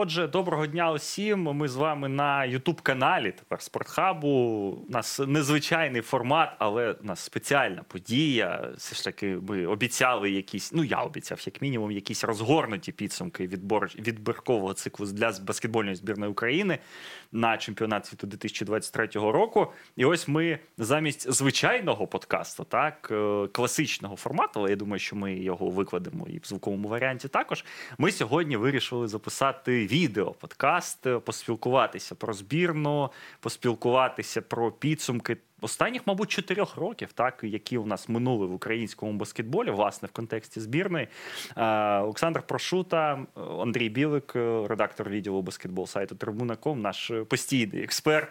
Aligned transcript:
Отже, 0.00 0.26
доброго 0.26 0.66
дня 0.66 0.92
усім. 0.92 1.42
Ми 1.42 1.68
з 1.68 1.76
вами 1.76 2.08
на 2.08 2.44
Ютуб-каналі 2.44 3.32
тепер 3.32 3.62
Спортхабу. 3.62 4.28
У 4.88 4.92
нас 4.92 5.20
незвичайний 5.26 6.02
формат, 6.02 6.50
але 6.58 6.92
у 6.92 7.04
нас 7.04 7.20
спеціальна 7.20 7.82
подія. 7.88 8.70
Все 8.76 8.94
ж 8.94 9.04
таки, 9.04 9.38
ми 9.48 9.66
обіцяли 9.66 10.30
якісь. 10.30 10.72
Ну 10.72 10.84
я 10.84 10.96
обіцяв, 10.96 11.42
як 11.46 11.62
мінімум, 11.62 11.90
якісь 11.90 12.24
розгорнуті 12.24 12.92
підсумки 12.92 13.46
відбор 13.46 13.90
відбіркового 13.98 14.74
циклу 14.74 15.06
для 15.06 15.32
баскетбольної 15.42 15.96
збірної 15.96 16.32
України 16.32 16.78
на 17.32 17.56
чемпіонат 17.56 18.06
світу 18.06 18.26
2023 18.26 19.06
року. 19.14 19.72
І 19.96 20.04
ось 20.04 20.28
ми 20.28 20.58
замість 20.76 21.32
звичайного 21.32 22.06
подкасту, 22.06 22.64
так 22.64 23.08
е, 23.10 23.46
класичного 23.52 24.16
формату, 24.16 24.60
але 24.60 24.70
я 24.70 24.76
думаю, 24.76 24.98
що 24.98 25.16
ми 25.16 25.38
його 25.38 25.70
викладемо 25.70 26.26
і 26.28 26.38
в 26.38 26.44
звуковому 26.44 26.88
варіанті. 26.88 27.28
Також 27.28 27.64
ми 27.98 28.12
сьогодні 28.12 28.56
вирішили 28.56 29.08
записати 29.08 29.87
відео, 29.88 30.30
подкаст, 30.32 31.06
е, 31.06 31.18
поспілкуватися 31.18 32.14
про 32.14 32.32
збірну, 32.32 33.10
поспілкуватися 33.40 34.42
про 34.42 34.72
підсумки 34.72 35.36
останніх, 35.60 36.06
мабуть, 36.06 36.30
чотирьох 36.30 36.76
років, 36.76 37.12
так 37.12 37.40
які 37.42 37.78
у 37.78 37.86
нас 37.86 38.08
минули 38.08 38.46
в 38.46 38.54
українському 38.54 39.12
баскетболі, 39.12 39.70
власне, 39.70 40.08
в 40.08 40.12
контексті 40.12 40.60
збірної. 40.60 41.08
Олександр 41.56 42.42
Прошута, 42.42 43.26
Андрій 43.60 43.88
Білик, 43.88 44.32
редактор 44.68 45.08
відділу 45.08 45.42
баскетбол 45.42 45.86
сайту 45.86 46.14
Трибуна.ком, 46.14 46.80
наш 46.80 47.12
постійний 47.28 47.82
експерт 47.82 48.28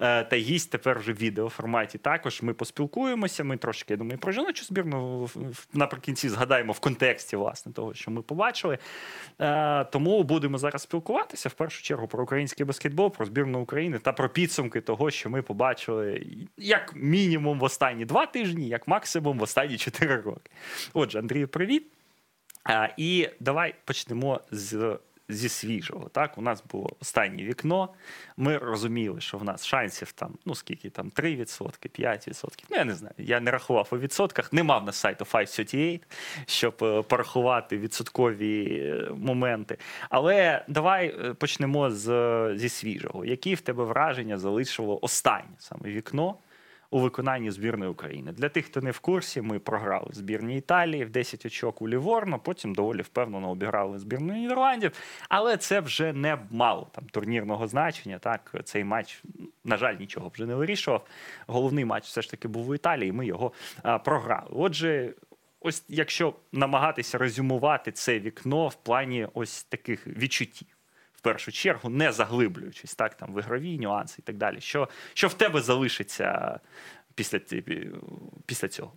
е, 0.00 0.24
та 0.24 0.36
гість 0.36 0.70
тепер 0.70 0.98
вже 0.98 1.12
в 1.12 1.16
відеоформаті. 1.16 1.98
Також 1.98 2.42
ми 2.42 2.54
поспілкуємося. 2.54 3.44
Ми 3.44 3.56
трошки 3.56 3.92
я 3.92 3.96
думаю, 3.96 4.18
про 4.18 4.32
жіночу 4.32 4.64
збірну 4.64 5.28
наприкінці 5.72 6.28
згадаємо 6.28 6.72
в 6.72 6.80
контексті 6.80 7.36
власне 7.36 7.72
того, 7.72 7.94
що 7.94 8.10
ми 8.10 8.22
побачили. 8.22 8.78
Е, 9.40 9.84
тому 9.84 10.22
будемо 10.22 10.58
зараз 10.58 10.82
спілкуватися 10.82 11.48
в 11.48 11.52
першу 11.52 11.82
чергу 11.82 12.08
про 12.08 12.22
український 12.22 12.66
баскетбол, 12.66 13.10
про 13.10 13.26
збірну 13.26 13.60
України 13.60 13.98
та 13.98 14.12
про 14.12 14.28
підсумки 14.28 14.80
того, 14.80 15.10
що 15.10 15.30
ми 15.30 15.42
побачили 15.42 16.26
як 16.68 16.92
мінімум 16.96 17.58
в 17.58 17.62
останні 17.62 18.04
два 18.04 18.26
тижні, 18.26 18.68
як 18.68 18.88
максимум 18.88 19.38
в 19.38 19.42
останні 19.42 19.78
чотири 19.78 20.16
роки. 20.16 20.50
Отже, 20.94 21.18
Андрію, 21.18 21.48
привіт. 21.48 21.86
І 22.96 23.28
давай 23.40 23.74
почнемо 23.84 24.40
з. 24.50 24.98
Зі 25.30 25.48
свіжого, 25.48 26.08
так, 26.08 26.38
у 26.38 26.42
нас 26.42 26.64
було 26.70 26.90
останнє 27.00 27.44
вікно. 27.44 27.88
Ми 28.36 28.58
розуміли, 28.58 29.20
що 29.20 29.38
в 29.38 29.44
нас 29.44 29.66
шансів 29.66 30.12
там, 30.12 30.38
ну 30.44 30.54
скільки 30.54 30.90
там, 30.90 31.10
3%, 31.10 31.72
5%. 32.00 32.64
Ну, 32.70 32.76
я 32.76 32.84
не 32.84 32.94
знаю. 32.94 33.14
Я 33.18 33.40
не 33.40 33.50
рахував 33.50 33.88
у 33.92 33.98
відсотках. 33.98 34.52
Не 34.52 34.62
мав 34.62 34.84
на 34.84 34.92
сайту 34.92 35.24
538, 35.24 36.00
щоб 36.46 36.74
е, 36.82 37.02
порахувати 37.02 37.78
відсоткові 37.78 38.82
е, 38.82 39.10
моменти. 39.16 39.78
Але 40.10 40.64
давай 40.68 41.06
е, 41.08 41.34
почнемо 41.34 41.90
з, 41.90 42.52
зі 42.56 42.68
свіжого. 42.68 43.24
Які 43.24 43.54
в 43.54 43.60
тебе 43.60 43.84
враження 43.84 44.38
залишило 44.38 44.98
останнє 45.02 45.56
саме 45.58 45.88
вікно? 45.90 46.38
У 46.90 47.00
виконанні 47.00 47.50
збірної 47.50 47.90
України. 47.90 48.32
Для 48.32 48.48
тих, 48.48 48.66
хто 48.66 48.80
не 48.80 48.90
в 48.90 48.98
курсі, 48.98 49.42
ми 49.42 49.58
програли 49.58 50.08
збірні 50.12 50.56
Італії 50.56 51.04
в 51.04 51.10
10 51.10 51.46
очок 51.46 51.82
у 51.82 51.88
Ліворно, 51.88 52.38
потім 52.38 52.74
доволі 52.74 53.02
впевнено 53.02 53.50
обіграли 53.50 53.98
збірну 53.98 54.34
Нідерландів. 54.34 54.92
Але 55.28 55.56
це 55.56 55.80
вже 55.80 56.12
не 56.12 56.38
мало 56.50 56.88
там 56.92 57.04
турнірного 57.04 57.68
значення. 57.68 58.18
Так, 58.18 58.54
цей 58.64 58.84
матч, 58.84 59.22
на 59.64 59.76
жаль, 59.76 59.96
нічого 59.96 60.28
вже 60.34 60.46
не 60.46 60.54
вирішував. 60.54 61.06
Головний 61.46 61.84
матч 61.84 62.04
все 62.04 62.22
ж 62.22 62.30
таки 62.30 62.48
був 62.48 62.68
у 62.68 62.74
Італії. 62.74 63.12
Ми 63.12 63.26
його 63.26 63.52
а, 63.82 63.98
програли. 63.98 64.48
Отже. 64.50 65.14
Ось 65.60 65.84
якщо 65.88 66.34
намагатися 66.52 67.18
резюмувати 67.18 67.92
це 67.92 68.18
вікно 68.18 68.68
в 68.68 68.74
плані 68.74 69.28
ось 69.34 69.64
таких 69.64 70.06
відчуттів 70.06 70.77
в 71.18 71.20
першу 71.20 71.52
чергу, 71.52 71.90
не 71.90 72.12
заглиблюючись 72.12 72.94
так, 72.94 73.14
там 73.14 73.34
в 73.34 73.38
ігрові 73.38 73.78
нюанси 73.78 74.16
і 74.18 74.22
так 74.22 74.36
далі. 74.36 74.60
Що 74.60 74.88
що 75.14 75.28
в 75.28 75.34
тебе 75.34 75.60
залишиться 75.60 76.60
після, 77.14 77.40
після 78.46 78.68
цього? 78.68 78.92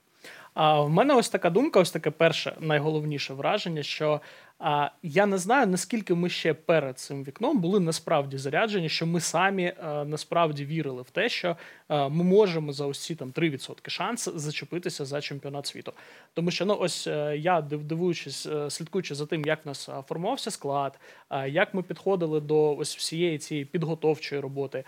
А 0.54 0.82
в 0.82 0.90
мене 0.90 1.14
ось 1.14 1.30
така 1.30 1.50
думка, 1.50 1.80
ось 1.80 1.92
таке 1.92 2.12
перше 2.12 2.56
найголовніше 2.59 3.34
враження, 3.34 3.84
що 3.84 4.22
а, 4.64 4.90
я 5.04 5.26
не 5.26 5.38
знаю, 5.38 5.68
наскільки 5.68 6.14
ми 6.16 6.30
ще 6.30 6.54
перед 6.54 7.00
цим 7.00 7.24
вікном 7.24 7.60
були 7.60 7.80
насправді 7.80 8.38
заряджені, 8.38 8.90
що 8.90 9.06
ми 9.06 9.20
самі 9.20 9.74
а, 9.84 10.06
насправді 10.06 10.66
вірили 10.66 11.02
в 11.02 11.10
те, 11.10 11.30
що 11.30 11.58
а, 11.88 12.08
ми 12.08 12.24
можемо 12.24 12.74
за 12.74 12.86
ось 12.86 13.12
там 13.20 13.32
3% 13.32 13.90
шанс 13.90 14.30
зачепитися 14.36 15.06
за 15.06 15.22
чемпіонат 15.22 15.68
світу. 15.68 15.94
Тому 16.34 16.52
що 16.52 16.66
ну 16.66 16.78
ось 16.80 17.08
е, 17.08 17.38
я 17.38 17.62
дивуючись, 17.62 18.46
е, 18.46 18.70
слідкуючи 18.70 19.16
за 19.16 19.26
тим, 19.26 19.46
як 19.46 19.66
в 19.66 19.68
нас 19.68 19.90
формувався 20.08 20.52
склад, 20.52 21.00
як 21.48 21.74
ми 21.74 21.84
підходили 21.84 22.40
до 22.40 22.76
ось 22.76 22.98
всієї 22.98 23.38
цієї 23.38 23.66
підготовчої 23.66 24.42
роботи, 24.42 24.84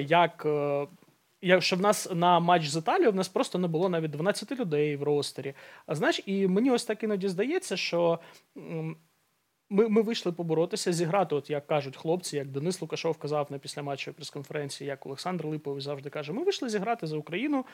як 0.00 0.42
е, 0.46 0.86
Якщо 1.42 1.76
в 1.76 1.80
нас 1.80 2.08
на 2.14 2.40
матч 2.40 2.68
з 2.68 2.76
Італією 2.76 3.12
в 3.12 3.14
нас 3.14 3.28
просто 3.28 3.58
не 3.58 3.68
було 3.68 3.88
навіть 3.88 4.10
12 4.10 4.60
людей 4.60 4.96
в 4.96 5.02
ростері. 5.02 5.54
А 5.86 5.94
знаєш, 5.94 6.20
і 6.26 6.48
мені 6.48 6.70
ось 6.70 6.84
так 6.84 7.02
іноді 7.02 7.28
здається, 7.28 7.76
що 7.76 8.18
ми 8.54 9.88
ми 9.88 10.02
вийшли 10.02 10.32
поборотися, 10.32 10.92
зіграти, 10.92 11.34
от 11.34 11.50
як 11.50 11.66
кажуть 11.66 11.96
хлопці, 11.96 12.36
як 12.36 12.48
Денис 12.48 12.82
Лукашов 12.82 13.18
казав 13.18 13.46
на 13.50 13.58
післяматчевій 13.58 14.14
прес-конференції, 14.14 14.88
як 14.88 15.06
Олександр 15.06 15.46
Липовий 15.46 15.82
завжди 15.82 16.10
каже: 16.10 16.32
ми 16.32 16.44
вийшли 16.44 16.68
зіграти 16.68 17.06
за 17.06 17.16
Україну, 17.16 17.64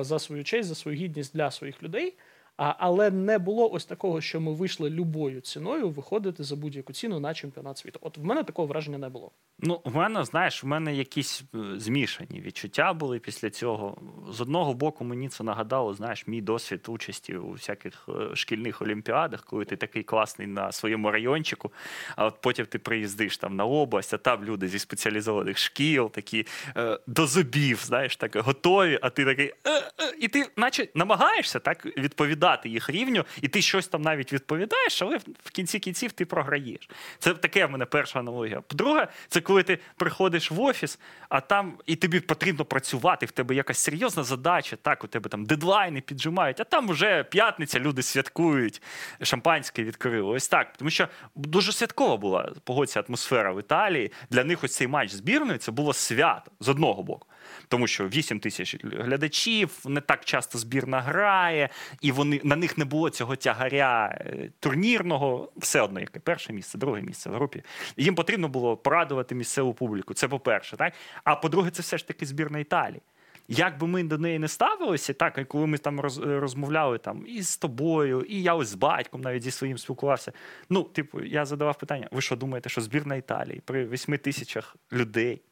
за 0.00 0.18
свою 0.18 0.44
честь, 0.44 0.68
за 0.68 0.74
свою 0.74 0.96
гідність 0.96 1.36
для 1.36 1.50
своїх 1.50 1.82
людей. 1.82 2.16
А, 2.56 2.74
Але 2.78 3.10
не 3.10 3.38
було 3.38 3.72
ось 3.72 3.84
такого, 3.84 4.20
що 4.20 4.40
ми 4.40 4.52
вийшли 4.52 4.90
любою 4.90 5.40
ціною 5.40 5.88
виходити 5.88 6.44
за 6.44 6.56
будь-яку 6.56 6.92
ціну 6.92 7.20
на 7.20 7.34
чемпіонат 7.34 7.78
світу. 7.78 7.98
От 8.02 8.18
в 8.18 8.24
мене 8.24 8.44
такого 8.44 8.68
враження 8.68 8.98
не 8.98 9.08
було. 9.08 9.30
Ну, 9.58 9.80
в 9.84 9.96
мене, 9.96 10.24
знаєш, 10.24 10.64
в 10.64 10.66
мене 10.66 10.94
якісь 10.94 11.42
е, 11.54 11.58
змішані 11.76 12.40
відчуття 12.40 12.92
були 12.92 13.18
після 13.18 13.50
цього. 13.50 13.96
З 14.30 14.40
одного 14.40 14.74
боку, 14.74 15.04
мені 15.04 15.28
це 15.28 15.44
нагадало, 15.44 15.94
знаєш, 15.94 16.26
мій 16.26 16.40
досвід 16.40 16.84
участі 16.88 17.36
у 17.36 17.50
всяких 17.50 18.08
е, 18.08 18.36
шкільних 18.36 18.82
олімпіадах, 18.82 19.44
коли 19.44 19.64
ти 19.64 19.76
такий 19.76 20.02
класний 20.02 20.48
на 20.48 20.72
своєму 20.72 21.10
райончику, 21.10 21.72
а 22.16 22.26
от 22.26 22.40
потім 22.40 22.66
ти 22.66 22.78
приїздиш 22.78 23.38
там 23.38 23.56
на 23.56 23.64
область, 23.64 24.14
а 24.14 24.18
там 24.18 24.44
люди 24.44 24.68
зі 24.68 24.78
спеціалізованих 24.78 25.58
шкіл, 25.58 26.10
такі 26.10 26.46
е, 26.76 26.98
до 27.06 27.26
зубів, 27.26 27.80
знаєш, 27.84 28.16
так 28.16 28.36
готові, 28.36 28.98
а 29.02 29.10
ти 29.10 29.24
такий, 29.24 29.52
е, 29.64 29.70
е, 29.70 30.14
і 30.20 30.28
ти, 30.28 30.46
наче, 30.56 30.88
намагаєшся 30.94 31.58
так 31.58 31.86
відповідати 31.86 32.43
відповідати 32.44 32.68
їх 32.68 32.90
рівню, 32.90 33.24
і 33.42 33.48
ти 33.48 33.62
щось 33.62 33.88
там 33.88 34.02
навіть 34.02 34.32
відповідаєш, 34.32 35.02
але 35.02 35.18
в 35.44 35.50
кінці 35.50 35.78
кінців 35.78 36.12
ти 36.12 36.24
програєш. 36.24 36.88
Це 37.18 37.34
таке 37.34 37.66
в 37.66 37.70
мене 37.70 37.84
перша 37.84 38.18
аналогія. 38.18 38.60
По-друге, 38.60 39.08
це 39.28 39.40
коли 39.40 39.62
ти 39.62 39.78
приходиш 39.96 40.50
в 40.50 40.60
офіс, 40.60 40.98
а 41.28 41.40
там 41.40 41.74
і 41.86 41.96
тобі 41.96 42.20
потрібно 42.20 42.64
працювати, 42.64 43.26
в 43.26 43.30
тебе 43.30 43.54
якась 43.54 43.78
серйозна 43.78 44.22
задача, 44.22 44.76
так, 44.76 45.04
у 45.04 45.06
тебе 45.06 45.28
там 45.30 45.44
дедлайни 45.44 46.00
піджимають, 46.00 46.60
а 46.60 46.64
там 46.64 46.88
вже 46.88 47.24
п'ятниця, 47.24 47.80
люди 47.80 48.02
святкують, 48.02 48.82
шампанське 49.22 49.84
відкрили. 49.84 50.34
Ось 50.34 50.48
так. 50.48 50.76
Тому 50.76 50.90
що 50.90 51.08
дуже 51.34 51.72
святкова 51.72 52.16
була 52.16 52.52
погодься 52.64 53.04
атмосфера 53.08 53.52
в 53.52 53.60
Італії. 53.60 54.12
Для 54.30 54.44
них 54.44 54.64
ось 54.64 54.76
цей 54.76 54.86
матч 54.86 55.10
збірної 55.10 55.58
це 55.58 55.72
було 55.72 55.92
свято 55.92 56.50
з 56.60 56.68
одного 56.68 57.02
боку 57.02 57.26
тому 57.68 57.86
що 57.86 58.08
8 58.08 58.40
тисяч 58.40 58.76
глядачів, 58.84 59.70
не 59.84 60.00
так 60.00 60.24
часто 60.24 60.58
збірна 60.58 61.00
грає, 61.00 61.68
і 62.00 62.12
вони 62.12 62.33
на 62.44 62.56
них 62.56 62.78
не 62.78 62.84
було 62.84 63.10
цього 63.10 63.36
тягаря 63.36 64.18
е, 64.20 64.50
турнірного, 64.60 65.52
все 65.56 65.80
одно, 65.80 66.00
яке 66.00 66.20
перше 66.20 66.52
місце, 66.52 66.78
друге 66.78 67.02
місце 67.02 67.30
в 67.30 67.34
групі. 67.34 67.62
Їм 67.96 68.14
потрібно 68.14 68.48
було 68.48 68.76
порадувати 68.76 69.34
місцеву 69.34 69.74
публіку. 69.74 70.14
Це 70.14 70.28
по-перше, 70.28 70.76
так 70.76 70.92
а 71.24 71.36
по-друге, 71.36 71.70
це 71.70 71.82
все 71.82 71.98
ж 71.98 72.06
таки 72.06 72.26
збірна 72.26 72.58
Італії. 72.58 73.02
Як 73.48 73.78
би 73.78 73.86
ми 73.86 74.04
до 74.04 74.18
неї 74.18 74.38
не 74.38 74.48
ставилися, 74.48 75.12
так 75.12 75.38
і 75.38 75.44
коли 75.44 75.66
ми 75.66 75.78
там 75.78 76.00
роз, 76.00 76.18
розмовляли 76.18 76.98
там 76.98 77.24
і 77.26 77.42
з 77.42 77.56
тобою, 77.56 78.20
і 78.20 78.42
я 78.42 78.54
ось 78.54 78.68
з 78.68 78.74
батьком 78.74 79.20
навіть 79.20 79.42
зі 79.42 79.50
своїм 79.50 79.78
спілкувався. 79.78 80.32
Ну, 80.70 80.82
типу, 80.82 81.20
я 81.22 81.44
задавав 81.44 81.78
питання: 81.78 82.08
ви 82.10 82.20
що 82.20 82.36
думаєте, 82.36 82.68
що 82.68 82.80
збірна 82.80 83.16
Італії 83.16 83.62
при 83.64 83.86
8 83.86 84.18
тисячах 84.18 84.76
людей 84.92 85.42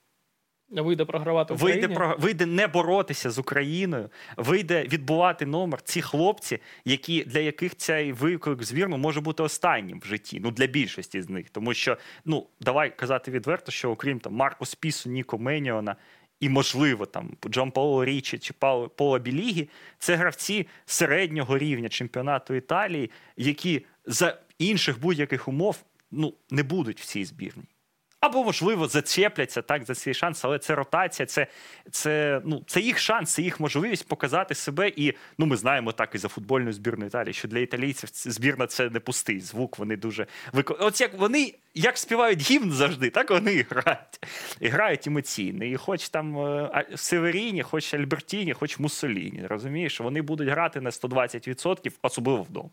Вийде 0.80 1.04
програвати 1.04 1.54
Вийде 1.54 1.88
про 1.88 2.16
вийде 2.18 2.46
не 2.46 2.66
боротися 2.66 3.30
з 3.30 3.38
Україною, 3.38 4.10
вийде 4.36 4.82
відбувати 4.82 5.46
номер. 5.46 5.82
Ці 5.82 6.02
хлопці, 6.02 6.58
які 6.84 7.24
для 7.24 7.38
яких 7.38 7.76
цей 7.76 8.12
виклик 8.12 8.62
збірну 8.62 8.96
може 8.96 9.20
бути 9.20 9.42
останнім 9.42 10.00
в 10.00 10.06
житті. 10.06 10.40
Ну 10.42 10.50
для 10.50 10.66
більшості 10.66 11.22
з 11.22 11.28
них, 11.28 11.50
тому 11.50 11.74
що 11.74 11.96
ну 12.24 12.46
давай 12.60 12.96
казати 12.96 13.30
відверто, 13.30 13.72
що 13.72 13.90
окрім 13.90 14.20
там 14.20 14.34
Марко 14.34 14.66
Спісу, 14.66 15.10
Ніко 15.10 15.38
Меніона 15.38 15.96
і, 16.40 16.48
можливо, 16.48 17.06
там 17.06 17.36
Джон 17.48 17.70
Пауло 17.70 18.04
Річі 18.04 18.38
чи 18.38 18.54
Пола 18.96 19.18
Білігі, 19.18 19.68
це 19.98 20.16
гравці 20.16 20.66
середнього 20.86 21.58
рівня 21.58 21.88
чемпіонату 21.88 22.54
Італії, 22.54 23.10
які 23.36 23.84
за 24.06 24.40
інших 24.58 25.00
будь-яких 25.00 25.48
умов 25.48 25.84
ну 26.10 26.34
не 26.50 26.62
будуть 26.62 27.00
в 27.00 27.04
цій 27.04 27.24
збірні 27.24 27.64
або, 28.22 28.44
можливо, 28.44 28.88
зачепляться 28.88 29.62
так 29.62 29.84
за 29.84 29.94
цей 29.94 30.14
шанс, 30.14 30.44
але 30.44 30.58
це 30.58 30.74
ротація, 30.74 31.26
це, 31.26 31.46
це, 31.90 32.40
ну, 32.44 32.62
це 32.66 32.80
їх 32.80 32.98
шанс, 32.98 33.34
це 33.34 33.42
їх 33.42 33.60
можливість 33.60 34.08
показати 34.08 34.54
себе. 34.54 34.92
І 34.96 35.14
ну, 35.38 35.46
ми 35.46 35.56
знаємо 35.56 35.92
так 35.92 36.14
і 36.14 36.18
за 36.18 36.28
футбольну 36.28 36.72
збірну 36.72 37.06
Італії, 37.06 37.32
що 37.32 37.48
для 37.48 37.58
італійців 37.58 38.08
збірна 38.12 38.66
це 38.66 38.90
не 38.90 39.00
пустий 39.00 39.40
звук. 39.40 39.78
Вони 39.78 39.96
дуже 39.96 40.26
вико... 40.52 40.76
От 40.80 41.00
як 41.00 41.14
вони 41.14 41.54
як 41.74 41.98
співають 41.98 42.50
гімн 42.50 42.72
завжди, 42.72 43.10
так 43.10 43.30
вони 43.30 43.66
грають. 43.70 44.26
І 44.60 44.68
грають 44.68 45.06
емоційно. 45.06 45.64
І 45.64 45.76
хоч 45.76 46.08
там 46.08 46.38
е, 46.38 46.86
Северіні, 46.96 47.62
хоч 47.62 47.94
Альбертіні, 47.94 48.52
хоч 48.52 48.78
Муссоліні. 48.78 49.46
Розумієш, 49.46 50.00
вони 50.00 50.22
будуть 50.22 50.48
грати 50.48 50.80
на 50.80 50.90
120%, 50.90 51.92
особливо 52.02 52.42
вдома. 52.42 52.70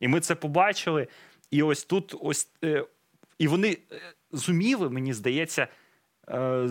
І 0.00 0.08
ми 0.08 0.20
це 0.20 0.34
побачили. 0.34 1.06
І 1.50 1.62
ось 1.62 1.84
тут, 1.84 2.14
ось 2.20 2.48
е, 2.64 2.84
і 3.38 3.48
вони 3.48 3.76
е, 3.92 3.96
зуміли, 4.32 4.90
мені 4.90 5.12
здається, 5.12 5.68
е, 6.28 6.62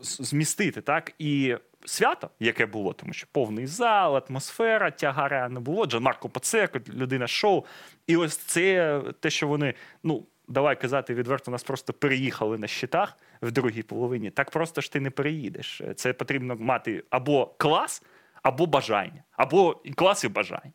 змістити 0.00 0.80
так 0.80 1.12
і 1.18 1.56
свято, 1.84 2.30
яке 2.40 2.66
було, 2.66 2.92
тому 2.92 3.12
що 3.12 3.26
повний 3.32 3.66
зал, 3.66 4.22
атмосфера, 4.28 4.90
тягара 4.90 5.48
не 5.48 5.60
було. 5.60 5.86
Джан 5.86 6.02
Марко 6.02 6.28
Пацеко, 6.28 6.78
людина 6.88 7.26
шоу. 7.26 7.64
І 8.06 8.16
ось 8.16 8.36
це 8.36 9.02
те, 9.20 9.30
що 9.30 9.48
вони, 9.48 9.74
ну. 10.02 10.26
Давай 10.48 10.80
казати 10.80 11.14
відверто, 11.14 11.50
нас 11.50 11.64
просто 11.64 11.92
переїхали 11.92 12.58
на 12.58 12.66
щитах 12.66 13.16
в 13.42 13.52
другій 13.52 13.82
половині. 13.82 14.30
Так 14.30 14.50
просто 14.50 14.80
ж 14.80 14.92
ти 14.92 15.00
не 15.00 15.10
переїдеш. 15.10 15.82
Це 15.96 16.12
потрібно 16.12 16.56
мати 16.56 17.04
або 17.10 17.54
клас, 17.58 18.02
або 18.42 18.66
бажання, 18.66 19.22
або 19.32 19.82
клас 19.94 20.24
і 20.24 20.28
бажання. 20.28 20.72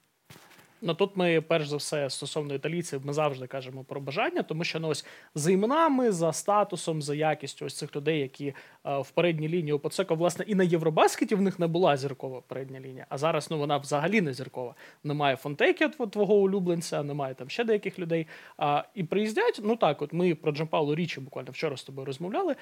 Ну 0.83 0.93
тут 0.93 1.17
ми, 1.17 1.41
перш 1.41 1.67
за 1.67 1.77
все, 1.77 2.09
стосовно 2.09 2.53
італійців, 2.53 3.05
ми 3.05 3.13
завжди 3.13 3.47
кажемо 3.47 3.83
про 3.83 4.01
бажання, 4.01 4.43
тому 4.43 4.63
що 4.63 4.79
ну, 4.79 4.87
ось 4.87 5.05
за 5.35 5.51
іменами, 5.51 6.11
за 6.11 6.33
статусом, 6.33 7.01
за 7.01 7.15
якістю 7.15 7.65
ось 7.65 7.77
цих 7.77 7.95
людей, 7.95 8.19
які 8.19 8.47
е, 8.47 8.53
в 8.99 9.11
передній 9.11 9.49
лінії 9.49 9.73
у 9.73 9.79
Поцеко, 9.79 10.15
власне, 10.15 10.45
і 10.47 10.55
на 10.55 10.63
Євробаскеті 10.63 11.35
в 11.35 11.41
них 11.41 11.59
не 11.59 11.67
була 11.67 11.97
зіркова 11.97 12.41
передня 12.41 12.79
лінія. 12.79 13.05
А 13.09 13.17
зараз 13.17 13.51
ну 13.51 13.57
вона 13.57 13.77
взагалі 13.77 14.21
не 14.21 14.33
зіркова. 14.33 14.75
Немає 15.03 15.35
Фонтекі, 15.35 15.87
твого 15.87 16.35
улюбленця, 16.35 17.03
немає 17.03 17.33
там 17.33 17.49
ще 17.49 17.63
деяких 17.63 17.99
людей. 17.99 18.27
А, 18.57 18.83
і 18.95 19.03
приїздять, 19.03 19.61
ну 19.63 19.75
так, 19.75 20.01
от 20.01 20.13
ми 20.13 20.35
про 20.35 20.51
Джампаулу 20.51 20.95
Річі 20.95 21.19
буквально 21.19 21.51
вчора 21.51 21.77
з 21.77 21.83
тобою 21.83 22.05
розмовляли. 22.05 22.55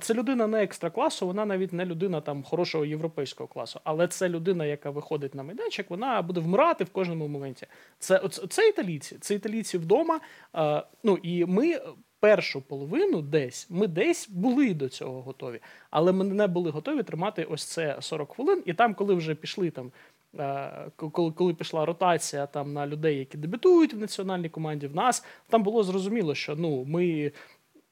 Це 0.00 0.14
людина 0.14 0.46
не 0.46 0.62
екстра 0.62 0.90
класу, 0.90 1.26
вона 1.26 1.46
навіть 1.46 1.72
не 1.72 1.84
людина 1.84 2.20
там 2.20 2.42
хорошого 2.42 2.84
європейського 2.84 3.48
класу, 3.48 3.80
але 3.84 4.08
це 4.08 4.28
людина, 4.28 4.64
яка 4.66 4.90
виходить 4.90 5.34
на 5.34 5.42
майданчик, 5.42 5.90
вона 5.90 6.22
буде 6.22 6.40
вмирати 6.40 6.84
в 6.84 6.90
кожному 6.90 7.28
моменті. 7.28 7.51
Це, 7.98 8.18
оце, 8.18 8.46
це 8.46 8.68
італійці, 8.68 9.16
це 9.20 9.34
італійці 9.34 9.78
вдома. 9.78 10.20
А, 10.52 10.84
ну 11.02 11.18
і 11.22 11.44
ми 11.44 11.80
першу 12.20 12.60
половину 12.62 13.22
десь, 13.22 13.66
ми 13.70 13.86
десь 13.86 14.28
були 14.28 14.74
до 14.74 14.88
цього 14.88 15.22
готові, 15.22 15.60
але 15.90 16.12
ми 16.12 16.24
не 16.24 16.46
були 16.46 16.70
готові 16.70 17.02
тримати 17.02 17.44
ось 17.44 17.64
це 17.64 17.96
40 18.00 18.32
хвилин. 18.34 18.62
І 18.66 18.74
там, 18.74 18.94
коли 18.94 19.14
вже 19.14 19.34
пішли 19.34 19.70
там. 19.70 19.92
е, 20.38 20.90
Коли, 20.96 21.32
коли 21.32 21.54
пішла 21.54 21.84
ротація 21.86 22.46
там 22.46 22.72
на 22.72 22.86
людей, 22.86 23.18
які 23.18 23.38
дебютують 23.38 23.94
в 23.94 23.98
національній 23.98 24.48
команді, 24.48 24.86
в 24.86 24.94
нас 24.96 25.24
там 25.48 25.62
було 25.62 25.82
зрозуміло, 25.82 26.34
що 26.34 26.56
ну 26.56 26.84
ми, 26.84 27.32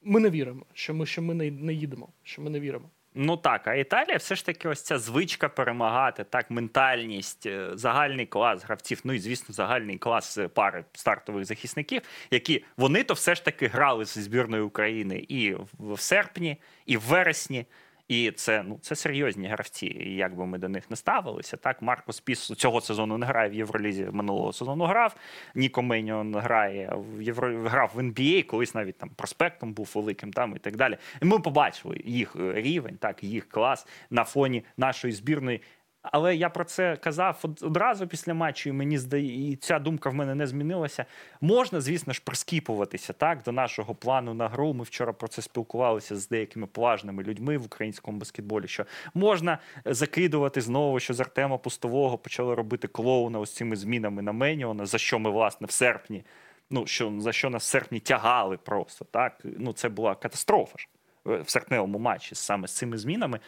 ми 0.03 0.19
не 0.19 0.29
віримо, 0.29 0.65
що 0.73 0.93
ми, 0.93 1.05
що 1.05 1.21
ми 1.21 1.33
не, 1.33 1.51
не 1.51 1.73
їдемо, 1.73 2.07
що 2.23 2.41
ми 2.41 2.49
не 2.49 2.59
віримо. 2.59 2.89
Ну 3.15 3.37
так, 3.37 3.67
а 3.67 3.73
Італія 3.73 4.17
все 4.17 4.35
ж 4.35 4.45
таки 4.45 4.69
ось 4.69 4.81
ця 4.81 4.99
звичка 4.99 5.49
перемагати, 5.49 6.23
так, 6.23 6.51
ментальність, 6.51 7.45
е, 7.45 7.69
загальний 7.73 8.25
клас 8.25 8.63
гравців, 8.63 9.01
ну 9.03 9.13
і 9.13 9.19
звісно, 9.19 9.55
загальний 9.55 9.97
клас 9.97 10.37
е, 10.37 10.47
пари 10.47 10.85
стартових 10.93 11.45
захисників, 11.45 12.01
які 12.31 12.63
вони 12.77 13.03
то 13.03 13.13
все 13.13 13.35
ж 13.35 13.45
таки 13.45 13.67
грали 13.67 14.05
зі 14.05 14.21
збірною 14.21 14.67
України 14.67 15.25
і 15.27 15.53
в 15.53 15.67
в 15.79 15.99
серпні, 15.99 16.57
і 16.85 16.97
в 16.97 17.01
вересні. 17.01 17.65
І 18.07 18.31
це 18.31 18.63
ну 18.63 18.79
це 18.81 18.95
серйозні 18.95 19.47
гравці. 19.47 19.85
І 19.85 20.15
як 20.15 20.35
би 20.35 20.45
ми 20.45 20.57
до 20.57 20.69
них 20.69 20.89
не 20.89 20.95
ставилися, 20.95 21.57
так 21.57 21.81
Маркос 21.81 22.19
Піс 22.19 22.47
цього 22.47 22.81
сезону 22.81 23.17
не 23.17 23.25
грає 23.25 23.49
в 23.49 23.53
Євролізі, 23.53 24.07
минулого 24.11 24.53
сезону 24.53 24.85
грав. 24.85 25.15
Ніко 25.55 25.81
Меніон 25.81 26.35
грає 26.35 26.93
в 26.95 27.21
Євро 27.21 27.69
грав 27.69 27.91
в 27.95 27.99
NBA, 27.99 28.43
колись 28.43 28.75
навіть 28.75 28.97
там 28.97 29.09
проспектом 29.09 29.73
був 29.73 29.91
великим 29.95 30.33
там 30.33 30.55
і 30.55 30.59
так 30.59 30.75
далі. 30.75 30.97
І 31.21 31.25
ми 31.25 31.39
побачили 31.39 32.01
їх 32.05 32.35
рівень, 32.53 32.97
так 32.97 33.23
їх 33.23 33.49
клас 33.49 33.87
на 34.09 34.23
фоні 34.23 34.63
нашої 34.77 35.13
збірної. 35.13 35.61
Але 36.01 36.35
я 36.35 36.49
про 36.49 36.63
це 36.63 36.95
казав 36.95 37.43
одразу 37.61 38.07
після 38.07 38.33
матчу, 38.33 38.69
і 38.69 38.73
мені 38.73 38.97
здає, 38.97 39.51
і 39.51 39.55
ця 39.55 39.79
думка 39.79 40.09
в 40.09 40.13
мене 40.13 40.35
не 40.35 40.47
змінилася. 40.47 41.05
Можна, 41.41 41.81
звісно 41.81 42.13
ж, 42.13 42.21
прискіпуватися 42.23 43.13
так 43.13 43.43
до 43.43 43.51
нашого 43.51 43.95
плану 43.95 44.33
на 44.33 44.47
гру. 44.47 44.73
Ми 44.73 44.83
вчора 44.83 45.13
про 45.13 45.27
це 45.27 45.41
спілкувалися 45.41 46.15
з 46.15 46.27
деякими 46.27 46.67
поважними 46.67 47.23
людьми 47.23 47.57
в 47.57 47.65
українському 47.65 48.17
баскетболі. 48.17 48.67
Що 48.67 48.85
можна 49.13 49.57
е, 49.87 49.93
закидувати 49.93 50.61
знову, 50.61 50.99
що 50.99 51.13
з 51.13 51.19
Артема 51.19 51.57
Пустового 51.57 52.17
почали 52.17 52.55
робити 52.55 52.87
клоуна 52.87 53.39
ось 53.39 53.53
цими 53.53 53.75
змінами 53.75 54.21
на 54.21 54.31
Меніона, 54.31 54.85
за 54.85 54.97
що 54.97 55.19
ми 55.19 55.29
власне 55.29 55.67
в 55.67 55.71
серпні. 55.71 56.23
Ну 56.69 56.87
що 56.87 57.13
за 57.19 57.31
що 57.31 57.49
нас 57.49 57.63
в 57.63 57.65
серпні 57.65 57.99
тягали 57.99 58.57
просто 58.57 59.05
так. 59.05 59.41
Ну 59.43 59.73
це 59.73 59.89
була 59.89 60.15
катастрофа 60.15 60.77
ж 60.77 60.87
е, 61.27 61.41
в 61.41 61.49
серпневому 61.49 61.99
матчі 61.99 62.35
саме 62.35 62.67
з 62.67 62.71
цими 62.71 62.97
змінами 62.97 63.39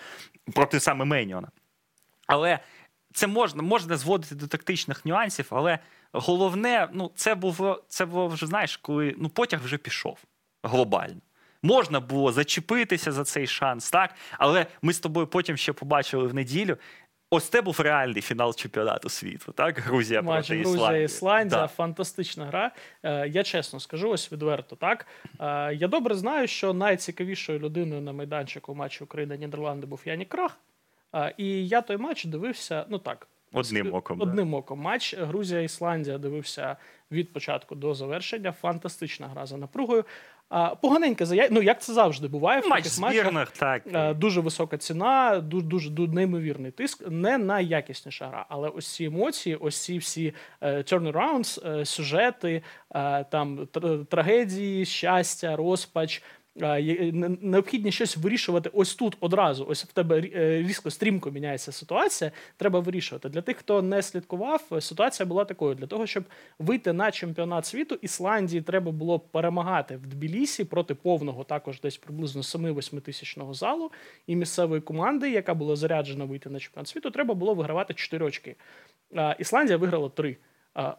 проти 0.53 0.79
саме 0.79 1.05
Меніона. 1.05 1.47
Але 2.27 2.59
це 3.13 3.27
можна, 3.27 3.61
можна 3.63 3.97
зводити 3.97 4.35
до 4.35 4.47
тактичних 4.47 5.05
нюансів, 5.05 5.47
але 5.49 5.79
головне, 6.13 6.89
ну, 6.93 7.11
це 7.15 7.35
було, 7.35 7.83
це 7.87 8.05
було 8.05 8.27
вже, 8.27 8.45
знаєш, 8.45 8.77
коли 8.77 9.15
ну, 9.17 9.29
потяг 9.29 9.63
вже 9.63 9.77
пішов 9.77 10.17
глобально. 10.63 11.21
Можна 11.63 11.99
було 11.99 12.31
зачепитися 12.31 13.11
за 13.11 13.23
цей 13.23 13.47
шанс, 13.47 13.89
так? 13.91 14.15
Але 14.37 14.65
ми 14.81 14.93
з 14.93 14.99
тобою 14.99 15.27
потім 15.27 15.57
ще 15.57 15.73
побачили 15.73 16.27
в 16.27 16.33
неділю. 16.33 16.77
Ось 17.29 17.49
це 17.49 17.61
був 17.61 17.79
реальний 17.79 18.21
фінал 18.21 18.55
чемпіонату 18.55 19.09
світу, 19.09 19.51
так? 19.51 19.79
Грузія 19.79 20.21
Матч 20.21 20.47
проти 20.47 20.61
Грузія. 20.61 20.97
Ісландія, 20.97 21.61
Да. 21.61 21.67
фантастична 21.67 22.45
гра. 22.45 22.71
Е, 23.03 23.27
Я 23.27 23.43
чесно 23.43 23.79
скажу, 23.79 24.09
ось 24.09 24.31
відверто 24.31 24.75
так. 24.75 25.05
Е, 25.39 25.73
Я 25.75 25.87
добре 25.87 26.15
знаю, 26.15 26.47
що 26.47 26.73
найцікавішою 26.73 27.59
людиною 27.59 28.01
на 28.01 28.11
майданчику 28.13 28.75
матчу 28.75 29.03
Україна-Нідерланди 29.05 29.87
був 29.87 30.01
Янік 30.05 30.29
Крах. 30.29 30.57
І 31.37 31.67
я 31.67 31.81
той 31.81 31.97
матч 31.97 32.25
дивився, 32.25 32.85
ну 32.89 32.97
так. 32.97 33.27
Одним 33.53 33.93
оком, 33.93 34.17
да. 34.51 34.57
Оком. 34.57 34.79
Матч 34.79 35.15
Грузія-Ісландія 35.17 36.17
дивився 36.17 36.75
від 37.11 37.33
початку 37.33 37.75
до 37.75 37.93
завершення. 37.93 38.51
Фантастична 38.51 39.27
гра 39.27 39.45
за 39.45 39.57
напругою. 39.57 40.05
А, 40.49 40.75
Поганенька 40.75 41.25
зая... 41.25 41.47
ну 41.51 41.61
як 41.61 41.81
це 41.81 41.93
завжди 41.93 42.27
буває 42.27 42.61
в 42.61 42.67
Матч 42.67 42.83
таких 42.83 42.99
матчах. 42.99 43.51
так. 43.51 43.83
Е, 43.93 44.13
Дуже 44.13 44.41
висока 44.41 44.77
ціна, 44.77 45.39
дуже, 45.39 45.65
дуже, 45.65 45.89
дуже 45.89 46.11
неймовірний 46.13 46.71
тиск. 46.71 47.07
Не 47.09 47.37
найякісніша 47.37 48.27
гра, 48.27 48.45
але 48.49 48.69
ось 48.69 48.87
ці 48.95 49.05
емоції, 49.05 49.55
ось 49.55 49.83
ці 49.83 49.97
всі 49.97 50.33
е, 50.61 50.77
turnarounds, 50.77 51.79
е, 51.79 51.85
сюжети, 51.85 52.61
там 53.29 53.67
трагедії, 54.09 54.85
щастя, 54.85 55.55
розпач. 55.55 56.23
Е, 56.61 57.11
Необхідні 57.41 57.91
щось 57.91 58.17
вирішувати 58.17 58.69
ось 58.73 58.95
тут 58.95 59.17
одразу. 59.19 59.65
Ось 59.65 59.85
в 59.85 59.93
тебе 59.93 60.29
е, 60.35 60.57
різко 60.61 60.91
стрімко 60.91 61.31
міняється 61.31 61.71
ситуація. 61.71 62.31
Треба 62.57 62.79
вирішувати. 62.79 63.29
Для 63.29 63.41
тих, 63.41 63.57
хто 63.57 63.81
не 63.81 64.01
слідкував, 64.01 64.67
ситуація 64.79 65.27
була 65.27 65.45
такою: 65.45 65.75
для 65.75 65.87
того, 65.87 66.07
щоб 66.07 66.23
вийти 66.59 66.93
на 66.93 67.11
чемпіонат 67.11 67.65
світу, 67.65 67.99
Ісландії 68.01 68.61
треба 68.61 68.91
було 68.91 69.19
перемагати 69.19 69.95
в 69.95 70.07
Тбілісі 70.07 70.63
проти 70.63 70.95
повного, 70.95 71.43
також 71.43 71.81
десь 71.81 71.97
приблизно 71.97 72.41
7-8 72.41 73.01
тисячного 73.01 73.53
залу 73.53 73.91
і 74.27 74.35
місцевої 74.35 74.81
команди, 74.81 75.31
яка 75.31 75.53
була 75.53 75.75
заряджена 75.75 76.25
вийти 76.25 76.49
на 76.49 76.59
чемпіонат 76.59 76.87
світу, 76.87 77.11
треба 77.11 77.33
було 77.33 77.53
вигравати 77.53 77.93
4 77.93 78.25
очки. 78.25 78.55
Ісландія 79.39 79.77
виграла 79.77 80.09
3. 80.09 80.37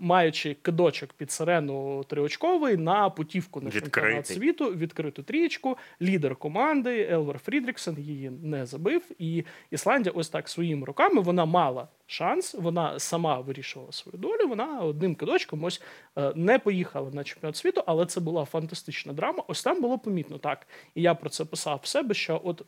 Маючи 0.00 0.54
кидочок 0.62 1.12
під 1.12 1.30
сирену 1.30 2.04
триочковий 2.04 2.76
на 2.76 3.10
путівку 3.10 3.60
на 3.60 3.70
чемпіонат 3.70 4.26
світу, 4.26 4.74
відкриту 4.74 5.22
трієчку, 5.22 5.78
лідер 6.02 6.36
команди 6.36 7.08
Елвер 7.10 7.38
Фрідріксон 7.38 7.98
її 7.98 8.30
не 8.30 8.66
забив. 8.66 9.02
І 9.18 9.44
Ісландія, 9.70 10.12
ось 10.16 10.28
так 10.28 10.48
своїми 10.48 10.86
руками, 10.86 11.20
вона 11.20 11.44
мала 11.44 11.88
шанс, 12.06 12.54
вона 12.54 12.98
сама 12.98 13.40
вирішувала 13.40 13.92
свою 13.92 14.18
долю. 14.18 14.48
Вона 14.48 14.80
одним 14.80 15.14
кидочком 15.14 15.64
ось 15.64 15.82
е, 16.16 16.32
не 16.36 16.58
поїхала 16.58 17.10
на 17.10 17.24
чемпіонат 17.24 17.56
світу, 17.56 17.82
але 17.86 18.06
це 18.06 18.20
була 18.20 18.44
фантастична 18.44 19.12
драма. 19.12 19.44
Ось 19.48 19.62
там 19.62 19.80
було 19.80 19.98
помітно 19.98 20.38
так. 20.38 20.66
І 20.94 21.02
я 21.02 21.14
про 21.14 21.30
це 21.30 21.44
писав 21.44 21.80
в 21.82 21.86
себе, 21.86 22.14
що 22.14 22.40
от 22.44 22.62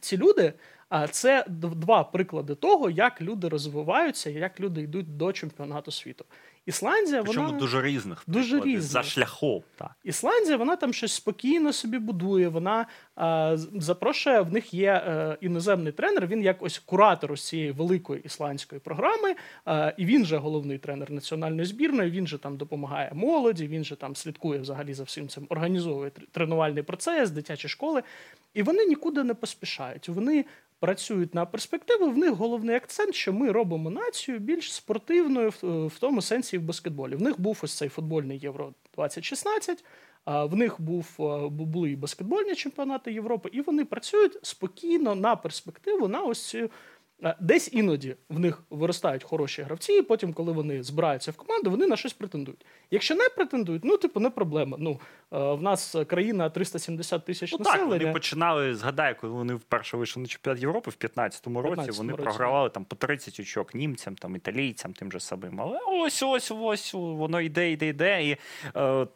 ці 0.00 0.16
люди, 0.16 0.52
це 1.10 1.44
два 1.48 2.04
приклади 2.04 2.54
того, 2.54 2.90
як 2.90 3.20
люди 3.22 3.48
розвиваються, 3.48 4.30
як 4.30 4.60
люди 4.60 4.82
йдуть 4.82 5.16
до 5.16 5.32
чемпіонату 5.32 5.90
світу. 5.90 6.24
Ісландія, 6.68 7.22
Причому 7.22 7.46
вона 7.46 7.58
дуже 7.58 7.82
різних. 7.82 8.22
Дуже 8.26 8.50
прикладів, 8.50 8.82
За 8.82 9.02
шляхом. 9.02 9.62
Так. 9.76 9.90
Ісландія, 10.04 10.56
вона 10.56 10.76
там 10.76 10.92
щось 10.92 11.12
спокійно 11.12 11.72
собі 11.72 11.98
будує. 11.98 12.48
Вона 12.48 12.86
а, 13.14 13.56
з- 13.56 13.70
запрошує. 13.74 14.40
В 14.40 14.52
них 14.52 14.74
є 14.74 14.92
е, 14.92 15.36
іноземний 15.40 15.92
тренер. 15.92 16.26
Він 16.26 16.42
як 16.42 16.62
ось 16.62 16.78
куратор 16.78 17.32
ось 17.32 17.46
цієї 17.46 17.70
великої 17.72 18.22
ісландської 18.24 18.80
програми. 18.80 19.34
А, 19.64 19.92
і 19.96 20.04
він 20.04 20.24
же 20.24 20.36
головний 20.36 20.78
тренер 20.78 21.10
національної 21.10 21.66
збірної. 21.66 22.10
Він 22.10 22.26
же 22.26 22.38
там 22.38 22.56
допомагає 22.56 23.10
молоді. 23.14 23.66
Він 23.66 23.84
же 23.84 23.96
там 23.96 24.16
слідкує 24.16 24.60
взагалі 24.60 24.94
за 24.94 25.02
всім 25.02 25.28
цим, 25.28 25.46
організовує 25.48 26.10
тренувальний 26.32 26.82
процес, 26.82 27.30
дитячі 27.30 27.68
школи. 27.68 28.02
І 28.54 28.62
вони 28.62 28.84
нікуди 28.84 29.24
не 29.24 29.34
поспішають. 29.34 30.08
Вони 30.08 30.44
працюють 30.80 31.34
на 31.34 31.46
перспективу. 31.46 32.10
В 32.10 32.18
них 32.18 32.30
головний 32.30 32.76
акцент, 32.76 33.14
що 33.14 33.32
ми 33.32 33.52
робимо 33.52 33.90
націю 33.90 34.38
більш 34.38 34.72
спортивною 34.72 35.52
в, 35.62 35.98
тому 36.00 36.22
сенсі 36.22 36.58
в 36.58 36.62
баскетболі. 36.62 37.14
В 37.14 37.22
них 37.22 37.40
був 37.40 37.60
ось 37.62 37.76
цей 37.76 37.88
футбольний 37.88 38.38
євро 38.38 38.72
2016. 38.96 39.84
а 40.24 40.44
В 40.44 40.56
них 40.56 40.80
був 40.80 41.06
були 41.50 41.90
і 41.90 41.96
баскетбольні 41.96 42.54
чемпіонати 42.54 43.12
Європи, 43.12 43.48
і 43.52 43.60
вони 43.60 43.84
працюють 43.84 44.38
спокійно 44.42 45.14
на 45.14 45.36
перспективу 45.36 46.08
на 46.08 46.22
ось 46.22 46.46
цю. 46.46 46.70
Е, 47.24 47.36
Десь 47.40 47.72
іноді 47.72 48.16
в 48.28 48.38
них 48.38 48.62
виростають 48.70 49.24
хороші 49.24 49.62
гравці, 49.62 49.92
і 49.92 50.02
потім, 50.02 50.32
коли 50.32 50.52
вони 50.52 50.82
збираються 50.82 51.30
в 51.30 51.36
команду, 51.36 51.70
вони 51.70 51.86
на 51.86 51.96
щось 51.96 52.12
претендують. 52.12 52.66
Якщо 52.90 53.14
не 53.14 53.28
претендують, 53.28 53.84
ну 53.84 53.96
типу 53.96 54.20
не 54.20 54.30
проблема. 54.30 54.76
Ну 54.80 55.00
е, 55.32 55.38
в 55.38 55.62
нас 55.62 55.96
країна 56.06 56.50
370 56.50 57.24
тисяч 57.24 57.52
Ну 57.52 57.58
так, 57.58 57.86
вони 57.86 58.12
починали, 58.12 58.74
згадаю, 58.74 59.16
коли 59.20 59.32
вони 59.32 59.54
вперше 59.54 59.96
вийшли 59.96 60.22
на 60.22 60.28
чемпіонат 60.28 60.62
Європи 60.62 60.90
в 60.90 60.96
15-му 61.00 61.62
році, 61.62 61.80
15-му 61.82 61.96
вони 61.96 62.12
році. 62.12 62.22
програвали 62.22 62.70
там 62.70 62.84
по 62.84 62.96
30 62.96 63.40
очок 63.40 63.74
німцям, 63.74 64.16
там, 64.16 64.36
італійцям, 64.36 64.92
тим 64.92 65.12
же 65.12 65.20
самим. 65.20 65.60
Але 65.60 65.78
ось, 65.86 66.22
ось, 66.22 66.52
ось, 66.54 66.94
воно 66.94 67.40
йде, 67.40 67.70
йде, 67.70 67.88
йде. 67.88 68.24
І 68.24 68.36
е, 68.76 69.06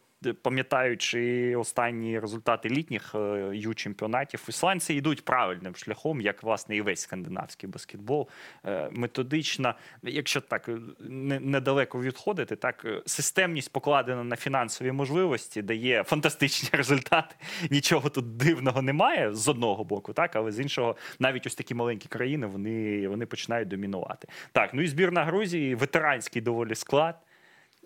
пам'ятаючи 0.41 1.55
останні 1.55 2.19
результати 2.19 2.69
літніх 2.69 3.15
е, 3.15 3.49
ю-чемпіонатів, 3.53 4.45
ісландці 4.49 4.93
йдуть 4.93 5.25
правильним 5.25 5.75
шляхом, 5.75 6.21
як 6.21 6.43
власне 6.43 6.75
і 6.75 6.81
весь 6.81 7.01
скандинавський 7.01 7.69
баскетбол. 7.69 8.29
Е, 8.65 8.89
методично, 8.91 9.75
якщо 10.03 10.41
так 10.41 10.69
е, 10.69 10.77
не- 10.99 11.39
недалеко 11.39 12.01
відходити, 12.01 12.55
так 12.55 12.85
системність 13.05 13.71
покладена 13.71 14.23
на 14.23 14.35
фінансові 14.35 14.91
можливості, 14.91 15.61
дає 15.61 16.03
фантастичні 16.03 16.69
результати. 16.77 17.35
Нічого 17.69 18.09
тут 18.09 18.37
дивного 18.37 18.81
немає 18.81 19.33
з 19.33 19.47
одного 19.47 19.83
боку, 19.83 20.13
так, 20.13 20.35
але 20.35 20.51
з 20.51 20.59
іншого, 20.59 20.95
навіть 21.19 21.47
ось 21.47 21.55
такі 21.55 21.75
маленькі 21.75 22.07
країни 22.07 22.47
вони, 22.47 23.07
вони 23.07 23.25
починають 23.25 23.67
домінувати. 23.67 24.27
Так, 24.51 24.73
ну 24.73 24.81
і 24.81 24.87
збірна 24.87 25.23
Грузії, 25.23 25.75
ветеранський 25.75 26.41
доволі 26.41 26.75
склад. 26.75 27.15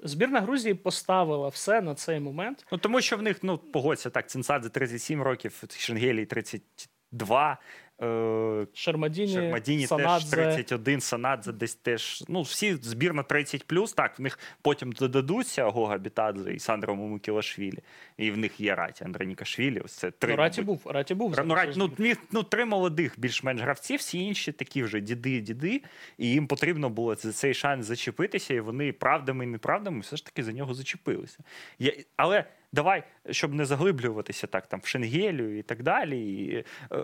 Збірна 0.03 0.41
Грузії 0.41 0.73
поставила 0.73 1.47
все 1.47 1.81
на 1.81 1.95
цей 1.95 2.19
момент. 2.19 2.65
Ну 2.71 2.77
тому 2.77 3.01
що 3.01 3.17
в 3.17 3.21
них, 3.21 3.37
ну 3.43 3.57
погодься, 3.57 4.09
так, 4.09 4.29
Цинцадзе 4.29 4.69
37 4.69 5.21
років, 5.21 5.63
Шенгелій 5.77 6.25
32. 6.25 7.57
Е, 8.01 8.67
Шермадіні, 8.73 9.33
Шермадіні 9.33 9.87
теж 9.87 10.25
31, 10.25 11.01
Санадзе 11.01 11.51
десь 11.51 11.75
теж. 11.75 12.23
Ну, 12.27 12.41
всі 12.41 12.75
збірна 12.75 13.23
30 13.23 13.65
так, 13.95 14.19
в 14.19 14.21
них 14.21 14.39
потім 14.61 14.91
додадуться 14.91 15.65
Гога 15.65 15.97
Бітадзе 15.97 16.53
і 16.53 16.59
Сандро 16.59 16.95
Мукілашвілі. 16.95 17.79
І 18.17 18.31
в 18.31 18.37
них 18.37 18.59
є 18.59 18.75
Раті 18.75 19.03
Андронікашвілі. 19.03 19.79
Ось 19.79 19.91
це 19.93 20.11
три. 20.11 20.31
Ну, 20.31 20.37
Раті 20.37 20.61
був, 20.61 20.81
Раті 20.85 21.13
був. 21.15 21.35
Ну, 21.45 21.55
Раті, 21.55 21.73
ну, 21.75 21.91
міг- 21.97 22.21
ну, 22.31 22.43
три 22.43 22.65
молодих 22.65 23.13
більш-менш 23.17 23.61
гравці, 23.61 23.95
всі 23.95 24.19
інші 24.19 24.51
такі 24.51 24.83
вже 24.83 24.99
діди, 24.99 25.39
діди, 25.39 25.81
і 26.17 26.29
їм 26.29 26.47
потрібно 26.47 26.89
було 26.89 27.15
за 27.15 27.31
цей 27.31 27.53
шанс 27.53 27.85
зачепитися, 27.85 28.53
і 28.53 28.59
вони 28.59 28.93
правдами 28.93 29.43
і 29.43 29.47
неправдами 29.47 29.99
все 29.99 30.17
ж 30.17 30.25
таки 30.25 30.43
за 30.43 30.51
нього 30.51 30.73
зачепилися. 30.73 31.39
Я, 31.79 31.93
але 32.15 32.45
давай, 32.71 33.03
щоб 33.29 33.53
не 33.53 33.65
заглиблюватися 33.65 34.47
так 34.47 34.67
там 34.67 34.79
в 34.83 34.87
Шенгелю 34.87 35.57
і 35.57 35.61
так 35.61 35.83
далі. 35.83 36.33
І, 36.33 36.55
е, 36.55 36.63
е, 36.91 37.03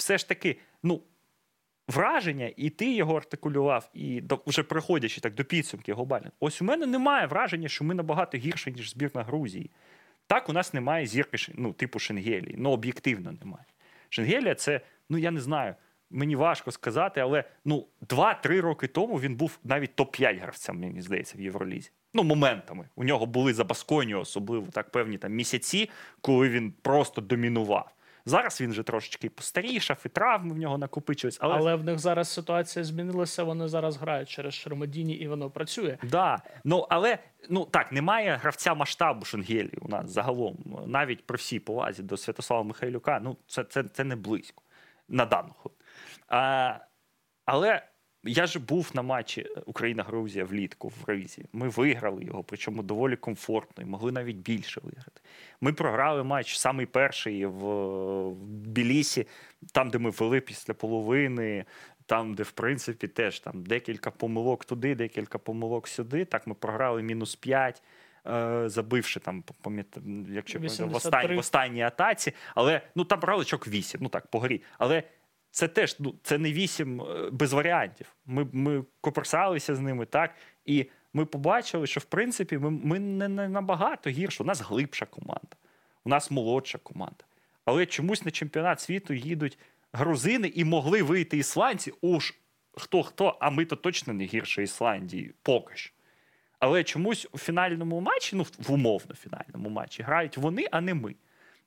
все 0.00 0.18
ж 0.18 0.28
таки, 0.28 0.56
ну. 0.82 1.02
Враження, 1.88 2.52
і 2.56 2.70
ти 2.70 2.94
його 2.94 3.16
артикулював, 3.16 3.90
і 3.94 4.20
до, 4.20 4.40
вже 4.46 4.62
приходячи 4.62 5.20
так 5.20 5.34
до 5.34 5.44
підсумків 5.44 5.94
глобально. 5.94 6.30
Ось 6.40 6.62
у 6.62 6.64
мене 6.64 6.86
немає 6.86 7.26
враження, 7.26 7.68
що 7.68 7.84
ми 7.84 7.94
набагато 7.94 8.38
гірше, 8.38 8.70
ніж 8.70 8.90
збірна 8.90 9.22
Грузії. 9.22 9.70
Так, 10.26 10.48
у 10.48 10.52
нас 10.52 10.74
немає 10.74 11.06
зірки, 11.06 11.38
ну, 11.54 11.72
типу 11.72 11.98
Шенгелії. 11.98 12.54
Ну, 12.58 12.70
об'єктивно 12.70 13.32
немає. 13.32 13.64
Шенгелія 14.08 14.54
це, 14.54 14.80
ну 15.08 15.18
я 15.18 15.30
не 15.30 15.40
знаю, 15.40 15.74
мені 16.10 16.36
важко 16.36 16.70
сказати, 16.70 17.20
але 17.20 17.44
ну, 17.64 17.86
2-3 18.08 18.60
роки 18.60 18.86
тому 18.86 19.20
він 19.20 19.36
був 19.36 19.58
навіть 19.64 19.96
топ-5 19.96 20.40
гравцем, 20.40 20.80
мені 20.80 21.02
здається, 21.02 21.38
в 21.38 21.40
Євролізі. 21.40 21.90
Ну, 22.14 22.22
моментами. 22.22 22.88
У 22.96 23.04
нього 23.04 23.26
були 23.26 23.54
за 23.54 23.64
Басконію 23.64 24.20
особливо 24.20 24.66
так 24.66 24.90
певні 24.90 25.18
там 25.18 25.32
місяці, 25.32 25.90
коли 26.20 26.48
він 26.48 26.72
просто 26.82 27.20
домінував. 27.20 27.94
Зараз 28.24 28.60
він 28.60 28.70
вже 28.70 28.82
трошечки 28.82 29.30
постарішав, 29.30 30.02
і 30.06 30.08
травми 30.08 30.54
в 30.54 30.58
нього 30.58 30.78
накопичились. 30.78 31.38
Але, 31.40 31.54
Але 31.54 31.74
в 31.74 31.84
них 31.84 31.98
зараз 31.98 32.28
ситуація 32.28 32.84
змінилася. 32.84 33.44
Вони 33.44 33.68
зараз 33.68 33.96
грають 33.96 34.28
через 34.28 34.54
Шермодіні, 34.54 35.14
і 35.14 35.28
воно 35.28 35.50
працює. 35.50 35.98
Да. 36.02 36.42
Ну, 36.64 36.86
але 36.90 37.18
ну 37.50 37.64
так, 37.64 37.92
немає 37.92 38.36
гравця 38.42 38.74
масштабу 38.74 39.24
Шенгелі 39.24 39.78
у 39.80 39.88
нас 39.88 40.10
загалом. 40.10 40.56
Навіть 40.86 41.26
при 41.26 41.36
всій 41.36 41.58
повазі 41.58 42.02
до 42.02 42.16
Святослава 42.16 42.62
Михайлюка, 42.62 43.20
ну 43.22 43.36
це, 43.46 43.64
це, 43.64 43.84
це 43.84 44.04
не 44.04 44.16
близько 44.16 44.62
на 45.08 45.24
дану. 45.24 45.54
А, 46.28 46.74
але 47.44 47.82
я 48.24 48.46
ж 48.46 48.58
був 48.58 48.90
на 48.94 49.02
матчі 49.02 49.46
Україна-Грузія 49.66 50.44
влітку 50.44 50.88
в 50.88 50.94
Гравізі. 51.04 51.44
Ми 51.52 51.68
виграли 51.68 52.24
його, 52.24 52.44
причому 52.44 52.82
доволі 52.82 53.16
комфортно, 53.16 53.82
і 53.82 53.86
могли 53.86 54.12
навіть 54.12 54.36
більше 54.36 54.80
виграти. 54.84 55.20
Ми 55.60 55.72
програли 55.72 56.24
матч 56.24 56.58
самий 56.58 56.86
перший 56.86 57.46
в, 57.46 57.58
в 58.28 58.44
Білісі, 58.46 59.26
там, 59.72 59.90
де 59.90 59.98
ми 59.98 60.10
вели 60.10 60.40
після 60.40 60.74
половини. 60.74 61.64
Там, 62.06 62.34
де 62.34 62.42
в 62.42 62.50
принципі 62.50 63.08
теж 63.08 63.40
там 63.40 63.62
декілька 63.62 64.10
помилок 64.10 64.64
туди, 64.64 64.94
декілька 64.94 65.38
помилок 65.38 65.88
сюди. 65.88 66.24
Так 66.24 66.46
ми 66.46 66.54
програли 66.54 67.02
мінус 67.02 67.36
5, 67.36 67.82
е, 68.26 68.62
забивши 68.66 69.20
там, 69.20 69.44
пам'ятаю, 69.62 70.26
якщо 70.30 70.58
в, 70.58 70.94
останній, 70.94 71.36
в 71.36 71.38
останній 71.38 71.82
атаці. 71.82 72.32
Але 72.54 72.80
ну 72.94 73.04
там 73.04 73.20
брали 73.20 73.44
чок 73.44 73.68
8, 73.68 74.00
ну 74.02 74.08
так, 74.08 74.26
по 74.26 74.40
горі. 74.40 74.62
Але 74.78 75.02
це 75.50 75.68
теж 75.68 75.96
ну, 75.98 76.14
це 76.22 76.38
не 76.38 76.52
8 76.52 77.00
е, 77.00 77.30
без 77.32 77.52
варіантів. 77.52 78.16
Ми, 78.26 78.46
ми 78.52 78.84
коперсалися 79.00 79.74
з 79.74 79.80
ними, 79.80 80.06
так, 80.06 80.34
і 80.64 80.86
ми 81.12 81.24
побачили, 81.24 81.86
що 81.86 82.00
в 82.00 82.04
принципі 82.04 82.58
ми, 82.58 82.70
ми 82.70 82.98
не, 82.98 83.28
не 83.28 83.48
набагато 83.48 84.10
гірше. 84.10 84.42
У 84.42 84.46
нас 84.46 84.60
глибша 84.60 85.06
команда, 85.06 85.56
у 86.04 86.08
нас 86.08 86.30
молодша 86.30 86.78
команда. 86.78 87.24
Але 87.64 87.86
чомусь 87.86 88.24
на 88.24 88.30
чемпіонат 88.30 88.80
світу 88.80 89.14
їдуть 89.14 89.58
грузини 89.92 90.52
і 90.54 90.64
могли 90.64 91.02
вийти 91.02 91.38
ісландці. 91.38 91.92
Уж 92.00 92.34
хто 92.72 93.02
хто, 93.02 93.38
а 93.40 93.50
ми 93.50 93.64
то 93.64 93.76
точно 93.76 94.12
не 94.12 94.24
гірше 94.24 94.62
Ісландії, 94.62 95.34
поки 95.42 95.76
що. 95.76 95.92
Але 96.58 96.84
чомусь 96.84 97.28
у 97.32 97.38
фінальному 97.38 98.00
матчі, 98.00 98.36
ну 98.36 98.42
в 98.42 98.72
умовно 98.72 99.14
фінальному 99.14 99.68
матчі, 99.68 100.02
грають 100.02 100.36
вони, 100.36 100.66
а 100.70 100.80
не 100.80 100.94
ми. 100.94 101.14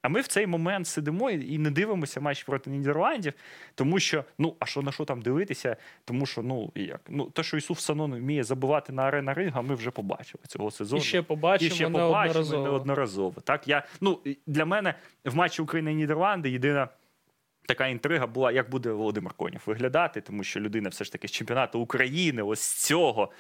А 0.03 0.09
ми 0.09 0.21
в 0.21 0.27
цей 0.27 0.47
момент 0.47 0.87
сидимо 0.87 1.31
і 1.31 1.57
не 1.57 1.71
дивимося 1.71 2.19
матч 2.19 2.43
проти 2.43 2.69
Нідерландів, 2.69 3.33
тому 3.75 3.99
що 3.99 4.23
ну 4.37 4.55
а 4.59 4.65
що 4.65 4.81
на 4.81 4.91
що 4.91 5.05
там 5.05 5.21
дивитися? 5.21 5.75
Тому 6.05 6.25
що 6.25 6.41
ну 6.41 6.71
як 6.75 7.01
ну 7.09 7.25
те, 7.29 7.43
що 7.43 7.57
Ісуф 7.57 7.79
Санон 7.79 8.15
вміє 8.15 8.43
забивати 8.43 8.93
на 8.93 9.03
арена 9.03 9.33
ринга, 9.33 9.61
ми 9.61 9.75
вже 9.75 9.91
побачили 9.91 10.43
цього 10.47 10.71
сезону. 10.71 11.01
І 11.01 11.05
ще 11.05 11.21
побачимо 11.21 11.71
І 11.71 11.75
ще 11.75 11.89
неодноразово. 11.89 12.43
побачимо 12.43 12.63
неодноразово. 12.63 13.41
Так 13.41 13.67
я 13.67 13.83
ну 14.01 14.19
для 14.47 14.65
мене 14.65 14.93
в 15.25 15.35
матчі 15.35 15.61
України 15.61 15.91
і 15.91 15.95
Нідерланди 15.95 16.49
єдина. 16.49 16.87
Така 17.65 17.87
інтрига 17.87 18.27
була, 18.27 18.51
як 18.51 18.69
буде 18.69 18.91
Володимир 18.91 19.33
Конєв 19.33 19.61
виглядати, 19.65 20.21
тому 20.21 20.43
що 20.43 20.59
людина 20.59 20.89
все 20.89 21.03
ж 21.03 21.11
таки 21.11 21.27
з 21.27 21.31
чемпіонату 21.31 21.79
України, 21.79 22.41
ось 22.41 22.73
цього 22.73 23.31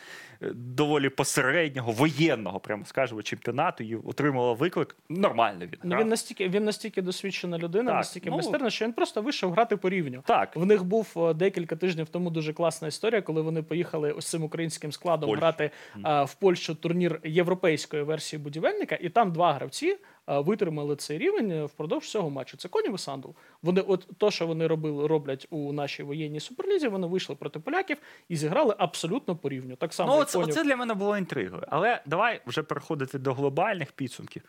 е, 0.41 0.51
доволі 0.53 1.09
посереднього, 1.09 1.91
воєнного, 1.91 2.59
прямо 2.59 2.85
скажемо, 2.85 3.21
чемпіонату, 3.21 3.83
і 3.83 3.95
отримала 3.95 4.53
виклик. 4.53 4.95
Нормально 5.09 5.59
він. 5.61 5.79
Ну, 5.83 5.89
грав. 5.89 6.01
він 6.01 6.09
настільки 6.09 6.49
він 6.49 6.63
настільки 6.63 7.01
досвідчена 7.01 7.57
людина, 7.57 7.91
Так, 7.91 7.97
настільки 7.97 8.29
ну- 8.29 8.35
майстерна, 8.35 8.69
що 8.69 8.85
він 8.85 8.93
просто 8.93 9.21
вийшов 9.21 9.51
грати 9.51 9.77
по 9.77 9.89
рівню. 9.89 10.23
Так, 10.25 10.55
В 10.55 10.65
них 10.65 10.83
був 10.83 11.13
е, 11.17 11.33
декілька 11.33 11.75
тижнів 11.75 12.09
тому 12.09 12.29
дуже 12.29 12.53
класна 12.53 12.87
історія, 12.87 13.21
коли 13.21 13.41
вони 13.41 13.63
поїхали 13.63 14.11
ось 14.11 14.27
цим 14.27 14.43
українським 14.43 14.91
складом 14.91 15.29
Польщу. 15.29 15.41
грати 15.41 15.71
е, 16.05 16.23
в 16.23 16.33
Польщу 16.33 16.75
турнір 16.75 17.19
європейської 17.23 18.03
версії 18.03 18.39
будівельника, 18.41 18.97
і 19.01 19.09
там 19.09 19.31
два 19.31 19.53
гравці 19.53 19.97
витримали 20.27 20.95
цей 20.95 21.17
рівень 21.17 21.51
е, 21.51 21.65
впродовж 21.65 22.09
цього 22.09 22.29
матчу. 22.29 22.57
Це 22.57 22.67
Конів 22.67 22.95
і 22.95 22.97
Сандл. 22.97 23.29
Вони, 23.61 23.81
от 23.81 24.07
то, 24.17 24.31
що 24.31 24.47
вони 24.47 24.67
робили, 24.67 25.07
роблять 25.07 25.47
у 25.49 25.73
нашій 25.73 26.03
воєнній 26.03 26.39
суперлізі, 26.39 26.87
вони 26.87 27.07
вийшли 27.07 27.35
проти 27.35 27.59
поляків 27.59 27.97
і 28.29 28.35
зіграли 28.35 28.75
абсолютно 28.77 29.35
по 29.35 29.49
рівню. 29.49 29.75
Так 29.75 29.93
само 29.93 30.15
ну 30.15 30.21
оце, 30.21 30.39
Конів. 30.39 30.49
оце 30.49 30.63
для 30.63 30.75
мене 30.75 30.93
було 30.93 31.17
інтригою. 31.17 31.63
Але 31.67 32.01
давай 32.05 32.41
вже 32.45 32.63
переходити 32.63 33.19
до 33.19 33.33
глобальних 33.33 33.91
підсумків. 33.91 34.43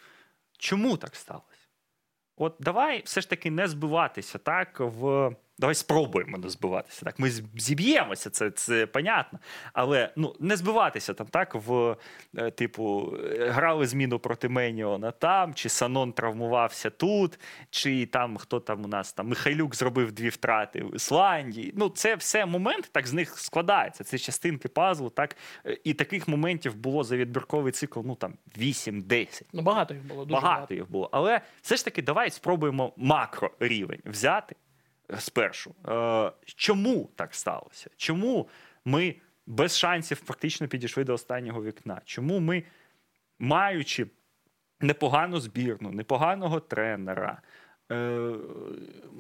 Чому 0.59 0.97
так 0.97 1.16
сталося? 1.16 1.69
От 2.37 2.57
давай 2.61 3.02
все 3.04 3.21
ж 3.21 3.31
таки 3.31 3.50
не 3.50 3.69
збиватися 3.69 4.38
так 4.38 4.81
в 4.81 5.31
Давай 5.58 5.75
спробуємо 5.75 6.38
не 6.38 6.49
збиватися. 6.49 7.04
Так, 7.04 7.18
ми 7.18 7.30
зіб'ємося, 7.56 8.30
це, 8.30 8.50
це 8.50 8.87
понятно. 8.87 9.38
Але 9.73 10.12
ну, 10.16 10.37
не 10.40 10.56
збиватися 10.56 11.14
там, 11.14 11.26
так, 11.26 11.54
в 11.54 11.96
е, 12.37 12.50
типу, 12.50 13.14
е, 13.25 13.49
грали 13.50 13.87
зміну 13.87 14.18
проти 14.18 14.49
Меніона 14.49 15.11
там, 15.11 15.54
чи 15.54 15.68
Санон 15.68 16.12
травмувався 16.12 16.90
тут, 16.90 17.38
чи 17.70 18.06
там 18.06 18.37
хто 18.37 18.61
там 18.61 18.84
у 18.84 18.88
нас 18.88 19.12
там 19.12 19.28
Михайлюк 19.28 19.75
зробив 19.75 20.12
дві 20.12 20.28
втрати 20.28 20.82
в 20.82 20.96
Ісландії. 20.96 21.73
Ну, 21.76 21.88
це 21.88 22.14
все 22.16 22.46
моменти, 22.46 22.88
так 22.92 23.06
з 23.06 23.12
них 23.12 23.38
складається. 23.38 24.04
Це 24.04 24.18
частинки 24.18 24.68
пазлу, 24.68 25.11
так. 25.11 25.37
Е, 25.66 25.78
І 25.84 25.94
таких 25.94 26.28
моментів 26.28 26.75
було 26.75 27.04
за 27.04 27.16
відбірковий 27.16 27.73
цикл, 27.73 28.00
ну 28.04 28.14
там 28.14 28.34
8-10. 28.58 29.42
Ну, 29.52 29.62
багато 29.62 29.94
їх 29.94 30.04
було, 30.04 30.25
дуже 30.25 30.34
Багато, 30.34 30.54
багато. 30.54 30.75
їх 30.75 30.90
було. 30.90 31.08
Але 31.12 31.40
все 31.62 31.76
ж 31.76 31.84
таки, 31.84 32.02
давай 32.02 32.30
спробуємо 32.30 32.92
макрорівень 32.96 34.00
взяти 34.04 34.54
е, 34.54 34.63
спершу. 35.18 35.75
Е, 35.88 36.32
чому 36.44 37.11
так 37.16 37.34
сталося? 37.34 37.90
Чому 37.96 38.49
ми 38.84 39.14
без 39.46 39.78
шансів 39.78 40.20
практично 40.20 40.68
підійшли 40.68 41.04
до 41.04 41.14
останнього 41.14 41.64
вікна? 41.64 42.00
Чому 42.04 42.40
ми, 42.40 42.64
маючи 43.38 44.06
непогану 44.80 45.40
збірну, 45.40 45.90
непоганого 45.90 46.61
тренера, 46.61 47.42
е, 47.92 47.96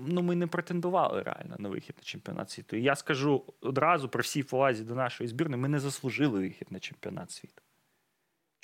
ну, 0.06 0.22
ми 0.22 0.34
не 0.36 0.46
претендували 0.46 1.22
реально 1.22 1.56
на 1.58 1.68
вихід 1.68 1.96
на 1.98 2.04
чемпіонат 2.04 2.50
світу. 2.50 2.76
І 2.76 2.82
я 2.82 2.96
скажу 2.96 3.44
одразу 3.60 4.08
при 4.08 4.22
всій 4.22 4.42
повазі 4.42 4.84
до 4.84 4.94
нашої 4.94 5.28
збірної, 5.28 5.62
ми 5.62 5.68
не 5.68 5.78
заслужили 5.78 6.40
вихід 6.40 6.68
на 6.70 6.78
чемпіонат 6.78 7.30
світу. 7.30 7.62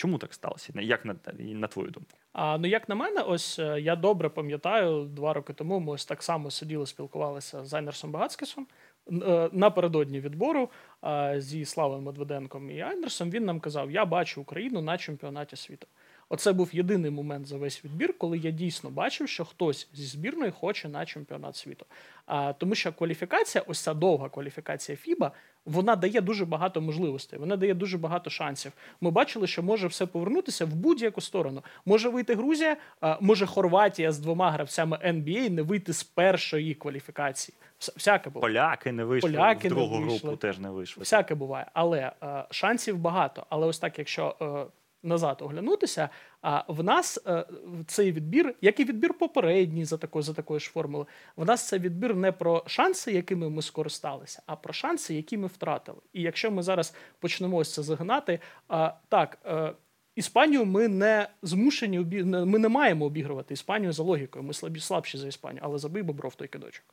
Чому 0.00 0.18
так 0.18 0.34
сталося? 0.34 0.72
Як 0.76 1.04
на, 1.04 1.16
на 1.38 1.66
твою 1.66 1.90
думку? 1.90 2.10
А 2.32 2.58
ну 2.58 2.68
як 2.68 2.88
на 2.88 2.94
мене, 2.94 3.20
ось 3.20 3.58
е, 3.58 3.80
я 3.80 3.96
добре 3.96 4.28
пам'ятаю, 4.28 5.04
два 5.04 5.32
роки 5.32 5.52
тому 5.52 5.80
ми 5.80 5.92
ось 5.92 6.04
так 6.04 6.22
само 6.22 6.50
сиділи, 6.50 6.86
спілкувалися 6.86 7.64
з 7.64 7.74
Айнерсом 7.74 8.12
Багацькісом 8.12 8.66
е, 9.12 9.50
напередодні 9.52 10.20
відбору 10.20 10.70
е, 11.04 11.34
зі 11.38 11.64
Славою 11.64 12.00
Медведенком 12.00 12.70
і 12.70 12.80
Айнерсом. 12.80 13.30
Він 13.30 13.44
нам 13.44 13.60
казав: 13.60 13.90
Я 13.90 14.04
бачу 14.04 14.40
Україну 14.40 14.82
на 14.82 14.98
чемпіонаті 14.98 15.56
світу. 15.56 15.86
Оце 16.32 16.52
був 16.52 16.68
єдиний 16.72 17.10
момент 17.10 17.46
за 17.46 17.56
весь 17.56 17.84
відбір, 17.84 18.18
коли 18.18 18.38
я 18.38 18.50
дійсно 18.50 18.90
бачив, 18.90 19.28
що 19.28 19.44
хтось 19.44 19.88
зі 19.92 20.04
збірної 20.06 20.50
хоче 20.50 20.88
на 20.88 21.06
чемпіонат 21.06 21.56
світу. 21.56 21.86
А, 22.26 22.52
тому 22.52 22.74
що 22.74 22.92
кваліфікація, 22.92 23.64
ось 23.66 23.80
ця 23.80 23.94
довга 23.94 24.28
кваліфікація 24.28 24.98
FIBA, 25.06 25.30
вона 25.64 25.96
дає 25.96 26.20
дуже 26.20 26.44
багато 26.44 26.80
можливостей, 26.80 27.38
вона 27.38 27.56
дає 27.56 27.74
дуже 27.74 27.98
багато 27.98 28.30
шансів. 28.30 28.72
Ми 29.00 29.10
бачили, 29.10 29.46
що 29.46 29.62
може 29.62 29.86
все 29.86 30.06
повернутися 30.06 30.64
в 30.64 30.74
будь-яку 30.74 31.20
сторону. 31.20 31.62
Може 31.86 32.08
вийти 32.08 32.34
Грузія, 32.34 32.76
а, 33.00 33.16
може 33.20 33.46
Хорватія 33.46 34.12
з 34.12 34.18
двома 34.18 34.50
гравцями 34.50 34.98
NBA 35.04 35.50
не 35.50 35.62
вийти 35.62 35.92
з 35.92 36.02
першої 36.02 36.74
кваліфікації. 36.74 37.56
Всяке 37.78 38.30
було. 38.30 38.40
Поляки 38.40 38.92
не 38.92 39.04
вийшли, 39.04 39.30
Поляки 39.30 39.68
в 39.68 39.70
не 39.70 39.76
другу 39.76 39.98
вийшли. 40.00 40.18
групу 40.18 40.36
теж 40.36 40.58
не 40.58 40.70
вийшли. 40.70 41.00
Всяке 41.00 41.34
буває, 41.34 41.66
але 41.72 42.12
е, 42.22 42.44
шансів 42.50 42.98
багато. 42.98 43.46
Але 43.48 43.66
ось 43.66 43.78
так, 43.78 43.98
якщо 43.98 44.36
е, 44.42 44.66
назад 45.02 45.42
оглянутися, 45.42 46.08
а 46.42 46.64
в 46.68 46.84
нас 46.84 47.18
е, 47.26 47.44
цей 47.86 48.12
відбір, 48.12 48.54
як 48.60 48.80
і 48.80 48.84
відбір 48.84 49.14
попередній 49.14 49.84
за 49.84 49.98
такою 49.98 50.22
за 50.22 50.34
такою 50.34 50.60
ж 50.60 50.70
формулою, 50.70 51.06
в 51.36 51.44
нас 51.44 51.68
це 51.68 51.78
відбір 51.78 52.16
не 52.16 52.32
про 52.32 52.62
шанси, 52.66 53.12
якими 53.12 53.50
ми 53.50 53.62
скористалися, 53.62 54.42
а 54.46 54.56
про 54.56 54.72
шанси, 54.72 55.14
які 55.14 55.36
ми 55.38 55.46
втратили. 55.46 55.98
І 56.12 56.22
якщо 56.22 56.50
ми 56.50 56.62
зараз 56.62 56.94
почнемо 57.18 57.56
ось 57.56 57.74
це 57.74 57.82
загинати, 57.82 58.40
а, 58.68 58.92
так. 59.08 59.38
Е, 59.46 59.72
Іспанію 60.16 60.64
ми 60.64 60.88
не 60.88 61.28
змушені 61.42 61.98
ми 62.24 62.58
не 62.58 62.68
маємо 62.68 63.04
обігрувати 63.04 63.54
Іспанію 63.54 63.92
за 63.92 64.02
логікою. 64.02 64.44
Ми 64.44 64.52
слабі 64.54 64.80
слабші 64.80 65.18
за 65.18 65.28
Іспанію, 65.28 65.60
але 65.64 65.78
забий 65.78 66.02
Бобров 66.02 66.34
той 66.34 66.48
кидочок. 66.48 66.84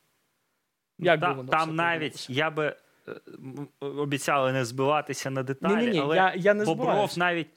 Як 0.98 1.20
Та- 1.20 1.28
би 1.28 1.34
воно 1.34 1.48
там 1.48 1.76
навіть 1.76 2.30
я 2.30 2.50
би 2.50 2.76
е, 3.08 3.12
обіцяли 3.80 4.52
не 4.52 4.64
збиватися 4.64 5.30
на 5.30 5.42
деталі, 5.42 5.76
Ні-ні-ні, 5.76 6.00
але 6.00 6.16
я- 6.16 6.34
я 6.36 6.54
не 6.54 6.64
Бобров 6.64 7.18
навіть. 7.18 7.48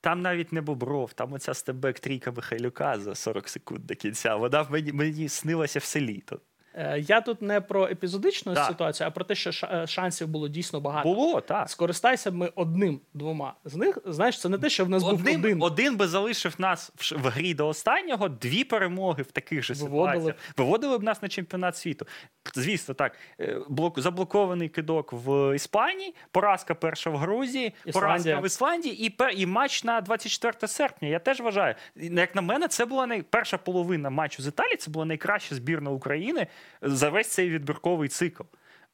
Там 0.00 0.22
навіть 0.22 0.52
не 0.52 0.60
Бобров, 0.60 1.12
там 1.12 1.32
оця 1.32 1.54
стебек 1.54 2.00
трійка 2.00 2.32
Михайлюка 2.32 2.98
за 3.00 3.14
40 3.14 3.48
секунд 3.48 3.86
до 3.86 3.94
кінця. 3.94 4.36
Вона 4.36 4.66
мені, 4.70 4.92
мені 4.92 5.28
снилася 5.28 5.78
все 5.78 6.00
літо. 6.00 6.40
Е, 6.74 7.04
Я 7.08 7.20
тут 7.20 7.42
не 7.42 7.60
про 7.60 7.88
епізодичну 7.88 8.54
Так. 8.54 8.66
ситуацію, 8.66 9.06
а 9.06 9.10
про 9.10 9.24
те, 9.24 9.34
що 9.34 9.50
е, 9.66 9.86
шансів 9.86 10.28
було 10.28 10.48
дійсно 10.48 10.80
багато. 10.80 11.14
Було, 11.14 11.40
так. 11.40 11.70
Скористайся 11.70 12.30
ми 12.30 12.52
одним 12.54 13.00
двома 13.14 13.54
з 13.64 13.76
них. 13.76 13.98
Знаєш, 14.06 14.40
це 14.40 14.48
не 14.48 14.58
те, 14.58 14.70
що 14.70 14.84
в 14.84 14.88
нас 14.88 15.02
був 15.02 15.12
один. 15.12 15.62
один 15.62 15.96
би 15.96 16.08
залишив 16.08 16.54
нас 16.58 16.92
в, 16.96 17.14
в 17.22 17.26
грі 17.28 17.54
до 17.54 17.68
останнього, 17.68 18.28
дві 18.28 18.64
перемоги 18.64 19.22
в 19.22 19.30
таких 19.32 19.62
же 19.64 19.74
Виводили. 19.74 20.06
ситуаціях. 20.12 20.36
Виводили 20.56 20.98
б 20.98 21.02
нас 21.02 21.22
на 21.22 21.28
чемпіонат 21.28 21.76
світу. 21.76 22.06
Звісно, 22.54 22.94
так. 22.94 23.16
е, 23.40 23.56
Блок, 23.68 24.00
заблокований 24.00 24.68
кидок 24.68 25.12
в 25.12 25.56
Іспанії, 25.56 26.14
поразка 26.30 26.74
перша 26.74 27.10
в 27.10 27.16
Грузії, 27.16 27.74
Ісландія. 27.84 27.92
поразка 27.92 28.40
в 28.40 28.46
Ісландії 28.46 29.06
і, 29.06 29.10
пер, 29.10 29.32
і 29.36 29.46
матч 29.46 29.84
на 29.84 30.00
24 30.00 30.68
серпня. 30.68 31.08
Я 31.08 31.18
теж 31.18 31.40
вважаю. 31.40 31.74
Як 31.96 32.34
на 32.34 32.42
мене, 32.42 32.68
це 32.68 32.84
була 32.84 33.06
най... 33.06 33.22
перша 33.22 33.58
половина 33.58 34.10
матчу 34.10 34.42
з 34.42 34.46
Італії, 34.46 34.76
це 34.76 34.90
була 34.90 35.04
найкраща 35.04 35.54
збірна 35.54 35.90
України 35.90 36.46
за 36.82 37.10
весь 37.10 37.28
цей 37.28 37.50
відбірковий 37.50 38.08
цикл. 38.08 38.42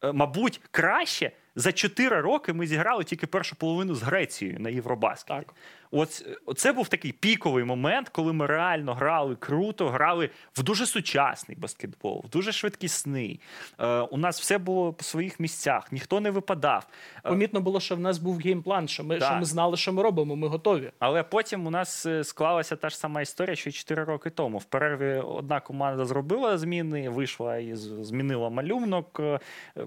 Е, 0.04 0.12
Мабуть, 0.12 0.60
краще 0.70 1.32
за 1.54 1.72
4 1.72 2.20
роки 2.20 2.52
ми 2.52 2.66
зіграли 2.66 3.04
тільки 3.04 3.26
першу 3.26 3.56
половину 3.56 3.94
з 3.94 4.02
Грецією 4.02 4.60
на 4.60 4.70
Євробаскеті. 4.70 5.46
Так. 5.46 5.54
От 5.90 6.26
це 6.56 6.72
був 6.72 6.88
такий 6.88 7.12
піковий 7.12 7.64
момент, 7.64 8.08
коли 8.08 8.32
ми 8.32 8.46
реально 8.46 8.94
грали 8.94 9.36
круто, 9.36 9.88
грали 9.88 10.30
в 10.54 10.62
дуже 10.62 10.86
сучасний 10.86 11.58
баскетбол, 11.58 12.24
в 12.26 12.30
дуже 12.30 12.52
швидкісний. 12.52 13.40
Е, 13.78 13.86
у 13.86 14.16
нас 14.16 14.40
все 14.40 14.58
було 14.58 14.92
по 14.92 15.04
своїх 15.04 15.40
місцях, 15.40 15.92
ніхто 15.92 16.20
не 16.20 16.30
випадав. 16.30 16.86
Е, 17.24 17.28
Помітно 17.28 17.60
було, 17.60 17.80
що 17.80 17.96
в 17.96 18.00
нас 18.00 18.18
був 18.18 18.38
геймплан, 18.38 18.88
що 18.88 19.04
ми, 19.04 19.20
що 19.20 19.34
ми 19.34 19.44
знали, 19.44 19.76
що 19.76 19.92
ми 19.92 20.02
робимо, 20.02 20.36
ми 20.36 20.48
готові. 20.48 20.90
Але 20.98 21.22
потім 21.22 21.66
у 21.66 21.70
нас 21.70 22.06
е, 22.06 22.24
склалася 22.24 22.76
та 22.76 22.88
ж 22.88 22.98
сама 22.98 23.20
історія, 23.22 23.56
що 23.56 23.70
й 23.70 23.72
4 23.72 24.04
роки 24.04 24.30
тому. 24.30 24.58
В 24.58 24.64
перерві 24.64 25.18
одна 25.18 25.60
команда 25.60 26.04
зробила 26.04 26.58
зміни, 26.58 27.08
вийшла 27.08 27.56
і 27.56 27.74
змінила 27.76 28.50
малюнок, 28.50 29.20
е, 29.20 29.38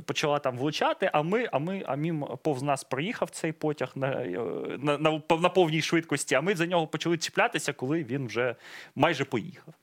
почала 0.05 0.39
там 0.39 0.57
влучати. 0.57 1.09
А 1.13 1.21
ми, 1.21 1.49
а 1.51 1.59
ми, 1.59 1.83
а 1.85 1.95
мім 1.95 2.25
повз 2.43 2.63
нас 2.63 2.83
проїхав 2.83 3.29
цей 3.29 3.51
потяг 3.51 3.91
на, 3.95 4.07
е, 4.07 4.39
на, 4.77 4.97
на, 4.97 5.21
на 5.29 5.49
повній 5.49 5.81
швидкості. 5.89 6.35
А 6.35 6.41
ми 6.41 6.55
за 6.55 6.65
нього 6.65 6.87
почали 6.87 7.17
чіплятися, 7.17 7.73
коли 7.73 8.03
він 8.03 8.27
вже 8.27 8.55
майже 8.95 9.25
поїхав. 9.25 9.73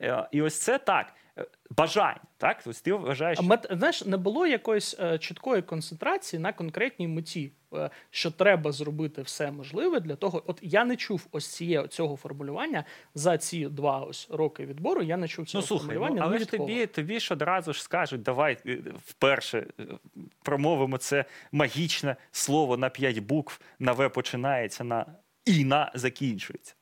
Е, 0.00 0.28
І 0.32 0.42
ось 0.42 0.60
це 0.60 0.78
так. 0.78 1.06
е, 1.38 1.44
Бажання, 1.70 2.20
так? 2.36 2.56
Ось 2.66 2.80
ти 2.80 2.92
вважаєш, 2.92 3.38
А 3.50 3.76
знаєш, 3.76 4.04
не 4.04 4.16
було 4.16 4.46
якоїсь 4.46 4.96
е, 5.00 5.18
чіткої 5.18 5.62
концентрації 5.62 6.40
на 6.40 6.52
конкретній 6.52 7.08
меті, 7.08 7.52
е, 7.74 7.90
що 8.10 8.30
треба 8.30 8.72
зробити 8.72 9.22
все 9.22 9.50
можливе 9.50 10.00
для 10.00 10.16
того. 10.16 10.42
От 10.46 10.58
я 10.62 10.84
не 10.84 10.96
чув 10.96 11.26
ось 11.32 11.46
ціє, 11.46 11.88
цього 11.88 12.16
формулювання 12.16 12.84
за 13.14 13.38
ці 13.38 13.66
два 13.66 13.98
ось 13.98 14.28
роки 14.30 14.66
відбору. 14.66 15.02
Я 15.02 15.16
не 15.16 15.28
чув 15.28 15.46
цього 15.46 15.62
Ну 15.62 15.66
слухай, 15.66 15.98
ну, 16.00 16.18
але 16.20 16.38
ж 16.38 16.50
тобі, 16.50 16.86
тобі 16.86 17.20
ж 17.20 17.34
одразу 17.34 17.72
ж 17.72 17.82
скажуть, 17.82 18.22
давай 18.22 18.58
вперше 19.06 19.66
промовимо 20.42 20.98
це 20.98 21.24
магічне 21.52 22.16
слово 22.32 22.76
на 22.76 22.88
п'ять 22.88 23.18
букв, 23.18 23.60
на 23.78 23.92
В 23.92 24.08
починається, 24.08 24.84
на 24.84 25.06
І 25.46 25.64
на 25.64 25.90
закінчується. 25.94 26.74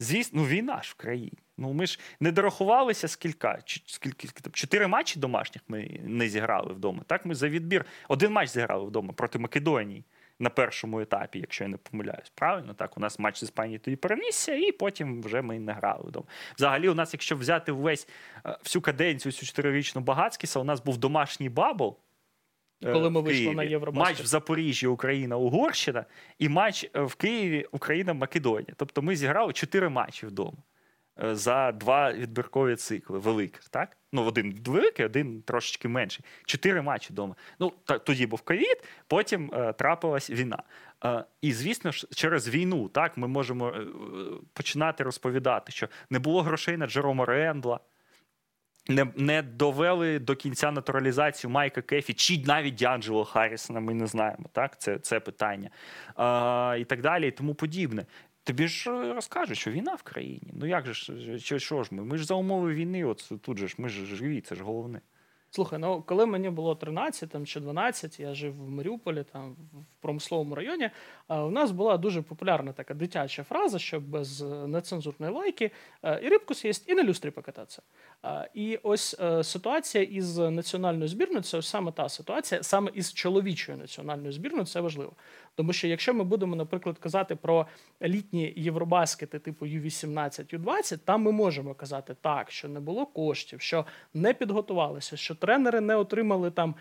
Звісно, 0.00 0.40
ну 0.40 0.48
війна 0.48 0.82
ж 0.82 0.90
в 0.90 0.94
країні. 0.94 1.38
Ну 1.58 1.72
ми 1.72 1.86
ж 1.86 2.00
не 2.20 2.32
дорахувалися 2.32 3.08
скільки, 3.08 3.48
скільки 3.86 4.28
там, 4.28 4.52
чотири 4.52 4.86
матчі 4.86 5.18
домашніх 5.20 5.62
ми 5.68 6.00
не 6.04 6.28
зіграли 6.28 6.74
вдома. 6.74 7.02
Так, 7.06 7.26
ми 7.26 7.34
за 7.34 7.48
відбір 7.48 7.84
один 8.08 8.32
матч 8.32 8.50
зіграли 8.50 8.84
вдома 8.84 9.12
проти 9.12 9.38
Македонії 9.38 10.04
на 10.38 10.50
першому 10.50 11.00
етапі, 11.00 11.38
якщо 11.38 11.64
я 11.64 11.68
не 11.68 11.76
помиляюсь. 11.76 12.32
Правильно, 12.34 12.74
так 12.74 12.96
у 12.96 13.00
нас 13.00 13.18
матч 13.18 13.38
з 13.38 13.42
Іспанією 13.42 13.80
тоді 13.80 13.96
перенісся, 13.96 14.54
і 14.54 14.72
потім 14.72 15.22
вже 15.22 15.42
ми 15.42 15.58
не 15.58 15.72
грали 15.72 16.08
вдома. 16.08 16.26
Взагалі, 16.56 16.88
у 16.88 16.94
нас, 16.94 17.14
якщо 17.14 17.36
взяти 17.36 17.72
весь 17.72 18.08
е, 18.46 18.58
всю 18.64 18.82
каденцію, 18.82 19.32
цю 19.32 19.46
чотирирічну 19.46 20.00
Багацькіса, 20.00 20.60
у 20.60 20.64
нас 20.64 20.84
був 20.84 20.98
домашній 20.98 21.48
bubble. 21.48 21.98
Е, 22.84 22.92
Коли 22.92 23.10
ми 23.10 23.20
вийшли 23.20 23.54
на 23.54 23.62
Євробаскет. 23.62 24.08
Матч 24.08 24.24
в 24.24 24.26
Запоріжжі, 24.26 24.86
Україна, 24.86 25.36
Угорщина, 25.36 26.04
і 26.38 26.48
матч 26.48 26.90
е, 26.94 27.00
в 27.00 27.14
Києві, 27.14 27.66
Україна, 27.72 28.14
Македонія. 28.14 28.72
Тобто 28.76 29.02
ми 29.02 29.16
зіграли 29.16 29.52
чотири 29.52 29.88
матчі 29.88 30.26
вдома 30.26 30.58
е, 31.22 31.34
за 31.34 31.72
два 31.72 32.12
відбіркові 32.12 32.76
цикли 32.76 33.18
великих, 33.18 33.68
так? 33.68 33.96
Ну, 34.12 34.24
один 34.24 34.60
великий, 34.66 35.06
один 35.06 35.42
трошечки 35.42 35.88
менший. 35.88 36.24
Чотири 36.44 36.82
матчі 36.82 37.12
вдома. 37.12 37.36
Ну, 37.58 37.72
та, 37.84 37.98
тоді 37.98 38.26
був 38.26 38.40
ковід, 38.40 38.84
потім 39.06 39.50
е, 39.54 39.72
трапилась 39.72 40.30
війна. 40.30 40.62
Е, 41.04 41.24
і, 41.42 41.52
звісно 41.52 41.92
ж, 41.92 42.06
через 42.14 42.48
війну 42.48 42.88
так, 42.88 43.16
ми 43.16 43.28
можемо 43.28 43.68
е, 43.68 43.86
починати 44.52 45.04
розповідати, 45.04 45.72
що 45.72 45.88
не 46.10 46.18
було 46.18 46.42
грошей 46.42 46.76
на 46.76 46.86
Джерома 46.86 47.24
Рендла. 47.24 47.80
Не, 48.88 49.06
не 49.16 49.42
довели 49.42 50.18
до 50.18 50.36
кінця 50.36 50.70
натуралізацію 50.70 51.50
Майка 51.50 51.82
Кефі 51.82 52.14
чи 52.14 52.38
навіть 52.46 52.74
Діанджело 52.74 53.24
Харрісона, 53.24 53.80
ми 53.80 53.94
не 53.94 54.06
знаємо. 54.06 54.46
Так? 54.52 54.80
Це, 54.80 54.98
це 54.98 55.20
питання. 55.20 55.70
А, 56.16 56.76
і 56.80 56.84
так 56.84 57.00
далі, 57.00 57.28
і 57.28 57.30
тому 57.30 57.54
подібне. 57.54 58.06
Тобі 58.44 58.68
ж 58.68 58.90
е, 58.90 59.12
розкажуть, 59.14 59.58
що 59.58 59.70
війна 59.70 59.94
в 59.94 60.02
країні. 60.02 60.50
Ну 60.52 60.66
як 60.66 60.86
же 60.86 60.94
що, 61.38 61.58
що 61.58 61.82
ж 61.82 61.88
ми? 61.94 62.04
Ми 62.04 62.18
ж 62.18 62.24
за 62.24 62.34
умови 62.34 62.74
війни, 62.74 63.04
от 63.04 63.32
тут 63.42 63.58
же 63.58 63.68
ж 63.68 63.74
ми 63.78 63.88
ж 63.88 64.06
живі, 64.06 64.40
це 64.40 64.54
ж 64.54 64.62
головне. 64.62 65.00
Слухай, 65.56 65.78
ну 65.78 66.02
коли 66.06 66.26
мені 66.26 66.50
було 66.50 66.74
13 66.74 67.30
там, 67.30 67.46
чи 67.46 67.60
12, 67.60 68.20
я 68.20 68.34
жив 68.34 68.64
в 68.64 68.68
Маріуполі, 68.68 69.24
там 69.32 69.56
в 69.72 70.02
промисловому 70.02 70.54
районі. 70.54 70.90
У 71.28 71.50
нас 71.50 71.70
була 71.70 71.96
дуже 71.96 72.22
популярна 72.22 72.72
така 72.72 72.94
дитяча 72.94 73.44
фраза, 73.44 73.78
що 73.78 74.00
без 74.00 74.42
е, 74.42 74.44
нецензурної 74.44 75.32
лайки 75.32 75.70
е, 76.02 76.20
і 76.22 76.28
рибку 76.28 76.54
з'їсть, 76.54 76.88
і 76.88 76.94
на 76.94 77.02
люстрі 77.02 77.30
покататися. 77.30 77.82
І 78.54 78.78
ось 78.82 79.16
е, 79.20 79.44
ситуація 79.44 80.04
із 80.04 80.38
національною 80.38 81.08
збірною 81.08 81.42
це 81.42 81.58
ось 81.58 81.68
саме 81.68 81.92
та 81.92 82.08
ситуація, 82.08 82.62
саме 82.62 82.90
із 82.94 83.12
чоловічою 83.12 83.78
національною 83.78 84.32
збірною, 84.32 84.66
це 84.66 84.80
важливо. 84.80 85.12
Тому 85.54 85.72
що 85.72 85.88
якщо 85.88 86.14
ми 86.14 86.24
будемо, 86.24 86.56
наприклад, 86.56 86.98
казати 86.98 87.36
про 87.36 87.66
літні 88.02 88.52
євробаскети 88.56 89.38
типу 89.38 89.66
U18, 89.66 90.58
U20, 90.58 90.98
там 90.98 91.22
ми 91.22 91.32
можемо 91.32 91.74
казати 91.74 92.16
так, 92.20 92.50
що 92.50 92.68
не 92.68 92.80
було 92.80 93.06
коштів, 93.06 93.60
що 93.60 93.86
не 94.14 94.34
підготувалися, 94.34 95.16
що 95.16 95.34
тренери 95.46 95.80
не 95.80 95.96
отримали 95.96 96.50
там 96.50 96.74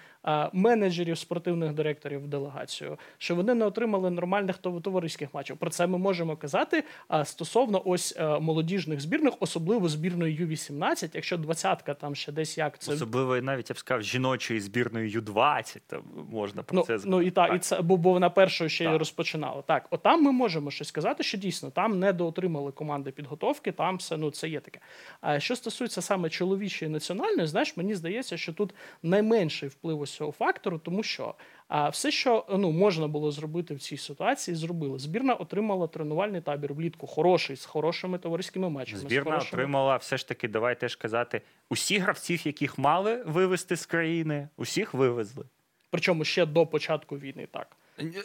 менеджерів 0.53 1.17
спортивних 1.17 1.73
директорів 1.73 2.23
в 2.23 2.27
делегацію, 2.27 2.97
що 3.17 3.35
вони 3.35 3.53
не 3.53 3.65
отримали 3.65 4.09
нормальних 4.09 4.57
товариських 4.57 5.33
матчів. 5.33 5.57
Про 5.57 5.69
це 5.69 5.87
ми 5.87 5.97
можемо 5.97 6.37
казати 6.37 6.83
а, 7.07 7.25
стосовно 7.25 7.81
ось 7.85 8.15
е, 8.17 8.39
молодіжних 8.39 9.01
збірних, 9.01 9.33
особливо 9.39 9.89
збірної 9.89 10.45
U18, 10.45 11.09
якщо 11.13 11.37
двадцятка 11.37 11.93
там 11.93 12.15
ще 12.15 12.31
десь 12.31 12.57
як 12.57 12.79
це 12.79 12.93
Особливо 12.93 13.41
навіть 13.41 13.69
я 13.69 13.73
б 13.73 13.77
сказав, 13.77 14.03
жіночої 14.03 14.59
збірної 14.59 15.09
Ю-20, 15.09 15.79
там 15.87 16.01
можна 16.31 16.63
про 16.63 16.75
Ну, 16.75 16.83
це 16.83 16.97
ну 17.05 17.21
і 17.21 17.31
та, 17.31 17.47
і 17.47 17.59
це 17.59 17.81
бо, 17.81 17.97
бо 17.97 18.11
вона 18.11 18.29
першою 18.29 18.69
ще 18.69 18.83
й 18.83 18.97
розпочинала. 18.97 19.61
Так, 19.61 19.87
отам 19.89 20.23
ми 20.23 20.31
можемо 20.31 20.71
щось 20.71 20.87
сказати, 20.87 21.23
що 21.23 21.37
дійсно 21.37 21.69
там 21.69 21.99
не 21.99 22.13
доотримали 22.13 22.71
команди 22.71 23.11
підготовки, 23.11 23.71
там 23.71 23.97
все 23.97 24.17
ну 24.17 24.31
це 24.31 24.49
є 24.49 24.59
таке. 24.59 24.79
А 25.21 25.39
що 25.39 25.55
стосується 25.55 26.01
саме 26.01 26.29
чоловічої 26.29 26.91
національної, 26.91 27.47
знаєш, 27.47 27.77
мені 27.77 27.95
здається, 27.95 28.37
що 28.37 28.53
тут 28.55 28.73
найменший 29.03 29.69
вплив 29.69 30.01
ось 30.01 30.11
цього 30.11 30.31
фактору, 30.31 30.79
тому 30.79 31.03
що 31.03 31.35
а 31.67 31.89
все, 31.89 32.11
що 32.11 32.45
ну 32.49 32.71
можна 32.71 33.07
було 33.07 33.31
зробити 33.31 33.75
в 33.75 33.79
цій 33.79 33.97
ситуації, 33.97 34.55
зробили. 34.55 34.99
Збірна 34.99 35.33
отримала 35.33 35.87
тренувальний 35.87 36.41
табір 36.41 36.73
влітку, 36.73 37.07
хороший 37.07 37.55
з 37.55 37.65
хорошими 37.65 38.17
товариськими 38.17 38.69
матчами. 38.69 38.99
Збірна 38.99 39.31
хорошими... 39.31 39.61
отримала 39.61 39.97
все 39.97 40.17
ж 40.17 40.27
таки, 40.27 40.47
давай 40.47 40.79
теж 40.79 40.95
казати, 40.95 41.41
усіх 41.69 42.03
гравців, 42.03 42.47
яких 42.47 42.77
мали 42.77 43.23
вивезти 43.23 43.75
з 43.75 43.85
країни, 43.85 44.49
усіх 44.57 44.93
вивезли. 44.93 45.45
Причому 45.89 46.23
ще 46.23 46.45
до 46.45 46.67
початку 46.67 47.17
війни, 47.17 47.47
так. 47.51 47.77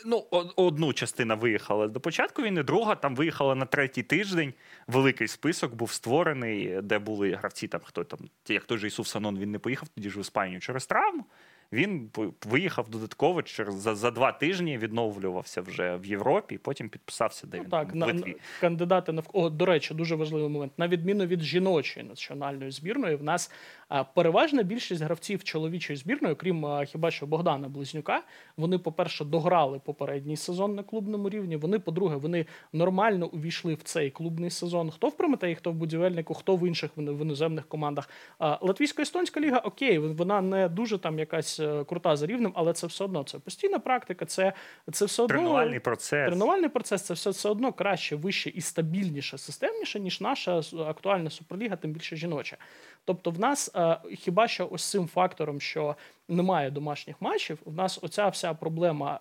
Ну, 0.07 0.27
одну 0.57 0.93
частина 0.93 1.35
виїхала 1.35 1.89
до 1.89 2.01
початку 2.01 2.43
війни, 2.43 2.63
друга 2.63 2.95
там 2.95 3.17
виїхала 3.17 3.55
на 3.55 3.67
третій 3.67 4.03
тиждень. 4.03 4.55
Великий 4.87 5.29
список 5.29 5.75
був 5.75 5.93
створений, 5.93 6.79
де 6.83 6.99
були 6.99 7.33
гравці, 7.35 7.69
там 7.69 7.81
хто 7.85 8.05
там, 8.05 8.19
як 8.49 8.65
той 8.65 8.79
же 8.79 8.87
Ісуф 8.87 9.09
Санон, 9.09 9.39
він 9.39 9.51
не 9.51 9.59
поїхав 9.59 9.89
тоді 9.89 10.11
ж 10.11 10.19
в 10.19 10.21
Іспанію 10.21 10.61
через 10.61 10.87
травму. 10.87 11.25
Він 11.73 12.11
виїхав 12.47 12.89
додатково 12.91 13.43
через 13.43 13.75
за, 13.75 13.95
за 13.95 14.11
два 14.11 14.33
тижні, 14.33 14.79
відновлювався 14.79 15.61
вже 15.63 15.97
в 15.97 16.07
Європі, 16.07 16.55
і 16.55 16.59
потім 16.59 16.89
підписався 16.89 17.47
де 17.47 17.57
Ну, 17.57 17.63
він 17.63 17.71
так, 17.71 17.89
там, 17.89 17.99
на, 17.99 18.07
в 18.07 18.09
Литві. 18.15 18.31
на- 18.31 18.37
кандидати 18.61 19.13
на 19.13 19.23
О, 19.33 19.51
до 19.51 19.67
речі, 19.67 19.95
дуже 19.95 20.15
важливий 20.15 20.49
момент. 20.49 20.73
На 20.79 20.89
відміну 20.89 21.27
від 21.27 21.41
жіночої 21.43 22.07
національної 22.07 22.71
збірної, 22.71 23.17
в 23.17 23.23
нас 23.23 23.51
переважна 24.15 24.63
більшість 24.63 25.03
гравців 25.03 25.45
чоловічої 25.45 25.97
збірної, 25.97 26.35
крім 26.35 26.67
хіба 26.87 27.11
що 27.11 27.27
Богдана 27.27 27.69
Близнюка, 27.69 28.23
вони, 28.57 28.79
по-перше, 28.79 29.25
дограли 29.25 29.79
попередній 29.79 30.37
сезон 30.37 30.75
на 30.75 30.83
клубному 30.83 31.31
рівні. 31.31 31.57
Вони, 31.57 31.79
по-друге, 31.79 32.17
вони 32.17 32.47
нормально 32.73 33.27
увійшли 33.27 33.75
в 33.75 33.83
цей 33.83 34.11
клубний 34.11 34.51
сезон. 34.51 34.91
Хто 34.91 35.09
в 35.09 35.17
Прометеї, 35.17 35.55
хто 35.55 35.71
в 35.71 35.75
будівельнику, 35.75 36.35
хто 36.35 36.57
в 36.57 36.67
інших 36.67 36.91
в 36.97 37.23
іноземних 37.23 37.69
командах. 37.69 38.11
Латвійсько-естонська 38.39 39.41
ліга, 39.41 39.59
окей, 39.59 39.99
вона 39.99 40.41
не 40.41 40.69
дуже 40.69 40.99
там 40.99 41.19
якась 41.19 41.61
е, 41.61 41.85
крута 41.85 42.17
за 42.17 42.27
рівнем, 42.27 42.53
але 42.55 42.73
це 42.73 42.87
все 42.87 43.05
одно 43.05 43.23
це 43.23 43.39
постійна 43.39 43.79
практика. 43.79 44.27
Це, 44.27 44.53
це 44.93 45.05
все 45.05 45.23
одно 45.23 45.37
Тренувальний 45.37 45.81
процес. 45.81 46.29
Тренувальний 46.29 46.69
процес 46.69 47.03
це 47.03 47.15
все, 47.15 47.31
все 47.31 47.49
одно 47.49 47.73
краще, 47.73 48.17
вище 48.17 48.51
і 48.51 48.61
стабільніше, 48.61 49.39
системніше, 49.39 50.01
ніж 50.01 50.21
наша 50.21 50.63
актуальна 50.87 51.31
суперліга, 51.31 51.77
тим 51.77 51.93
більше 51.93 52.17
жіноча. 52.17 52.57
Тобто, 53.05 53.31
в 53.31 53.41
нас 53.41 53.71
е, 53.75 53.80
хіба 54.19 54.49
що 54.49 54.69
ось 54.73 54.91
цим 54.91 55.09
фактором, 55.09 55.61
що 55.61 55.97
немає 56.29 56.71
домашніх 56.71 57.17
матчів, 57.21 57.59
в 57.65 57.75
нас 57.75 57.99
оця 58.03 58.29
вся 58.29 58.55
проблема. 58.55 59.21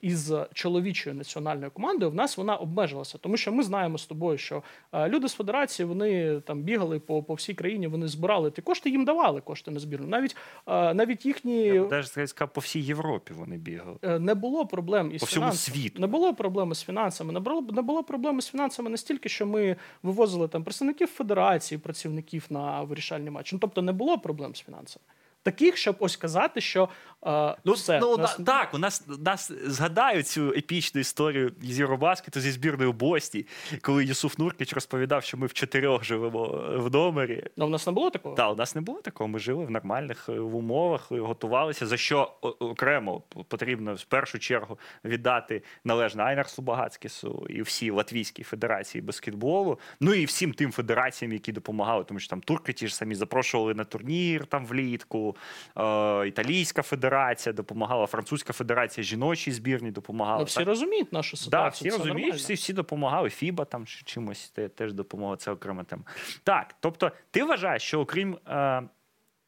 Із 0.00 0.32
чоловічою 0.52 1.16
національною 1.16 1.70
командою 1.70 2.10
в 2.10 2.14
нас 2.14 2.36
вона 2.36 2.56
обмежилася, 2.56 3.18
тому 3.18 3.36
що 3.36 3.52
ми 3.52 3.62
знаємо 3.62 3.98
з 3.98 4.06
тобою, 4.06 4.38
що 4.38 4.62
е, 4.92 5.08
люди 5.08 5.28
з 5.28 5.34
федерації 5.34 5.86
вони 5.86 6.40
там 6.40 6.62
бігали 6.62 7.00
по, 7.00 7.22
по 7.22 7.34
всій 7.34 7.54
країні, 7.54 7.86
вони 7.86 8.08
збирали 8.08 8.50
ті 8.50 8.62
кошти, 8.62 8.90
їм 8.90 9.04
давали 9.04 9.40
кошти 9.40 9.70
на 9.70 9.80
збірну. 9.80 10.06
Навіть 10.06 10.36
е, 10.66 10.94
навіть 10.94 11.26
їхні 11.26 11.80
сказав, 12.26 12.52
по 12.52 12.60
всій 12.60 12.80
Європі 12.80 13.34
вони 13.34 13.56
бігали. 13.56 13.96
Е, 14.02 14.18
не 14.18 14.34
було 14.34 14.66
проблем 14.66 15.10
із 15.14 15.20
По 15.20 15.26
всьому 15.26 15.46
фінансами. 15.46 15.76
світу. 15.76 16.00
Не 16.00 16.06
було 16.06 16.34
проблеми 16.34 16.74
з 16.74 16.82
фінансами. 16.82 17.32
Не 17.32 17.40
було, 17.40 17.60
не 17.60 17.82
було 17.82 18.02
проблеми 18.02 18.42
з 18.42 18.48
фінансами 18.48 18.90
настільки, 18.90 19.28
що 19.28 19.46
ми 19.46 19.76
вивозили 20.02 20.48
там 20.48 20.64
представників 20.64 21.08
федерації, 21.08 21.78
працівників 21.78 22.46
на 22.50 22.82
вирішальні 22.82 23.30
матчі. 23.30 23.56
Ну, 23.56 23.58
тобто 23.58 23.82
не 23.82 23.92
було 23.92 24.18
проблем 24.18 24.54
з 24.54 24.60
фінансами. 24.60 25.04
Таких, 25.42 25.76
щоб 25.76 25.96
ось 25.98 26.16
казати, 26.16 26.60
що 26.60 26.88
е, 27.26 27.56
Ну, 27.64 27.72
все, 27.72 27.98
ну 28.00 28.16
нас- 28.16 28.36
так, 28.46 28.74
у 28.74 28.78
нас, 28.78 29.04
нас 29.18 29.52
згадають 29.64 30.26
цю 30.28 30.48
епічну 30.48 31.00
історію 31.00 31.52
з 31.62 31.78
Євробаскету 31.78 32.40
зі 32.40 32.50
збірною 32.50 32.92
Бості, 32.92 33.46
коли 33.82 34.04
Юсуф 34.04 34.38
Нуркіч 34.38 34.72
розповідав, 34.72 35.22
що 35.24 35.36
ми 35.36 35.46
в 35.46 35.52
чотирьох 35.52 36.04
живемо 36.04 36.44
в 36.76 36.90
номері. 36.92 37.44
ну, 37.56 37.66
в 37.66 37.70
нас 37.70 37.86
не 37.86 37.92
було 37.92 38.10
такого. 38.10 38.34
Та 38.34 38.50
у 38.50 38.54
нас 38.56 38.74
не 38.74 38.80
було 38.80 39.00
такого. 39.00 39.28
Ми 39.28 39.38
жили 39.38 39.64
в 39.64 39.70
нормальних 39.70 40.28
е, 40.28 40.40
в 40.40 40.56
умовах, 40.56 41.08
е, 41.12 41.18
готувалися. 41.20 41.86
За 41.86 41.96
що 41.96 42.32
окремо 42.40 43.22
потрібно 43.48 43.94
в 43.94 44.04
першу 44.04 44.38
чергу 44.38 44.78
віддати 45.04 45.62
належне 45.84 46.22
Айнарсу 46.22 46.62
Багацькісу 46.62 47.46
і 47.50 47.62
всій 47.62 47.90
Латвійській 47.90 48.42
федерації 48.42 49.02
баскетболу. 49.02 49.78
Ну 50.00 50.14
і 50.14 50.24
всім 50.24 50.52
тим 50.52 50.72
федераціям, 50.72 51.32
які 51.32 51.52
допомагали, 51.52 52.04
тому 52.04 52.20
що 52.20 52.30
там 52.30 52.40
турки 52.40 52.72
ті 52.72 52.88
ж 52.88 52.94
самі 52.96 53.14
запрошували 53.14 53.74
на 53.74 53.84
турнір 53.84 54.46
там 54.46 54.66
влітку. 54.66 55.36
Е, 55.78 56.28
Італійська 56.28 56.82
федерація 56.82 57.15
допомагала, 57.52 58.06
французька 58.06 58.52
федерація 58.52 59.04
жіночій 59.04 59.52
збірні 59.52 59.90
допомагала. 59.90 60.38
Ну, 60.38 60.44
всі 60.44 60.58
Так, 60.58 60.66
розуміють 60.68 61.12
нашу 61.12 61.36
Да, 61.36 61.42
ситуацію. 61.42 61.90
всі 61.90 61.98
розуміють, 61.98 62.34
всі, 62.34 62.54
всі 62.54 62.72
допомагали. 62.72 63.30
Фіба 63.30 63.64
там 63.64 63.86
чи- 63.86 64.02
чимось 64.04 64.50
те- 64.50 64.68
теж 64.68 64.92
допомогла. 64.92 65.36
Це 65.36 65.50
окрема 65.50 65.84
тема. 65.84 66.02
Так, 66.42 66.74
тобто, 66.80 67.10
ти 67.30 67.44
вважаєш, 67.44 67.82
що 67.82 68.00
окрім 68.00 68.38
е, 68.48 68.82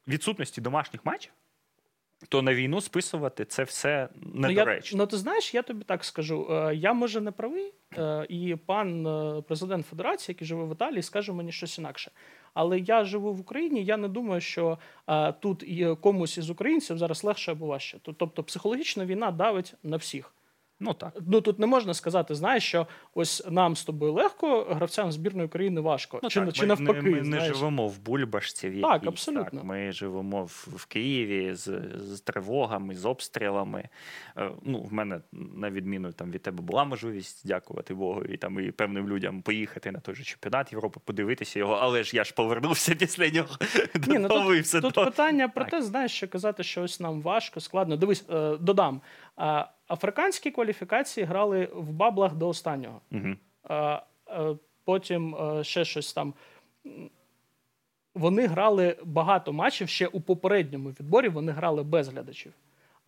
відсутності 0.09 0.61
домашніх 0.61 1.07
матчів, 1.07 1.33
то 2.29 2.43
на 2.43 2.55
війну 2.55 2.81
списувати 2.81 3.45
це 3.45 3.63
все 3.65 4.09
Ну, 4.15 4.41
недоречно. 4.49 4.99
ну, 4.99 5.07
ти 5.07 5.17
знаєш, 5.17 5.55
я 5.55 5.63
тобі 5.63 5.85
так 5.85 6.05
скажу. 6.05 6.49
Е, 6.51 6.75
Я 6.75 6.93
може 6.93 7.21
не 7.21 7.31
правий, 7.31 7.73
е, 7.99 8.27
і 8.29 8.57
пан 8.67 9.07
е, 9.07 9.43
президент 9.49 9.87
Федерації, 9.87 10.35
який 10.35 10.49
живе 10.49 10.65
в 10.65 10.73
Італії, 10.73 11.03
скаже 11.03 11.33
мені 11.33 11.53
щось 11.53 11.79
інакше. 11.79 12.11
Але 12.55 12.79
я 12.79 13.05
живу 13.05 13.33
в 13.33 13.41
Україні. 13.41 13.85
Я 13.85 13.97
не 13.97 14.09
думаю, 14.09 14.41
що 14.41 14.79
е, 15.07 15.33
тут 15.33 15.65
комусь 16.01 16.39
із 16.39 16.51
українців 16.51 16.99
зараз 16.99 17.25
легше 17.25 17.53
або 17.53 17.67
важче. 17.67 17.99
Тобто, 18.03 18.43
психологічна 18.43 19.07
війна 19.07 19.31
давить 19.31 19.75
на 19.83 19.97
всіх. 19.97 20.35
Ну 20.81 20.95
так. 20.95 21.13
Ну 21.27 21.41
тут 21.41 21.59
не 21.59 21.67
можна 21.67 21.95
сказати, 21.95 22.35
знаєш, 22.35 22.65
що 22.65 22.87
ось 23.15 23.47
нам 23.51 23.77
з 23.77 23.85
тобою 23.85 24.13
легко, 24.13 24.67
гравцям 24.71 25.13
збірної 25.13 25.49
країни 25.49 25.81
важко. 25.81 26.21
Ну, 26.23 26.29
чи, 26.29 26.41
так, 26.41 26.53
чи 26.53 26.63
ми, 26.63 26.69
навпаки, 26.69 27.03
ми, 27.03 27.11
ми 27.11 27.21
не 27.21 27.41
живемо 27.41 27.89
в 27.89 27.99
бульбашці. 27.99 28.69
В 28.69 28.81
Так, 28.81 29.07
абсолютно. 29.07 29.61
Так, 29.61 29.65
ми 29.65 29.93
живемо 29.93 30.45
в, 30.45 30.69
в 30.77 30.87
Києві 30.87 31.55
з, 31.55 31.81
з 31.97 32.21
тривогами, 32.21 32.95
з 32.95 33.05
обстрілами. 33.05 33.89
Е, 34.37 34.51
ну, 34.63 34.81
в 34.83 34.93
мене, 34.93 35.21
на 35.33 35.71
відміну 35.71 36.13
там, 36.13 36.31
від 36.31 36.43
тебе, 36.43 36.63
була 36.63 36.85
можливість, 36.85 37.47
дякувати 37.47 37.95
Богу, 37.95 38.25
і 38.25 38.37
там 38.37 38.61
і 38.61 38.71
певним 38.71 39.09
людям 39.09 39.43
поїхати 39.43 39.91
на 39.91 40.01
той 40.01 40.15
же 40.15 40.25
чемпіонат 40.25 40.73
Європи, 40.73 41.01
подивитися 41.05 41.59
його, 41.59 41.75
але 41.75 42.05
ж 42.05 42.17
я 42.17 42.25
ж 42.25 42.35
повернувся 42.35 42.95
після 42.95 43.29
нього 43.29 43.49
Ні, 44.07 44.19
ну, 44.19 44.29
тут, 44.29 44.83
тут 44.83 44.95
питання 44.95 45.49
про 45.49 45.65
Так. 45.65 45.71
те, 45.71 45.83
знаєш, 45.83 46.13
що 46.13 46.29
казати, 46.29 46.63
що 46.63 46.83
ось 46.83 47.01
нам 47.01 47.23
важко, 47.23 47.61
складно. 47.61 47.97
Дивись, 47.97 48.25
е, 48.31 48.57
додам. 48.57 49.01
Африканські 49.89 50.51
кваліфікації 50.51 51.27
грали 51.27 51.69
в 51.75 51.93
баблах 51.93 52.35
до 52.35 52.49
останнього. 52.49 53.01
Угу. 53.13 53.35
Потім 54.85 55.35
е, 55.35 55.65
ще 55.65 55.85
щось 55.85 56.13
там. 56.13 56.35
Вони 58.15 58.47
грали 58.47 58.97
багато 59.05 59.53
матчів 59.53 59.89
ще 59.89 60.07
у 60.07 60.21
попередньому 60.21 60.91
відборі. 60.91 61.29
Вони 61.29 61.53
грали 61.53 61.83
без 61.83 62.09
глядачів. 62.09 62.53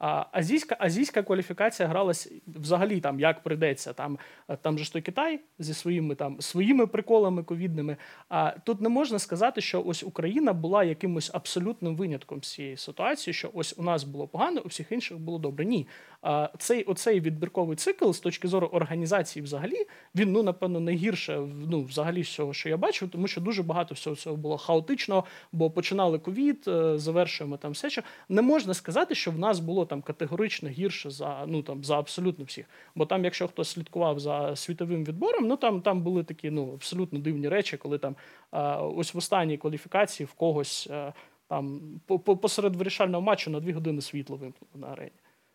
А 0.01 0.25
азійська, 0.33 0.77
азійська 0.79 1.23
кваліфікація 1.23 1.89
гралась 1.89 2.33
взагалі 2.47 3.01
там 3.01 3.21
як 3.21 3.43
прийдеться. 3.43 3.93
Там, 3.93 4.19
е, 4.49 4.57
там 4.57 4.79
же 4.79 4.85
ж 4.85 4.93
той 4.93 5.03
Китай 5.03 5.41
зі 5.59 5.75
своїми 5.75 6.15
там 6.15 6.41
своїми 6.41 6.87
приколами 6.87 7.43
ковідними. 7.43 7.97
А 8.29 8.51
тут 8.51 8.81
не 8.81 8.89
можна 8.89 9.19
сказати, 9.19 9.61
що 9.61 9.83
ось 9.87 10.03
Україна 10.03 10.53
була 10.53 10.85
якимось 10.85 11.31
абсолютним 11.35 11.97
винятком 11.97 12.41
цієї 12.41 12.77
ситуації, 12.77 13.35
що 13.35 13.51
ось 13.55 13.75
у 13.79 13.83
нас 13.83 14.05
було 14.05 14.29
погано, 14.29 14.61
у 14.65 14.69
всіх 14.69 14.93
інших 14.93 15.19
було 15.19 15.39
добре. 15.39 15.65
Ні. 15.65 15.87
А 16.23 16.49
цей 16.59 16.85
оцей 16.85 17.21
відбірковий 17.21 17.77
цикл 17.77 18.11
з 18.11 18.21
точки 18.21 18.49
зору 18.49 18.67
організації, 18.67 19.43
взагалі, 19.43 19.87
він 20.15 20.33
ну 20.33 20.43
напевно 20.43 20.81
найгірше 20.81 21.39
ну, 21.71 21.83
взагалі 21.83 22.21
всього, 22.21 22.53
що 22.53 22.69
я 22.69 22.77
бачив, 22.77 23.11
тому 23.11 23.27
що 23.27 23.41
дуже 23.41 23.63
багато 23.63 23.95
всього 23.95 24.17
цього 24.17 24.37
було 24.37 24.59
хаотично, 24.59 25.25
бо 25.53 25.71
починали 25.71 26.19
ковід, 26.19 26.65
е, 26.69 26.99
завершуємо 26.99 27.57
там 27.57 27.73
все. 27.73 27.91
Що 27.91 28.03
не 28.29 28.43
можна 28.43 28.75
сказати, 28.75 29.15
що 29.15 29.31
в 29.31 29.39
нас 29.39 29.61
було 29.61 29.87
там 29.91 30.03
категорично 30.03 30.69
гірше 30.69 31.11
за 31.11 31.45
ну 31.47 31.63
там 31.63 31.85
за 31.85 31.99
абсолютно 31.99 32.45
всіх. 32.45 32.67
Бо 32.95 33.07
там, 33.07 33.25
якщо 33.25 33.49
хтось 33.49 33.69
слідкував 33.69 34.21
за 34.21 34.57
світовим 34.57 35.05
відбором, 35.05 35.47
ну 35.47 35.57
там 35.57 35.83
там 35.83 36.03
були 36.03 36.25
такі 36.25 36.51
ну 36.51 36.73
абсолютно 36.75 37.19
дивні 37.19 37.49
речі, 37.49 37.77
коли 37.77 37.99
там 37.99 38.17
е, 38.53 38.61
ось 38.77 39.15
в 39.15 39.19
останній 39.19 39.59
кваліфікації 39.59 40.27
в 40.27 40.33
когось 40.33 40.89
е, 40.91 41.13
там 41.49 41.81
по- 42.07 42.19
по- 42.19 42.37
посеред 42.37 42.77
вирішального 42.77 43.23
матчу 43.23 43.51
на 43.51 43.61
дві 43.61 43.73
години 43.73 44.01
світло 44.01 44.37
вимкнули 44.37 44.73
на 44.75 44.87
арені. 44.87 45.13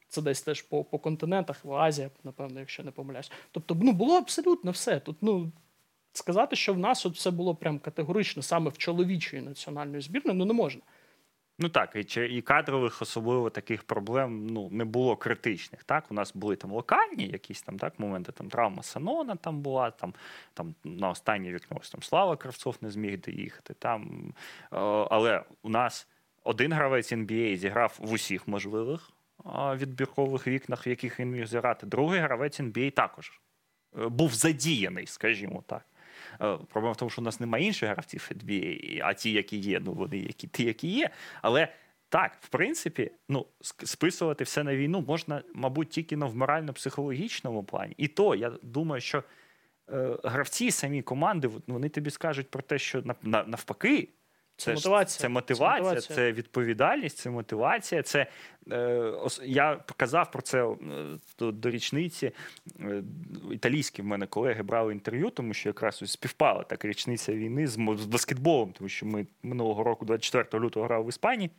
Це 0.08 0.21
десь 0.21 0.41
теж 0.41 0.62
по, 0.62 0.84
по 0.84 1.00
континентах, 1.00 1.65
в 1.65 1.74
Азії, 1.74 2.10
напевно, 2.24 2.60
якщо 2.60 2.84
не 2.84 2.91
помиляюсь. 2.91 3.32
Тобто, 3.52 3.78
ну 3.82 3.91
було 3.91 4.17
абсолютно 4.17 4.71
все. 4.71 5.00
Тут 5.00 5.17
ну 5.21 5.52
сказати, 6.13 6.56
що 6.56 6.74
в 6.74 6.78
нас 6.78 7.06
от 7.06 7.15
все 7.15 7.32
було 7.32 7.56
прям 7.56 7.80
категорично 7.80 8.41
саме 8.41 8.69
в 8.69 8.78
чоловічої 8.78 9.41
національної 9.41 10.02
збірної, 10.02 10.38
ну 10.38 10.45
не 10.45 10.54
можна. 10.54 10.82
Ну 11.59 11.69
так, 11.69 11.95
і, 11.95 12.19
і 12.19 12.41
кадрових 12.41 13.01
особливо 13.01 13.49
таких 13.49 13.83
проблем 13.83 14.47
ну, 14.47 14.69
не 14.71 14.85
було 14.85 15.15
критичних. 15.15 15.83
Так, 15.83 16.05
у 16.09 16.13
нас 16.13 16.33
були 16.33 16.55
там 16.55 16.71
локальні 16.71 17.27
якісь 17.27 17.61
там 17.61 17.79
так 17.79 17.99
моменти. 17.99 18.31
Там 18.31 18.49
травма 18.49 18.83
Санона 18.83 19.35
там 19.35 19.61
була, 19.61 19.91
там, 19.91 20.13
там 20.53 20.75
на 20.83 21.09
останнє 21.09 21.51
вікно 21.51 21.79
там 21.91 22.03
Слава 22.03 22.37
Кравцов 22.37 22.77
не 22.81 22.89
зміг 22.89 23.21
доїхати. 23.21 23.73
Там, 23.73 24.33
е, 24.71 24.77
але 25.09 25.43
у 25.61 25.69
нас 25.69 26.07
один 26.43 26.73
гравець 26.73 27.13
NBA 27.13 27.57
зіграв 27.57 27.97
в 27.99 28.11
усіх 28.11 28.47
можливих 28.47 29.11
відбіркових 29.75 30.47
вікнах, 30.47 30.87
в 30.87 30.89
яких 30.89 31.19
він 31.19 31.31
міг 31.31 31.45
зіграти. 31.45 31.87
Другий 31.87 32.19
гравець 32.19 32.59
NBA 32.59 32.91
також 32.91 33.41
е, 33.97 34.07
був 34.07 34.33
задіяний, 34.33 35.07
скажімо 35.07 35.63
так. 35.67 35.85
Е, 36.41 36.58
Проблема 36.69 36.91
в 36.91 36.98
тому, 36.98 37.10
що 37.10 37.21
у 37.21 37.26
нас 37.26 37.39
немає 37.39 37.65
інших 37.65 37.89
гравців 37.89 38.32
NBA, 38.36 39.02
а 39.04 39.13
ті, 39.13 39.32
які 39.32 39.58
є, 39.58 39.80
ну 39.86 39.93
вони 39.93 40.17
які 40.17 40.48
ті, 40.48 40.63
які 40.63 40.88
є. 40.88 41.10
Але 41.41 41.67
так, 42.10 42.38
в 42.41 42.48
принципі, 42.48 43.12
ну 43.30 43.45
списувати 43.62 44.43
все 44.43 44.63
на 44.63 44.76
війну 44.76 45.04
можна, 45.08 45.43
мабуть, 45.54 45.89
тільки 45.89 46.15
в 46.15 46.36
морально-психологічному 46.36 47.63
плані. 47.63 47.93
І 47.98 48.08
то 48.08 48.36
я 48.36 48.52
думаю, 48.63 49.02
що 49.02 49.24
е, 49.89 50.17
гравці 50.24 50.71
самі 50.71 51.02
команди, 51.02 51.50
вони 51.67 51.89
тобі 51.89 52.10
скажуть 52.10 52.50
про 52.50 52.62
те, 52.62 52.80
що 52.80 53.02
на, 53.02 53.15
на, 53.21 53.43
навпаки. 53.43 54.10
Це 54.57 54.73
мотивація. 54.73 55.21
Це 55.21 55.29
мотивація, 55.29 56.01
Це 56.01 56.13
це, 56.15 56.31
відповідальність, 56.31 57.17
це 57.17 57.29
мотивація. 57.29 58.03
Це 58.03 58.27
е, 58.71 58.77
ос- 58.99 59.41
я 59.45 59.79
казав 59.97 60.31
про 60.31 60.41
це 60.41 60.63
е, 60.65 60.75
до, 61.39 61.51
до 61.51 61.69
річниці. 61.69 62.31
Е, 62.79 63.03
італійські 63.51 64.01
в 64.01 64.05
мене 64.05 64.27
колеги 64.27 64.63
брали 64.63 64.93
інтерв'ю, 64.93 65.29
тому 65.29 65.53
що 65.53 65.69
якраз 65.69 66.01
ось 66.03 66.11
співпала 66.11 66.63
так 66.63 66.85
річниця 66.85 67.33
війни 67.33 67.67
з, 67.67 67.71
з 67.97 68.05
баскетболом, 68.05 68.71
тому 68.77 68.89
що 68.89 69.05
ми 69.05 69.27
минулого 69.43 69.83
року, 69.83 70.05
24 70.05 70.63
лютого, 70.65 70.85
грали 70.85 71.05
в 71.05 71.09
Іспанії. 71.09 71.51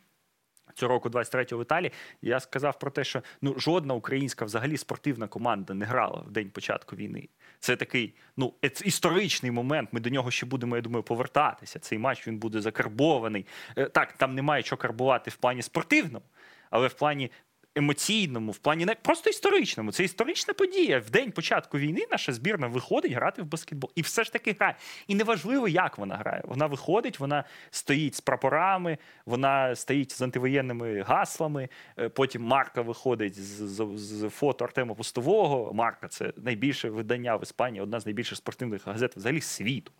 Цього 0.77 0.93
року 0.93 1.09
23-го 1.09 1.59
в 1.59 1.61
Італії, 1.61 1.91
я 2.21 2.39
сказав 2.39 2.79
про 2.79 2.91
те, 2.91 3.03
що 3.03 3.21
ну 3.41 3.59
жодна 3.59 3.93
українська 3.93 4.45
взагалі 4.45 4.77
спортивна 4.77 5.27
команда 5.27 5.73
не 5.73 5.85
грала 5.85 6.23
в 6.27 6.31
день 6.31 6.49
початку 6.49 6.95
війни. 6.95 7.29
Це 7.59 7.75
такий 7.75 8.13
ну 8.37 8.53
історичний 8.85 9.51
момент. 9.51 9.89
Ми 9.91 9.99
до 9.99 10.09
нього 10.09 10.31
ще 10.31 10.45
будемо, 10.45 10.75
я 10.75 10.81
думаю, 10.81 11.03
повертатися. 11.03 11.79
Цей 11.79 11.97
матч 11.97 12.27
він 12.27 12.37
буде 12.37 12.61
закарбований. 12.61 13.45
Е, 13.77 13.85
Так, 13.85 14.13
там 14.13 14.35
немає 14.35 14.63
що 14.63 14.77
карбувати 14.77 15.31
в 15.31 15.35
плані 15.35 15.61
спортивному, 15.61 16.25
але 16.69 16.87
в 16.87 16.93
плані 16.93 17.31
емоційному, 17.77 18.51
в 18.51 18.57
плані 18.57 18.85
не 18.85 18.95
просто 18.95 19.29
історичному. 19.29 19.91
Це 19.91 20.03
історична 20.03 20.53
подія. 20.53 20.99
В 20.99 21.09
день 21.09 21.31
початку 21.31 21.77
війни 21.77 22.05
наша 22.11 22.33
збірна 22.33 22.67
виходить 22.67 23.11
грати 23.11 23.41
в 23.41 23.45
баскетбол. 23.45 23.91
І 23.95 24.01
все 24.01 24.23
ж 24.23 24.33
таки 24.33 24.55
грає. 24.59 24.75
І 25.07 25.15
неважливо, 25.15 25.67
як 25.67 25.97
вона 25.97 26.15
грає. 26.15 26.41
Вона 26.45 26.65
виходить, 26.65 27.19
вона 27.19 27.43
стоїть 27.71 28.15
з 28.15 28.21
прапорами, 28.21 28.97
вона 29.25 29.75
стоїть 29.75 30.11
з 30.11 30.21
антивоєнними 30.21 31.01
гаслами. 31.01 31.69
Е, 31.99 32.09
Потім 32.09 32.43
Марка 32.43 32.81
виходить 32.81 33.35
з, 33.35 33.61
з, 33.61 33.87
з 33.95 34.29
фото 34.29 34.65
Артема 34.65 34.95
Пустового. 34.95 35.73
Марка 35.73 36.07
це 36.07 36.33
найбільше 36.37 36.89
видання 36.89 37.35
в 37.35 37.43
Іспанії, 37.43 37.81
одна 37.81 37.99
з 37.99 38.05
найбільших 38.05 38.37
спортивних 38.37 38.87
газет 38.87 39.15
взагалі 39.15 39.41
світу. 39.41 39.91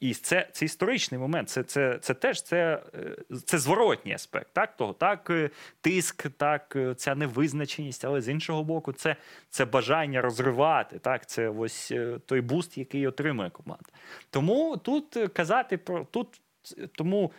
І 0.00 0.14
це, 0.14 0.48
це 0.52 0.64
історичний 0.64 1.20
момент. 1.20 1.48
Це, 1.48 1.62
це, 1.62 1.98
це 1.98 2.14
теж 2.14 2.42
це, 2.42 2.82
е, 2.94 3.36
це 3.44 3.58
зворотній 3.58 4.12
аспект. 4.12 4.48
Так, 4.52 4.76
того, 4.76 4.92
так, 4.92 5.30
е, 5.30 5.50
тиск, 5.80 6.30
так, 6.30 6.76
е, 6.76 6.94
ця 6.94 7.14
невизначеність, 7.14 8.04
але 8.04 8.20
з 8.20 8.28
іншого 8.28 8.64
боку, 8.64 8.92
це, 8.92 9.16
це 9.50 9.64
бажання 9.64 10.22
розривати. 10.22 10.98
Так, 10.98 11.26
це 11.26 11.48
ось 11.48 11.92
той 12.26 12.40
буст, 12.40 12.78
який 12.78 13.06
отримує 13.06 13.50
команда. 13.50 13.88
Тому 14.30 14.76
тут 14.76 15.18
казати 15.32 15.78
про 15.78 16.04
тут 16.04 16.40
тому. 16.92 17.32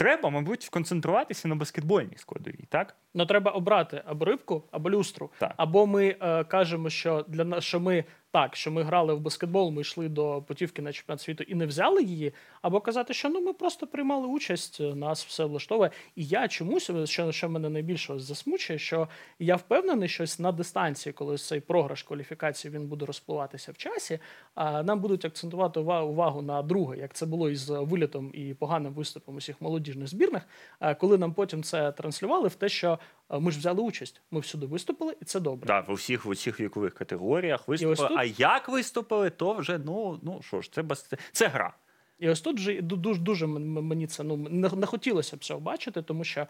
Треба, 0.00 0.30
мабуть, 0.30 0.68
концентруватися 0.68 1.48
на 1.48 1.54
баскетбольній 1.54 2.16
складовій, 2.16 2.64
так? 2.68 2.96
Ну, 3.18 3.26
треба 3.26 3.50
обрати 3.50 4.02
або 4.06 4.24
рибку, 4.24 4.62
або 4.70 4.90
люстру. 4.90 5.30
Так. 5.38 5.54
Або 5.56 5.86
ми 5.86 6.16
е, 6.20 6.44
кажемо, 6.44 6.90
що 6.90 7.24
для 7.28 7.44
нас, 7.44 7.64
що 7.64 7.80
ми 7.80 8.04
так, 8.30 8.56
що 8.56 8.70
ми 8.70 8.82
грали 8.82 9.14
в 9.14 9.20
баскетбол, 9.20 9.70
ми 9.70 9.80
йшли 9.80 10.08
до 10.08 10.42
путівки 10.48 10.82
на 10.82 10.92
чемпіонат 10.92 11.20
світу 11.20 11.44
і 11.44 11.54
не 11.54 11.66
взяли 11.66 12.02
її, 12.02 12.32
або 12.62 12.80
казати, 12.80 13.14
що 13.14 13.28
ну 13.28 13.40
ми 13.40 13.52
просто 13.52 13.86
приймали 13.86 14.26
участь, 14.26 14.80
е, 14.80 14.94
нас 14.94 15.24
все 15.24 15.44
влаштовує. 15.44 15.90
І 16.16 16.24
я 16.24 16.48
чомусь, 16.48 16.90
е, 16.90 17.06
що, 17.06 17.32
що 17.32 17.48
мене 17.48 17.68
найбільше 17.68 18.18
засмучує, 18.18 18.78
що 18.78 19.08
я 19.38 19.56
впевнений, 19.56 20.08
що 20.08 20.24
на 20.38 20.52
дистанції, 20.52 21.12
коли 21.12 21.36
цей 21.36 21.60
програш 21.60 22.02
кваліфікації 22.02 22.74
він 22.74 22.86
буде 22.86 23.06
розпливатися 23.06 23.72
в 23.72 23.76
часі, 23.76 24.18
а 24.54 24.82
нам 24.82 25.00
будуть 25.00 25.24
акцентувати 25.24 25.80
ува- 25.80 26.02
увагу 26.02 26.42
на 26.42 26.62
друге, 26.62 26.98
як 26.98 27.14
це 27.14 27.26
було 27.26 27.50
із 27.50 27.70
вилітом 27.70 28.30
і 28.34 28.54
поганим 28.54 28.92
виступом 28.92 29.36
усіх 29.36 29.60
молодіжних 29.60 30.08
збірних, 30.08 30.42
е, 30.80 30.94
коли 30.94 31.18
нам 31.18 31.32
потім 31.32 31.62
це 31.62 31.92
транслювали 31.92 32.48
в 32.48 32.54
те, 32.54 32.68
що 32.68 32.98
ми 33.30 33.50
ж 33.50 33.58
взяли 33.58 33.82
участь, 33.82 34.22
ми 34.30 34.40
всюди 34.40 34.66
виступили, 34.66 35.16
і 35.22 35.24
це 35.24 35.40
добре. 35.40 35.66
Да, 35.66 35.80
в 35.80 35.90
усіх 35.90 36.24
в 36.24 36.28
усіх 36.28 36.60
вікових 36.60 36.94
категоріях 36.94 37.68
виступили. 37.68 38.08
тут- 38.08 38.18
А 38.18 38.24
як 38.24 38.68
виступили, 38.68 39.30
то 39.30 39.54
вже 39.54 39.78
ну, 39.78 40.18
ну 40.22 40.40
що 40.42 40.60
ж, 40.60 40.72
це 40.72 40.82
бас... 40.82 41.10
це 41.32 41.48
гра. 41.48 41.74
І 42.18 42.28
ось 42.28 42.40
тут 42.40 42.58
же 42.58 42.82
дуже, 42.82 43.20
дуже 43.20 43.46
мені 43.46 44.06
це 44.06 44.22
ну 44.22 44.36
не, 44.36 44.68
не 44.68 44.86
хотілося 44.86 45.36
б 45.36 45.38
цього 45.38 45.60
бачити, 45.60 46.02
тому 46.02 46.24
що 46.24 46.46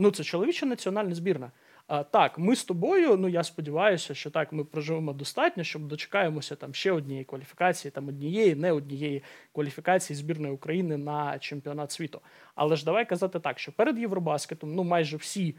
ну 0.00 0.10
це 0.10 0.24
чоловіча 0.24 0.66
національна 0.66 1.14
збірна. 1.14 1.50
А, 1.86 2.02
так, 2.02 2.38
ми 2.38 2.56
з 2.56 2.64
тобою. 2.64 3.16
Ну 3.16 3.28
я 3.28 3.44
сподіваюся, 3.44 4.14
що 4.14 4.30
так 4.30 4.52
ми 4.52 4.64
проживемо 4.64 5.12
достатньо, 5.12 5.64
щоб 5.64 5.88
дочекаємося 5.88 6.56
там 6.56 6.74
ще 6.74 6.92
однієї 6.92 7.24
кваліфікації, 7.24 7.90
там 7.92 8.08
однієї, 8.08 8.54
не 8.54 8.72
однієї 8.72 9.22
кваліфікації 9.52 10.16
збірної 10.16 10.54
України 10.54 10.96
на 10.96 11.38
чемпіонат 11.38 11.92
світу. 11.92 12.20
Але 12.54 12.76
ж 12.76 12.84
давай 12.84 13.08
казати 13.08 13.40
так, 13.40 13.58
що 13.58 13.72
перед 13.72 13.98
Євробаскетом 13.98 14.74
ну 14.74 14.84
майже 14.84 15.16
всі 15.16 15.54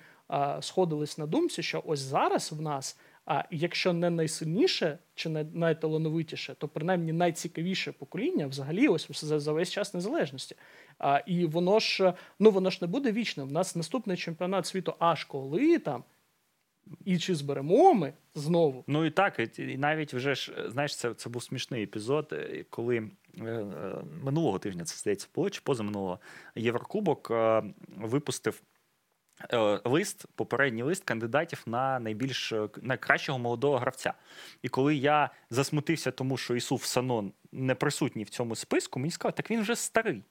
сходились 0.62 1.18
на 1.18 1.26
думці, 1.28 1.64
що 1.64 1.84
ось 1.86 2.00
зараз 2.00 2.52
в 2.52 2.62
нас. 2.62 2.98
А 3.26 3.44
якщо 3.52 3.94
не 3.94 4.10
найсильніше 4.10 4.98
чи 5.16 5.30
не 5.30 5.44
найталановитіше, 5.44 6.56
то 6.58 6.68
принаймні 6.68 7.14
найцікавіше 7.14 7.92
покоління 7.92 8.48
взагалі 8.48 8.88
ось 8.88 9.24
за, 9.24 9.52
весь 9.52 9.72
час 9.72 9.94
незалежності. 9.94 10.56
А, 11.00 11.18
і 11.26 11.46
воно 11.46 11.80
ж 11.80 12.14
ну 12.40 12.52
воно 12.52 12.70
ж 12.70 12.78
не 12.82 12.88
буде 12.88 13.12
вічним. 13.12 13.48
У 13.48 13.52
нас 13.52 13.76
наступний 13.76 14.18
чемпіонат 14.18 14.66
світу 14.66 14.94
аж 15.00 15.24
коли 15.24 15.80
там. 15.80 16.04
І 17.06 17.18
чи 17.18 17.36
зберемо 17.36 17.94
ми 17.94 18.14
знову? 18.36 18.84
Ну 18.88 19.06
і 19.06 19.12
так, 19.12 19.60
і- 19.60 19.78
навіть 19.78 20.14
вже 20.14 20.36
ж 20.36 20.70
знаєш, 20.70 20.96
це, 20.96 21.14
це 21.14 21.30
був 21.30 21.44
смішний 21.44 21.84
епізод, 21.84 22.30
е, 22.32 22.66
коли 22.70 22.98
е, 22.98 23.44
е, 23.44 23.96
минулого 24.24 24.60
тижня 24.60 24.84
це 24.84 24.98
здається 24.98 25.28
чи 25.52 25.62
позаминулого 25.64 26.20
Єврокубок 26.56 27.32
випустив. 27.98 28.62
Е, 29.54 29.82
Лист, 29.86 30.26
попередній 30.36 30.84
лист 30.84 31.04
кандидатів 31.04 31.64
на 31.66 32.00
найбільш 32.00 32.52
е, 32.52 32.70
найкращого 32.82 33.40
молодого 33.40 33.78
гравця. 33.78 34.14
І 34.62 34.70
коли 34.70 34.96
я 34.96 35.30
засмутився, 35.50 36.12
тому 36.12 36.38
що 36.38 36.56
Ісуф 36.56 36.86
Санон 36.86 37.34
не 37.52 37.76
присутній 37.76 38.24
в 38.24 38.30
цьому 38.30 38.56
списку, 38.56 39.00
мені 39.00 39.12
сказали, 39.12 39.34
так 39.34 39.52
він 39.52 39.62
вже 39.62 39.76
старий 39.76 40.24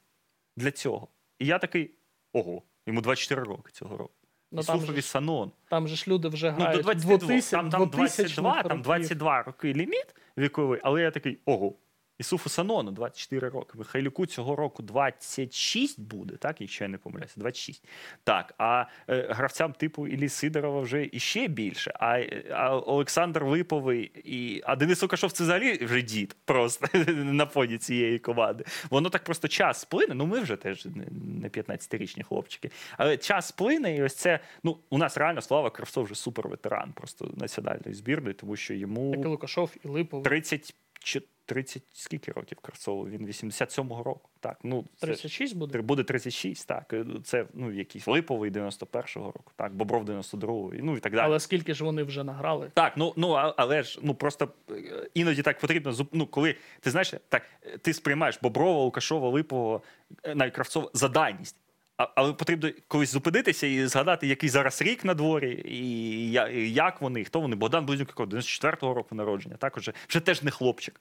для 0.57 0.71
цього. 0.71 1.09
І 1.39 1.47
я 1.47 1.59
такий: 1.59 1.91
ого, 2.33 2.63
йому 2.87 3.01
24 3.01 3.43
роки 3.43 3.73
цього 3.73 3.97
року. 3.97 4.15
Ну, 4.53 4.63
там, 4.63 4.77
Ісуфові 4.77 4.97
же, 4.97 5.03
Санон. 5.03 5.53
там 5.71 5.89
же 5.89 5.97
ж 5.97 6.05
люди 6.09 6.29
вже 6.29 6.55
Ну, 6.59 6.73
до 6.73 6.83
22, 6.83 7.17
2000, 7.17 7.51
там, 7.51 7.71
там 7.71 7.89
22, 7.89 8.63
там 8.63 8.83
22 8.83 9.43
роки 9.43 9.75
ліміт 9.75 10.15
віковий, 10.39 10.81
але 10.83 11.03
я 11.03 11.11
такий 11.11 11.39
ого. 11.45 11.75
Ісуфу 12.19 12.49
Санону 12.49 12.91
24 12.91 13.49
роки. 13.49 13.79
Михайлюку 13.79 14.27
цього 14.27 14.57
року 14.57 14.83
26 14.83 16.01
буде, 16.01 16.37
так, 16.37 16.61
якщо 16.61 16.85
я 16.85 16.89
не 16.89 16.99
помиляюся, 16.99 17.35
26. 17.37 17.85
Так, 18.25 18.55
а 18.59 18.85
е, 19.09 19.27
гравцям 19.31 19.73
типу 19.73 20.07
Іллі 20.07 20.29
Сидорова 20.29 20.81
вже 20.81 21.09
іще 21.13 21.49
більше. 21.49 21.93
А, 22.01 22.21
а 22.51 22.77
Олександр 22.77 23.45
Липовий 23.45 24.11
і 24.25 24.63
а 24.65 24.77
Денис 24.77 25.03
Лукашов 25.03 25.33
це 25.33 25.45
взагалі 25.45 25.85
вже 25.85 26.03
дід 26.03 26.37
просто 26.45 26.87
на 27.09 27.47
фоні 27.47 27.79
цієї 27.79 28.19
команди. 28.19 28.65
Воно 28.91 29.11
так 29.11 29.25
просто 29.25 29.49
час 29.49 29.81
сплине. 29.81 30.15
Ну 30.15 30.27
ми 30.27 30.41
вже 30.41 30.57
теж 30.57 30.85
не- 30.87 31.07
не 31.43 31.49
15-річні 31.49 32.23
хлопчики. 32.23 32.71
Але 32.97 33.17
час 33.17 33.49
сплине, 33.49 33.97
і 33.97 34.03
ось 34.03 34.15
це. 34.15 34.41
Ну, 34.63 34.79
у 34.91 34.99
нас 34.99 35.17
реально 35.17 35.41
Слава 35.43 35.71
Кравцов 35.71 36.05
вже 36.05 36.15
суперветеран 36.15 36.93
просто 36.93 37.31
національної 37.37 37.95
збірної, 37.95 38.35
тому 38.35 38.57
що 38.57 38.75
йому 38.75 39.11
Так 39.15 39.25
і 39.25 39.29
Лукашов, 39.29 39.71
і 39.85 39.89
Липов. 39.89 40.23
30, 40.23 40.75
чи 41.01 41.23
30 41.49 41.83
скільки 41.93 42.33
років 42.33 42.59
Кравцову? 42.59 43.09
Він 43.09 43.27
87-го 43.27 44.03
року. 44.03 44.31
Так, 44.41 44.59
ну 44.63 44.85
це 44.97 45.07
36 45.07 45.57
буде. 45.57 45.83
буде 45.83 46.05
36, 46.05 46.69
так. 46.69 46.95
Це 47.25 47.47
ну 47.55 47.73
якийсь 47.73 48.07
Липовий 48.07 48.51
91-го 48.51 49.27
року, 49.27 49.53
так, 49.57 49.75
Бобров 49.75 50.05
92-го, 50.05 50.73
ну 50.75 50.97
і 50.97 51.01
так 51.01 51.13
далі. 51.13 51.25
Але 51.25 51.41
скільки 51.41 51.75
ж 51.75 51.85
вони 51.85 52.03
вже 52.03 52.25
награли? 52.25 52.71
Так, 52.75 52.93
ну 52.97 53.13
ну 53.17 53.31
але 53.33 53.83
ж 53.83 54.01
ну 54.03 54.15
просто 54.15 54.49
е, 54.71 55.11
іноді 55.15 55.43
так 55.43 55.59
потрібно 55.59 55.95
ну, 56.13 56.27
коли 56.27 56.57
ти 56.81 56.91
знаєш, 56.91 57.15
так 57.29 57.43
е, 57.67 57.79
ти 57.79 57.95
сприймаєш 57.95 58.39
Боброва, 58.43 58.85
Лукашова, 58.85 59.29
Липового, 59.29 59.83
е, 60.23 60.35
навіть 60.35 60.55
Кравцова 60.55 60.91
за 60.95 61.09
дальність. 61.09 61.57
Але 61.99 62.33
потрібно 62.33 62.71
колись 62.89 63.13
зупинитися 63.13 63.67
і 63.67 63.87
згадати, 63.87 64.27
який 64.27 64.49
зараз 64.49 64.83
рік 64.83 65.05
на 65.05 65.15
дворі, 65.15 65.63
і, 65.69 66.31
як 66.73 67.01
вони, 67.01 67.25
хто 67.25 67.41
вони. 67.41 67.57
Богдан 67.57 67.87
Близнюк, 67.87 68.09
якого 68.09 68.29
94-го 68.29 68.95
року 68.95 69.15
народження, 69.15 69.57
так 69.57 69.77
уже 69.77 69.93
вже 70.09 70.21
теж 70.21 70.43
не 70.43 70.51
хлопчик. 70.51 71.01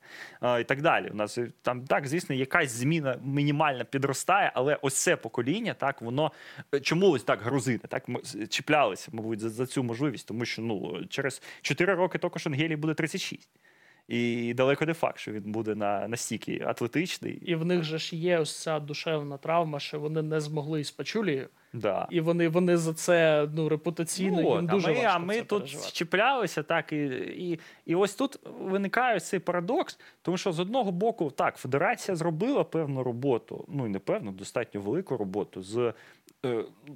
І 0.60 0.64
так 0.64 0.82
далі. 0.82 1.10
У 1.10 1.16
нас 1.16 1.38
е, 1.38 1.52
там 1.62 1.86
так, 1.86 2.08
звісно, 2.08 2.36
якась 2.36 2.72
зміна 2.72 3.20
мінімальна 3.24 3.84
підростає, 3.84 4.52
але 4.56 4.78
ось 4.82 4.94
це 4.94 5.16
покоління, 5.16 5.74
так 5.74 6.02
воно 6.02 6.32
е, 6.76 6.80
чому 6.80 7.10
ось 7.10 7.24
так 7.24 7.42
грузини, 7.42 7.80
так 7.88 8.06
чіплялися, 8.50 9.10
мабуть, 9.12 9.40
за, 9.40 9.50
за 9.50 9.66
цю 9.66 9.84
можливість, 9.84 10.28
тому 10.28 10.46
що 10.46 10.62
ну 10.62 11.06
через 11.10 11.42
4 11.62 11.94
роки 11.94 12.18
також 12.18 12.48
Ангелії 12.48 12.76
буде 12.76 12.94
36. 12.94 13.50
І 14.08 14.54
далеко 14.54 14.86
не 14.86 14.94
факт, 14.94 15.20
що 15.20 15.32
він 15.32 15.52
буде 15.52 15.76
на 15.76 16.08
настільки 16.08 16.64
атлетичний. 16.66 17.34
І 17.34 17.56
в 17.56 17.66
них 17.66 17.84
же 17.84 17.98
ж 17.98 18.16
є 18.16 18.40
ось 18.40 18.62
ця 18.62 18.80
душевна 18.80 19.38
травма, 19.38 19.80
що 19.80 20.00
вони 20.00 20.22
не 20.22 20.40
змогли 20.40 20.84
з 20.84 20.92
Пачулією, 20.92 21.48
Да. 21.74 22.08
і 22.10 22.20
вони, 22.22 22.50
вони 22.50 22.78
за 22.78 22.94
це 22.94 23.48
ну 23.56 23.70
репутаційно 23.70 24.42
Ну, 24.42 24.50
от, 24.50 24.56
їм 24.56 24.68
дуже 24.68 24.88
а 24.88 24.94
ми, 24.94 24.96
важко 25.04 25.12
а 25.16 25.20
ми 25.20 25.34
це 25.34 25.42
тут 25.42 25.60
переживати. 25.60 25.92
чіплялися, 25.92 26.64
так, 26.64 26.94
і, 26.94 27.06
і, 27.52 27.60
і 27.86 27.96
ось 27.96 28.16
тут 28.16 28.40
виникає 28.62 29.20
цей 29.20 29.40
парадокс, 29.40 30.00
тому 30.22 30.38
що 30.38 30.52
з 30.52 30.60
одного 30.60 30.92
боку, 30.92 31.32
так, 31.32 31.58
федерація 31.58 32.16
зробила 32.16 32.64
певну 32.64 33.04
роботу, 33.04 33.66
ну 33.68 33.86
і 33.86 33.90
не 33.90 34.00
певну, 34.00 34.32
достатньо 34.32 34.82
велику 34.82 35.18
роботу. 35.18 35.62
з 35.64 35.94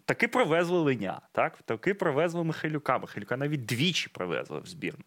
Таки 0.05 0.27
привезли 0.27 0.79
Леня, 0.79 1.21
так? 1.31 1.61
Таки 1.61 1.93
привезли 1.93 2.43
Михайлюка. 2.43 2.99
Михайлюка 2.99 3.37
навіть 3.37 3.65
двічі 3.65 4.09
привезли 4.09 4.59
в 4.59 4.65
збірну. 4.65 5.03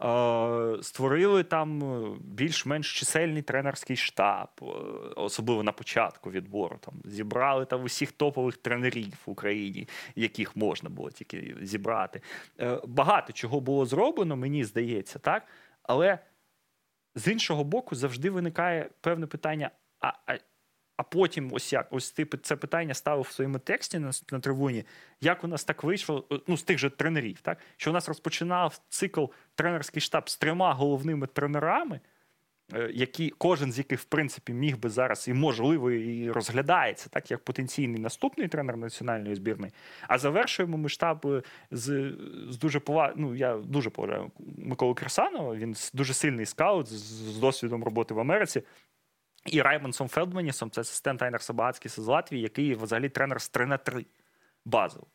Е, 0.00 0.82
створили 0.82 1.44
там 1.44 1.82
е, 1.82 2.16
більш-менш 2.20 2.98
чисельний 2.98 3.42
тренерський 3.42 3.96
штаб, 3.96 4.48
е, 4.62 4.64
особливо 5.16 5.62
на 5.62 5.72
початку 5.72 6.30
відбору. 6.30 6.78
Там 6.80 6.94
зібрали 7.04 7.64
там 7.64 7.82
усіх 7.82 8.12
топових 8.12 8.56
тренерів 8.56 9.14
в 9.26 9.30
Україні, 9.30 9.88
яких 10.16 10.56
можна 10.56 10.90
було 10.90 11.10
тільки 11.10 11.56
зібрати. 11.62 12.20
Е, 12.60 12.80
Багато 12.86 13.32
чого 13.32 13.60
було 13.60 13.86
зроблено, 13.86 14.36
мені 14.36 14.64
здається, 14.64 15.18
так. 15.18 15.46
Але 15.82 16.18
з 17.14 17.28
іншого 17.32 17.64
боку, 17.64 17.94
завжди 17.94 18.30
виникає 18.30 18.90
певне 19.00 19.26
питання: 19.26 19.70
а, 20.00 20.12
а, 20.26 20.38
а 20.98 21.02
потім, 21.02 21.50
ось 21.52 21.72
як 21.72 21.86
ось 21.90 22.10
ти 22.10 22.26
це 22.42 22.56
питання 22.56 22.94
ставив 22.94 23.24
в 23.24 23.30
своєму 23.32 23.58
тексті 23.58 23.98
на, 23.98 24.10
на 24.32 24.40
трибуні, 24.40 24.84
як 25.20 25.44
у 25.44 25.46
нас 25.46 25.64
так 25.64 25.84
вийшло, 25.84 26.24
е, 26.32 26.38
ну 26.46 26.56
з 26.56 26.62
тих 26.62 26.78
же 26.78 26.90
тренерів, 26.90 27.40
так 27.40 27.58
що 27.76 27.90
у 27.90 27.92
нас 27.92 28.08
розпочинав 28.08 28.80
цикл 28.88 29.24
тренерський 29.54 30.02
штаб 30.02 30.28
з 30.28 30.36
трьома 30.36 30.74
головними 30.74 31.26
тренерами. 31.26 32.00
е, 32.74 32.90
Які 32.94 33.30
кожен 33.30 33.72
з 33.72 33.78
яких 33.78 34.00
в 34.00 34.04
принципі 34.04 34.52
міг 34.52 34.78
би 34.78 34.88
зараз 34.88 35.28
і 35.28 35.34
можливо 35.34 35.90
і 35.90 36.30
розглядається 36.30 37.08
так 37.08 37.30
як 37.30 37.44
потенційний 37.44 38.00
наступний 38.00 38.48
тренер 38.48 38.76
національної 38.76 39.34
збірної. 39.34 39.72
А 40.08 40.18
завершуємо 40.18 40.78
ми 40.78 40.88
штаб 40.88 41.26
е, 41.26 41.42
з, 41.70 42.12
з 42.48 42.58
дуже 42.58 42.80
пова... 42.80 43.12
ну, 43.16 43.34
я 43.34 43.56
дуже 43.56 43.90
поважаю 43.90 44.30
Миколу 44.58 44.94
Кирсанова. 44.94 45.54
Він 45.54 45.76
дуже 45.94 46.14
сильний 46.14 46.46
скаут 46.46 46.86
з, 46.86 46.92
з 47.32 47.36
досвідом 47.36 47.84
роботи 47.84 48.14
в 48.14 48.20
Америці. 48.20 48.62
І 49.52 49.62
Раймонсом 49.62 50.08
Фелдманісом, 50.08 50.70
це 50.70 50.80
асистент 50.80 51.22
Айнерса 51.22 51.52
Багацькіса 51.52 52.02
з 52.02 52.06
Латвії, 52.06 52.42
який 52.42 52.74
взагалі 52.74 53.08
тренер 53.08 53.40
з 53.40 53.48
3 53.48 53.66
на 53.66 53.76
3 53.76 54.06
базово. 54.64 55.06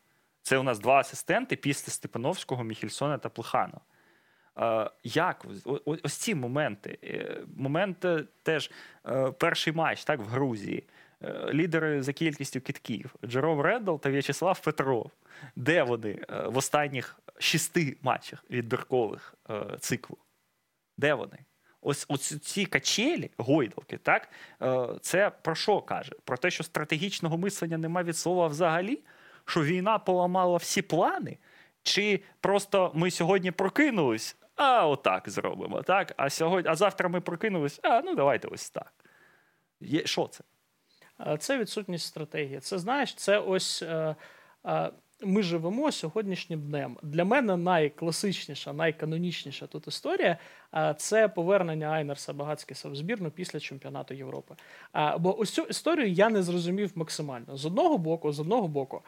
Це 0.42 0.58
у 0.58 0.62
нас 0.62 0.78
два 0.78 0.98
асистенти 0.98 1.56
після 1.56 1.92
Степановського, 1.92 2.64
Міхельсона 2.64 3.18
та 3.18 3.28
Плеханова. 3.28 3.80
Е, 4.58 4.90
Як 5.04 5.46
ось 5.84 6.14
ці 6.14 6.34
моменти? 6.34 6.98
Е, 7.04 7.40
Момент 7.56 8.04
е, 8.04 8.24
теж 8.42 8.70
перший 9.38 9.72
матч 9.72 10.04
так 10.04 10.20
в 10.20 10.24
Грузії. 10.24 10.88
Лідери 11.52 12.02
за 12.02 12.12
кількістю 12.12 12.60
китків 12.60 13.14
Джером 13.24 13.60
Реддл 13.60 13.96
та 13.96 14.10
В'ячеслав 14.10 14.60
Петров. 14.60 15.10
Де 15.56 15.82
вони 15.82 16.24
в 16.46 16.56
останніх 16.56 17.18
шести 17.38 17.96
матчах 18.02 18.44
відбіркових 18.50 19.34
е, 19.50 19.76
циклу? 19.80 20.18
Де 20.96 21.14
вони? 21.14 21.38
Ось, 21.86 22.06
ось 22.08 22.38
ці 22.40 22.66
качелі, 22.66 23.30
гойдалки, 23.36 23.98
так 23.98 24.28
е, 24.62 24.88
це 25.00 25.30
про 25.42 25.54
що 25.54 25.80
каже? 25.80 26.12
Про 26.24 26.36
те, 26.36 26.50
що 26.50 26.64
стратегічного 26.64 27.38
мислення 27.38 27.78
немає 27.78 28.06
від 28.06 28.16
слова 28.16 28.46
взагалі, 28.46 29.00
що 29.44 29.62
війна 29.62 29.98
поламала 29.98 30.56
всі 30.56 30.82
плани, 30.82 31.38
чи 31.82 32.20
просто 32.40 32.92
ми 32.94 33.10
сьогодні 33.10 33.50
прокинулись, 33.50 34.36
а 34.56 34.86
отак 34.88 35.28
зробимо, 35.30 35.82
так? 35.82 36.14
А 36.16 36.30
сьогодні, 36.30 36.70
а 36.70 36.74
завтра 36.74 37.08
ми 37.08 37.20
прокинулись, 37.20 37.80
а 37.82 38.00
ну 38.00 38.14
давайте 38.14 38.48
ось 38.48 38.70
так. 38.70 38.92
Що 40.04 40.28
це? 40.28 40.44
Е, 41.26 41.36
Це 41.38 41.58
відсутність 41.58 42.06
стратегії. 42.06 42.60
Це 42.60 42.78
знаєш, 42.78 43.14
це 43.14 43.38
ось 43.38 43.82
е, 43.82 44.16
ми 45.22 45.42
живемо 45.42 45.92
сьогоднішнім 45.92 46.60
днем. 46.60 46.96
Для 47.02 47.24
мене 47.24 47.56
найкласичніша, 47.56 48.72
найканонічніша 48.72 49.66
тут 49.66 49.88
історія 49.88 50.38
це 50.96 51.28
повернення 51.28 51.86
Айнерса 51.86 52.32
Багацькіса 52.32 52.88
в 52.88 52.96
збірну 52.96 53.30
після 53.30 53.60
чемпіонату 53.60 54.14
Європи. 54.14 54.54
Бо 55.18 55.38
ось 55.38 55.50
цю 55.50 55.62
історію 55.62 56.08
я 56.08 56.28
не 56.28 56.42
зрозумів 56.42 56.92
максимально. 56.94 57.56
З 57.56 57.66
одного 57.66 57.98
боку, 57.98 58.32
з 58.32 58.40
одного 58.40 58.68
боку. 58.68 59.02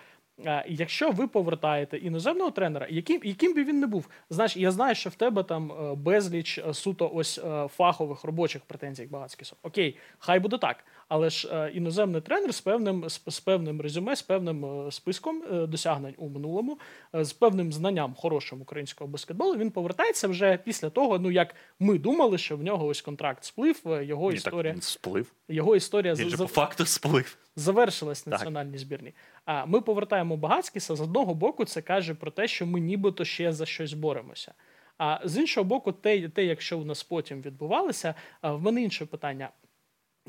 Е, 0.47 0.65
Якщо 0.69 1.11
ви 1.11 1.27
повертаєте 1.29 1.97
іноземного 1.99 2.51
тренера, 2.51 2.87
яким, 2.91 3.21
яким 3.25 3.55
би 3.55 3.65
він 3.65 3.81
не 3.81 3.87
був, 3.87 4.09
знаєш, 4.31 4.57
я 4.57 4.71
знаю, 4.71 4.95
що 4.95 5.11
в 5.11 5.15
тебе 5.15 5.43
там 5.43 5.73
е, 5.73 5.95
безліч 5.95 6.59
е, 6.59 6.75
суто 6.75 7.11
ось 7.15 7.41
фахових 7.77 8.25
робочих 8.25 8.63
претензій 8.63 9.05
к 9.07 9.11
Багацькісу. 9.11 9.57
Окей, 9.63 9.97
хай 10.19 10.41
буде 10.41 10.59
так. 10.59 10.77
Але 11.09 11.31
ж 11.31 11.71
іноземний 11.75 12.21
тренер 12.21 12.55
з 12.55 12.61
певним 12.61 13.09
з, 13.09 13.21
з 13.27 13.41
певним 13.41 13.81
резюме, 13.81 14.17
з 14.17 14.23
певним 14.23 14.87
списком 14.91 15.43
досягнень 15.69 16.15
у 16.19 16.29
минулому, 16.29 16.79
з 17.13 17.33
певним 17.33 17.73
знанням 17.73 18.15
хорошим 18.15 18.61
українського 18.63 19.09
баскетболу, 19.11 19.57
він 19.57 19.71
повертається 19.71 20.29
вже 20.29 20.57
після 20.65 20.91
того, 20.91 21.19
ну 21.19 21.31
як 21.31 21.55
ми 21.81 21.99
думали, 21.99 22.39
що 22.39 22.57
в 22.57 22.63
нього 22.63 22.87
ось 22.87 23.01
контракт 23.03 23.45
сплив, 23.45 23.77
його 23.87 24.31
Ні, 24.33 24.37
так 24.39 24.47
історія, 24.47 24.73
він 24.73 24.81
сплив. 24.83 25.33
його 25.49 25.77
історія 25.77 26.15
Він 26.15 26.27
з- 26.27 26.31
же 26.31 26.37
за- 26.37 26.45
по 26.45 26.49
факту 26.49 26.87
сплив. 26.87 27.37
Завершилась 27.57 28.27
національній 28.27 28.79
збірні. 28.79 29.15
А 29.45 29.67
ми 29.67 29.81
повертаємо 29.81 30.37
Багацькіса. 30.37 30.97
З 30.97 31.01
одного 31.01 31.35
боку, 31.35 31.65
це 31.65 31.83
каже 31.83 32.15
про 32.15 32.31
те, 32.31 32.49
що 32.49 32.67
ми 32.67 32.81
нібито 32.81 33.25
ще 33.25 33.53
за 33.53 33.67
щось 33.67 33.93
боремося. 33.93 34.55
А 34.99 35.21
з 35.25 35.37
іншого 35.37 35.65
боку, 35.65 35.93
те, 35.93 36.29
те 36.29 36.45
якщо 36.45 36.79
у 36.79 36.85
нас 36.85 37.03
потім 37.03 37.43
відбувалося, 37.43 38.15
в 38.43 38.63
мене 38.63 38.83
інше 38.83 39.07
питання. 39.07 39.51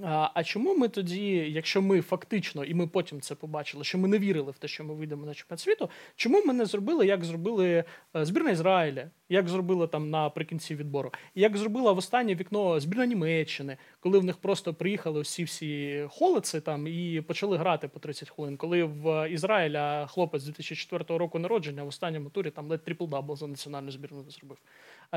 А, 0.04 0.30
а 0.34 0.44
чому 0.44 0.76
ми 0.76 0.88
тоді, 0.88 1.28
якщо 1.50 1.82
ми 1.82 2.02
фактично, 2.02 2.64
і 2.64 2.74
ми 2.74 2.88
потім 2.88 3.22
це 3.22 3.36
побачили, 3.36 3.84
що 3.84 3.98
ми 3.98 4.08
не 4.08 4.20
вірили 4.20 4.52
в 4.52 4.58
те, 4.58 4.68
що 4.68 4.84
ми 4.84 4.94
вийдемо 4.94 5.26
на 5.26 5.34
чемпіонат 5.34 5.60
світу, 5.60 5.90
чому 6.16 6.44
ми 6.46 6.54
не 6.54 6.66
зробили, 6.66 7.08
як 7.08 7.24
зробили 7.24 7.84
е, 8.16 8.26
збірна 8.26 8.52
Ізраїля, 8.52 9.10
як 9.30 9.50
зробили 9.50 9.88
там 9.88 10.10
наприкінці 10.10 10.76
відбору, 10.76 11.12
як 11.36 11.58
зробила 11.58 11.92
в 11.92 11.98
останнє 11.98 12.36
вікно 12.36 12.80
збірна 12.80 13.06
Німеччини, 13.06 13.78
коли 14.00 14.20
в 14.20 14.24
них 14.24 14.38
просто 14.38 14.74
приїхали 14.74 15.22
всі 15.22 15.44
всі 15.44 16.04
молодці 16.10 16.62
там 16.62 16.88
і 16.88 17.22
почали 17.22 17.58
грати 17.58 17.88
по 17.88 18.00
30 18.00 18.30
хвилин. 18.30 18.58
Коли 18.58 18.84
в 18.84 19.30
Ізраїля 19.30 20.08
хлопець 20.08 20.44
2004 20.44 21.18
року 21.18 21.40
народження 21.40 21.84
в 21.84 21.88
останньому 21.88 22.30
турі 22.30 22.52
там 22.52 22.68
ледь 22.68 22.82
трипл-дабл 22.88 23.38
за 23.38 23.48
національну 23.48 23.92
збірну 23.92 24.26
зробив. 24.30 24.58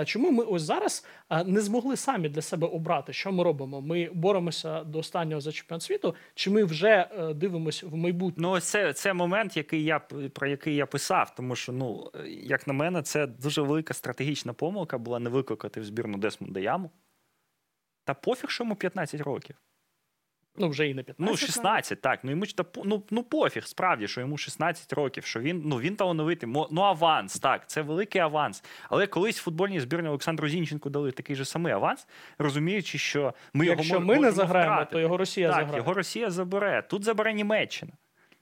Чому 0.05 0.31
ми 0.31 0.45
ось 0.45 0.63
зараз 0.63 1.07
не 1.47 1.61
змогли 1.61 1.97
самі 1.97 2.29
для 2.29 2.43
себе 2.43 2.67
обрати, 2.67 3.13
що 3.13 3.33
ми 3.33 3.45
робимо? 3.45 3.81
Ми 3.81 4.11
боремося 4.13 4.85
до 4.85 4.99
останнього 4.99 5.41
за 5.41 5.53
чемпіонат 5.53 5.83
світу, 5.83 6.15
чи 6.35 6.51
ми 6.51 6.65
вже 6.65 7.09
е, 7.19 7.35
дивимося 7.35 7.87
в 7.87 7.97
майбутнє? 7.97 8.43
Ну, 8.43 8.61
це, 8.61 8.93
це 8.93 9.13
момент, 9.13 9.57
який 9.57 9.85
я 9.85 9.99
про 10.33 10.47
який 10.47 10.75
я 10.75 10.87
писав, 10.87 11.35
тому 11.35 11.57
що, 11.57 11.73
ну, 11.73 12.11
як 12.29 12.67
на 12.67 12.73
мене, 12.73 13.03
це 13.03 13.27
дуже 13.27 13.63
велика 13.63 13.95
стратегічна 13.95 14.53
помилка 14.53 14.99
була 14.99 15.19
не 15.19 15.31
викликати 15.31 15.81
в 15.81 15.85
збірну 15.85 16.19
Десмонда 16.19 16.61
Яму. 16.61 16.91
Та 18.05 18.15
пофіг, 18.15 18.51
що 18.51 18.65
йому 18.65 18.77
15 18.77 19.21
років. 19.21 19.57
Ну, 20.57 20.69
вже 20.69 20.89
і 20.89 20.95
не 20.95 21.03
15. 21.03 21.33
Ну, 21.33 21.47
16, 21.47 22.01
так. 22.01 22.21
Ну 22.23 22.31
йому 22.31 22.47
та 22.47 22.65
ну, 22.85 23.03
ну 23.11 23.23
пофіг, 23.23 23.67
справді, 23.67 24.09
що 24.09 24.21
йому 24.21 24.39
16 24.39 24.93
років, 24.93 25.25
що 25.25 25.41
він 25.41 25.63
ну 25.65 25.77
він 25.77 25.97
талановитий. 25.97 26.49
Ну, 26.71 26.83
аванс, 26.83 27.39
так, 27.39 27.69
це 27.69 27.83
великий 27.83 28.21
аванс. 28.21 28.65
Але 28.89 29.07
колись 29.07 29.39
футбольній 29.39 29.81
збірні 29.81 30.09
Олександру 30.09 30.49
Зінченку 30.49 30.91
дали 30.91 31.13
такий 31.13 31.37
же 31.37 31.45
самий 31.45 31.73
аванс, 31.73 32.07
розуміючи, 32.39 32.99
що 32.99 33.35
ми 33.53 33.67
Якщо 33.67 33.95
його 33.95 34.07
ми 34.07 34.19
не 34.19 34.31
заграємо, 34.31 34.75
втратити. 34.75 34.93
то 34.93 35.01
його 35.01 35.17
Росія 35.17 35.49
так, 35.49 35.61
заграє. 35.61 35.77
його 35.77 35.95
Росія 35.95 36.31
забере. 36.31 36.83
Тут 36.83 37.05
забере 37.05 37.33
Німеччина. 37.33 37.93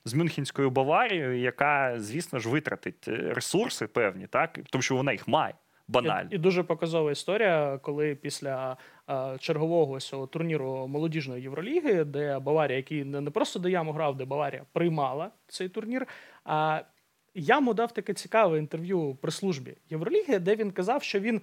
З 0.05 0.15
Мюнхенською 0.15 0.71
Баварією, 0.71 1.39
яка, 1.39 1.95
звісно 2.01 2.39
ж, 2.39 2.49
витратить 2.49 3.09
е, 3.09 3.33
ресурси 3.35 3.87
певні, 3.87 4.27
так 4.27 4.59
тому 4.71 4.83
що 4.83 4.97
вона 4.97 5.13
їх 5.13 5.29
має 5.29 5.55
банально. 5.89 6.29
І, 6.33 6.35
і 6.35 6.39
дуже 6.39 6.63
показова 6.63 7.13
історія, 7.13 7.79
коли 7.83 8.15
після 8.15 8.77
чергового 9.41 10.01
цього 10.01 10.27
турніру 10.27 10.87
молодіжної 10.89 11.43
Євроліги, 11.43 12.05
де 12.05 12.39
Баварія, 12.39 12.77
який 12.77 13.05
не, 13.05 13.31
просто 13.31 13.69
яму 13.69 13.93
грав, 13.93 14.17
де 14.17 14.25
Баварія 14.25 14.63
приймала 14.73 15.31
цей 15.49 15.69
турнір. 15.69 16.07
А 16.45 16.81
я 17.41 17.55
йому 17.55 17.75
дав 17.75 17.93
таке 17.93 18.15
цікаве 18.15 18.59
інтерв'ю 18.59 19.19
при 19.21 19.31
службі 19.31 19.75
Євроліги, 19.91 20.39
де 20.39 20.57
він 20.57 20.71
казав, 20.71 21.03
що 21.03 21.21
він 21.21 21.41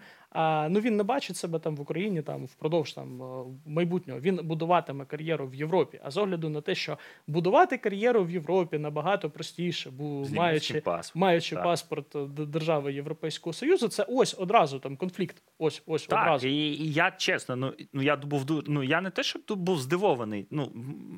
ну 0.70 0.80
він 0.80 0.98
не 0.98 1.04
бачить 1.04 1.38
себе 1.38 1.60
там 1.60 1.76
в 1.76 1.82
Україні 1.82 2.22
там 2.22 2.46
впродовж 2.46 2.94
там 2.94 3.22
майбутнього. 3.66 4.20
Він 4.20 4.40
будуватиме 4.44 5.06
кар'єру 5.06 5.48
в 5.48 5.56
Європі. 5.56 6.00
А 6.04 6.12
з 6.12 6.18
огляду 6.18 6.50
на 6.50 6.62
те, 6.62 6.76
що 6.76 6.98
будувати 7.28 7.78
кар'єру 7.78 8.24
в 8.24 8.32
Європі 8.32 8.78
набагато 8.78 9.30
простіше, 9.30 9.92
бо 9.92 10.26
маючи 10.36 10.82
паспортом, 10.82 11.20
маючи 11.22 11.56
так. 11.56 11.64
паспорт 11.64 12.16
е, 12.16 12.26
держави 12.46 12.94
Європейського 12.94 13.54
Союзу, 13.54 13.88
це 13.88 14.06
ось 14.10 14.36
одразу 14.40 14.80
там 14.80 14.98
конфлікт. 14.98 15.44
Ось 15.58 15.84
ось 15.86 16.08
Так, 16.08 16.22
одразу. 16.22 16.48
і, 16.48 16.54
і 16.54 16.94
я 16.94 17.12
чесно, 17.12 17.56
ну, 17.56 17.74
ну 17.94 18.02
я 18.02 18.16
був 18.16 18.46
ну 18.68 18.84
я 18.84 19.02
не 19.02 19.10
те, 19.10 19.24
щоб 19.24 19.44
тут 19.46 19.60
був 19.60 19.80
здивований. 19.80 20.48
Ну 20.52 20.72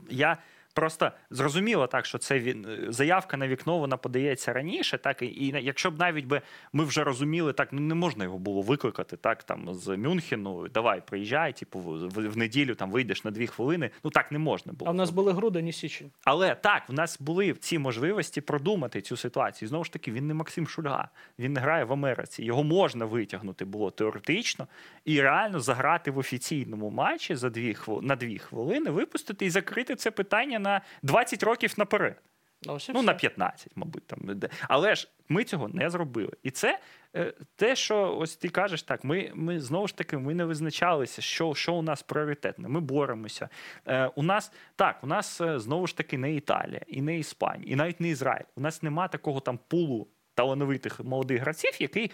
я 0.09 0.37
просто 0.77 1.11
зрозуміло 1.29 1.87
так, 1.87 2.05
що 2.05 2.17
це 2.17 2.39
він 2.39 2.65
е, 2.65 2.91
заявка 2.91 3.37
на 3.37 3.47
вікно 3.47 3.77
вона 3.77 3.97
подається 3.97 4.53
раніше. 4.53 4.97
Так 4.97 5.21
і, 5.21 5.25
і 5.25 5.55
якщо 5.61 5.91
б 5.91 5.99
навіть 5.99 6.25
би 6.25 6.41
ми 6.73 6.83
вже 6.83 7.03
розуміли, 7.03 7.53
так 7.53 7.69
ну 7.71 7.81
не 7.81 7.95
можна 7.95 8.23
його 8.23 8.37
було 8.37 8.61
викликати, 8.61 9.17
так 9.17 9.43
там 9.43 9.73
з 9.73 9.97
Мюнхену. 9.97 10.67
Давай, 10.67 11.01
приїжджай, 11.07 11.53
типу, 11.53 11.79
в, 11.79 12.07
в, 12.07 12.29
в 12.29 12.37
неділю 12.37 12.75
там 12.75 12.91
вийдеш 12.91 13.23
на 13.23 13.31
дві 13.31 13.47
хвилини. 13.47 13.89
Ну 14.03 14.09
так 14.09 14.31
не 14.31 14.39
можна 14.39 14.73
було. 14.73 14.89
А 14.89 14.91
в 14.91 14.95
нас 14.95 15.09
були 15.09 15.33
грудень 15.33 15.67
і 15.67 15.73
січень. 15.73 16.11
Але 16.23 16.55
так, 16.55 16.83
в 16.89 16.93
нас 16.93 17.21
були 17.21 17.53
ці 17.53 17.79
можливості 17.79 18.41
продумати 18.41 19.01
цю 19.01 19.17
ситуацію. 19.17 19.69
Знову 19.69 19.83
ж 19.83 19.93
таки, 19.93 20.11
він 20.11 20.27
не 20.27 20.33
Максим 20.33 20.67
Шульга, 20.67 21.09
він 21.39 21.53
не 21.53 21.59
грає 21.59 21.83
в 21.83 21.93
Америці. 21.93 22.43
Його 22.43 22.63
можна 22.63 23.05
витягнути 23.05 23.65
було 23.65 23.91
теоретично 23.91 24.67
і 25.05 25.21
реально 25.21 25.59
заграти 25.59 26.11
в 26.11 26.17
офіційному 26.17 26.89
матчі 26.89 27.35
за 27.35 27.49
дві 27.49 27.73
хвили- 27.73 28.01
на 28.01 28.15
дві 28.15 28.37
хвилини, 28.37 28.89
випустити 28.89 29.45
і 29.45 29.49
закрити 29.49 29.95
це 29.95 30.11
питання 30.11 30.59
на 30.67 30.81
20 31.01 31.43
років 31.43 31.73
наперед. 31.77 32.21
Ну, 32.65 32.71
Ну, 32.71 32.77
все. 32.77 32.93
на 32.93 33.13
15, 33.13 33.71
мабуть, 33.75 34.07
там. 34.07 34.19
Але 34.67 34.95
ж 34.95 35.07
ми 35.29 35.43
цього 35.43 35.67
не 35.67 35.89
зробили. 35.89 36.33
І 36.43 36.51
це 36.51 36.79
е, 37.15 37.33
те, 37.55 37.75
що 37.75 38.17
ось 38.17 38.35
ти 38.35 38.49
кажеш, 38.49 38.83
так, 38.83 39.03
ми, 39.03 39.31
ми 39.33 39.59
знову 39.59 39.87
ж 39.87 39.97
таки 39.97 40.17
ми 40.17 40.33
не 40.33 40.45
визначалися, 40.45 41.21
що, 41.21 41.53
що 41.55 41.73
у 41.73 41.81
нас 41.81 42.03
пріоритетне. 42.03 42.67
Ми 42.67 42.79
боремося. 42.79 43.49
Е, 43.85 44.11
у 44.15 44.23
нас 44.23 44.51
так, 44.75 45.03
у 45.03 45.07
нас 45.07 45.41
е, 45.41 45.59
знову 45.59 45.87
ж 45.87 45.97
таки 45.97 46.17
не 46.17 46.33
Італія, 46.33 46.81
і 46.87 47.01
не 47.01 47.19
Іспанія, 47.19 47.73
і 47.73 47.75
навіть 47.75 47.99
не 47.99 48.09
Ізраїль. 48.09 48.45
У 48.55 48.61
нас 48.61 48.83
нема 48.83 49.07
такого 49.07 49.39
там 49.39 49.59
пулу 49.67 50.07
талановитих 50.33 50.99
молодих 50.99 51.41
гравців, 51.41 51.71
який 51.79 52.11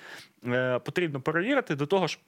е, 0.48 0.80
потрібно 0.80 1.22
перевірити 1.22 1.76
до 1.76 1.86
того 1.86 2.08
ж, 2.08 2.20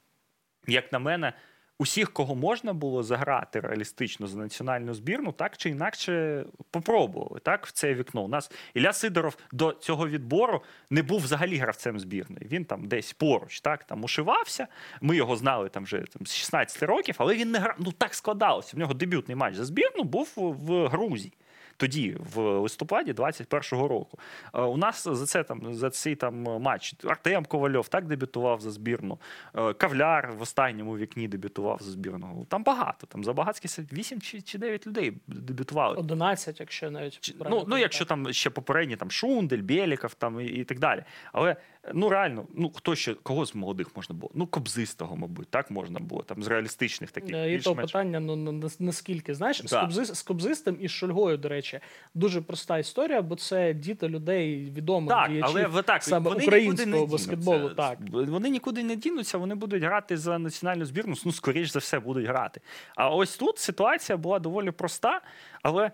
як 0.66 0.92
на 0.92 0.98
мене. 0.98 1.32
Усіх, 1.78 2.12
кого 2.12 2.34
можна 2.34 2.72
було 2.72 3.02
заграти 3.02 3.60
реалістично 3.60 4.26
за 4.26 4.38
національну 4.38 4.94
збірну, 4.94 5.32
так 5.32 5.56
чи 5.56 5.70
інакше 5.70 6.44
попробували 6.70 7.40
так 7.40 7.66
в 7.66 7.72
це 7.72 7.94
вікно. 7.94 8.22
У 8.22 8.28
нас 8.28 8.50
Ілля 8.74 8.92
Сидоров 8.92 9.36
до 9.52 9.72
цього 9.72 10.08
відбору 10.08 10.62
не 10.90 11.02
був 11.02 11.20
взагалі 11.20 11.56
гравцем 11.56 12.00
збірної. 12.00 12.46
Він 12.46 12.64
там 12.64 12.88
десь 12.88 13.12
поруч, 13.12 13.60
так 13.60 13.84
там 13.84 14.04
ушивався. 14.04 14.66
Ми 15.00 15.16
його 15.16 15.36
знали 15.36 15.68
там 15.68 15.84
вже 15.84 15.98
там, 15.98 16.26
з 16.26 16.34
16 16.34 16.82
років, 16.82 17.14
але 17.18 17.34
він 17.34 17.50
не 17.50 17.58
грав. 17.58 17.76
Ну 17.78 17.92
так 17.92 18.14
складалося. 18.14 18.76
В 18.76 18.78
нього 18.78 18.94
дебютний 18.94 19.36
матч 19.36 19.54
за 19.54 19.64
збірну 19.64 20.04
був 20.04 20.32
в 20.36 20.88
Грузії. 20.88 21.32
Тоді, 21.76 22.16
в 22.34 22.40
листопаді 22.40 23.12
21-го 23.12 23.88
року, 23.88 24.18
Е, 24.54 24.60
у 24.60 24.76
нас 24.76 25.08
за 25.08 25.26
це 25.26 25.42
там 25.44 25.74
за 25.74 25.90
цей 25.90 26.14
там 26.16 26.42
матч 26.42 26.94
Артем 27.04 27.44
Ковальов 27.44 27.88
так 27.88 28.06
дебютував 28.06 28.60
за 28.60 28.70
збірну. 28.70 29.18
Е, 29.54 29.72
Кавляр 29.72 30.32
в 30.32 30.42
останньому 30.42 30.96
вікні 30.96 31.28
дебютував 31.28 31.78
за 31.82 31.90
збірну. 31.90 32.46
Там 32.48 32.62
багато. 32.64 33.06
Там 33.06 33.24
за 33.24 33.32
багатські 33.32 33.68
8 33.92 34.20
чи, 34.20 34.40
чи 34.40 34.58
9 34.58 34.86
людей 34.86 35.12
дебютували. 35.26 35.96
11, 35.96 36.60
якщо 36.60 36.90
навіть 36.90 37.20
Чи- 37.20 37.34
Ну, 37.50 37.64
ну, 37.68 37.78
якщо 37.78 38.04
там 38.04 38.32
ще 38.32 38.50
попередні 38.50 38.96
там 38.96 39.10
Шундель, 39.10 39.58
Бєліков 39.62 40.14
там 40.14 40.40
і, 40.40 40.46
і 40.46 40.64
так 40.64 40.78
далі. 40.78 41.04
Але 41.32 41.56
ну 41.94 42.08
реально, 42.08 42.46
ну 42.54 42.70
хто 42.74 42.94
ще 42.94 43.14
кого 43.14 43.46
з 43.46 43.54
молодих 43.54 43.96
можна 43.96 44.14
було? 44.14 44.30
Ну, 44.34 44.46
Кобзистого, 44.46 45.16
мабуть, 45.16 45.48
так 45.48 45.70
можна 45.70 46.00
було 46.00 46.22
там 46.22 46.42
з 46.42 46.46
реалістичних 46.46 47.10
таких. 47.10 47.30
І 47.46 47.58
то 47.58 47.74
питання, 47.74 48.20
ну 48.20 48.36
на- 48.36 48.52
на- 48.52 48.70
наскільки 48.78 49.34
знаєш, 49.34 49.62
з, 49.64 49.70
Да. 49.70 49.80
Кобзис, 49.80 50.14
з 50.14 50.22
Кобзистом 50.22 50.76
і 50.80 50.88
з 50.88 50.90
Шульгою, 50.90 51.36
до 51.36 51.48
речі, 51.48 51.80
дуже 52.14 52.40
проста 52.40 52.78
історія, 52.78 53.22
бо 53.22 53.36
це 53.36 53.74
діти 53.74 54.08
людей 54.08 54.70
відомих 54.70 55.08
Так, 55.10 55.30
діячів 55.30 55.68
але 55.72 55.82
так 55.82 56.02
саме 56.02 56.30
вони 56.30 56.44
українського 56.44 57.06
баскетболу. 57.06 57.70
Так 57.70 57.98
Вони 58.12 58.50
нікуди 58.50 58.82
не 58.82 58.96
дінуться, 58.96 59.38
вони 59.38 59.54
будуть 59.54 59.82
грати 59.82 60.16
за 60.16 60.38
національну 60.38 60.84
збірну. 60.84 61.14
Ну, 61.24 61.32
скоріш 61.32 61.70
за 61.70 61.78
все, 61.78 62.00
будуть 62.00 62.26
грати. 62.26 62.60
А 62.96 63.10
ось 63.10 63.36
тут 63.36 63.58
ситуація 63.58 64.18
була 64.18 64.38
доволі 64.38 64.70
проста, 64.70 65.20
але. 65.62 65.90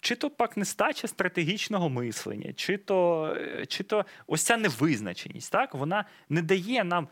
Чи 0.00 0.14
то 0.14 0.30
пак 0.30 0.56
нестача 0.56 1.08
стратегічного 1.08 1.88
мислення, 1.88 2.52
чи 2.52 2.76
то, 2.76 3.26
е, 3.36 3.66
чи 3.66 3.84
то 3.84 4.04
ось 4.26 4.42
ця 4.42 4.56
невизначеність, 4.56 5.52
так 5.52 5.74
вона 5.74 6.04
не 6.28 6.42
дає 6.42 6.84
нам. 6.84 7.08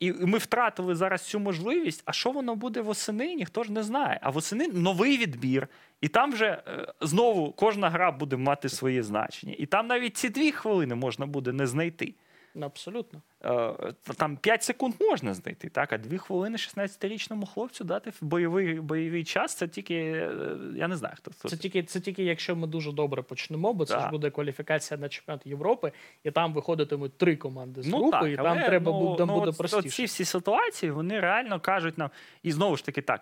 І 0.00 0.12
ми 0.12 0.38
втратили 0.38 0.94
зараз 0.94 1.22
цю 1.22 1.38
можливість. 1.38 2.02
А 2.04 2.12
що 2.12 2.30
воно 2.30 2.54
буде 2.54 2.80
восени, 2.80 3.34
ніхто 3.34 3.64
ж 3.64 3.72
не 3.72 3.82
знає. 3.82 4.18
А 4.22 4.30
восени 4.30 4.68
новий 4.68 5.18
відбір, 5.18 5.68
і 6.00 6.08
там 6.08 6.32
вже 6.32 6.46
е, 6.46 6.92
знову 7.00 7.52
кожна 7.52 7.90
гра 7.90 8.10
буде 8.10 8.36
мати 8.36 8.68
своє 8.68 9.02
значення. 9.02 9.54
І 9.58 9.66
там 9.66 9.86
навіть 9.86 10.16
ці 10.16 10.28
дві 10.28 10.52
хвилини 10.52 10.94
можна 10.94 11.26
буде 11.26 11.52
не 11.52 11.66
знайти. 11.66 12.14
Ну, 12.56 12.66
абсолютно. 12.66 13.22
Е, 13.44 13.92
Там 14.16 14.36
5 14.36 14.62
секунд 14.62 14.94
можна 15.00 15.34
знайти, 15.34 15.68
так, 15.68 15.92
а 15.92 15.98
2 15.98 16.18
хвилини 16.18 16.56
16-річному 16.56 17.46
хлопцю 17.46 17.84
дати 17.84 18.10
в 18.10 18.16
бойовий, 18.20 18.80
бойовий 18.80 19.24
час 19.24 19.54
це 19.54 19.68
тільки, 19.68 19.94
е, 19.94 20.30
я 20.76 20.88
не 20.88 20.96
знаю, 20.96 21.14
хто 21.18 21.30
хто. 21.30 21.48
Це 21.48 21.56
тільки, 21.56 21.82
це 21.82 22.00
тільки 22.00 22.24
якщо 22.24 22.56
ми 22.56 22.66
дуже 22.66 22.92
добре 22.92 23.22
почнемо, 23.22 23.72
бо 23.72 23.84
це 23.84 23.94
Так. 23.94 24.02
ж 24.02 24.10
буде 24.10 24.30
кваліфікація 24.30 25.00
на 25.00 25.08
чемпіонат 25.08 25.46
Європи, 25.46 25.92
і 26.24 26.30
там 26.30 26.52
виходитимуть 26.52 27.18
три 27.18 27.36
команди 27.36 27.82
з 27.82 27.88
групи, 27.88 28.32
і 28.32 28.36
там 28.36 28.46
але, 28.46 28.66
треба 28.66 28.92
ну, 28.92 29.00
буде, 29.00 29.18
там 29.18 29.28
ну, 29.28 29.34
буде 29.34 29.50
от- 29.50 29.58
простіше. 29.58 29.88
Ці 29.96 30.04
всі 30.04 30.24
ситуації 30.24 30.92
вони 30.92 31.20
реально 31.20 31.60
кажуть 31.60 31.98
нам, 31.98 32.10
і 32.42 32.52
знову 32.52 32.76
ж 32.76 32.84
таки 32.84 33.02
так. 33.02 33.20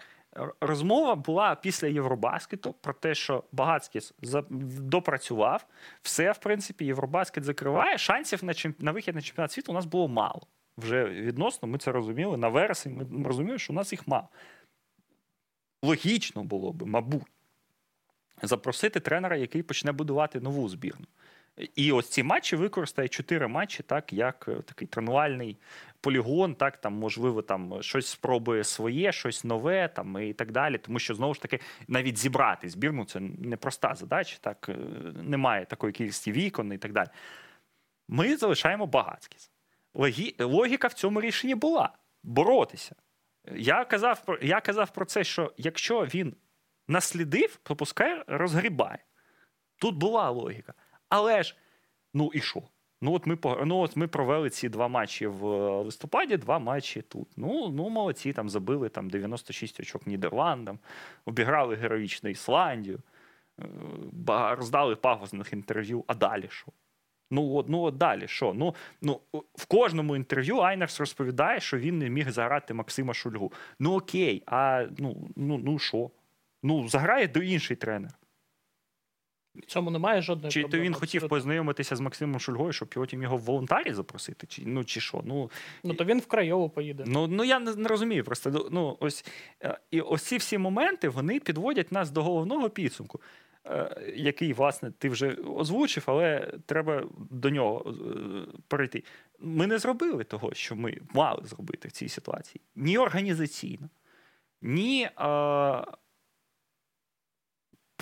Розмова 0.61 1.15
була 1.15 1.55
після 1.55 1.89
Євробаскету 1.89 2.73
про 2.73 2.93
те, 2.93 3.15
що 3.15 3.45
Багацькіс 3.53 4.15
допрацював. 4.81 5.67
Все, 6.03 6.33
в 6.33 6.39
принципі, 6.39 6.85
Євробаскет 6.85 7.45
закриває. 7.45 7.99
Шансів 7.99 8.45
на, 8.45 8.55
чемп... 8.55 8.83
на 8.83 8.93
вихід 8.93 9.15
на 9.15 9.23
чемпіонат 9.23 9.53
світу 9.53 9.73
у 9.73 9.75
нас 9.75 9.85
було 9.85 10.09
мало. 10.09 10.43
Вже 10.79 11.05
відносно, 11.05 11.69
ми 11.69 11.79
це 11.79 11.93
розуміли. 11.93 12.37
На 12.37 12.49
вересень 12.49 13.07
ми 13.11 13.29
розуміли, 13.29 13.59
що 13.59 13.73
у 13.73 13.77
нас 13.77 13.93
їх 13.93 14.09
мало. 14.09 14.29
Логічно 15.83 16.45
було 16.45 16.73
би, 16.73 16.87
мабуть, 16.87 17.23
запросити 18.43 19.01
тренера, 19.01 19.37
який 19.37 19.63
почне 19.63 19.93
будувати 19.93 20.41
нову 20.41 20.69
збірну. 20.69 21.07
І 21.57 21.93
ось 21.93 22.09
ці 22.09 22.23
матчі 22.23 22.57
використає 22.57 23.09
чотири 23.09 23.49
матчі, 23.49 23.83
так 23.83 24.13
як 24.13 24.45
е, 24.49 24.55
такий 24.55 24.89
тренувальний 24.89 25.59
полігон, 26.01 26.55
так 26.55 26.77
там 26.77 26.93
можливо 26.93 27.43
там 27.43 27.83
щось 27.83 28.07
спробує 28.07 28.65
своє, 28.65 29.13
щось 29.13 29.45
нове, 29.45 29.89
там 29.89 30.23
і 30.23 30.33
так 30.33 30.53
далі. 30.53 30.79
Тому 30.79 30.99
що 30.99 31.15
знову 31.15 31.35
ж 31.35 31.43
таки 31.43 31.61
навіть 31.89 32.19
зібрати 32.19 32.69
збірну 32.69 33.05
це 33.05 33.21
непроста 33.21 33.95
задача, 33.95 34.37
так 34.41 34.69
е, 34.69 34.77
немає 35.23 35.65
такої 35.65 35.93
кількості 35.93 36.33
вікон 36.33 36.73
і 36.73 36.79
так 36.79 36.93
далі. 36.93 37.09
Ми 38.09 38.37
залишаємо 38.37 38.87
багатськість. 38.87 39.53
Логі... 39.95 40.35
Логіка 40.39 40.89
в 40.89 40.93
цьому 40.93 41.21
рішенні 41.21 41.55
була 41.55 41.93
боротися. 42.23 42.95
Я 43.53 43.85
казав, 43.85 44.25
про- 44.25 44.39
я 44.43 44.61
казав 44.61 44.91
про 44.93 45.05
це, 45.05 45.25
що 45.25 45.53
якщо 45.57 46.05
він 46.05 46.37
наслідив, 46.89 47.59
то 47.63 47.77
пускай 47.77 48.25
розгрібає. 48.27 48.99
Тут 49.77 49.97
була 49.97 50.31
логіка. 50.31 50.75
Але 51.09 51.43
ж, 51.43 51.57
ну 52.15 52.31
і 52.35 52.41
що? 52.41 52.63
Ну 53.01 53.13
от 53.13 53.27
ми 53.27 53.39
ну, 53.65 53.79
от 53.79 53.97
ми 53.97 54.09
провели 54.09 54.51
ці 54.51 54.69
два 54.69 54.89
матчі 54.89 55.27
в 55.27 55.47
е, 55.47 55.83
листопаді, 55.83 56.37
два 56.37 56.59
матчі 56.59 57.03
тут. 57.03 57.29
Ну, 57.37 57.69
ну 57.69 57.89
молодці, 57.89 58.33
там 58.33 58.49
забили 58.49 58.89
там 58.89 59.11
96 59.11 59.81
очок 59.81 60.07
Нідерландам, 60.07 60.79
обіграли 61.25 61.75
героїчно 61.75 62.31
Ісландію, 62.31 63.01
е, 63.61 63.65
роздали 64.55 64.97
пафосних 64.97 65.53
інтерв'ю. 65.53 66.05
А 66.07 66.15
далі 66.15 66.47
що? 66.51 66.67
Ну 67.31 67.55
от, 67.55 67.69
ну 67.69 67.83
от 67.83 67.97
далі, 67.97 68.29
що? 68.29 68.55
Ну, 68.55 68.75
ну 69.03 69.21
в 69.55 69.67
кожному 69.67 70.17
інтерв'ю 70.17 70.59
Айнерс 70.59 71.01
розповідає, 71.01 71.61
що 71.61 71.79
він 71.79 71.99
не 71.99 72.09
міг 72.09 72.31
заграти 72.31 72.75
Максима 72.75 73.15
Шульгу. 73.15 73.53
Ну 73.79 73.97
окей, 73.97 74.43
а 74.47 74.87
ну 74.99 75.29
ну, 75.37 75.59
ну 75.59 75.79
що? 75.79 76.11
Ну, 76.63 76.89
заграє 76.89 77.29
до 77.29 77.43
інший 77.43 77.77
тренер. 77.77 78.11
В 79.55 79.67
цьому 79.67 79.91
немає 79.91 80.23
жодної 80.23 80.53
Чи 80.53 80.61
проблеми. 80.61 80.83
то 80.83 80.87
він 80.87 80.95
хотів 80.95 81.29
познайомитися 81.29 81.97
з 81.97 82.01
Максимом 82.01 82.41
Шульгою, 82.41 82.73
щоб 82.73 82.89
потім 82.89 83.23
його 83.23 83.37
в 83.37 83.41
волонтарі 83.41 83.93
запросити? 83.93 84.47
Чи, 84.47 84.63
ну, 84.67 84.85
чи 84.85 85.01
що? 85.01 85.23
Ну, 85.25 85.51
Ну 85.85 85.95
то 85.95 86.05
він 86.05 86.21
в 86.21 86.27
Крайову 86.27 86.71
поїде. 86.71 87.05
Ну, 87.07 87.27
ну 87.27 87.45
я 87.45 87.59
не, 87.61 87.75
не 87.75 87.89
розумію. 87.89 88.25
Просто 88.25 88.51
ну, 88.51 88.69
ну, 88.71 88.97
ось 89.01 89.25
е, 89.63 89.79
і 89.91 90.01
ось 90.01 90.23
ці 90.23 90.37
всі 90.37 90.59
моменти 90.59 91.09
вони 91.09 91.41
підводять 91.41 91.93
нас 91.93 92.11
до 92.11 92.23
головного 92.23 92.71
підсумку, 92.71 93.21
е, 93.67 94.13
який, 94.17 94.53
власне, 94.53 94.91
ти 94.91 95.09
вже 95.09 95.35
озвучив, 95.35 96.05
але 96.07 96.53
треба 96.67 97.05
до 97.31 97.51
нього 97.51 97.85
е, 97.87 98.59
перейти. 98.69 99.05
Ми 99.41 99.67
не 99.67 99.79
зробили 99.79 100.25
того, 100.25 100.55
що 100.55 100.77
ми 100.77 100.99
мали 101.15 101.43
зробити 101.45 101.89
в 101.89 101.93
цій 101.93 102.09
ситуації. 102.09 102.61
Ні 102.77 102.99
організаційно, 102.99 103.89
ні 104.63 105.03
е, 105.05 105.11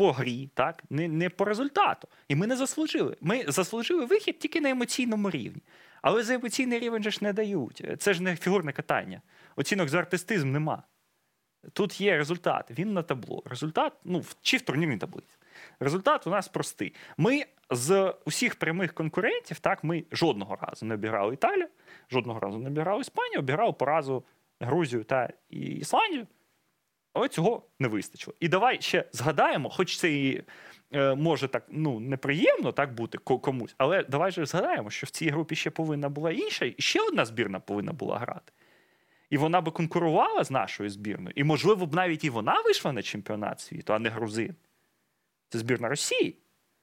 по 0.02 0.12
грі, 0.12 0.50
так? 0.54 0.82
Не, 0.90 1.08
не 1.08 1.30
по 1.30 1.44
результату. 1.44 2.08
І 2.28 2.34
ми 2.34 2.46
не 2.46 2.56
заслужили. 2.56 3.16
Ми 3.20 3.44
заслужили 3.48 4.04
вихід 4.04 4.38
тільки 4.38 4.60
на 4.60 4.70
емоційному 4.70 5.30
рівні. 5.30 5.62
Але 6.02 6.22
за 6.22 6.34
емоційний 6.34 6.78
рівень 6.78 7.02
же 7.02 7.10
ж 7.10 7.18
не 7.22 7.32
дають. 7.32 7.84
Це 7.98 8.14
ж 8.14 8.22
не 8.22 8.36
фігурне 8.36 8.72
катання. 8.72 9.22
Оцінок 9.56 9.88
за 9.88 9.98
артистизм 9.98 10.52
нема. 10.52 10.82
Тут 11.72 12.00
є 12.00 12.16
результат, 12.16 12.70
він 12.70 12.92
на 12.92 13.02
табло. 13.02 13.42
Результат, 13.46 13.92
ну, 14.04 14.24
чи 14.40 14.56
в 14.56 14.60
турнірній 14.60 14.98
таблиці. 14.98 15.36
Результат 15.80 16.26
у 16.26 16.30
нас 16.30 16.48
простий. 16.48 16.94
Ми 17.16 17.44
з 17.70 18.14
усіх 18.24 18.54
прямих 18.54 18.94
конкурентів, 18.94 19.58
так, 19.58 19.84
ми 19.84 20.04
жодного 20.12 20.58
разу 20.60 20.86
не 20.86 20.94
обіграли 20.94 21.34
Італію, 21.34 21.68
жодного 22.10 22.40
разу 22.40 22.58
не 22.58 22.68
обіграли 22.68 23.00
Іспанію, 23.00 23.38
обіграли 23.38 23.72
поразу 23.72 24.24
Грузію 24.60 25.04
та 25.04 25.28
Ісландію. 25.50 26.26
Але 27.12 27.28
цього 27.28 27.62
не 27.78 27.88
вистачило. 27.88 28.34
І 28.40 28.48
давай 28.48 28.80
ще 28.80 29.04
згадаємо, 29.12 29.70
хоч 29.70 29.96
це 29.96 30.12
і 30.12 30.42
е, 30.92 31.14
може 31.14 31.48
так 31.48 31.64
ну, 31.68 32.00
неприємно 32.00 32.72
так 32.72 32.94
бути 32.94 33.18
комусь, 33.18 33.74
але 33.78 34.04
давай 34.04 34.30
же 34.30 34.46
згадаємо, 34.46 34.90
що 34.90 35.06
в 35.06 35.10
цій 35.10 35.28
групі 35.28 35.56
ще 35.56 35.70
повинна 35.70 36.08
була 36.08 36.30
інша, 36.30 36.64
і 36.64 36.74
ще 36.78 37.00
одна 37.00 37.24
збірна 37.24 37.60
повинна 37.60 37.92
була 37.92 38.18
грати. 38.18 38.52
І 39.30 39.36
вона 39.36 39.60
би 39.60 39.70
конкурувала 39.70 40.44
з 40.44 40.50
нашою 40.50 40.90
збірною. 40.90 41.32
І, 41.36 41.44
можливо, 41.44 41.86
б 41.86 41.94
навіть 41.94 42.24
і 42.24 42.30
вона 42.30 42.60
вийшла 42.60 42.92
на 42.92 43.02
чемпіонат 43.02 43.60
світу, 43.60 43.94
а 43.94 43.98
не 43.98 44.08
грузин. 44.08 44.54
Це 45.48 45.58
збірна 45.58 45.88
Росії, 45.88 46.38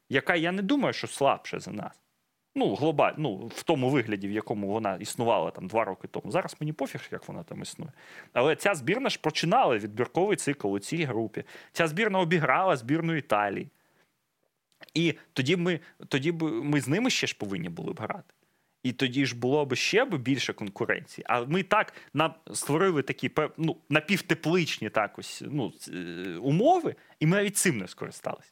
яка 0.09 0.35
я 0.35 0.51
не 0.51 0.61
думаю, 0.61 0.93
що 0.93 1.07
слабша 1.07 1.59
за 1.59 1.71
нас. 1.71 2.01
Ну, 2.55 2.75
глобально, 2.75 3.15
ну, 3.17 3.35
в 3.55 3.63
тому 3.63 3.89
вигляді, 3.89 4.27
в 4.27 4.31
якому 4.31 4.67
вона 4.67 4.95
існувала 4.95 5.51
там 5.51 5.67
два 5.67 5.83
роки 5.83 6.07
тому. 6.07 6.31
Зараз 6.31 6.55
мені 6.59 6.73
пофіг, 6.73 7.01
як 7.11 7.27
вона 7.27 7.43
там 7.43 7.61
існує. 7.61 7.91
Але 8.33 8.55
ця 8.55 8.75
збірна 8.75 9.09
ж 9.09 9.19
починала 9.21 9.77
відбірковий 9.77 10.37
цикл 10.37 10.67
у 10.67 10.79
цій 10.79 11.03
групі. 11.03 11.43
Ця 11.71 11.87
збірна 11.87 12.19
обіграла 12.19 12.75
збірну 12.77 13.15
Італії. 13.15 13.69
І 14.93 15.13
тоді 15.33 15.55
ми, 15.55 15.79
тоді 16.07 16.31
б 16.31 16.43
ми 16.43 16.81
з 16.81 16.87
ними 16.87 17.09
ще 17.09 17.27
ж 17.27 17.35
повинні 17.37 17.69
були 17.69 17.93
б 17.93 17.99
грати. 17.99 18.33
І 18.83 18.91
тоді 18.91 19.25
ж 19.25 19.35
було 19.35 19.65
б 19.65 19.75
ще 19.75 20.05
б 20.05 20.17
більше 20.17 20.53
конкуренції. 20.53 21.25
А 21.29 21.41
ми 21.41 21.63
так 21.63 21.93
нам 22.13 22.33
створили 22.53 23.01
такі 23.01 23.31
ну, 23.57 23.77
напівтепличні 23.89 24.89
так 24.89 25.19
ось, 25.19 25.43
ну, 25.45 25.73
е, 25.93 26.37
умови, 26.41 26.95
і 27.19 27.25
ми 27.25 27.37
навіть 27.37 27.57
цим 27.57 27.77
не 27.77 27.87
скористалися. 27.87 28.51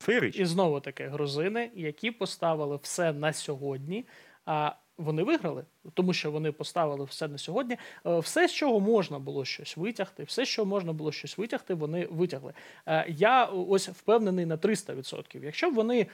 Феєрично. 0.00 0.42
І 0.42 0.46
знову 0.46 0.80
таки 0.80 1.06
грузини, 1.08 1.70
які 1.74 2.10
поставили 2.10 2.78
все 2.82 3.12
на 3.12 3.32
сьогодні. 3.32 4.04
А 4.46 4.72
вони 4.98 5.22
виграли, 5.22 5.64
тому 5.94 6.12
що 6.12 6.30
вони 6.30 6.52
поставили 6.52 7.04
все 7.04 7.28
на 7.28 7.38
сьогодні. 7.38 7.76
Е, 8.06 8.18
Все, 8.18 8.48
з 8.48 8.52
чого 8.52 8.80
можна 8.80 9.18
було 9.18 9.44
щось 9.44 9.76
витягти, 9.76 10.22
все, 10.22 10.46
чого 10.46 10.66
можна 10.66 10.92
було 10.92 11.12
щось 11.12 11.38
витягти, 11.38 11.74
вони 11.74 12.06
витягли. 12.10 12.52
Е, 12.86 13.06
Я 13.08 13.44
ось 13.44 13.88
впевнений 13.88 14.46
на 14.46 14.56
300%. 14.56 15.44
Якщо 15.44 15.70
б 15.70 15.74
вони 15.74 16.06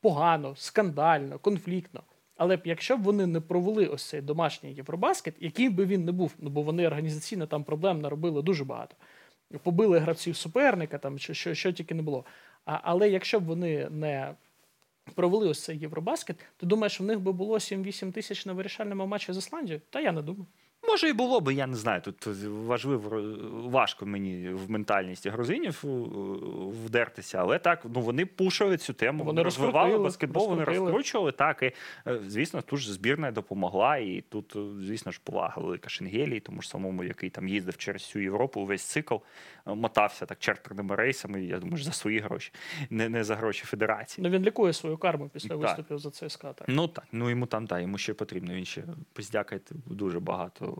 погано, 0.00 0.56
скандально, 0.56 1.38
конфліктно. 1.38 2.02
Але 2.36 2.56
б 2.56 2.60
якщо 2.64 2.96
б 2.96 3.02
вони 3.02 3.26
не 3.26 3.40
провели 3.40 3.86
ось 3.86 4.08
цей 4.08 4.20
домашній 4.20 4.72
Євробаскет, 4.72 5.34
який 5.40 5.68
би 5.68 5.84
він 5.84 6.04
не 6.04 6.12
був, 6.12 6.34
ну 6.38 6.50
бо 6.50 6.62
вони 6.62 6.86
організаційно 6.86 7.46
там 7.46 7.64
проблем 7.64 8.00
наробили 8.00 8.42
дуже 8.42 8.64
багато. 8.64 8.96
Побили 9.62 9.98
гравців 9.98 10.36
суперника, 10.36 10.98
там 10.98 11.18
що, 11.18 11.34
що, 11.34 11.54
що 11.54 11.72
тільки 11.72 11.94
не 11.94 12.02
було. 12.02 12.24
А, 12.64 12.80
але 12.82 13.10
якщо 13.10 13.40
б 13.40 13.44
вони 13.44 13.90
не 13.90 14.34
провели 15.14 15.48
ось 15.48 15.64
цей 15.64 15.78
Євробаскет, 15.78 16.36
ти 16.56 16.66
думаєш, 16.66 17.00
в 17.00 17.04
них 17.04 17.20
би 17.20 17.32
було 17.32 17.54
7-8 17.54 18.12
тисяч 18.12 18.46
на 18.46 18.52
вирішальному 18.52 19.06
матчі 19.06 19.32
з 19.32 19.36
Ісландією? 19.36 19.80
Та 19.90 20.00
я 20.00 20.12
не 20.12 20.22
думаю. 20.22 20.46
Може, 20.88 21.08
і 21.08 21.12
було 21.12 21.40
би, 21.40 21.54
я 21.54 21.66
не 21.66 21.76
знаю. 21.76 22.00
Тут 22.00 22.26
важливо, 22.46 23.22
важко 23.70 24.06
мені 24.06 24.48
в 24.48 24.70
ментальність 24.70 25.26
грузинів 25.26 25.82
е, 25.84 25.88
вдертися, 26.86 27.38
але 27.38 27.58
так, 27.58 27.86
ну 27.94 28.00
вони 28.00 28.26
пушили 28.26 28.76
цю 28.76 28.92
тему. 28.92 29.24
Вони 29.24 29.42
розвивали 29.42 29.98
баскетбол, 29.98 30.48
вони 30.48 30.64
розкручували. 30.64 31.32
Так, 31.32 31.62
і 31.62 31.72
е, 32.06 32.20
звісно, 32.26 32.62
тут 32.62 32.78
ж 32.78 32.92
збірна 32.92 33.30
допомогла. 33.30 33.96
І 33.96 34.24
тут, 34.28 34.56
е, 34.56 34.60
звісно 34.80 35.12
ж, 35.12 35.20
повага 35.24 35.62
велика 35.62 35.88
Шенгелії, 35.88 36.40
тому 36.40 36.62
ж 36.62 36.68
самому, 36.68 37.04
який 37.04 37.30
там 37.30 37.48
їздив 37.48 37.76
через 37.76 38.02
всю 38.02 38.22
Європу, 38.22 38.60
увесь 38.60 38.82
цикл, 38.82 39.14
е, 39.14 39.74
мотався 39.74 40.26
так 40.26 40.38
чартерними 40.38 40.96
рейсами. 40.96 41.44
Я 41.44 41.58
думаю, 41.58 41.82
за 41.82 41.92
свої 41.92 42.18
гроші, 42.18 42.52
не, 42.90 43.08
не 43.08 43.24
за 43.24 43.36
гроші 43.36 43.64
федерації. 43.64 44.24
Ну 44.24 44.30
він 44.30 44.42
лікує 44.42 44.72
свою 44.72 44.96
карму 44.96 45.28
після 45.28 45.48
Так. 45.48 45.58
виступів 45.58 45.98
за 45.98 46.10
ЦСКА. 46.10 46.52
Так. 46.52 46.68
Ну 46.68 46.88
так, 46.88 47.04
ну 47.12 47.30
йому 47.30 47.46
там, 47.46 47.66
так, 47.66 47.82
йому 47.82 47.98
ще 47.98 48.14
потрібно. 48.14 48.54
Він 48.54 48.64
ще 48.64 48.82
поздякайте 49.12 49.74
дуже 49.86 50.20
багато. 50.20 50.71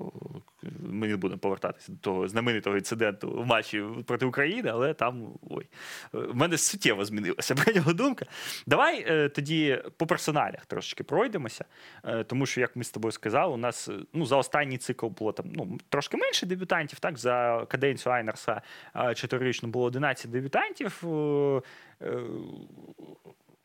Ми 0.80 1.08
не 1.08 1.16
будемо 1.16 1.38
повертатися 1.38 1.92
до 1.92 1.98
того 1.98 2.28
знаменитого 2.28 2.76
інциденту 2.76 3.30
в 3.30 3.46
матчі 3.46 3.84
проти 4.06 4.26
України, 4.26 4.70
але 4.72 4.94
там 4.94 5.28
ой, 5.50 5.66
в 6.12 6.36
мене 6.36 6.58
суттєво 6.58 7.04
змінилася 7.04 7.54
про 7.64 7.72
нього 7.72 7.92
думка. 7.92 8.26
Давай 8.66 9.04
е, 9.08 9.28
тоді 9.28 9.82
по 9.96 10.06
персоналях 10.06 10.66
трошечки 10.66 11.04
пройдемося, 11.04 11.64
е, 12.04 12.24
тому 12.24 12.46
що, 12.46 12.60
як 12.60 12.76
ми 12.76 12.84
з 12.84 12.90
тобою 12.90 13.12
сказали, 13.12 13.54
у 13.54 13.56
нас 13.56 13.88
е, 13.88 13.92
ну, 14.12 14.26
за 14.26 14.36
останній 14.36 14.78
цикл 14.78 15.06
було 15.06 15.32
там 15.32 15.46
ну, 15.54 15.78
трошки 15.88 16.16
менше 16.16 16.46
дебютантів. 16.46 16.98
Так, 16.98 17.18
за 17.18 17.66
каденцію 17.68 18.12
Айнерса 18.12 18.62
чотирирічно 19.14 19.68
було 19.68 19.84
11 19.84 20.30
дебютантів. 20.30 21.04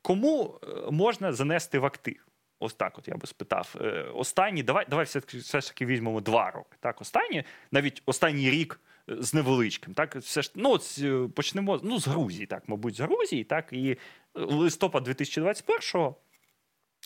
Кому 0.02 0.60
можна 0.92 1.34
занести 1.34 1.80
в 1.80 1.86
актив? 1.86 2.27
Ось 2.60 2.74
так, 2.74 2.98
от 2.98 3.08
я 3.08 3.16
би 3.16 3.28
спитав. 3.28 3.76
Е, 3.82 4.02
Останні, 4.14 4.64
давай, 4.64 4.86
давай 4.90 5.06
все, 5.06 5.20
все 5.20 5.62
ж 5.62 5.68
таки 5.68 5.86
візьмемо 5.86 6.22
два 6.22 6.52
роки. 6.52 6.78
Так, 6.80 7.02
останні, 7.02 7.44
навіть 7.72 8.04
останній 8.06 8.50
рік 8.50 8.80
е, 9.10 9.16
з 9.20 9.34
невеличким. 9.34 9.94
Так, 9.94 10.16
все 10.16 10.42
ж 10.42 10.52
ну, 10.56 10.72
от, 10.72 10.96
е, 11.02 11.28
почнемо 11.36 11.80
ну, 11.84 12.00
з 12.00 12.08
Грузії, 12.08 12.46
так, 12.46 12.64
мабуть, 12.68 12.96
з 12.96 13.00
Грузії, 13.00 13.44
так, 13.44 13.74
і 13.74 13.98
листопад 14.34 15.08
2021-го. 15.08 16.16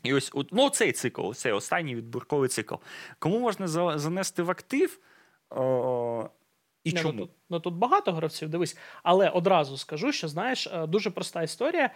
І 0.04 0.14
ось 0.14 0.32
от, 0.34 0.48
ну, 0.52 0.70
цей 0.70 0.92
цикл, 0.92 1.32
цей 1.32 1.52
останній 1.52 1.96
відбірковий 1.96 2.50
цикл. 2.50 2.76
Кому 3.20 3.40
можна 3.40 3.68
за- 3.68 3.98
занести 3.98 4.44
в 4.44 4.52
актив? 4.52 5.00
О, 5.50 6.30
і 6.84 6.94
Не, 6.94 7.02
чому? 7.02 7.14
Ну, 7.14 7.26
тут, 7.26 7.32
ну 7.50 7.60
тут 7.60 7.74
багато 7.74 8.12
гравців, 8.14 8.50
дивись. 8.50 8.78
Але 9.04 9.30
одразу 9.30 9.78
скажу, 9.78 10.12
що 10.12 10.28
знаєш, 10.28 10.68
дуже 10.88 11.10
проста 11.10 11.44
історія. 11.44 11.90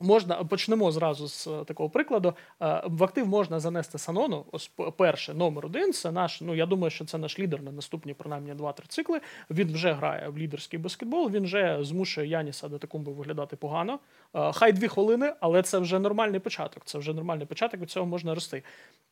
Можна 0.00 0.34
почнемо 0.44 0.92
зразу 0.92 1.28
з 1.28 1.46
е, 1.46 1.64
такого 1.64 1.90
прикладу. 1.90 2.34
Е, 2.62 2.82
В 2.86 3.04
актив 3.04 3.26
можна 3.26 3.60
занести 3.60 3.98
Санону. 3.98 4.44
Ось 4.52 4.70
перше, 4.96 5.34
номер 5.34 5.66
один. 5.66 5.92
Це 5.92 6.12
наш. 6.12 6.40
Ну 6.40 6.54
я 6.54 6.66
думаю, 6.66 6.90
що 6.90 7.04
це 7.04 7.18
наш 7.18 7.38
лідер 7.38 7.62
на 7.62 7.72
наступні 7.72 8.14
принаймні 8.14 8.52
2-3 8.52 8.86
цикли. 8.88 9.20
Він 9.50 9.72
вже 9.72 9.92
грає 9.92 10.28
в 10.28 10.38
лідерський 10.38 10.78
баскетбол. 10.78 11.30
Він 11.30 11.44
вже 11.44 11.78
змушує 11.80 12.26
Яніса 12.26 12.68
Датакумби 12.68 13.12
виглядати 13.12 13.56
погано. 13.56 13.98
Е, 14.34 14.52
Хай 14.52 14.72
дві 14.72 14.88
хвилини, 14.88 15.34
але 15.40 15.62
це 15.62 15.78
вже 15.78 15.98
нормальний 15.98 16.40
початок. 16.40 16.84
Це 16.84 16.98
вже 16.98 17.14
нормальний 17.14 17.46
початок. 17.46 17.80
Від 17.80 17.90
цього 17.90 18.06
можна 18.06 18.34
рости. 18.34 18.62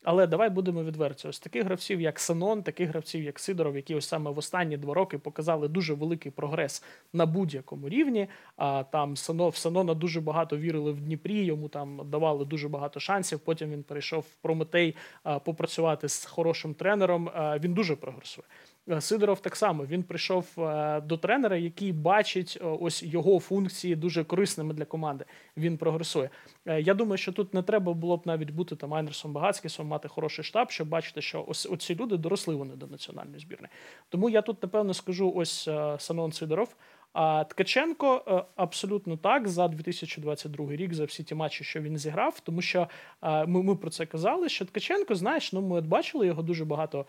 Але 0.04 0.26
давай 0.26 0.50
будемо 0.50 0.84
відверті. 0.84 1.28
Ось 1.28 1.40
таких 1.40 1.64
гравців, 1.64 2.00
як 2.00 2.20
Санон, 2.20 2.62
таких 2.62 2.88
гравців, 2.88 3.22
як 3.22 3.38
Сидоров, 3.38 3.76
які 3.76 3.94
ось 3.94 4.08
саме 4.08 4.30
в 4.30 4.38
останні 4.38 4.76
два 4.76 4.94
роки 4.94 5.18
показали 5.18 5.68
дуже 5.68 5.94
великий 5.94 6.32
прогрес 6.32 6.84
на 7.12 7.26
будь-якому 7.26 7.88
рівні. 7.88 8.28
А 8.56 8.84
там 8.92 9.16
Сано, 9.16 9.48
в 9.48 9.56
Санона 9.56 9.94
дуже 9.94 10.20
багато 10.20 10.56
вірили 10.70 10.92
в 10.92 11.00
Дніпрі, 11.00 11.44
йому 11.44 11.68
там 11.68 12.00
давали 12.10 12.44
дуже 12.44 12.68
багато 12.68 13.00
шансів. 13.00 13.40
Потім 13.40 13.70
він 13.70 13.82
перейшов 13.82 14.20
в 14.20 14.34
Прометей 14.42 14.96
попрацювати 15.44 16.08
з 16.08 16.24
хорошим 16.24 16.74
тренером. 16.74 17.30
Він 17.60 17.74
дуже 17.74 17.96
прогресує. 17.96 18.46
Е, 18.90 19.00
Сидоров 19.00 19.40
так 19.40 19.56
само 19.56 19.86
він 19.86 20.02
прийшов 20.02 20.46
е, 20.58 21.00
до 21.00 21.16
тренера, 21.16 21.56
який 21.56 21.92
бачить 21.92 22.58
е, 22.60 22.64
ось 22.64 23.02
його 23.02 23.40
функції 23.40 23.96
дуже 23.96 24.24
корисними 24.24 24.74
для 24.74 24.84
команди. 24.84 25.24
Він 25.56 25.78
прогресує. 25.78 26.30
Е, 26.66 26.80
Я 26.80 26.94
думаю, 26.94 27.18
що 27.18 27.32
тут 27.32 27.54
не 27.54 27.62
треба 27.62 27.92
було 27.92 28.16
б 28.16 28.22
навіть 28.24 28.50
бути 28.50 28.76
там 28.76 28.94
Айнерсом 28.94 29.32
Багацькісом, 29.32 29.86
мати 29.86 30.08
хороший 30.08 30.44
штаб, 30.44 30.70
щоб 30.70 30.88
бачити, 30.88 31.22
що 31.22 31.44
ось 31.48 31.66
оці 31.66 31.94
люди 31.94 32.16
доросли 32.16 32.54
вони 32.54 32.76
до 32.76 32.86
національної 32.86 33.40
збірної. 33.40 33.70
Тому 34.08 34.30
я 34.30 34.42
тут 34.42 34.62
напевно 34.62 34.94
скажу 34.94 35.32
ось 35.36 35.68
е, 35.68 35.96
Санон 35.98 36.32
Сидоров. 36.32 36.76
А 37.12 37.44
Ткаченко 37.44 38.24
е, 38.26 38.44
абсолютно 38.56 39.16
так 39.16 39.48
за 39.48 39.68
2022 39.68 40.66
рік, 40.70 40.94
за 40.94 41.04
всі 41.04 41.22
ті 41.22 41.34
матчі, 41.34 41.64
що 41.64 41.80
він 41.80 41.98
зіграв, 41.98 42.40
тому 42.40 42.62
що 42.62 42.88
е, 43.22 43.46
ми, 43.46 43.62
ми 43.62 43.76
про 43.76 43.90
це 43.90 44.06
казали. 44.06 44.48
Що 44.48 44.64
Ткаченко, 44.64 45.14
знаєш, 45.14 45.52
ну 45.52 45.60
ми 45.60 45.76
от 45.76 45.84
бачили 45.84 46.26
його 46.26 46.42
дуже 46.42 46.64
багато 46.64 47.06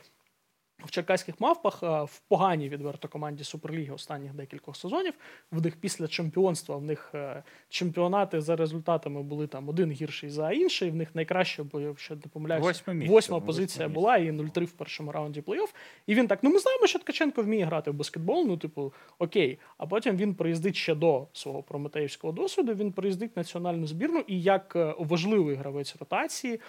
в 0.85 0.91
черкаських 0.91 1.41
мавпах 1.41 1.83
е, 1.83 2.03
в 2.03 2.21
поганій 2.27 2.69
відверто 2.69 3.07
команді 3.07 3.43
Суперліги 3.43 3.93
останніх 3.93 4.33
декількох 4.33 4.75
сезонів. 4.75 5.13
В 5.51 5.61
них 5.61 5.75
після 5.75 6.07
чемпіонства 6.07 6.75
в 6.75 6.83
них 6.83 7.11
е, 7.13 7.43
чемпіонати 7.69 8.41
за 8.41 8.55
результатами 8.55 9.23
були 9.23 9.47
там 9.47 9.69
один 9.69 9.91
гірший 9.91 10.29
за 10.29 10.51
інший. 10.51 10.89
В 10.91 10.95
них 10.95 11.15
найкраще, 11.15 11.63
бо 11.63 11.81
я 11.81 11.95
ще 11.97 12.15
не 12.15 12.21
помиляюся, 12.33 12.67
Восьме 12.67 12.93
місце, 12.93 13.13
восьма 13.13 13.39
позиція 13.39 13.87
місце. 13.87 13.95
була 13.95 14.17
і 14.17 14.31
0-3 14.31 14.65
в 14.65 14.71
першому 14.71 15.11
раунді 15.11 15.41
плей-офф. 15.41 15.73
І 16.07 16.15
він 16.15 16.27
так: 16.27 16.39
ну 16.41 16.49
ми 16.49 16.59
знаємо, 16.59 16.87
що 16.87 16.99
Ткаченко 16.99 17.41
вміє 17.41 17.65
грати 17.65 17.91
в 17.91 17.93
баскетбол. 17.93 18.45
Ну, 18.47 18.57
типу, 18.57 18.93
окей. 19.19 19.59
А 19.77 19.85
потім 19.85 20.17
він 20.17 20.35
приїздить 20.35 20.75
ще 20.75 20.95
до 20.95 21.27
свого 21.33 21.63
прометеївського 21.63 22.33
досвіду. 22.33 22.73
Він 22.73 22.91
приїздить 22.91 23.35
в 23.35 23.39
національну 23.39 23.87
збірну 23.87 24.23
і 24.27 24.41
як 24.41 24.73
е, 24.75 24.95
важливий 24.99 25.55
гравець 25.55 25.95
ротації 25.99 26.59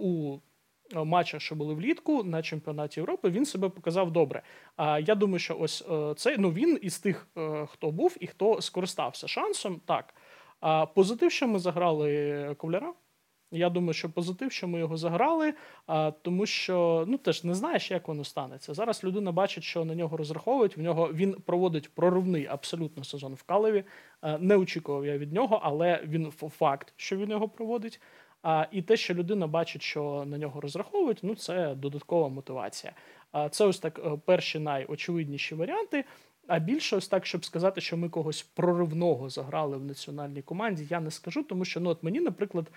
у 0.00 0.38
матчах, 0.94 1.40
що 1.40 1.54
були 1.54 1.74
влітку 1.74 2.24
на 2.24 2.42
чемпіонаті 2.42 3.00
Європи, 3.00 3.30
він 3.30 3.44
себе 3.44 3.68
показав 3.68 4.10
добре. 4.10 4.42
А 4.76 4.98
я 4.98 5.14
думаю, 5.14 5.38
що 5.38 5.56
ось 5.58 5.84
е, 5.90 6.14
це 6.16 6.36
ну 6.38 6.50
він 6.52 6.78
із 6.82 6.98
тих, 6.98 7.26
е, 7.38 7.66
хто 7.66 7.90
був 7.90 8.16
і 8.20 8.26
хто 8.26 8.60
скористався 8.62 9.28
шансом. 9.28 9.80
Так. 9.84 10.14
А 10.60 10.86
позитив, 10.86 11.32
що 11.32 11.48
ми 11.48 11.58
заграли 11.58 12.54
ковляра. 12.58 12.92
Я 13.52 13.70
думаю, 13.70 13.92
що 13.92 14.10
позитив, 14.10 14.52
що 14.52 14.68
ми 14.68 14.78
його 14.78 14.96
заграли, 14.96 15.54
а, 15.86 16.10
тому 16.10 16.46
що 16.46 17.04
ну 17.08 17.18
теж 17.18 17.44
не 17.44 17.54
знаєш, 17.54 17.90
як 17.90 18.08
воно 18.08 18.24
станеться. 18.24 18.74
Зараз 18.74 19.04
людина 19.04 19.32
бачить, 19.32 19.64
що 19.64 19.84
на 19.84 19.94
нього 19.94 20.16
розраховують. 20.16 20.76
В 20.76 20.80
нього 20.80 21.10
він 21.12 21.32
проводить 21.32 21.94
проривний 21.94 22.46
абсолютно 22.46 23.04
сезон 23.04 23.34
в 23.34 23.42
Калеві. 23.42 23.84
Не 24.38 24.56
очікував 24.56 25.06
я 25.06 25.18
від 25.18 25.32
нього, 25.32 25.60
але 25.62 26.02
він 26.04 26.30
факт, 26.30 26.92
що 26.96 27.16
він 27.16 27.30
його 27.30 27.48
проводить. 27.48 28.00
А, 28.42 28.66
і 28.72 28.82
те, 28.82 28.96
що 28.96 29.14
людина 29.14 29.46
бачить, 29.46 29.82
що 29.82 30.24
на 30.26 30.38
нього 30.38 30.60
розраховують, 30.60 31.18
ну 31.22 31.34
це 31.34 31.74
додаткова 31.74 32.28
мотивація. 32.28 32.92
А 33.32 33.48
це 33.48 33.64
ось 33.64 33.78
так 33.78 33.98
е, 34.04 34.18
перші 34.24 34.58
найочевидніші 34.58 35.54
варіанти. 35.54 36.04
А 36.46 36.58
більше 36.58 36.96
ось 36.96 37.08
так, 37.08 37.26
щоб 37.26 37.44
сказати, 37.44 37.80
що 37.80 37.96
ми 37.96 38.08
когось 38.08 38.42
проривного 38.42 39.28
заграли 39.28 39.76
в 39.76 39.84
національній 39.84 40.42
команді, 40.42 40.86
я 40.90 41.00
не 41.00 41.10
скажу, 41.10 41.42
тому 41.42 41.64
що 41.64 41.80
ну 41.80 41.90
от 41.90 42.02
мені, 42.02 42.20
наприклад, 42.20 42.70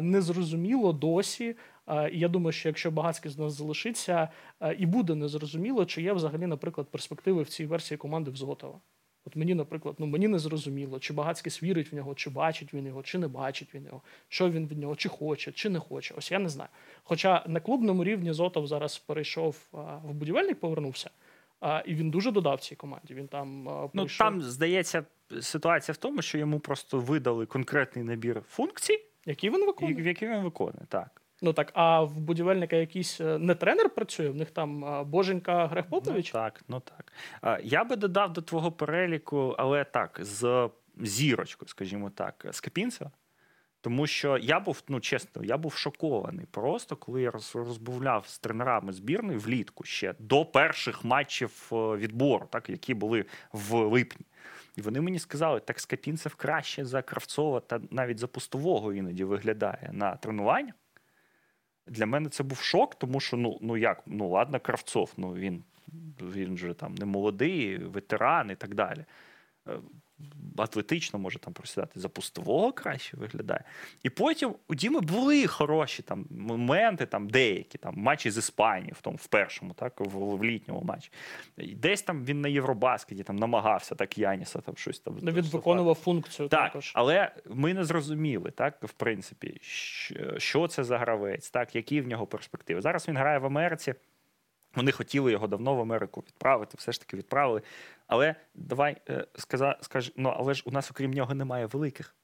не 0.00 0.22
зрозуміло 0.22 0.92
досі. 0.92 1.56
І 2.12 2.18
я 2.18 2.28
думаю, 2.28 2.52
що 2.52 2.68
якщо 2.68 2.90
Багацький 2.90 3.30
з 3.30 3.38
нас 3.38 3.52
залишиться, 3.52 4.28
і 4.78 4.86
буде 4.86 5.14
незрозуміло, 5.14 5.84
чи 5.84 6.02
є 6.02 6.12
взагалі, 6.12 6.46
наприклад, 6.46 6.88
перспективи 6.90 7.42
в 7.42 7.48
цій 7.48 7.66
версії 7.66 7.98
команди 7.98 8.30
в 8.30 8.36
Зотова. 8.36 8.80
От 9.24 9.36
мені, 9.36 9.54
наприклад, 9.54 9.94
ну 9.98 10.06
мені 10.06 10.28
не 10.28 10.38
зрозуміло, 10.38 10.98
чи 10.98 11.12
Багацький 11.12 11.52
вірить 11.62 11.92
в 11.92 11.94
нього, 11.96 12.14
чи 12.14 12.30
бачить 12.30 12.74
він 12.74 12.86
його, 12.86 13.02
чи 13.02 13.18
не 13.18 13.28
бачить 13.28 13.74
він 13.74 13.84
його, 13.84 14.02
що 14.28 14.50
він 14.50 14.66
від 14.66 14.78
нього, 14.78 14.96
чи 14.96 15.08
хоче, 15.08 15.52
чи 15.52 15.68
не 15.68 15.78
хоче. 15.78 16.14
Ось 16.18 16.30
я 16.30 16.38
не 16.38 16.48
знаю. 16.48 16.70
Хоча 17.02 17.44
на 17.46 17.60
клубному 17.60 18.04
рівні 18.04 18.32
Зотов 18.32 18.66
зараз 18.66 18.98
перейшов 18.98 19.56
в 19.72 20.12
будівельник, 20.12 20.60
повернувся. 20.60 21.10
І 21.86 21.94
він 21.94 22.10
дуже 22.10 22.30
додав 22.30 22.60
цій 22.60 22.76
команді. 22.76 23.14
Він 23.14 23.28
там 23.28 23.68
а, 23.68 23.88
Ну 23.94 24.02
прийшов- 24.02 24.18
там 24.18 24.42
здається 24.42 25.04
ситуація 25.40 25.92
в 25.92 25.96
тому, 25.96 26.22
що 26.22 26.38
йому 26.38 26.60
просто 26.60 26.98
видали 27.00 27.46
конкретний 27.46 28.04
набір 28.04 28.42
функцій, 28.48 29.00
який 29.26 29.50
він 29.50 29.66
виконує. 29.66 30.04
які 30.04 30.26
він 30.26 30.42
виконує. 30.42 30.84
Так. 30.88 31.19
Ну 31.42 31.52
так, 31.52 31.70
а 31.74 32.02
в 32.02 32.20
будівельника 32.20 32.76
якийсь 32.76 33.20
е, 33.20 33.38
не 33.38 33.54
тренер 33.54 33.90
працює, 33.90 34.28
в 34.30 34.36
них 34.36 34.50
там 34.50 35.04
Боженька 35.10 35.66
Грег 35.66 35.88
Попович. 35.88 36.34
Ну, 36.34 36.40
так, 36.40 36.64
ну 36.68 36.80
так. 36.80 37.12
Я 37.64 37.84
би 37.84 37.96
додав 37.96 38.32
до 38.32 38.42
твого 38.42 38.72
переліку, 38.72 39.54
але 39.58 39.84
так, 39.84 40.18
з 40.22 40.68
зірочкою, 40.96 41.68
скажімо 41.68 42.10
так, 42.10 42.46
з 42.50 42.60
Капінцева. 42.60 43.10
Тому 43.80 44.06
що 44.06 44.38
я 44.38 44.60
був, 44.60 44.82
ну 44.88 45.00
чесно, 45.00 45.44
я 45.44 45.56
був 45.56 45.72
шокований 45.72 46.46
просто, 46.50 46.96
коли 46.96 47.22
я 47.22 47.30
роз- 47.30 47.58
розмовляв 47.58 48.26
з 48.26 48.38
тренерами 48.38 48.92
збірної 48.92 49.38
влітку 49.38 49.84
ще 49.84 50.14
до 50.18 50.44
перших 50.44 51.04
матчів 51.04 51.70
е, 51.72 51.76
відбору, 51.76 52.46
так, 52.50 52.70
які 52.70 52.94
були 52.94 53.24
в 53.52 53.74
липні. 53.74 54.26
І 54.76 54.80
вони 54.80 55.00
мені 55.00 55.18
сказали, 55.18 55.60
так 55.60 55.80
Скапінцев 55.80 56.34
краще 56.34 56.84
за 56.84 57.02
Кравцова 57.02 57.60
та 57.60 57.80
навіть 57.90 58.18
за 58.18 58.26
пустового 58.26 58.92
іноді 58.92 59.24
виглядає 59.24 59.90
на 59.92 60.16
тренуваннях. 60.16 60.74
Для 61.90 62.06
мене 62.06 62.28
це 62.28 62.42
був 62.42 62.58
шок, 62.58 62.94
тому 62.94 63.20
що 63.20 63.36
ну, 63.36 63.58
ну 63.60 63.76
як, 63.76 64.02
ну 64.06 64.28
ладно, 64.28 64.60
Кравцов, 64.60 65.12
ну 65.16 65.34
він, 65.34 65.64
він 66.20 66.56
же 66.56 66.74
там 66.74 66.94
не 66.94 67.04
молодий, 67.04 67.78
ветеран 67.78 68.50
і 68.50 68.54
так 68.54 68.74
далі. 68.74 69.04
Атлетично 70.58 71.18
може 71.18 71.38
там 71.38 71.52
просідати 71.52 72.00
за 72.00 72.08
пустового 72.08 72.72
краще 72.72 73.16
виглядає. 73.16 73.64
І 74.02 74.10
потім 74.10 74.54
у 74.68 74.74
Діми 74.74 75.00
були 75.00 75.46
хороші 75.46 76.02
там 76.02 76.26
моменти, 76.30 77.06
там 77.06 77.28
деякі 77.28 77.78
там 77.78 77.94
матчі 77.96 78.30
з 78.30 78.36
Іспанії, 78.36 78.92
в 78.92 79.00
тому 79.00 79.16
в 79.16 79.26
першому, 79.26 79.72
так, 79.74 80.00
в, 80.00 80.18
в 80.36 80.44
літньому 80.44 80.82
матчі. 80.82 81.10
Десь 81.56 82.02
там 82.02 82.24
він 82.24 82.40
на 82.40 82.48
Євробаскеті 82.48 83.22
там 83.22 83.36
намагався 83.36 83.94
так 83.94 84.18
Яніса 84.18 84.60
там 84.60 84.76
щось 84.76 85.00
там. 85.00 85.18
Ну, 85.22 85.32
він 85.32 85.44
виконував 85.44 85.94
функцію 85.94 86.48
Так, 86.48 86.66
також. 86.72 86.92
але 86.94 87.32
ми 87.46 87.74
не 87.74 87.84
зрозуміли, 87.84 88.50
так, 88.50 88.84
в 88.84 88.92
принципі, 88.92 89.58
що- 89.60 90.38
що 90.38 90.68
це 90.68 90.84
за 90.84 90.98
гравець, 90.98 91.50
так, 91.50 91.74
які 91.76 92.00
в 92.00 92.08
нього 92.08 92.26
перспективи. 92.26 92.80
Зараз 92.80 93.08
він 93.08 93.16
грає 93.16 93.38
в 93.38 93.46
Америці. 93.46 93.94
Вони 94.74 94.92
хотіли 94.92 95.32
його 95.32 95.46
давно 95.46 95.74
в 95.74 95.80
Америку 95.80 96.24
відправити, 96.26 96.74
все 96.78 96.92
ж 96.92 97.00
таки 97.00 97.16
відправили. 97.16 97.62
Але 98.06 98.34
давай 98.54 98.96
е, 99.08 99.26
сказа, 99.34 99.78
скаж, 99.80 100.12
ну, 100.16 100.34
але 100.36 100.54
ж 100.54 100.62
у 100.66 100.70
нас, 100.70 100.90
окрім 100.90 101.10
нього, 101.10 101.34
немає 101.34 101.66
великих, 101.66 102.16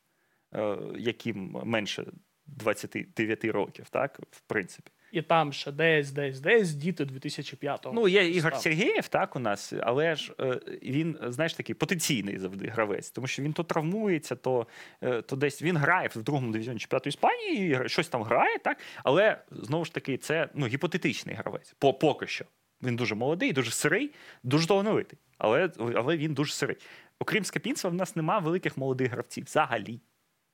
е, 0.54 0.78
яким 0.96 1.60
менше 1.64 2.12
29 2.46 3.44
років, 3.44 3.88
так, 3.90 4.20
в 4.30 4.40
принципі. 4.40 4.90
І 5.12 5.22
там 5.22 5.52
ще 5.52 5.72
десь, 5.72 6.10
десь, 6.10 6.40
десь 6.40 6.74
діти 6.74 7.04
2005-го. 7.04 7.92
Ну, 7.92 8.08
є 8.08 8.28
Ігор 8.28 8.52
став. 8.52 8.62
Сергєєв, 8.62 9.08
так, 9.08 9.36
у 9.36 9.38
нас, 9.38 9.72
але 9.82 10.16
ж 10.16 10.32
е, 10.40 10.60
він, 10.82 11.18
знаєш, 11.28 11.54
такий 11.54 11.74
потенційний 11.74 12.38
завжди 12.38 12.66
гравець, 12.66 13.10
тому 13.10 13.26
що 13.26 13.42
він 13.42 13.52
то 13.52 13.62
травмується, 13.62 14.36
то, 14.36 14.66
е, 15.02 15.22
то 15.22 15.36
десь 15.36 15.62
він 15.62 15.76
грає 15.76 16.08
в 16.08 16.22
другому 16.22 16.52
дивізіоні 16.52 16.78
чемпіонату 16.78 17.08
Іспанії, 17.08 17.78
і 17.84 17.88
щось 17.88 18.08
там 18.08 18.22
грає, 18.22 18.58
так, 18.58 18.78
але 19.04 19.38
знову 19.50 19.84
ж 19.84 19.94
таки, 19.94 20.16
це 20.16 20.48
ну, 20.54 20.66
гіпотетичний 20.66 21.34
гравець. 21.34 21.74
По, 21.78 21.94
поки 21.94 22.26
що. 22.26 22.44
Він 22.82 22.96
дуже 22.96 23.14
молодий, 23.14 23.52
дуже 23.52 23.70
сирий, 23.70 24.10
дуже 24.42 24.66
талановитий, 24.66 25.18
але, 25.38 25.70
але 25.78 26.16
він 26.16 26.34
дуже 26.34 26.52
сирий. 26.52 26.76
Окрім 27.18 27.44
Скапінцева, 27.44 27.92
в 27.92 27.94
нас 27.94 28.16
немає 28.16 28.40
великих 28.40 28.76
молодих 28.76 29.10
гравців 29.10 29.44
взагалі. 29.44 30.00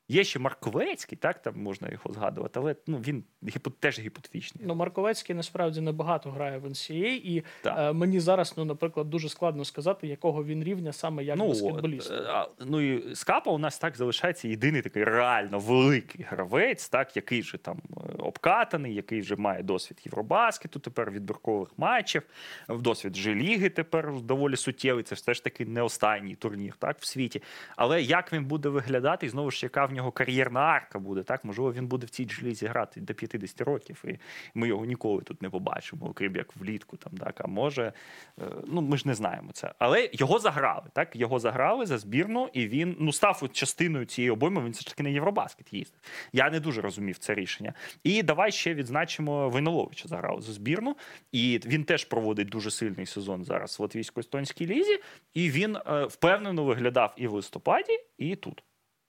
Є 0.08 0.24
ще 0.24 0.38
Марковецький, 0.38 1.18
так, 1.18 1.42
там 1.42 1.62
можна 1.62 1.88
його 1.88 2.12
згадувати, 2.12 2.60
але 2.60 2.76
ну, 2.86 2.98
він 2.98 3.24
гіпо, 3.48 3.70
теж 3.70 3.98
гіпотетичний. 3.98 4.64
Ну, 4.66 4.74
Марковецький 4.74 5.36
насправді 5.36 5.80
небагато 5.80 6.30
грає 6.30 6.58
в 6.58 6.66
NCAA, 6.66 7.20
і 7.24 7.44
е, 7.66 7.92
мені 7.92 8.20
зараз, 8.20 8.54
ну, 8.56 8.64
наприклад, 8.64 9.10
дуже 9.10 9.28
складно 9.28 9.64
сказати, 9.64 10.06
якого 10.06 10.44
він 10.44 10.64
рівня 10.64 10.92
саме 10.92 11.24
як 11.24 11.38
баскетболіст. 11.38 12.10
е, 12.10 12.24
а, 12.28 12.48
ну 12.60 12.80
і 12.80 13.14
Скапа 13.14 13.50
у 13.50 13.58
нас 13.58 13.78
так 13.78 13.96
залишається 13.96 14.48
єдиний 14.48 14.82
такий 14.82 15.04
реально 15.04 15.58
великий 15.58 16.26
гравець, 16.30 16.88
так, 16.88 17.16
який 17.16 17.40
вже 17.40 17.58
там 17.58 17.82
е, 17.96 18.00
обкатаний, 18.18 18.94
який 18.94 19.20
вже 19.20 19.36
має 19.36 19.62
досвід 19.62 20.02
Євробаскету, 20.04 20.80
тепер 20.80 21.10
відбіркових 21.10 21.68
матчів, 21.76 22.22
в 22.68 22.82
досвід 22.82 23.16
Ж-ліги 23.16 23.68
тепер 23.68 24.20
доволі 24.20 24.56
суттєвий. 24.56 25.04
Це 25.04 25.14
все 25.14 25.34
ж 25.34 25.44
таки 25.44 25.66
не 25.66 25.82
останній 25.82 26.34
турнір 26.34 26.74
так, 26.78 26.98
в 26.98 27.04
світі. 27.04 27.42
Але 27.76 28.02
як 28.02 28.32
він 28.32 28.44
буде 28.44 28.68
виглядати, 28.68 29.26
і 29.26 29.28
знову 29.28 29.50
ж 29.50 29.60
яка 29.62 29.91
в 29.92 29.94
нього 29.94 30.12
кар'єрна 30.12 30.60
арка 30.60 30.98
буде, 30.98 31.22
так? 31.22 31.44
Можливо, 31.44 31.72
він 31.72 31.86
буде 31.86 32.06
в 32.06 32.10
цій 32.10 32.28
Ж-лізі 32.28 32.66
грати 32.66 33.00
до 33.00 33.14
50 33.14 33.60
років, 33.60 34.04
і 34.04 34.18
ми 34.54 34.68
його 34.68 34.84
ніколи 34.84 35.22
тут 35.22 35.42
не 35.42 35.50
побачимо, 35.50 36.06
окрім 36.06 36.36
як 36.36 36.56
влітку. 36.56 36.96
Там, 36.96 37.12
так, 37.12 37.40
а 37.40 37.46
може, 37.46 37.92
е, 38.40 38.42
ну 38.66 38.80
ми 38.80 38.96
ж 38.96 39.08
не 39.08 39.14
знаємо 39.14 39.52
це. 39.52 39.74
Але 39.78 40.10
його 40.12 40.38
заграли. 40.38 40.86
Так? 40.92 41.16
Його 41.16 41.38
заграли 41.38 41.86
за 41.86 41.98
збірну, 41.98 42.50
і 42.52 42.68
він 42.68 42.96
ну, 43.00 43.12
став 43.12 43.48
частиною 43.52 44.04
цієї 44.04 44.30
обойми. 44.30 44.64
Він 44.64 44.72
все 44.72 44.80
ж 44.80 44.88
таки 44.88 45.02
на 45.02 45.08
Євробаскет 45.08 45.72
їздив. 45.72 46.00
Я 46.32 46.50
не 46.50 46.60
дуже 46.60 46.80
розумів 46.80 47.18
це 47.18 47.34
рішення. 47.34 47.74
І 48.04 48.22
давай 48.22 48.52
ще 48.52 48.74
відзначимо 48.74 49.48
Войноловича 49.48 50.08
заграв 50.08 50.42
за 50.42 50.52
збірну. 50.52 50.96
І 51.32 51.60
він 51.66 51.84
теж 51.84 52.04
проводить 52.04 52.48
дуже 52.48 52.70
сильний 52.70 53.06
сезон 53.06 53.44
зараз 53.44 53.78
в 53.78 53.82
латвійсько-естонській 53.82 54.66
лізі. 54.66 55.00
І 55.34 55.50
він 55.50 55.76
е, 55.76 56.04
впевнено 56.04 56.64
виглядав 56.64 57.14
і 57.16 57.26
в 57.26 57.32
листопаді, 57.32 57.98
і 58.18 58.36
тут. 58.36 58.62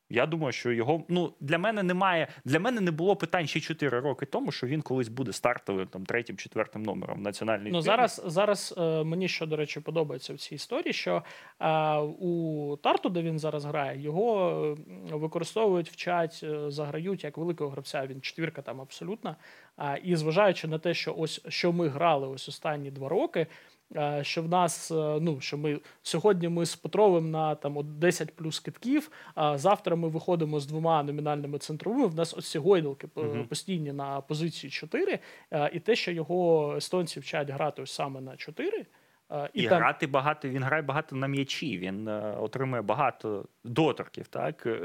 Я 0.09 0.25
думаю, 0.25 0.51
що 0.51 0.71
його 0.71 1.03
ну 1.09 1.33
для 1.39 1.57
мене 1.57 1.83
немає. 1.83 2.27
Для 2.45 2.59
мене 2.59 2.81
не 2.81 2.91
було 2.91 3.15
питань 3.15 3.47
ще 3.47 3.59
4 3.59 3.99
роки 3.99 4.25
тому, 4.25 4.51
що 4.51 4.67
він 4.67 4.81
колись 4.81 5.07
буде 5.07 5.33
стартовим 5.33 5.87
там 5.87 6.05
третім, 6.05 6.37
четвертим 6.37 6.83
номером 6.83 7.21
національної 7.21 7.71
Ну, 7.71 7.81
зараз, 7.81 8.21
зараз 8.25 8.73
е, 8.77 9.03
мені 9.03 9.27
що, 9.27 9.45
до 9.45 9.55
речі, 9.55 9.79
подобається 9.79 10.33
в 10.33 10.37
цій 10.37 10.55
історії, 10.55 10.93
що 10.93 11.23
е, 11.59 11.97
у 11.99 12.77
Тарту, 12.83 13.09
де 13.09 13.21
він 13.21 13.39
зараз 13.39 13.65
грає, 13.65 14.01
його 14.01 14.77
е, 15.11 15.15
використовують, 15.15 15.89
вчать, 15.89 16.39
е, 16.43 16.71
заграють 16.71 17.23
як 17.23 17.37
великого 17.37 17.69
гравця. 17.69 18.07
Він 18.07 18.21
четвірка 18.21 18.61
там 18.61 18.81
абсолютно. 18.81 19.35
А, 19.77 19.95
і 19.95 20.15
зважаючи 20.15 20.67
на 20.67 20.79
те, 20.79 20.93
що 20.93 21.15
ось 21.17 21.41
що 21.47 21.71
ми 21.71 21.87
грали 21.87 22.27
ось 22.27 22.49
останні 22.49 22.91
два 22.91 23.09
роки. 23.09 23.47
Е, 23.95 24.19
що 24.23 24.41
в 24.43 24.49
нас 24.49 24.91
е, 24.91 25.17
ну 25.21 25.41
що 25.41 25.57
ми 25.57 25.79
сьогодні 26.03 26.49
ми 26.49 26.65
з 26.65 26.75
Петровим 26.75 27.31
на 27.31 27.55
там 27.55 27.77
от 27.77 27.99
10 27.99 28.35
плюс 28.35 28.59
китків. 28.59 29.11
А 29.35 29.57
завтра 29.57 29.95
ми 29.95 30.07
виходимо 30.07 30.59
з 30.59 30.65
двома 30.65 31.03
номінальними 31.03 31.57
центровими. 31.57 32.07
В 32.07 32.15
нас 32.15 32.33
ось 32.37 32.51
ці 32.51 32.59
гойдалки 32.59 33.07
Мгм. 33.15 33.47
постійні 33.47 33.91
на 33.93 34.21
позиції 34.21 34.71
4, 34.71 35.19
е, 35.51 35.69
і 35.73 35.79
те, 35.79 35.95
що 35.95 36.11
його 36.11 36.73
естонці 36.77 37.19
вчать 37.19 37.49
грати 37.49 37.81
ось 37.81 37.91
саме 37.91 38.21
на 38.21 38.37
4, 38.37 38.85
е, 39.31 39.49
І, 39.53 39.67
там 39.67 39.77
грати 39.77 40.07
багато, 40.07 40.49
він 40.49 40.63
грає 40.63 40.81
багато 40.81 41.15
на 41.15 41.27
м'ячі. 41.27 41.77
Він 41.77 42.07
е, 42.07 42.37
отримує 42.39 42.81
багато 42.81 43.45
доторків, 43.63 44.27
так 44.27 44.65
е, 44.65 44.79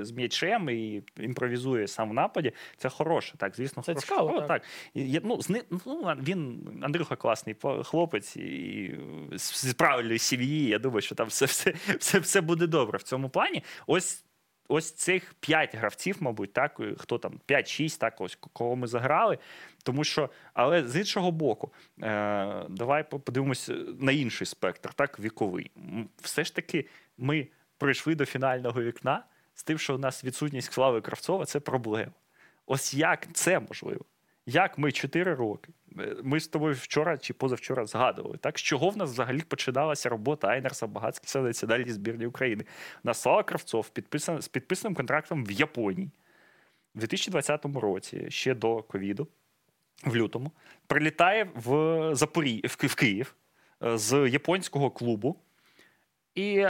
з 0.00 0.12
м'ячем 0.12 0.70
і 0.70 1.02
імпровізує 1.16 1.88
сам 1.88 2.10
в 2.10 2.14
нападі. 2.14 2.52
Це 2.76 2.88
хороше, 2.88 3.36
так, 3.36 3.56
звісно, 3.56 3.82
Це 3.82 3.92
хороше. 3.92 4.06
цікаво, 4.06 4.38
так. 4.38 4.48
так. 4.48 4.62
І, 4.94 5.20
ну, 5.24 5.42
з 5.42 5.64
ну, 5.86 6.14
він 6.22 6.68
Андрюха 6.82 7.16
класний 7.16 7.56
хлопець 7.84 8.36
і 8.36 8.94
з, 9.32 9.68
з 9.68 9.74
правильної 9.74 10.18
сім'ї. 10.18 10.66
Я 10.66 10.78
думаю, 10.78 11.02
що 11.02 11.14
там 11.14 11.28
все, 11.28 11.46
все, 11.46 11.74
все, 11.98 12.18
все 12.18 12.40
буде 12.40 12.66
добре 12.66 12.98
в 12.98 13.02
цьому 13.02 13.28
плані. 13.28 13.62
Ось. 13.86 14.24
Ось 14.68 14.92
цих 14.92 15.34
п'ять 15.34 15.74
гравців, 15.74 16.16
мабуть, 16.20 16.52
так, 16.52 16.80
хто 16.98 17.18
там 17.18 17.40
5-6, 17.48 17.98
так, 17.98 18.20
ось 18.20 18.38
кого 18.52 18.76
ми 18.76 18.86
заграли. 18.86 19.38
Тому 19.82 20.04
що, 20.04 20.30
але 20.54 20.88
з 20.88 20.96
іншого 20.96 21.30
боку, 21.30 21.72
е, 22.02 22.64
давай 22.68 23.10
подивимось 23.10 23.70
на 23.98 24.12
інший 24.12 24.46
спектр, 24.46 24.94
так, 24.94 25.20
віковий. 25.20 25.70
Все 26.22 26.44
ж 26.44 26.54
таки, 26.54 26.86
ми 27.18 27.48
прийшли 27.78 28.14
до 28.14 28.24
фінального 28.24 28.82
вікна 28.82 29.24
з 29.54 29.62
тим, 29.64 29.78
що 29.78 29.94
у 29.94 29.98
нас 29.98 30.24
відсутність 30.24 30.72
Слави 30.72 31.00
Кравцова 31.00 31.44
це 31.44 31.60
проблема. 31.60 32.12
Ось 32.66 32.94
як 32.94 33.28
це 33.32 33.60
можливо? 33.60 34.04
Як 34.50 34.78
ми 34.78 34.92
4 34.92 35.34
роки? 35.34 35.72
е, 35.98 36.16
Ми 36.22 36.40
з 36.40 36.48
тобою 36.48 36.74
вчора 36.74 37.18
чи 37.18 37.34
позавчора 37.34 37.86
згадували, 37.86 38.36
так 38.36 38.58
з 38.58 38.62
чого 38.62 38.90
в 38.90 38.96
нас 38.96 39.10
взагалі 39.10 39.40
починалася 39.40 40.08
робота 40.08 40.48
Айнерса 40.48 40.86
Багацького 40.86 41.44
в 41.44 41.46
національній 41.46 41.90
збірні 41.90 42.26
України? 42.26 42.64
У 43.04 43.14
Слава 43.14 43.42
Кравцов 43.42 43.88
підписан, 43.88 44.42
з 44.42 44.48
підписаним 44.48 44.94
контрактом 44.94 45.44
в 45.44 45.50
Японії 45.50 46.10
в 46.94 46.98
2020 46.98 47.64
році, 47.64 48.26
ще 48.28 48.54
до 48.54 48.82
ковіду, 48.82 49.28
в 50.04 50.16
лютому, 50.16 50.52
прилітає 50.86 51.50
в 51.54 52.14
Запорі... 52.14 52.62
в 52.64 52.94
Київ 52.94 53.34
е, 53.84 53.98
з 53.98 54.28
японського 54.28 54.90
клубу. 54.90 55.36
І, 56.34 56.66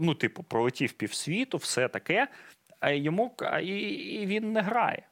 ну, 0.00 0.14
типу, 0.14 0.42
пролетів 0.42 0.92
півсвіту, 0.92 1.56
все 1.56 1.88
таке. 1.88 2.28
А 2.80 2.90
йому 2.90 3.36
і 3.62 4.26
він 4.26 4.52
не 4.52 4.60
грає 4.60 5.07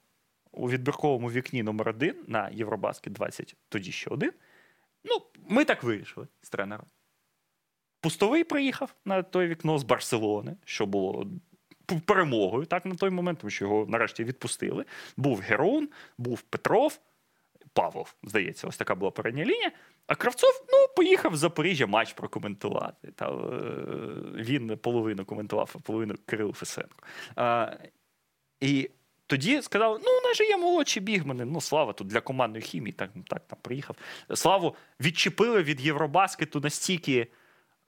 у 0.57 0.71
відбірковому 0.71 1.31
вікні 1.31 1.63
номер 1.63 1.89
один 1.89 2.15
на 2.27 2.49
Євробаскет 2.49 3.13
20, 3.13 3.57
тоді 3.69 3.93
ще 3.93 4.11
один. 4.11 4.33
Ну, 5.05 5.23
ми 5.49 5.65
так 5.65 5.83
вирішили 5.83 6.29
з 6.43 6.51
тренером. 6.51 6.87
Пустовий 8.01 8.45
приїхав 8.45 8.95
на 9.05 9.23
той 9.23 9.49
вікно 9.49 9.79
з 9.79 9.85
Барселони, 9.85 10.57
що 10.65 10.87
було 10.87 11.27
перемогою 12.05 12.67
так 12.67 12.87
на 12.87 12.95
той 12.95 13.11
момент, 13.11 13.39
тому 13.39 13.51
що 13.51 13.65
його 13.65 13.87
нарешті 13.89 14.25
відпустили. 14.25 14.85
Був 15.17 15.41
Герун, 15.41 15.89
був 16.19 16.41
Петров, 16.41 17.01
Павлов, 17.73 18.15
здається, 18.23 18.67
ось 18.69 18.77
така 18.77 18.95
була 18.95 19.11
передня 19.11 19.45
лінія. 19.45 19.73
А 20.07 20.15
Кравцов 20.15 20.67
ну, 20.73 20.95
поїхав 20.97 21.33
в 21.33 21.37
Запоріжжя 21.37 21.87
матч 21.87 22.13
прокоментувати. 22.13 23.11
Та, 23.11 23.29
е, 23.29 23.37
він 24.35 24.79
половину 24.79 25.25
коментував, 25.25 25.71
а 25.75 25.79
половину 25.79 26.15
Кирил 26.27 26.53
Фесенко. 26.53 27.03
А, 27.37 27.77
і 28.61 28.91
тоді 29.27 29.63
сказали: 29.63 30.01
ну, 30.05 30.11
у 30.19 30.29
нас 30.29 30.37
же 30.37 30.45
є 30.45 30.57
молодші 30.57 31.01
бігмани. 31.01 31.45
Ну, 31.45 31.61
слава 31.61 31.93
тут 31.93 32.07
для 32.07 32.21
командної 32.21 32.63
хімії, 32.63 32.93
так, 32.93 33.11
так 33.29 33.43
там 33.47 33.59
приїхав. 33.63 33.97
Славу 34.35 34.77
відчепили 35.01 35.63
від 35.63 35.81
Євробаскету 35.81 36.61
настільки. 36.61 37.29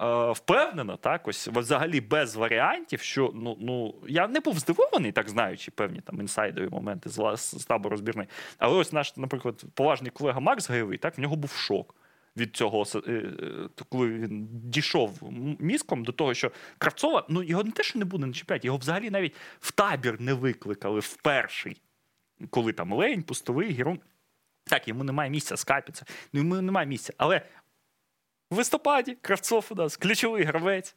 е, 0.03 0.31
Впевнено, 0.33 0.97
так, 0.97 1.29
ось 1.29 1.49
взагалі 1.49 2.01
без 2.01 2.37
варіантів, 2.37 3.01
що 3.01 3.33
ну, 3.35 3.57
ну 3.61 3.95
я 4.09 4.29
не 4.29 4.41
був 4.41 4.59
здивований, 4.59 5.13
так 5.13 5.29
знаючи 5.29 5.71
певні 5.71 6.01
там 6.01 6.21
інсайдові 6.21 6.69
моменти 6.69 7.09
з, 7.11 7.37
з 7.37 7.65
табору 7.67 7.97
збірної. 7.97 8.29
Але 8.59 8.75
ось 8.77 8.93
наш, 8.93 9.17
наприклад, 9.17 9.65
поважний 9.75 10.11
колега 10.11 10.41
Макс 10.41 10.71
Гайовий, 10.71 10.99
так, 10.99 11.19
в 11.19 11.21
нього 11.21 11.37
був 11.37 11.51
шок 11.51 11.95
від 12.39 12.57
цього, 12.57 12.85
е, 12.95 12.99
е, 13.09 13.69
коли 13.89 14.09
він 14.09 14.49
дійшов 14.51 15.33
мізком 15.59 16.05
до 16.05 16.13
того, 16.13 16.35
що 16.35 16.53
Кравцова, 16.79 17.27
ну 17.29 17.43
його 17.43 17.65
не 17.65 17.71
те, 17.71 17.83
що 17.83 17.99
не 17.99 18.05
буде 18.05 18.27
на 18.27 18.33
чемпіонаті, 18.33 18.67
його 18.67 18.79
взагалі 18.79 19.11
навіть 19.11 19.35
в 19.61 19.73
табір 19.73 20.21
не 20.21 20.35
викликали 20.35 21.01
в 21.01 21.17
перший, 21.17 21.81
коли 22.51 22.73
там 22.73 22.93
Лень, 22.93 23.23
пустовий, 23.23 23.73
Герон. 23.73 24.01
Так, 24.65 24.89
йому 24.89 25.05
немає 25.05 25.31
місця, 25.31 25.57
скапіться. 25.57 26.05
Ну, 26.33 26.41
йому 26.41 26.63
немає 26.63 26.87
місця. 26.87 27.13
Але 27.17 27.43
в 28.51 28.57
листопаді 28.57 29.15
Кравцов 29.21 29.67
у 29.71 29.75
нас 29.75 29.97
ключовий 29.97 30.45
гравець. 30.45 30.97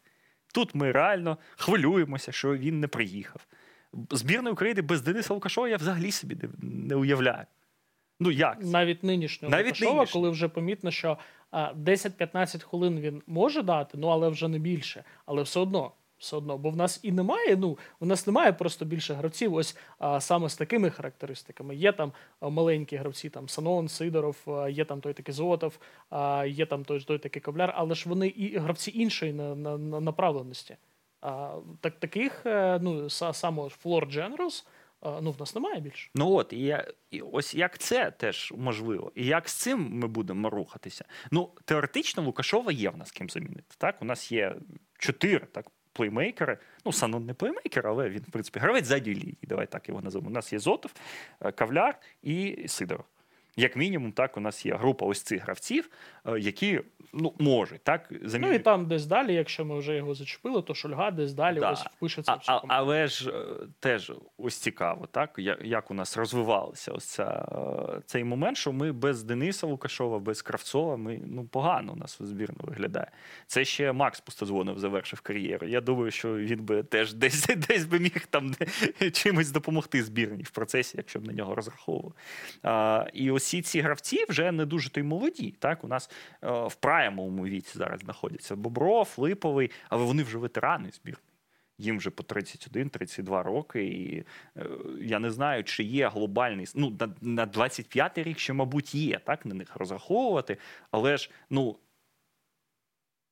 Тут 0.53 0.75
ми 0.75 0.91
реально 0.91 1.37
хвилюємося, 1.57 2.31
що 2.31 2.57
він 2.57 2.79
не 2.79 2.87
приїхав. 2.87 3.47
Збірної 4.11 4.53
України 4.53 4.81
без 4.81 5.01
Дениса 5.01 5.33
Лукашова 5.33 5.69
я 5.69 5.77
взагалі 5.77 6.11
собі 6.11 6.37
не 6.61 6.95
уявляю. 6.95 7.45
Ну 8.23 8.31
як? 8.31 8.57
навіть 8.61 9.03
нинішнього 9.03 9.51
Навіть 9.51 9.65
Лукашова, 9.67 9.93
нинішнього. 9.93 10.21
коли 10.21 10.29
вже 10.29 10.47
помітно, 10.47 10.91
що 10.91 11.17
10-15 11.53 12.63
хвилин 12.63 12.99
він 12.99 13.21
може 13.27 13.61
дати, 13.61 13.97
ну 13.97 14.07
але 14.07 14.29
вже 14.29 14.47
не 14.47 14.59
більше. 14.59 15.03
Але 15.25 15.41
все 15.41 15.59
одно. 15.59 15.91
Все 16.17 16.35
одно, 16.37 16.57
бо 16.57 16.69
в 16.69 16.75
нас 16.75 16.99
і 17.03 17.11
немає. 17.11 17.55
Ну 17.57 17.77
у 17.99 18.05
нас 18.05 18.27
немає 18.27 18.53
просто 18.53 18.85
більше 18.85 19.13
гравців. 19.13 19.53
Ось 19.53 19.77
а, 19.99 20.19
саме 20.21 20.49
з 20.49 20.55
такими 20.55 20.89
характеристиками. 20.89 21.75
Є 21.75 21.91
там 21.91 22.11
маленькі 22.41 22.97
гравці, 22.97 23.29
там 23.29 23.49
Санон, 23.49 23.87
Сидоров, 23.87 24.35
є 24.69 24.85
там 24.85 25.01
той 25.01 25.13
такий 25.13 25.33
Зотов, 25.33 25.79
а, 26.09 26.45
є 26.49 26.65
там 26.65 26.85
той, 26.85 26.99
той 26.99 27.17
такий 27.17 27.41
Кобляр, 27.41 27.73
але 27.77 27.95
ж 27.95 28.09
вони 28.09 28.27
і 28.27 28.57
гравці 28.57 28.91
іншої 28.95 29.33
на, 29.33 29.55
на, 29.55 29.77
на 29.77 29.99
направленості. 29.99 30.75
А, 31.21 31.55
так, 31.81 31.99
таких, 31.99 32.45
е, 32.45 32.79
ну 32.81 33.03
са- 33.03 33.33
саме 33.33 33.69
Флор 33.69 34.05
Дженерос, 34.07 34.67
ну 35.03 35.31
в 35.31 35.39
нас 35.39 35.55
немає 35.55 35.79
більше. 35.79 36.09
Ну 36.15 36.31
от, 36.31 36.53
і, 36.53 36.59
я, 36.59 36.87
і 37.11 37.21
ось 37.21 37.55
як 37.55 37.77
це 37.77 38.11
теж 38.11 38.53
можливо, 38.57 39.11
і 39.15 39.25
як 39.25 39.49
з 39.49 39.53
цим 39.53 39.89
ми 39.91 40.07
будемо 40.07 40.49
рухатися. 40.49 41.05
Ну, 41.31 41.49
теоретично 41.65 42.23
Лукашова 42.23 42.71
є 42.71 42.89
в 42.89 42.97
нас 42.97 43.11
ким 43.11 43.29
замінити. 43.29 43.75
Так, 43.77 44.01
у 44.01 44.05
нас 44.05 44.31
є 44.31 44.55
чотири 44.97 45.45
так, 45.51 45.65
плеймейкери. 45.93 46.57
Ну, 46.85 46.91
Санон 46.91 47.25
не 47.25 47.33
плеймейкер, 47.33 47.87
але 47.87 48.09
він, 48.09 48.21
в 48.21 48.31
принципі, 48.31 48.59
гравець 48.59 48.85
задньої 48.85 49.17
лінії. 49.17 49.37
Давай 49.43 49.67
так 49.67 49.89
його 49.89 50.01
назвемо. 50.01 50.27
У 50.27 50.31
нас 50.31 50.53
є 50.53 50.59
Зотов, 50.59 50.91
е, 51.41 51.51
Кавляр 51.51 51.99
і 52.21 52.65
Сидоров. 52.67 53.05
Як 53.55 53.75
мінімум, 53.75 54.11
так, 54.11 54.37
у 54.37 54.39
нас 54.39 54.65
є 54.65 54.75
група 54.75 55.05
ось 55.05 55.21
цих 55.21 55.43
гравців, 55.43 55.89
які 56.39 56.81
ну, 57.13 57.33
можуть 57.39 57.83
так 57.83 58.07
Ну 58.11 58.17
і 58.23 58.27
замінити. 58.29 58.59
там 58.59 58.85
десь 58.87 59.05
далі, 59.05 59.33
якщо 59.33 59.65
ми 59.65 59.79
вже 59.79 59.95
його 59.95 60.13
зачепили, 60.13 60.61
то 60.61 60.73
Шульга 60.73 61.11
десь 61.11 61.33
далі 61.33 61.59
Да. 61.59 61.71
ось 61.71 61.81
впишеться 61.85 62.37
А, 62.45 62.53
а, 62.53 62.61
але 62.67 63.07
ж 63.07 63.29
е, 63.31 63.43
теж 63.79 64.11
ось 64.37 64.55
цікаво, 64.57 65.07
так 65.11 65.39
як 65.63 65.91
у 65.91 65.93
нас 65.93 66.17
розвивалося 66.17 66.91
ось 66.91 67.05
ця, 67.05 67.45
е, 67.97 68.01
цей 68.05 68.23
момент, 68.23 68.57
що 68.57 68.71
ми 68.71 68.91
без 68.91 69.23
Дениса 69.23 69.67
Лукашова, 69.67 70.19
без 70.19 70.41
Кравцова, 70.41 70.97
ми 70.97 71.21
ну 71.25 71.45
погано 71.45 71.93
у 71.93 71.95
нас 71.95 72.21
у 72.21 72.25
збірну 72.25 72.57
виглядає. 72.63 73.11
Це 73.47 73.65
ще 73.65 73.91
Макс 73.91 74.19
Пустозвонов 74.19 74.79
завершив 74.79 75.21
кар'єру. 75.21 75.67
Я 75.67 75.81
думаю, 75.81 76.11
що 76.11 76.35
він 76.37 76.63
би 76.63 76.83
теж 76.83 77.13
десь 77.21 77.47
десь 77.47 77.85
би 77.85 77.99
міг 77.99 78.25
там 78.29 78.55
чимось 79.13 79.51
допомогти 79.51 80.03
збірній 80.03 80.43
в 80.43 80.49
процесі, 80.49 80.97
якщо 80.97 81.19
б 81.19 81.27
на 81.27 81.33
нього 81.33 81.55
розраховували. 81.55 82.13
А, 82.63 83.05
і 83.13 83.31
усі 83.31 83.61
ці 83.61 83.81
гравці 83.81 84.25
вже 84.29 84.51
не 84.51 84.65
дуже 84.65 84.89
то 84.89 84.99
й 84.99 85.03
молоді. 85.03 85.55
Так, 85.59 85.83
у 85.83 85.87
нас 85.87 86.07
е, 86.07 86.10
в 86.41 86.75
праймовому 86.75 87.45
віці 87.45 87.77
зараз 87.77 87.99
знаходяться 87.99 88.55
Бобров, 88.55 89.13
Липовий, 89.17 89.71
але 89.89 90.05
вони 90.05 90.23
вже 90.23 90.37
ветерани 90.37 90.91
збірної. 90.91 91.31
Їм 91.77 91.97
вже 91.97 92.09
по 92.09 92.23
31-32 92.23 93.43
роки, 93.43 93.85
і 93.85 94.23
е, 94.57 94.65
я 95.01 95.19
не 95.19 95.31
знаю, 95.31 95.63
чи 95.63 95.83
є 95.83 96.07
глобальний 96.07 96.67
ну, 96.75 96.97
на, 96.99 97.15
на 97.21 97.47
25-й 97.47 98.23
рік, 98.23 98.39
ще, 98.39 98.53
мабуть, 98.53 98.95
є 98.95 99.19
так 99.19 99.45
на 99.45 99.55
них 99.55 99.75
розраховувати. 99.75 100.57
Але 100.91 101.17
ж 101.17 101.29
ну 101.49 101.77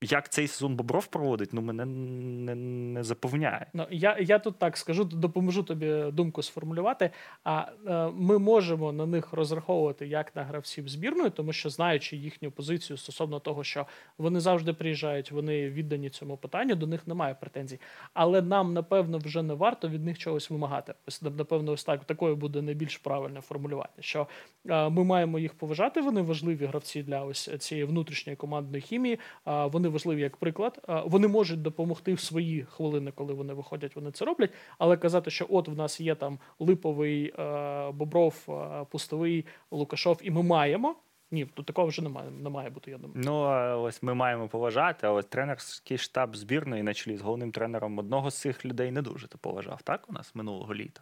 як 0.02 0.30
цей 0.30 0.48
сезон 0.48 0.76
Бобров 0.76 1.08
проводить, 1.08 1.54
ну 1.54 1.62
мене 1.62 1.86
не, 1.86 2.56
не 2.56 3.04
заповняє. 3.04 3.66
Ну, 3.74 3.88
я, 3.92 4.18
я 4.20 4.40
тут 4.40 4.60
так 4.60 4.78
скажу, 4.78 5.04
допоможу 5.04 5.64
тобі 5.64 6.04
думку 6.12 6.44
сформулювати. 6.44 7.12
А 7.44 7.66
е, 7.88 8.12
ми 8.16 8.40
можемо 8.40 8.92
на 8.92 9.06
них 9.06 9.34
розраховувати 9.34 10.08
як 10.08 10.36
на 10.36 10.44
гравців 10.44 10.90
збірної, 10.90 11.30
тому 11.30 11.54
що 11.54 11.70
знаючи 11.70 12.18
їхню 12.18 12.52
позицію 12.52 12.98
стосовно 12.98 13.40
того, 13.40 13.64
що 13.64 13.86
вони 14.18 14.40
завжди 14.40 14.74
приїжджають, 14.74 15.32
вони 15.32 15.70
віддані 15.70 16.10
цьому 16.10 16.38
питанню, 16.38 16.76
до 16.76 16.88
них 16.88 17.08
немає 17.08 17.34
претензій. 17.34 17.80
Але 18.14 18.42
нам, 18.42 18.74
напевно, 18.74 19.18
вже 19.18 19.44
не 19.44 19.54
варто 19.54 19.90
від 19.90 20.06
них 20.06 20.18
чогось 20.18 20.50
вимагати. 20.50 20.94
Ось 21.08 21.22
напевно, 21.22 21.72
ось 21.72 21.84
так 21.84 22.04
такою 22.04 22.36
буде 22.36 22.62
найбільш 22.62 22.98
правильне 22.98 23.42
формулювання. 23.42 23.90
Що 24.00 24.28
е, 24.70 24.90
ми 24.90 25.04
маємо 25.04 25.40
їх 25.40 25.54
поважати. 25.54 26.02
Вони 26.02 26.22
важливі 26.22 26.66
гравці 26.66 27.04
для 27.04 27.24
ось 27.24 27.50
цієї 27.60 27.86
внутрішньої 27.86 28.36
командної 28.36 28.82
хімії. 28.82 29.20
А 29.44 29.66
вони 29.66 29.89
важливі 29.90 30.22
як 30.22 30.38
приклад. 30.38 30.82
Вони 31.06 31.28
можуть 31.28 31.62
допомогти 31.62 32.14
в 32.14 32.20
свої 32.20 32.64
хвилини, 32.64 33.12
коли 33.16 33.34
вони 33.34 33.54
виходять, 33.54 33.96
вони 33.96 34.12
це 34.12 34.26
роблять. 34.26 34.52
Але 34.78 34.98
казати, 34.98 35.32
що 35.32 35.48
от 35.50 35.68
в 35.68 35.76
нас 35.76 36.02
є 36.02 36.16
там 36.16 36.40
липовий 36.60 37.34
Бобров, 37.94 38.48
пустовий 38.92 39.46
Лукашов, 39.72 40.20
і 40.24 40.32
ми 40.32 40.44
маємо. 40.44 40.96
Ні, 41.32 41.46
тут 41.46 41.66
такого 41.66 41.88
вже 41.88 42.02
немає, 42.02 42.32
не 42.32 42.50
має 42.50 42.70
бути, 42.70 42.92
я 42.92 42.98
думаю. 42.98 43.22
Ну, 43.26 43.42
ось 43.84 44.04
ми 44.04 44.14
маємо 44.14 44.48
поважати, 44.48 45.08
але 45.08 45.24
тренерський 45.24 45.98
штаб 45.98 46.36
збірної 46.36 46.84
на 46.84 46.94
чолі 46.94 47.18
з 47.18 47.22
головним 47.22 47.52
тренером 47.52 48.00
одного 48.00 48.32
з 48.32 48.40
цих 48.40 48.66
людей 48.66 48.92
не 48.92 49.02
дуже 49.02 49.28
то 49.28 49.38
поважав, 49.38 49.82
так? 49.82 50.06
У 50.10 50.14
нас 50.14 50.36
минулого 50.36 50.76
літа. 50.76 51.02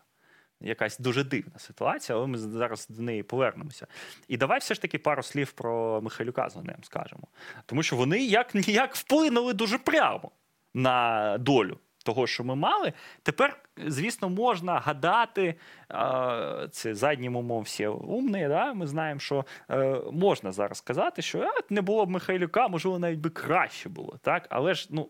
Якась 0.62 1.00
дуже 1.00 1.24
дивна 1.24 1.60
ситуація, 1.60 2.18
але 2.18 2.28
ми 2.28 2.38
зараз 2.38 2.88
до 2.90 3.02
неї 3.02 3.24
повернемося. 3.24 3.88
І 4.28 4.38
давай 4.38 4.60
все 4.60 4.74
ж 4.74 4.82
таки 4.82 4.98
пару 4.98 5.24
слів 5.24 5.52
про 5.52 6.02
Михайлюка 6.02 6.50
з 6.50 6.56
Гонем 6.56 6.84
скажемо. 6.84 7.28
Тому 7.66 7.84
що 7.84 7.96
вони 7.96 8.26
як 8.26 8.56
ніяк 8.56 8.96
вплинули 8.96 9.54
дуже 9.54 9.78
прямо 9.78 10.32
на 10.74 11.38
долю 11.38 11.78
того, 12.08 12.28
що 12.28 12.44
ми 12.44 12.56
мали. 12.56 12.94
Тепер, 13.24 13.60
звісно, 13.86 14.30
можна 14.30 14.80
гадати, 14.80 15.56
е, 15.92 16.68
це 16.72 16.96
заднім 16.96 17.36
умом 17.36 17.64
всі 17.64 17.88
умні, 17.88 18.48
да? 18.48 18.74
ми 18.74 18.88
знаємо, 18.88 19.20
що 19.20 19.46
е, 19.70 20.02
можна 20.12 20.52
зараз 20.52 20.78
сказати, 20.78 21.22
що 21.22 21.40
а, 21.40 21.52
не 21.70 21.82
було 21.82 22.06
б 22.06 22.10
Михайлюка, 22.10 22.68
можливо, 22.68 23.00
навіть 23.00 23.20
би 23.20 23.30
краще 23.30 23.90
було. 23.90 24.18
Так? 24.22 24.48
Але 24.50 24.74
ж 24.74 24.88
ну, 24.92 25.10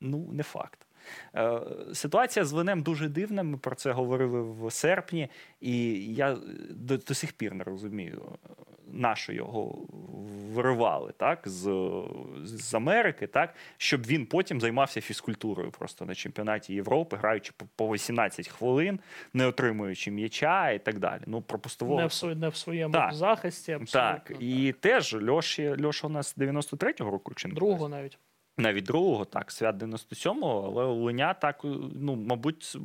ну 0.00 0.28
не 0.32 0.42
факт. 0.42 0.86
Е, 1.36 1.60
Ситуація 1.94 2.44
з 2.44 2.52
Венем 2.52 2.82
дуже 2.82 3.08
дивна. 3.08 3.42
Ми 3.42 3.58
про 3.58 3.74
це 3.74 3.92
говорили 3.92 4.40
в 4.42 4.70
серпні, 4.70 5.28
і 5.60 5.92
я 6.14 6.36
до, 6.70 6.96
до 6.96 7.14
сих 7.14 7.32
пір 7.32 7.54
не 7.54 7.64
розумію, 7.64 8.22
на 8.92 9.14
що 9.16 9.32
його 9.32 9.86
виривали 10.52 11.12
так, 11.16 11.42
з, 11.48 11.92
з 12.44 12.74
Америки, 12.74 13.26
так, 13.26 13.54
щоб 13.76 14.06
він 14.06 14.26
потім 14.26 14.60
займався 14.60 15.00
фізкультурою 15.00 15.70
просто 15.70 16.04
на 16.04 16.14
чемпіонаті 16.14 16.74
Європи, 16.74 17.16
граючи 17.16 17.52
по- 17.56 17.66
по 17.76 17.94
18 17.94 18.48
хвилин, 18.48 19.00
не 19.34 19.46
отримуючи 19.46 20.10
м'яча 20.10 20.70
і 20.70 20.78
так 20.78 20.98
далі. 20.98 21.22
Ну, 21.26 21.42
про 21.42 21.58
постового 21.58 22.00
Не 22.00 22.06
в, 22.06 22.36
не 22.36 22.48
в 22.48 22.56
своєму 22.56 22.92
Так. 22.94 23.14
захисті, 23.14 23.72
абсолютно. 23.72 24.20
так, 24.26 24.32
і 24.40 24.72
теж 24.80 25.14
Льоші, 25.28 25.74
Льоша 25.84 26.06
у 26.06 26.10
нас 26.10 26.36
93-го 26.36 27.10
року 27.10 27.32
чи 27.34 27.48
не 27.48 27.54
Другого 27.54 27.88
навіть. 27.88 28.18
Навіть 28.60 28.84
другого, 28.84 29.24
так, 29.24 29.50
свят 29.50 29.76
97-го, 29.76 30.64
але 30.66 30.84
у 30.84 31.04
Линя 31.04 31.34
так, 31.34 31.60
ну, 31.94 32.16
мабуть, 32.16 32.76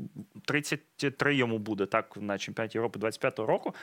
33 0.46 1.36
йому 1.36 1.58
буде 1.58 1.86
так 1.86 2.18
на 2.18 2.38
чемпіонаті 2.38 2.78
Європи 2.78 3.00
25-го 3.00 3.46
року. 3.46 3.76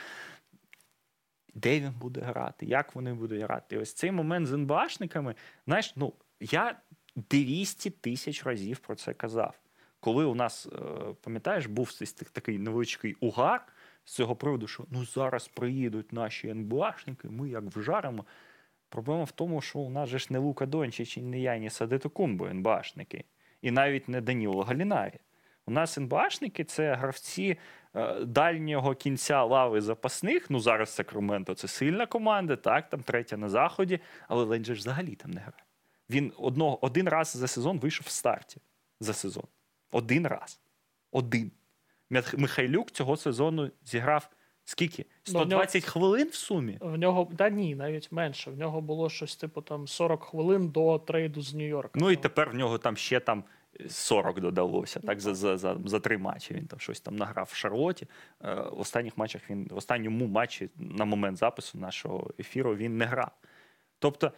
Де 1.53 1.79
він 1.79 1.91
буде 1.91 2.21
грати? 2.21 2.65
Як 2.65 2.95
вони 2.95 3.13
будуть 3.13 3.41
грати? 3.41 3.75
І 3.75 3.79
ось 3.79 3.93
цей 3.93 4.11
момент 4.11 4.47
з 4.47 4.53
НБАшниками, 4.53 5.35
знаєш, 5.65 5.93
ну, 5.95 6.13
я 6.39 6.75
200 7.15 7.89
тисяч 7.89 8.45
разів 8.45 8.79
про 8.79 8.95
це 8.95 9.13
казав. 9.13 9.59
Коли 9.99 10.25
у 10.25 10.35
нас, 10.35 10.67
е, 10.67 10.79
пам'ятаєш, 11.21 11.65
був 11.65 11.91
такий 12.33 12.57
невеличкий 12.57 13.13
угар 13.13 13.65
з 14.05 14.13
цього 14.13 14.35
приводу, 14.35 14.67
що 14.67 14.85
ну 14.89 15.05
зараз 15.05 15.47
приїдуть 15.47 16.13
наші 16.13 16.47
НБАшники, 16.47 17.29
ми 17.29 17.49
як 17.49 17.63
вжаримо. 17.63 18.25
Проблема 18.93 19.23
в 19.23 19.31
тому, 19.31 19.61
що 19.61 19.79
у 19.79 19.89
нас 19.89 20.09
же 20.09 20.19
ж 20.19 20.27
не 20.29 20.39
Лука 20.39 20.65
Дончич 20.65 21.17
і 21.17 21.21
не 21.21 21.39
Яніс 21.39 21.81
Адетокумбо 21.81 22.45
НБАшники, 22.45 23.23
і 23.61 23.71
навіть 23.71 24.09
не 24.09 24.21
Даніло 24.21 24.63
Галінарі. 24.63 25.19
У 25.65 25.71
нас 25.71 25.97
НБАшники 25.97 26.63
це 26.63 26.93
гравці 26.93 27.57
е, 27.95 28.25
дальнього 28.25 28.95
кінця 28.95 29.43
лави 29.43 29.81
запасних. 29.81 30.49
Ну 30.49 30.59
зараз 30.59 30.89
Сакраменто 30.89 31.55
це 31.55 31.67
сильна 31.67 32.05
команда, 32.05 32.55
так, 32.55 32.89
там 32.89 33.03
третя 33.03 33.37
на 33.37 33.49
заході, 33.49 33.99
але 34.27 34.43
Лень 34.43 34.65
же 34.65 34.75
ж 34.75 34.79
взагалі 34.79 35.15
там 35.15 35.31
не 35.31 35.41
грає. 35.41 35.63
Він 36.09 36.33
одного, 36.37 36.85
один 36.85 37.09
раз 37.09 37.37
за 37.37 37.47
сезон 37.47 37.79
вийшов 37.79 38.07
в 38.07 38.11
старті 38.11 38.61
за 38.99 39.13
сезон. 39.13 39.45
Один 39.91 40.27
раз. 40.27 40.59
Один. 41.11 41.51
Михайлюк 42.37 42.91
цього 42.91 43.17
сезону 43.17 43.71
зіграв 43.83 44.29
скільки? 44.65 45.05
Ну, 45.33 45.43
в 45.43 45.47
нього- 45.47 45.65
хвилин 45.83 46.27
в 46.27 46.35
сумі? 46.35 46.77
В 46.81 46.97
нього, 46.97 47.31
та 47.37 47.49
ні, 47.49 47.75
навіть 47.75 48.11
менше. 48.11 48.51
В 48.51 48.57
нього 48.57 48.81
було 48.81 49.09
щось 49.09 49.35
типу 49.35 49.61
там 49.61 49.87
40 49.87 50.23
хвилин 50.23 50.69
до 50.69 50.99
трейду 50.99 51.41
з 51.41 51.53
Нью-Йорка. 51.53 51.91
Ну 51.95 52.11
і 52.11 52.15
тепер 52.15 52.49
в 52.49 52.55
нього 52.55 52.77
там 52.77 52.97
ще 52.97 53.19
там 53.19 53.43
40 53.89 54.39
додалося. 54.39 54.99
Так, 54.99 55.19
за, 55.19 55.35
за, 55.35 55.57
за, 55.57 55.77
за 55.85 55.99
три 55.99 56.17
матчі 56.17 56.53
він 56.53 56.67
там 56.67 56.79
щось 56.79 57.01
там 57.01 57.15
награв 57.15 57.49
в 57.51 57.55
Шарлоті. 57.55 58.07
Е, 58.43 58.53
в 58.53 58.79
останніх 58.79 59.17
матчах 59.17 59.49
він 59.49 59.67
в 59.71 59.77
останньому 59.77 60.27
матчі 60.27 60.69
на 60.75 61.05
момент 61.05 61.37
запису 61.37 61.77
нашого 61.77 62.29
ефіру 62.39 62.75
він 62.75 62.97
не 62.97 63.05
грав. 63.05 63.31
Тобто 63.99 64.31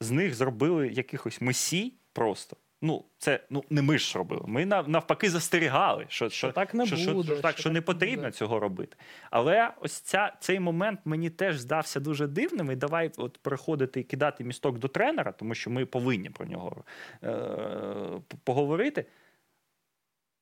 з 0.00 0.10
них 0.10 0.34
зробили 0.34 0.88
якихось 0.88 1.40
месій 1.40 1.94
просто. 2.12 2.56
Ну, 2.84 3.04
це 3.18 3.40
ну 3.50 3.64
не 3.70 3.82
ми 3.82 3.98
ж 3.98 4.18
робили. 4.18 4.42
Ми 4.46 4.66
нав- 4.66 4.88
навпаки 4.88 5.30
застерігали, 5.30 6.06
що, 6.08 6.28
що, 6.30 6.52
так 6.52 6.74
не 6.74 6.86
що, 6.86 6.96
що- 6.96 7.12
буде, 7.12 7.26
що, 7.26 7.34
що 7.36 7.50
що 7.52 7.62
так 7.62 7.66
не 7.66 7.72
не 7.72 7.80
потрібно 7.82 8.22
буде. 8.22 8.32
цього 8.32 8.60
робити. 8.60 8.96
Але 9.30 9.74
ось 9.80 9.92
ця, 10.00 10.36
цей 10.40 10.60
момент 10.60 11.00
мені 11.04 11.30
теж 11.30 11.58
здався 11.58 12.00
дуже 12.00 12.26
дивним. 12.26 12.70
І 12.70 12.76
давай 12.76 13.10
от 13.16 13.38
переходити 13.38 14.00
і 14.00 14.04
кидати 14.04 14.44
місток 14.44 14.78
до 14.78 14.88
тренера, 14.88 15.32
тому 15.32 15.54
що 15.54 15.70
ми 15.70 15.86
повинні 15.86 16.30
про 16.30 16.46
нього 16.46 16.84
е- 17.24 18.20
поговорити. 18.44 19.06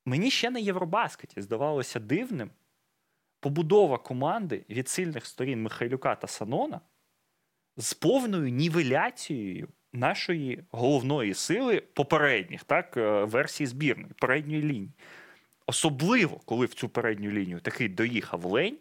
Мені 0.05 0.31
ще 0.31 0.49
на 0.51 0.59
Євробаскеті 0.59 1.41
здавалося 1.41 1.99
дивним 1.99 2.51
побудова 3.39 3.97
команди 3.97 4.65
від 4.69 4.89
сильних 4.89 5.25
сторін 5.25 5.61
Михайлюка 5.61 6.15
та 6.15 6.27
Санона 6.27 6.81
з 7.77 7.93
повною 7.93 8.49
нівеляцією 8.49 9.67
нашої 9.93 10.63
головної 10.71 11.33
сили 11.33 11.83
попередніх 11.93 12.63
так, 12.63 12.97
е, 12.97 13.23
версій 13.23 13.65
збірної, 13.65 14.13
передньої 14.19 14.61
лінії. 14.61 14.91
Особливо, 15.65 16.39
коли 16.45 16.65
в 16.65 16.73
цю 16.73 16.89
передню 16.89 17.31
лінію 17.31 17.59
такий 17.59 17.89
доїхав 17.89 18.45
лень, 18.45 18.77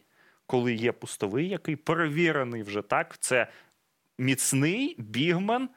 коли 0.47 0.75
є 0.75 0.93
пустовий, 0.93 1.49
який 1.49 1.77
перевірений 1.77 2.63
вже 2.63 2.83
так, 2.83 3.19
це 3.19 3.47
міцний 4.19 4.95
бігмен 4.99 5.69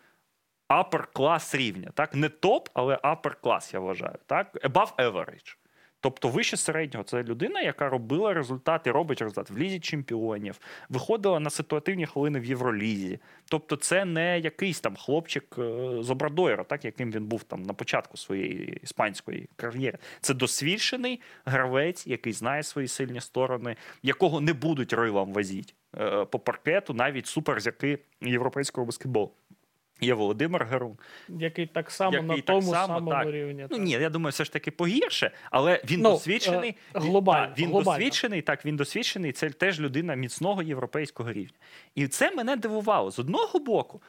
upper 0.69 1.05
клас 1.13 1.55
рівня. 1.55 1.91
Так? 1.93 2.15
Не 2.15 2.29
топ, 2.29 2.69
але 2.73 2.95
upper 2.95 3.36
клас, 3.41 3.73
я 3.73 3.79
вважаю. 3.79 4.15
Так? 4.25 4.55
Above 4.65 4.95
average. 4.95 5.55
Тобто 6.04 6.30
вище 6.30 6.58
середнього 6.58 7.04
це 7.04 7.24
людина, 7.24 7.62
яка 7.62 7.89
робила 7.89 8.34
результати, 8.34 8.91
робить 8.91 9.22
результат 9.22 9.49
в 9.49 9.58
лізі 9.58 9.80
чемпіонів, 9.80 10.60
виходила 10.89 11.39
на 11.39 11.49
ситуативні 11.49 12.06
хвилини 12.06 12.39
в 12.39 12.45
Євролізі. 12.45 13.20
Тобто, 13.49 13.76
це 13.76 14.06
не 14.06 14.39
якийсь 14.39 14.80
там 14.80 14.95
хлопчик 14.95 15.56
е, 15.58 15.64
з 15.99 16.10
Обрадойра, 16.10 16.64
так 16.64 16.86
яким 16.86 17.12
він 17.12 17.26
був 17.26 17.43
там 17.43 17.64
на 17.64 17.74
початку 17.74 18.18
своєї 18.18 18.80
іспанської 18.84 19.49
кар'єри. 19.56 19.97
Це 20.22 20.34
досвідчений 20.34 21.22
гравець, 21.45 22.08
який 22.08 22.34
знає 22.34 22.64
свої 22.64 22.88
сильні 22.88 23.22
сторони, 23.22 23.76
якого 24.01 24.41
не 24.41 24.54
будуть 24.54 24.93
рилам 24.93 25.34
возіть 25.34 25.76
е, 25.97 26.26
по 26.26 26.39
паркету, 26.39 26.93
навіть 26.93 27.28
суперзірки 27.28 27.99
європейського 28.22 28.86
баскетболу. 28.86 29.32
Є 30.04 30.14
Володимир 30.14 30.66
Герун, 30.66 30.97
Який 31.30 31.66
так 31.68 31.91
само 31.91 32.14
який 32.14 32.28
на 32.30 32.36
так 32.36 32.45
тому 32.45 32.62
само, 32.72 32.88
самому 32.88 33.12
так. 33.12 33.28
рівні. 33.28 33.68
Ну 33.70 33.78
ні, 33.78 33.91
я 33.91 34.10
думаю, 34.10 34.32
все 34.32 34.43
ж 34.45 34.54
таки 34.54 34.72
погірше, 34.72 35.32
але 35.51 35.82
він 35.89 36.01
Ну, 36.01 36.10
досвідчений. 36.12 36.70
е, 36.70 36.99
Він- 36.99 37.01
глобально, 37.01 37.54
він 37.58 37.70
глобально. 37.70 37.99
досвідчений, 37.99 38.41
так, 38.41 38.66
він 38.66 38.76
досвідчений. 38.76 39.32
Це 39.32 39.49
теж 39.49 39.80
людина 39.80 40.16
міцного 40.16 40.62
європейського 40.64 41.32
рівня. 41.32 41.58
І 41.95 42.08
це 42.08 42.32
мене 42.32 42.56
дивувало. 42.56 43.12
З 43.12 43.20
одного 43.20 43.60
боку, 43.60 44.01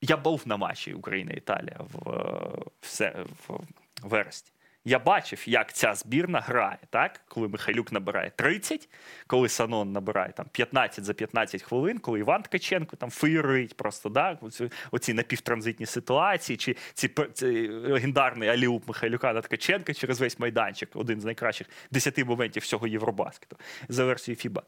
я 0.00 0.16
був 0.16 0.42
на 0.46 0.56
матчі 0.56 0.94
Україна-Італія 0.94 1.76
в, 1.80 1.98
в, 1.98 2.10
в, 2.80 2.86
се- 2.86 3.16
в 3.48 3.60
вересні. 4.02 4.50
Я 4.88 4.98
бачив, 4.98 5.48
як 5.48 5.72
ця 5.72 5.94
збірна 5.94 6.40
грає, 6.40 6.78
так? 6.90 7.20
коли 7.28 7.48
Михайлюк 7.48 7.92
набирає 7.92 8.30
30, 8.36 8.88
коли 9.26 9.48
Санон 9.48 9.92
набирає 9.92 10.32
там 10.32 10.46
15 10.52 11.04
за 11.04 11.14
15 11.14 11.62
хвилин, 11.62 11.98
коли 11.98 12.18
Іван 12.18 12.42
Ткаченко 12.42 12.96
там 12.96 13.10
феєрить 13.10 13.76
просто, 13.76 14.08
да? 14.08 14.38
оці, 14.40 14.70
оці 14.90 15.14
напівтранзитні 15.14 15.86
ситуації, 15.86 16.56
чи 16.56 16.76
ці, 16.94 17.10
цей 17.32 17.68
легендарний 17.68 18.48
аліуп 18.48 18.88
Михайлюка 18.88 19.32
на 19.32 19.40
Ткаченка 19.40 19.94
через 19.94 20.20
весь 20.20 20.38
майданчик, 20.38 20.90
один 20.94 21.20
з 21.20 21.24
найкращих 21.24 21.66
10 21.90 22.24
моментів 22.24 22.62
всього 22.62 22.86
Євробаскету 22.86 23.56
за 23.88 24.04
версією 24.04 24.38
FIBA. 24.44 24.62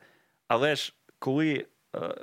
Але 0.49 0.77
ж 0.77 0.95
коли. 1.19 1.67
е, 1.97 2.15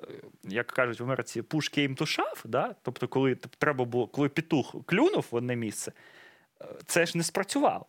Як 0.43 0.67
кажуть 0.67 0.99
в 0.99 1.03
Америці, 1.03 1.41
push 1.41 1.77
came 1.77 1.97
to 1.97 2.23
да? 2.45 2.75
тобто, 2.81 3.07
коли 3.07 3.35
треба 3.35 3.85
було, 3.85 4.07
коли 4.07 4.29
петух 4.29 4.75
клюнув 4.85 5.25
в 5.31 5.35
одне 5.35 5.55
місце, 5.55 5.91
це 6.85 7.05
ж 7.05 7.17
не 7.17 7.23
спрацювало. 7.23 7.85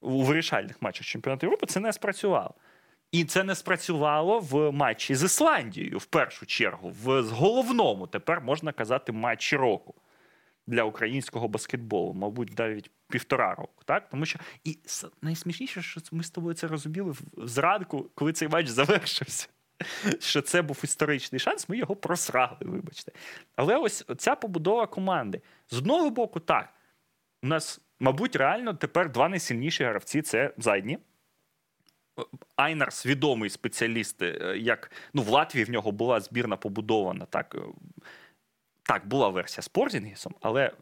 У 0.00 0.22
вирішальних 0.22 0.82
матчах 0.82 1.06
чемпіонату 1.06 1.46
Європи 1.46 1.66
це 1.66 1.80
не 1.80 1.92
спрацювало. 1.92 2.54
І 3.12 3.24
це 3.24 3.44
не 3.44 3.54
спрацювало 3.54 4.40
в 4.40 4.72
матчі 4.72 5.14
з 5.14 5.22
Ісландією 5.22 5.98
в 5.98 6.04
першу 6.04 6.46
чергу, 6.46 6.92
в 7.02 7.22
головному 7.22 8.06
тепер 8.06 8.40
можна 8.40 8.72
казати 8.72 9.12
матчі 9.12 9.56
року 9.56 9.94
для 10.66 10.82
українського 10.82 11.48
баскетболу, 11.48 12.14
мабуть, 12.14 12.58
навіть 12.58 12.90
півтора 13.08 13.54
року. 13.54 13.82
Так? 13.84 14.08
Тому 14.08 14.26
що 14.26 14.38
і 14.64 14.78
найсмішніше, 15.22 15.82
що 15.82 16.00
ми 16.12 16.22
з 16.22 16.30
тобою 16.30 16.54
це 16.54 16.66
розуміли 16.66 17.14
зранку, 17.36 18.10
коли 18.14 18.32
цей 18.32 18.48
матч 18.48 18.68
завершився. 18.68 19.48
Що 20.20 20.42
це 20.42 20.62
був 20.62 20.80
історичний 20.84 21.38
шанс, 21.38 21.68
ми 21.68 21.76
його 21.76 21.96
просрали, 21.96 22.56
вибачте. 22.60 23.12
Але 23.56 23.76
ось 23.76 24.04
ця 24.18 24.34
побудова 24.34 24.86
команди. 24.86 25.40
З 25.70 25.78
одного 25.78 26.10
боку, 26.10 26.40
так, 26.40 26.73
у 27.44 27.46
нас, 27.46 27.80
мабуть, 28.00 28.36
реально 28.36 28.74
тепер 28.74 29.12
два 29.12 29.28
найсильніші 29.28 29.84
гравці 29.84 30.22
це 30.22 30.54
задні. 30.58 30.98
Айнарс 32.56 33.06
відомий 33.06 33.50
спеціаліст, 33.50 34.22
е, 34.22 34.54
як 34.58 34.90
ну, 35.14 35.22
в 35.22 35.28
Латвії 35.28 35.64
в 35.64 35.70
нього 35.70 35.92
була 35.92 36.20
збірна 36.20 36.56
побудована. 36.56 37.24
Так, 37.24 37.56
е, 37.58 37.60
так 38.82 39.08
була 39.08 39.28
версія 39.28 39.62
з 39.62 39.68
Порзінгісом, 39.68 40.34
але 40.40 40.72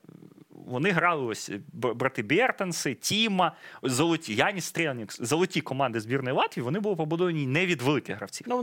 вони 0.50 0.90
грали 0.90 1.24
ось 1.24 1.50
брати 1.72 2.22
Бертенси, 2.22 2.94
Тіма, 2.94 3.56
золоті 3.82 4.34
Яніс 4.34 4.64
Стрелнікс, 4.64 5.20
золоті 5.20 5.60
команди 5.60 6.00
збірної 6.00 6.36
Латвії. 6.36 6.64
Вони 6.64 6.80
були 6.80 6.96
побудовані 6.96 7.46
не 7.46 7.66
від 7.66 7.82
великих 7.82 8.16
гравців. 8.16 8.46
Ну. 8.50 8.56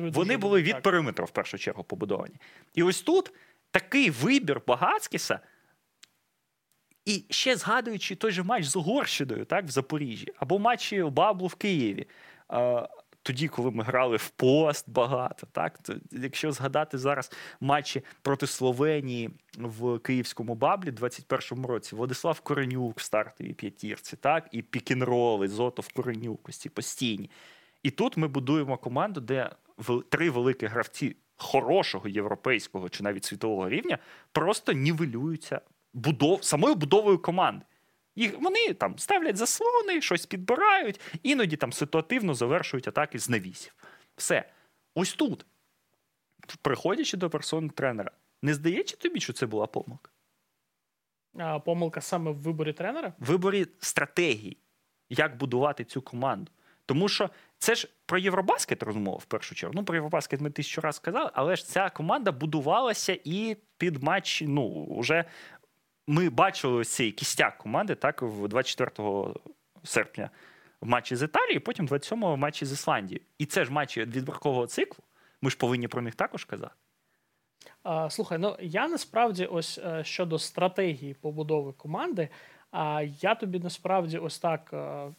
Вони 0.00 0.34
дуже 0.34 0.36
були 0.36 0.62
від 0.62 0.82
периметру 0.82 1.24
в 1.24 1.30
першу 1.30 1.58
чергу 1.58 1.84
побудовані. 1.84 2.34
І 2.74 2.82
ось 2.82 3.02
тут 3.02 3.32
такий 3.70 4.10
вибір 4.10 4.60
Багацькіса. 4.66 5.40
І 7.10 7.24
ще 7.30 7.56
згадуючи 7.56 8.14
той 8.14 8.32
же 8.32 8.42
матч 8.42 8.64
з 8.64 8.76
Угорщиною, 8.76 9.44
так, 9.44 9.64
в 9.64 9.68
Запоріжжі, 9.68 10.26
або 10.36 10.58
матчі 10.58 11.02
Баблу 11.02 11.46
в 11.46 11.54
Києві. 11.54 12.06
Тоді, 13.22 13.48
коли 13.48 13.70
ми 13.70 13.84
грали 13.84 14.16
в 14.16 14.28
пост 14.28 14.90
багато, 14.90 15.46
так 15.52 15.78
то 15.78 15.94
якщо 16.10 16.52
згадати 16.52 16.98
зараз 16.98 17.32
матчі 17.60 18.02
проти 18.22 18.46
Словенії 18.46 19.30
в 19.58 19.98
київському 19.98 20.54
баблі 20.54 20.90
21-му 20.90 21.66
році, 21.66 21.96
Владислав 21.96 22.40
Коренюк 22.40 22.98
в 22.98 23.02
стартовій 23.02 23.52
п'ятірці, 23.52 24.16
так 24.16 24.48
і 24.52 24.62
пікінроли, 24.62 25.48
Зотов 25.48 25.88
Коренюк, 25.92 26.48
ось 26.48 26.56
ці 26.56 26.68
постійні. 26.68 27.30
І 27.82 27.90
тут 27.90 28.16
ми 28.16 28.28
будуємо 28.28 28.78
команду, 28.78 29.20
де 29.20 29.50
три 30.08 30.30
великі 30.30 30.66
гравці 30.66 31.16
хорошого 31.36 32.08
європейського 32.08 32.88
чи 32.88 33.02
навіть 33.02 33.24
світового 33.24 33.68
рівня 33.68 33.98
просто 34.32 34.72
нівелюються 34.72 35.60
будов, 35.92 36.44
самою 36.44 36.74
будовою 36.74 37.18
команди. 37.18 37.64
Їх, 38.16 38.40
вони 38.40 38.74
там 38.74 38.98
ставлять 38.98 39.36
заслони, 39.36 40.00
щось 40.00 40.26
підбирають, 40.26 41.00
іноді 41.22 41.56
там 41.56 41.72
ситуативно 41.72 42.34
завершують 42.34 42.88
атаки 42.88 43.18
з 43.18 43.28
навісів. 43.28 43.74
Все. 44.16 44.44
Ось 44.94 45.14
тут, 45.14 45.46
приходячи 46.62 47.16
до 47.16 47.30
персони 47.30 47.68
тренера, 47.68 48.10
не 48.42 48.54
здається 48.54 48.96
тобі, 48.96 49.20
що 49.20 49.32
це 49.32 49.46
була 49.46 49.66
помилка? 49.66 50.10
А, 51.38 51.58
помилка 51.58 52.00
саме 52.00 52.30
в 52.30 52.36
виборі 52.36 52.72
тренера. 52.72 53.12
В 53.18 53.26
виборі 53.26 53.66
стратегії, 53.78 54.56
як 55.08 55.36
будувати 55.36 55.84
цю 55.84 56.02
команду. 56.02 56.52
Тому 56.86 57.08
що 57.08 57.30
це 57.58 57.74
ж 57.74 57.88
про 58.06 58.18
Євробаскет 58.18 58.82
розмова 58.82 59.18
в 59.18 59.24
першу 59.24 59.54
чергу. 59.54 59.74
Ну, 59.76 59.84
про 59.84 59.94
Євробаскет 59.94 60.40
ми 60.40 60.50
тисячу 60.50 60.80
раз 60.80 60.96
сказали, 60.96 61.30
але 61.34 61.56
ж 61.56 61.66
ця 61.66 61.90
команда 61.90 62.32
будувалася 62.32 63.18
і 63.24 63.56
під 63.78 64.02
матч. 64.02 64.42
Ну, 64.46 64.96
вже 64.98 65.24
ми 66.10 66.28
бачили 66.28 66.84
цей 66.84 67.12
кістяк 67.12 67.58
команди 67.58 67.94
так, 67.94 68.22
в 68.22 68.48
24 68.48 69.34
серпня 69.84 70.30
в 70.80 70.88
матчі 70.88 71.16
з 71.16 71.22
Італією, 71.22 71.60
потім 71.60 71.86
27-го 71.86 72.34
в 72.34 72.38
матчі 72.38 72.66
з 72.66 72.72
Ісландією. 72.72 73.24
І 73.38 73.46
це 73.46 73.64
ж 73.64 73.72
матчі 73.72 74.00
відбіркового 74.00 74.66
циклу. 74.66 75.04
Ми 75.42 75.50
ж 75.50 75.56
повинні 75.56 75.88
про 75.88 76.02
них 76.02 76.14
також 76.14 76.44
казати. 76.44 76.72
А, 77.82 78.10
слухай, 78.10 78.38
ну 78.38 78.56
я 78.60 78.88
насправді 78.88 79.46
ось 79.46 79.78
е, 79.78 80.04
щодо 80.04 80.38
стратегії 80.38 81.14
побудови 81.14 81.72
команди, 81.72 82.28
а 82.70 83.02
я 83.20 83.34
тобі 83.34 83.58
насправді 83.58 84.18
ось 84.18 84.38
так. 84.38 84.70
е, 84.72 85.12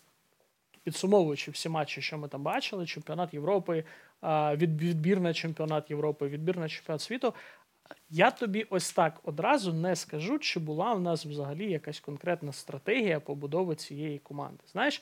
Підсумовуючи 0.84 1.52
всі 1.52 1.70
матчі, 1.70 2.02
що 2.02 2.18
ми 2.18 2.28
там 2.28 2.44
бачили, 2.44 2.86
чемпіонат 2.86 3.34
Європи, 3.34 3.84
відбір 4.54 5.20
на 5.20 5.34
чемпіонат 5.34 5.90
Європи, 5.90 6.28
відбір 6.28 6.58
на 6.58 6.70
чемпіонат 6.70 7.02
світу. 7.02 7.34
Я 8.10 8.32
тобі 8.32 8.68
ось 8.70 8.94
так 8.94 9.20
одразу 9.24 9.74
не 9.74 9.96
скажу, 9.96 10.40
чи 10.40 10.60
була 10.60 10.94
у 10.94 11.00
нас 11.00 11.26
взагалі 11.26 11.72
якась 11.72 12.00
конкретна 12.00 12.54
стратегія 12.54 13.20
побудови 13.20 13.76
цієї 13.76 14.20
команди. 14.20 14.64
Знаєш, 14.72 15.02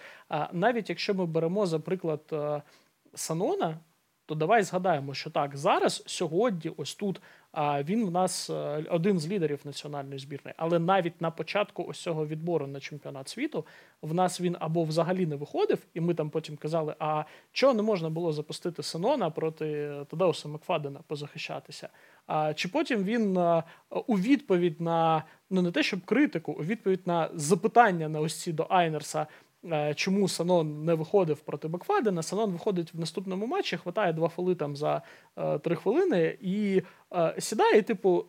навіть 0.52 0.90
якщо 0.90 1.14
ми 1.14 1.26
беремо, 1.26 1.66
за 1.66 1.80
приклад 1.80 2.22
е, 2.32 2.62
Санона, 3.14 3.78
то 4.26 4.36
давай 4.36 4.64
згадаємо, 4.64 5.14
що 5.14 5.30
так, 5.30 5.58
зараз, 5.58 6.04
сьогодні, 6.06 6.72
ось 6.78 6.96
тут 6.96 7.22
він 7.58 8.06
в 8.06 8.12
нас 8.12 8.50
е, 8.50 8.86
один 8.90 9.20
з 9.20 9.28
лідерів 9.28 9.60
національної 9.64 10.20
збірної, 10.20 10.54
але 10.58 10.80
навіть 10.80 11.22
на 11.22 11.32
початку 11.32 11.86
ось 11.88 12.00
цього 12.00 12.28
відбору 12.28 12.68
на 12.68 12.80
чемпіонат 12.80 13.30
світу 13.30 13.66
в 14.02 14.14
нас 14.14 14.42
він 14.42 14.56
або 14.60 14.84
взагалі 14.84 15.26
не 15.26 15.36
виходив, 15.36 15.86
і 15.94 16.02
ми 16.02 16.14
там 16.14 16.30
потім 16.30 16.58
казали: 16.58 16.96
а 17.00 17.24
чого 17.52 17.74
не 17.74 17.82
можна 17.82 18.10
було 18.10 18.34
запустити 18.34 18.84
Сенона 18.84 19.30
проти 19.30 19.92
Тадеуса 20.10 20.48
Макфадена 20.48 21.00
позахищатися? 21.08 21.90
А 22.28 22.54
чи 22.54 22.68
потім 22.68 23.04
він 23.04 23.38
е, 23.38 23.64
у 24.08 24.20
відповідь 24.20 24.82
на 24.82 25.24
ну 25.50 25.62
не 25.62 25.72
те, 25.72 25.84
щоб 25.84 26.06
критику, 26.06 26.52
у 26.52 26.64
відповідь 26.64 27.08
на 27.08 27.30
запитання 27.34 28.10
на 28.10 28.20
ось 28.20 28.42
ці 28.42 28.54
до 28.54 28.68
Айнерса. 28.70 29.28
Е, 29.66 29.94
Чому 29.94 30.28
Санон 30.28 30.86
не 30.86 30.94
виходив 30.94 31.40
проти 31.40 31.68
Бакфадена? 31.68 32.24
Санон 32.24 32.52
виходить 32.52 32.94
в 32.94 33.00
наступному 33.00 33.46
матчі, 33.46 33.78
хватає 33.78 34.14
два 34.14 34.30
фоли 34.30 34.56
там 34.56 34.76
за 34.76 35.02
е, 35.38 35.60
три 35.60 35.76
хвилини 35.76 36.38
і 36.42 36.82
е, 37.14 37.36
сідає, 37.40 37.82
типу, 37.82 38.26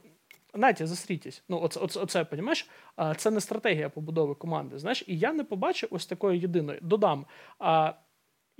Натя, 0.55 0.87
засрітесь. 0.87 1.43
Ну, 1.49 1.61
оце, 1.63 1.81
оце, 1.81 2.01
оце 2.01 2.25
понімаєш? 2.25 2.71
Це 3.17 3.31
не 3.31 3.41
стратегія 3.41 3.89
побудови 3.89 4.35
команди. 4.35 4.79
Знаєш, 4.79 5.05
і 5.07 5.19
я 5.19 5.33
не 5.33 5.45
побачив 5.45 5.89
ось 5.93 6.07
такої 6.07 6.41
єдиної. 6.41 6.79
Додам. 6.83 7.27
А, 7.59 7.93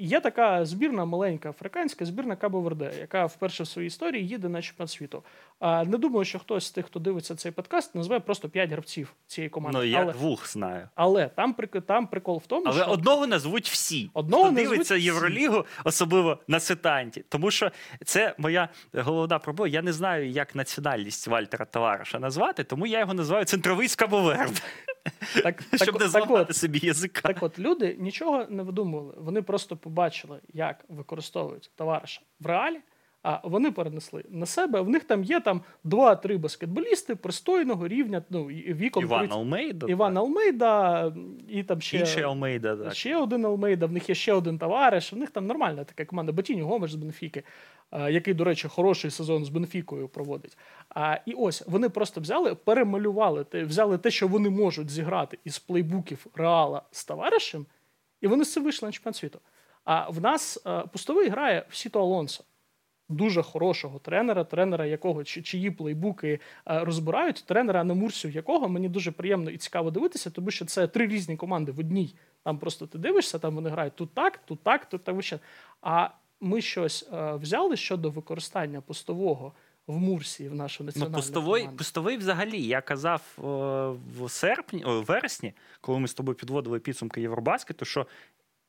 Є 0.01 0.21
така 0.21 0.65
збірна 0.65 1.05
маленька 1.05 1.51
африканська 1.51 2.05
збірна 2.05 2.37
Кабо 2.37 2.61
Верде, 2.61 2.93
яка 3.01 3.27
вперше 3.27 3.63
в 3.63 3.67
своїй 3.67 3.87
історії 3.87 4.27
їде 4.27 4.49
на 4.49 4.63
чемпіонат 4.63 4.91
світу. 4.91 5.23
Не 5.63 5.99
думаю, 5.99 6.25
що 6.25 6.39
хтось 6.39 6.67
з 6.67 6.71
тих, 6.71 6.87
хто 6.87 7.01
дивиться 7.01 7.35
цей 7.35 7.53
подкаст, 7.53 7.95
назве 7.95 8.21
просто 8.21 8.49
п'ять 8.49 8.71
гравців 8.71 9.15
цієї 9.27 9.49
команди. 9.49 9.79
Ну, 9.79 9.85
я 9.85 10.03
але, 10.03 10.13
двох 10.13 10.49
знаю. 10.49 10.89
але 10.95 11.29
там, 11.29 11.57
там 11.87 12.07
прикол 12.07 12.43
в 12.45 12.47
тому, 12.47 12.67
Але 12.67 12.83
що 12.83 12.91
одного 12.91 13.27
назвуть 13.27 13.69
всі. 13.69 14.11
Одного 14.15 14.45
Хто 14.45 14.53
назвуть 14.53 14.71
дивиться 14.71 14.95
всі. 14.95 15.05
Євролігу, 15.05 15.65
особливо 15.85 16.39
на 16.49 16.61
сетанті. 16.61 17.25
Тому 17.29 17.51
що 17.51 17.71
це 18.05 18.35
моя 18.39 18.69
головна 18.95 19.39
проблема. 19.39 19.69
Я 19.69 19.83
не 19.83 19.93
знаю, 19.93 20.29
як 20.29 20.55
національність 20.55 21.29
Вальтера 21.29 21.65
Товариша 21.65 22.19
назвати, 22.19 22.65
тому 22.65 22.87
я 22.87 23.01
його 23.01 23.15
називаю 23.15 23.45
центровий 23.45 23.89
скабоверд, 23.89 24.63
так, 25.43 25.63
так, 25.71 25.83
щоб 25.83 25.95
не 25.95 26.01
так 26.01 26.09
зламати 26.09 26.51
от, 26.51 26.57
собі 26.57 26.81
язика. 26.83 27.21
Так 27.21 27.43
от 27.43 27.59
люди 27.59 27.97
нічого 27.99 28.47
не 28.49 28.63
видумували. 28.63 29.15
Вони 29.19 29.43
просто 29.43 29.77
побачили, 29.77 30.41
як 30.53 30.85
використовують 30.89 31.71
товариша 31.77 32.21
в 32.41 32.47
реалі. 32.47 32.81
А 33.23 33.41
вони 33.45 33.71
перенесли 33.71 34.25
на 34.29 34.47
себе. 34.47 34.81
В 34.81 34.89
них 34.89 35.05
там 35.05 35.25
є 35.25 35.41
там 35.41 35.63
два-три 35.85 36.37
баскетболісти 36.37 37.17
пристойного 37.17 37.89
рівня, 37.89 38.23
ну 38.31 38.45
віком 38.47 39.05
Іван 39.05 39.21
30. 39.21 39.37
Алмейда. 39.37 39.87
Іван 39.87 40.17
Алмейда, 40.17 41.13
і 41.49 41.63
там 41.63 41.81
ще, 41.81 41.99
Інший 41.99 42.23
Алмейда. 42.23 42.77
Так. 42.77 42.95
ще 42.95 43.17
один 43.17 43.47
Алмейда, 43.47 43.87
в 43.87 43.93
них 43.93 44.09
є 44.09 44.15
ще 44.15 44.33
один 44.33 44.59
товариш. 44.59 45.13
В 45.13 45.17
них 45.17 45.31
там 45.31 45.47
нормальна 45.47 45.85
така 45.85 46.05
команда. 46.05 46.33
Ботіні 46.33 46.63
Гомеш 46.63 46.93
з 46.93 46.95
Бенфіки, 46.95 47.43
який, 47.93 48.35
до 48.35 48.45
речі, 48.45 48.69
хороший 48.69 49.11
сезон 49.11 49.45
з 49.45 49.49
Бенфікою 49.49 50.09
проводить. 50.09 50.59
А, 50.89 51.17
і 51.27 51.33
ось 51.33 51.67
вони 51.67 51.89
просто 51.89 52.21
взяли, 52.21 52.55
перемалювали 52.55 53.45
те, 53.45 53.65
взяли 53.65 53.99
те, 53.99 54.11
що 54.11 54.29
вони 54.29 54.51
можуть 54.51 54.91
зіграти 54.91 55.39
із 55.45 55.59
плейбуків 55.59 56.27
Реала 56.35 56.83
з 56.91 57.05
товаришем, 57.05 57.67
і 58.21 58.27
вони 58.27 58.45
з 58.45 58.53
цим 58.53 58.63
вийшли 58.65 58.89
на 58.89 58.93
чемпіонат 58.93 59.17
світу. 59.17 59.39
А 59.85 60.11
в 60.11 60.21
нас 60.21 60.65
пустовий 60.93 61.29
грає 61.29 61.67
в 61.69 61.77
Сіто 61.77 62.01
Алонсо. 62.01 62.45
Дуже 63.11 63.43
хорошого 63.43 63.99
тренера, 63.99 64.45
тренера, 64.45 64.87
якого 64.87 65.25
чи- 65.25 65.43
чиї 65.43 65.71
плейбуки 65.71 66.41
е, 66.69 66.85
розбирають, 66.85 67.45
тренера 67.47 67.85
на 67.85 67.95
Мурсію, 67.95 68.33
якого 68.33 68.69
мені 68.69 68.89
дуже 68.89 69.11
приємно 69.11 69.51
і 69.51 69.57
цікаво 69.59 69.91
дивитися, 69.91 70.31
тому 70.31 70.51
що 70.51 70.65
це 70.65 70.87
три 70.87 71.07
різні 71.07 71.37
команди 71.37 71.73
в 71.73 71.79
одній. 71.81 72.15
Там 72.45 72.59
просто 72.59 72.87
ти 72.87 72.99
дивишся, 72.99 73.39
там 73.39 73.55
вони 73.55 73.71
грають 73.71 73.95
тут 73.97 74.11
так, 74.15 74.39
тут 74.45 74.61
так, 74.63 74.89
тут 74.89 75.05
так 75.05 75.15
вище. 75.15 75.39
А 75.83 76.09
ми 76.41 76.61
щось 76.61 77.09
е, 77.13 77.35
взяли 77.35 77.77
щодо 77.77 78.11
використання 78.11 78.81
постового 78.81 79.53
в 79.87 79.97
Мурсії 79.97 80.49
в 80.49 80.55
нашу 80.55 80.83
Ну, 80.85 80.87
національну 80.87 81.17
пустовий, 81.17 81.61
команду. 81.63 81.79
пустовий 81.79 82.17
взагалі, 82.17 82.63
я 82.63 82.81
казав 82.81 83.23
е, 83.39 83.43
в 84.25 84.29
серпні, 84.31 84.85
о, 84.85 85.01
вересні, 85.03 85.53
коли 85.81 85.99
ми 85.99 86.09
з 86.09 86.15
тобою 86.15 86.37
підводили 86.37 86.79
підсумки 86.79 87.21
Євробаскету, 87.21 87.85
що 87.85 88.07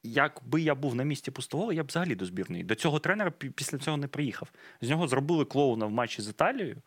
якби 0.04 0.62
я 0.62 0.76
був 0.76 0.95
на 0.95 1.04
місці 1.04 1.32
пустового, 1.32 1.74
я 1.74 1.84
б 1.84 1.88
взагалі 1.88 2.16
до 2.16 2.26
збірної. 2.26 2.64
До 2.64 2.76
цього 2.76 2.99
тренера 2.99 3.32
після 3.32 3.78
цього 3.78 3.97
не 3.97 4.08
приїхав. 4.08 4.52
З 4.82 4.89
нього 4.89 5.08
зробили 5.08 5.45
клоуна 5.45 5.86
в 5.86 5.91
матчі 5.91 6.22
з 6.22 6.30
Італією. 6.30 6.78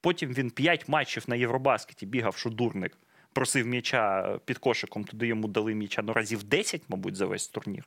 Потім 0.00 0.32
він 0.34 0.50
п'ять 0.50 0.88
матчів 0.88 1.24
на 1.26 1.36
Євробаскеті 1.36 2.06
бігав, 2.06 2.36
як 2.36 2.50
дурник. 2.50 2.98
Просив 3.32 3.66
м'яча 3.66 4.38
під 4.44 4.58
кошиком, 4.58 5.04
туди 5.04 5.26
йому 5.26 5.48
дали 5.48 5.74
м'яча 5.74 6.02
ну, 6.02 6.12
разів 6.12 6.42
10, 6.44 6.82
мабуть, 6.88 7.16
за 7.16 7.26
весь 7.26 7.48
турнір. 7.48 7.84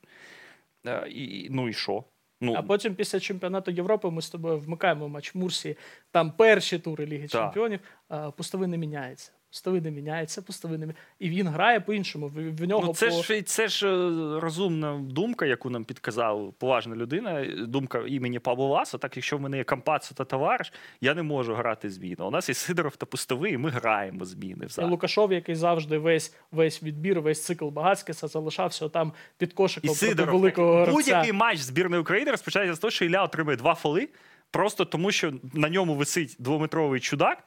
Е, 0.87 1.07
І, 1.09 1.47
ну 1.51 1.69
і 1.69 1.73
що? 1.73 2.03
Ну, 2.41 2.53
А 2.53 2.61
потім 2.61 2.95
після 2.95 3.19
чемпіонату 3.19 3.71
Європи 3.71 4.11
ми 4.11 4.21
з 4.21 4.29
тобою 4.29 4.59
вмикаємо 4.59 5.09
матч 5.09 5.35
Мурсії. 5.35 5.77
Там 6.11 6.31
перші 6.31 6.79
тури 6.79 7.05
Ліги 7.05 7.27
Так. 7.27 7.41
Чемпіонів. 7.43 7.79
а, 8.07 8.31
Пустовий 8.31 8.67
не 8.67 8.77
міняється. 8.77 9.31
Пустовий 9.55 9.81
не 9.81 9.91
міняється, 9.91 10.41
Пустовий. 10.41 10.79
І 11.19 11.29
він 11.29 11.47
грає 11.47 11.79
по-іншому. 11.79 12.31
В, 12.35 12.67
нього 12.67 12.83
Ну, 12.87 12.93
це 12.93 13.09
по... 13.09 13.23
ж 13.23 13.41
це 13.41 13.67
ж 13.67 13.87
е, 13.87 14.39
розумна 14.39 14.99
думка, 14.99 15.45
яку 15.45 15.69
нам 15.69 15.83
підказав 15.83 16.53
поважна 16.53 16.95
людина. 16.95 17.45
Думка 17.67 18.03
імені 18.07 18.39
Пабло 18.39 18.65
Ласо. 18.65 18.97
Так, 18.97 19.17
якщо 19.17 19.37
в 19.37 19.41
мене 19.41 19.57
є 19.57 19.63
Кампацо 19.63 20.15
та 20.15 20.25
товариш, 20.25 20.73
я 21.01 21.13
не 21.13 21.23
можу 21.23 21.53
грати 21.53 21.89
зміну. 21.89 22.27
У 22.27 22.31
нас 22.31 22.49
є 22.49 22.55
Сидоров 22.55 22.95
та 22.95 23.05
пустовий, 23.05 23.53
і 23.53 23.57
ми 23.57 23.69
граємо 23.69 24.25
зміни. 24.25 24.67
І 24.79 24.81
Лукашов, 24.81 25.33
який 25.33 25.55
завжди 25.55 25.97
весь 25.97 26.35
весь 26.51 26.83
відбір, 26.83 27.21
весь 27.21 27.45
цикл 27.45 27.67
Багацькіса 27.67 28.27
залишався 28.27 28.89
там 28.89 29.13
під 29.37 29.53
кошиком 29.53 29.87
І 29.89 29.93
проти 29.93 30.07
Сидоров. 30.07 30.35
великого 30.35 30.73
гравця. 30.73 30.91
Будь-який 30.91 31.33
матч 31.33 31.59
збірної 31.59 32.01
України 32.01 32.31
розпочинається 32.31 32.75
з 32.75 32.79
того, 32.79 32.91
що 32.91 33.05
Ілля 33.05 33.23
отримує 33.23 33.57
два 33.57 33.75
фоли, 33.75 34.09
просто 34.51 34.85
тому 34.85 35.11
що 35.11 35.33
на 35.53 35.69
ньому 35.69 35.95
висить 35.95 36.35
двометровий 36.39 36.99
чудак, 36.99 37.43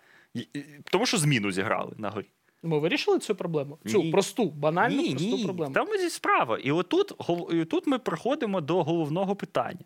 тому 0.84 1.06
що 1.06 1.18
зміну 1.18 1.52
зіграли 1.52 1.92
на 1.98 2.10
горі. 2.10 2.30
Ми 2.62 2.78
вирішили 2.78 3.18
цю 3.18 3.34
проблему. 3.34 3.78
Цю 3.86 4.02
Ні. 4.02 4.10
просту, 4.10 4.50
банальну 4.50 5.02
ні, 5.02 5.10
просту 5.10 5.36
ні. 5.36 5.44
проблему. 5.44 5.74
Там 5.74 5.88
ось 5.90 6.12
справа. 6.12 6.58
І 6.58 6.70
отут, 6.70 7.12
і 7.52 7.64
тут 7.64 7.86
ми 7.86 7.98
приходимо 7.98 8.60
до 8.60 8.82
головного 8.82 9.36
питання. 9.36 9.84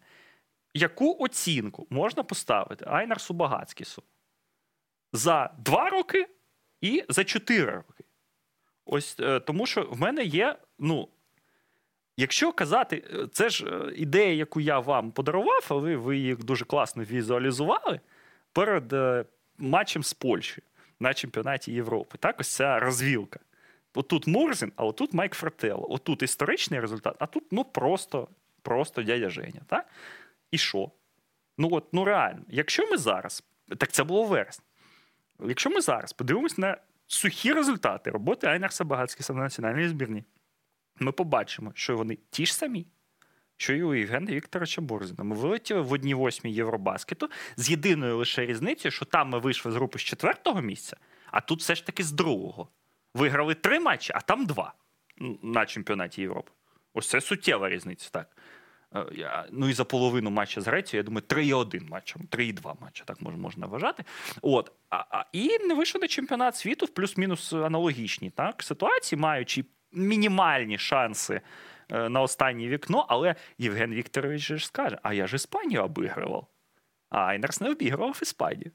Яку 0.75 1.17
оцінку 1.21 1.87
можна 1.91 2.23
поставити 2.23 2.85
Айнарсу 2.89 3.35
Багацькісу 3.35 4.03
за 5.13 5.51
два 5.59 5.91
роки 5.91 6.29
і 6.81 7.05
за 7.09 7.25
чотири 7.25 7.73
роки? 7.73 8.05
Ось 8.87 9.17
е, 9.21 9.41
тому, 9.41 9.67
що 9.67 9.83
в 9.91 10.01
мене 10.01 10.25
є. 10.25 10.59
Ну, 10.79 11.09
якщо 12.17 12.53
казати, 12.53 13.05
е, 13.15 13.27
це 13.33 13.49
ж 13.49 13.67
е, 13.67 13.93
ідея, 13.97 14.35
яку 14.35 14.61
я 14.61 14.79
вам 14.79 15.11
подарував, 15.11 15.67
але 15.69 15.97
ви 15.97 16.17
її 16.17 16.35
дуже 16.35 16.65
класно 16.65 17.05
візуалізували 17.05 18.01
перед 18.53 18.95
матчем 19.59 20.03
з 20.03 20.15
Польщею 20.15 20.63
на 21.01 21.15
чемпіонаті 21.15 21.73
Європи. 21.73 22.19
Так, 22.19 22.41
ось 22.41 22.49
ця 22.49 22.79
розвілка. 22.79 23.41
Отут 23.95 24.27
Мурзин, 24.27 24.73
а 24.77 24.85
отут 24.85 25.15
Майк 25.15 25.35
Фрателло. 25.35 25.87
Отут 25.91 26.23
історичний 26.23 26.81
результат, 26.81 27.17
а 27.19 27.27
тут 27.27 27.45
ну 27.51 27.65
просто, 27.65 28.29
просто 28.63 29.03
дядя 29.03 29.31
Женя. 29.31 29.61
Так? 29.67 29.87
І 30.51 30.59
що? 30.59 30.91
Ну 31.59 31.69
от, 31.73 31.93
ну 31.93 32.05
реально, 32.05 32.43
якщо 32.49 32.91
ми 32.91 32.97
зараз, 32.97 33.45
так 33.79 33.93
це 33.93 34.05
було 34.05 34.23
в 34.23 34.29
вересні. 34.29 34.65
Якщо 35.41 35.71
ми 35.71 35.81
зараз 35.81 36.13
подивимось 36.13 36.59
на 36.59 36.77
сухі 37.07 37.53
результати 37.53 38.11
роботи 38.11 38.47
Айнарса 38.47 38.85
Багацькіса 38.85 39.33
на 39.33 39.43
національній 39.43 39.89
збірні, 39.89 40.25
ми 40.99 41.13
побачимо, 41.13 41.73
що 41.75 41.97
вони 41.97 42.19
ті 42.31 42.47
ж 42.47 42.55
самі, 42.55 42.87
у 43.71 43.95
Євгена 43.95 44.33
Вікторовича 44.33 44.81
Борзина. 44.81 45.25
Ми 45.25 45.37
вилетіли 45.37 45.81
в 45.81 45.93
одній 45.93 46.15
восьмій 46.15 46.53
Євробаскету 46.53 47.31
з 47.57 47.71
єдиною 47.71 48.17
лише 48.17 48.47
різницею, 48.47 48.93
що 48.93 49.05
там 49.05 49.29
ми 49.29 49.39
вийшли 49.39 49.73
з 49.73 49.75
групи 49.75 49.99
з 49.99 50.03
четвертого 50.03 50.61
місця, 50.61 50.97
а 51.31 51.41
тут 51.41 51.61
все 51.61 51.75
ж 51.75 51.87
таки 51.87 52.03
з 52.03 52.13
другого. 52.13 52.69
Виграли 53.15 53.55
три 53.55 53.81
матчі, 53.81 54.13
а 54.17 54.21
там 54.21 54.47
два 54.47 54.75
на 55.43 55.67
чемпіонаті 55.67 56.23
Європи. 56.23 56.51
Ось 56.95 57.09
це 57.09 57.21
суттєва 57.21 57.69
різниця, 57.69 58.09
так. 58.11 58.37
Е, 58.95 59.47
Ну 59.53 59.69
і 59.69 59.73
за 59.73 59.85
половину 59.85 60.31
матча 60.31 60.61
з 60.61 60.67
Грецією, 60.67 61.01
я 61.01 61.05
думаю, 61.05 61.25
3,1 61.29 61.91
матчем, 61.91 62.23
3,2 62.31 62.75
матча, 62.81 63.05
так 63.05 63.21
мож, 63.21 63.35
можна 63.35 63.67
вважати. 63.67 64.05
От. 64.43 64.73
А, 64.91 65.05
а, 65.11 65.25
і 65.33 65.59
не 65.59 65.75
вийшов 65.75 66.01
на 66.01 66.09
чемпіонат 66.09 66.57
світу 66.57 66.87
в 66.87 66.89
плюс-мінус 66.89 67.53
аналогічні 67.53 68.31
так, 68.31 68.63
ситуації, 68.63 69.19
маючи 69.19 69.65
мінімальні 69.93 70.79
шанси 70.79 71.41
на 71.93 72.21
останнє 72.21 72.69
вікно, 72.69 73.07
але 73.09 73.35
Євген 73.59 73.95
Вікторович 73.95 74.43
же 74.43 74.59
ж 74.59 74.67
скаже: 74.67 74.99
а 75.03 75.15
я 75.15 75.27
ж 75.27 75.37
Іспанію 75.37 75.85
обігрував. 75.85 76.47
А 77.13 77.19
Айнерс 77.19 77.61
не 77.61 77.71
обігрував 77.71 78.19
Іспанію. 78.23 78.71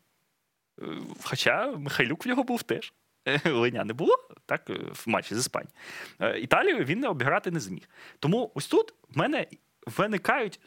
Е, 0.81 0.85
Хоча 1.23 1.71
Михайлюк 1.71 2.25
в 2.25 2.27
нього 2.27 2.43
був 2.43 2.63
теж. 2.63 2.93
Е, 3.27 3.49
Леня 3.49 3.83
не 3.83 3.93
було 3.93 4.15
так, 4.45 4.69
е, 4.69 4.73
в 4.73 5.03
матчі 5.05 5.35
з 5.35 5.37
Іспанією. 5.37 5.73
Е, 6.19 6.39
Італію 6.39 6.83
він 6.83 6.99
не 6.99 7.07
обіграти 7.07 7.51
не 7.51 7.59
зміг. 7.59 7.89
Тому 8.19 8.51
ось 8.55 8.67
тут 8.67 8.93
в 9.09 9.17
мене 9.17 9.47
виникають 9.85 10.59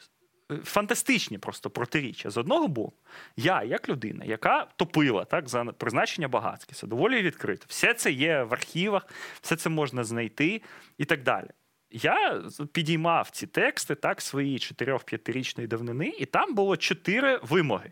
е, 0.51 0.57
фантастичні 0.57 1.37
просто 1.37 1.69
протиріччя. 1.69 2.29
З 2.29 2.37
одного 2.37 2.67
боку, 2.67 2.97
я, 3.37 3.63
як 3.63 3.89
людина, 3.89 4.25
яка 4.25 4.67
топила 4.75 5.25
так, 5.25 5.49
за 5.49 5.65
призначення 5.65 6.27
Багацькіса, 6.27 6.87
доволі 6.87 7.21
відкрито. 7.21 7.65
Все 7.67 7.93
це 7.93 8.11
є 8.11 8.43
в 8.43 8.53
архівах, 8.53 9.07
все 9.41 9.55
це 9.55 9.69
можна 9.69 10.03
знайти 10.03 10.61
і 10.97 11.05
так 11.05 11.23
далі. 11.23 11.47
Я 11.91 12.43
підіймав 12.71 13.29
ці 13.29 13.47
тексти 13.47 13.95
так 13.95 14.21
свої 14.21 14.57
4-5-річної 14.57 15.67
давнини, 15.67 16.13
і 16.19 16.25
там 16.25 16.55
було 16.55 16.77
чотири 16.77 17.39
вимоги. 17.43 17.91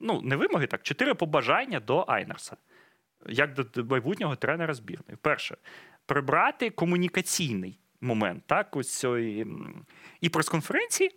Ну, 0.00 0.20
не 0.22 0.36
вимоги, 0.36 0.66
так, 0.66 0.82
чотири 0.82 1.14
побажання 1.14 1.80
до 1.80 2.04
Айнерса, 2.08 2.56
як 3.26 3.54
до, 3.54 3.84
майбутнього 3.84 4.36
тренера 4.36 4.74
збірної. 4.74 5.18
Перше, 5.20 5.56
прибрати 6.06 6.70
комунікаційний 6.70 7.78
момент, 8.00 8.42
так, 8.46 8.76
ось 8.76 8.98
цієї 8.98 9.46
і 10.20 10.28
прес-конференції, 10.28 11.10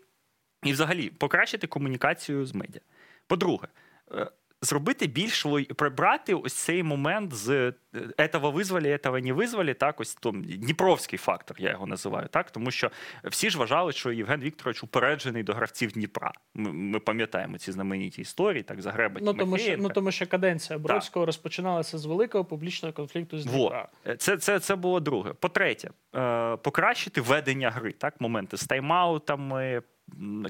і 0.64 0.72
взагалі 0.72 1.10
покращити 1.10 1.68
комунікацію 1.68 2.46
з 2.46 2.54
медіа. 2.54 2.82
По-друге, 3.28 3.68
е, 4.12 4.32
зробити 4.62 5.08
більш 5.08 5.46
лой- 5.46 5.74
прибрати 5.74 6.34
ось 6.34 6.54
цей 6.54 6.84
момент 6.84 7.34
з 7.34 7.50
е, 7.50 7.74
«этого 8.18 8.52
визвали, 8.52 8.90
этого 8.90 9.20
не 9.20 9.34
визвали, 9.34 9.74
так, 9.74 10.00
ось 10.00 10.16
там 10.16 10.44
Дніпровський 10.44 11.20
фактор, 11.20 11.58
я 11.60 11.70
його 11.72 11.86
називаю, 11.86 12.28
так, 12.28 12.52
тому 12.52 12.72
що 12.72 12.92
всі 13.24 13.50
ж 13.50 13.58
вважали, 13.58 13.92
що 13.92 14.12
Євген 14.12 14.42
Вікторович 14.42 14.84
упереджений 14.84 15.44
до 15.44 15.54
гравців 15.54 15.92
Дніпра. 15.92 16.32
Ми, 16.56 16.72
ми 16.74 17.00
пам'ятаємо 17.00 17.58
ці 17.58 17.72
знамениті 17.72 18.22
історії, 18.22 18.64
так, 18.64 18.82
Загреба 18.82 19.20
Ну 19.24 19.34
тому, 19.34 19.58
що, 19.58 19.78
ну, 19.78 19.90
тому 19.90 20.12
що 20.12 20.28
каденція 20.28 20.80
Бродського 20.80 21.26
розпочиналася 21.26 21.98
з 21.98 22.06
великого 22.06 22.46
публічного 22.46 22.94
конфлікту 22.94 23.40
з 23.40 23.46
Во. 23.46 23.86
Це, 24.18 24.38
це, 24.38 24.60
це 24.60 24.76
було 24.76 25.00
друге. 25.00 25.34
По-третє, 25.34 25.90
е, 26.16 26.58
покращити 26.58 27.22
ведення 27.22 27.70
гри, 27.70 27.92
так, 27.92 28.22
моменти 28.22 28.58
з 28.58 28.68
тайм-аутами, 28.70 29.82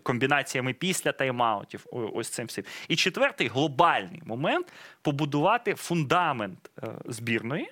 комбінаціями 0.03 0.73
після 0.73 1.11
тайм-аутів, 1.11 1.85
ось 1.91 2.29
цим 2.29 2.47
всім. 2.47 2.63
І 2.87 2.95
четвертий 2.95 3.47
глобальний 3.47 4.21
момент 4.25 4.73
побудувати 5.01 5.75
фундамент 5.75 6.71
е, 6.83 6.87
збірної, 7.05 7.71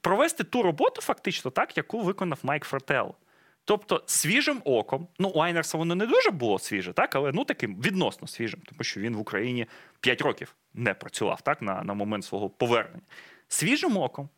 провести 0.00 0.44
ту 0.44 0.62
роботу, 0.62 1.02
фактично, 1.02 1.50
так, 1.50 1.76
яку 1.76 2.00
виконав 2.00 2.38
Майк 2.42 2.64
Фрателло. 2.64 3.14
Тобто 3.64 4.02
свіжим 4.06 4.62
оком, 4.64 5.08
ну 5.18 5.28
у 5.28 5.40
Айнерса 5.40 5.78
воно 5.78 5.94
не 5.94 6.06
дуже 6.06 6.30
було 6.30 6.58
свіже, 6.58 6.92
так, 6.92 7.16
але 7.16 7.32
ну 7.32 7.44
таким 7.44 7.80
відносно 7.80 8.28
свіжим, 8.28 8.60
тому 8.64 8.84
що 8.84 9.00
він 9.00 9.16
в 9.16 9.20
Україні 9.20 9.66
5 10.00 10.20
років 10.20 10.54
не 10.74 10.94
працював 10.94 11.40
так, 11.40 11.62
на, 11.62 11.82
на 11.82 11.94
момент 11.94 12.24
свого 12.24 12.50
повернення. 12.50 13.02
Свіжим 13.48 13.96
оком 13.96 14.28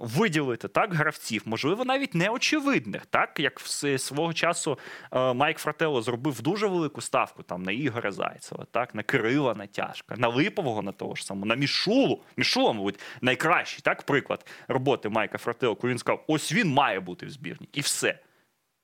виділити 0.00 0.68
так 0.68 0.94
гравців, 0.94 1.42
можливо, 1.44 1.84
навіть 1.84 2.14
неочевидних, 2.14 3.06
так 3.06 3.40
як 3.40 3.60
в 3.60 3.98
свого 3.98 4.32
часу 4.32 4.78
е, 5.12 5.34
Майк 5.34 5.58
Фрателло 5.58 6.02
зробив 6.02 6.42
дуже 6.42 6.66
велику 6.66 7.00
ставку 7.00 7.42
там 7.42 7.62
на 7.62 7.72
Ігоря 7.72 8.12
Зайцева, 8.12 8.66
так 8.70 8.94
на 8.94 9.02
Кирила 9.02 9.54
Натяжка, 9.54 10.14
на 10.18 10.28
Липового 10.28 10.82
на 10.82 10.92
того 10.92 11.14
ж 11.14 11.24
самого, 11.24 11.46
на 11.46 11.54
Мішулу. 11.54 12.22
Мішула, 12.36 12.72
мабуть, 12.72 13.00
найкращий 13.20 13.80
так 13.82 14.02
приклад 14.02 14.46
роботи 14.68 15.08
Майка 15.08 15.38
Фрателло, 15.38 15.76
коли 15.76 15.90
він 15.90 15.98
сказав: 15.98 16.24
ось 16.26 16.52
він 16.52 16.68
має 16.68 17.00
бути 17.00 17.26
в 17.26 17.30
збірні, 17.30 17.68
і 17.72 17.80
все. 17.80 18.18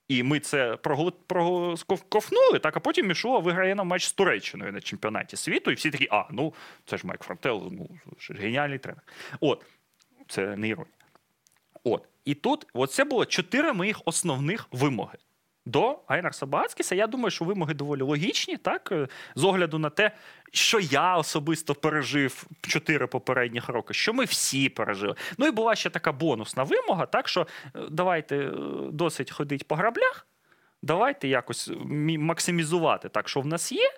І 0.08 0.22
ми 0.22 0.40
це 0.40 0.74
прогл- 0.74 2.58
так, 2.58 2.76
а 2.76 2.80
потім 2.80 3.06
Мішула 3.06 3.38
виграє 3.38 3.74
нам 3.74 3.86
матч 3.86 4.04
з 4.04 4.12
Туреччиною 4.12 4.72
на 4.72 4.80
чемпіонаті 4.80 5.36
світу, 5.36 5.70
і 5.70 5.74
всі 5.74 5.90
такі, 5.90 6.08
а, 6.10 6.24
ну, 6.30 6.54
це 6.84 6.96
ж 6.96 7.06
Майк 7.06 7.22
Фрателло, 7.22 7.68
ну, 7.72 7.88
ж 8.18 8.34
геніальний 8.34 8.78
тренер. 8.78 9.02
От, 9.40 9.64
це 10.28 10.56
не 10.56 10.68
іронія. 10.68 10.95
От. 11.86 12.02
І 12.24 12.34
тут 12.34 12.66
от 12.74 12.92
це 12.92 13.04
було 13.04 13.24
чотири 13.24 13.72
моїх 13.72 14.00
основних 14.04 14.68
вимоги. 14.72 15.18
До 15.66 15.98
Айнарса 16.06 16.46
Багацькіса, 16.46 16.94
я 16.94 17.06
думаю, 17.06 17.30
що 17.30 17.44
вимоги 17.44 17.74
доволі 17.74 18.02
логічні, 18.02 18.56
так? 18.56 18.88
е, 18.92 19.08
З 19.34 19.44
огляду 19.44 19.78
на 19.78 19.90
те, 19.90 20.10
що 20.52 20.80
я 20.80 21.16
особисто 21.16 21.74
пережив 21.74 22.46
чотири 22.60 23.06
попередніх 23.06 23.68
роки, 23.68 23.94
що 23.94 24.12
ми 24.14 24.24
всі 24.24 24.68
пережили. 24.68 25.14
Ну 25.38 25.46
і 25.46 25.50
була 25.50 25.74
ще 25.74 25.90
така 25.90 26.12
бонусна 26.12 26.62
вимога, 26.62 27.06
так 27.06 27.28
що 27.28 27.40
е, 27.40 27.80
давайте 27.90 28.36
е, 28.36 28.50
досить 28.92 29.30
ходить 29.30 29.68
по 29.68 29.74
граблях, 29.74 30.26
давайте 30.82 31.28
якось 31.28 31.70
максимізувати 32.18 33.08
так, 33.08 33.28
що 33.28 33.40
в 33.40 33.46
нас 33.46 33.72
є. 33.72 33.90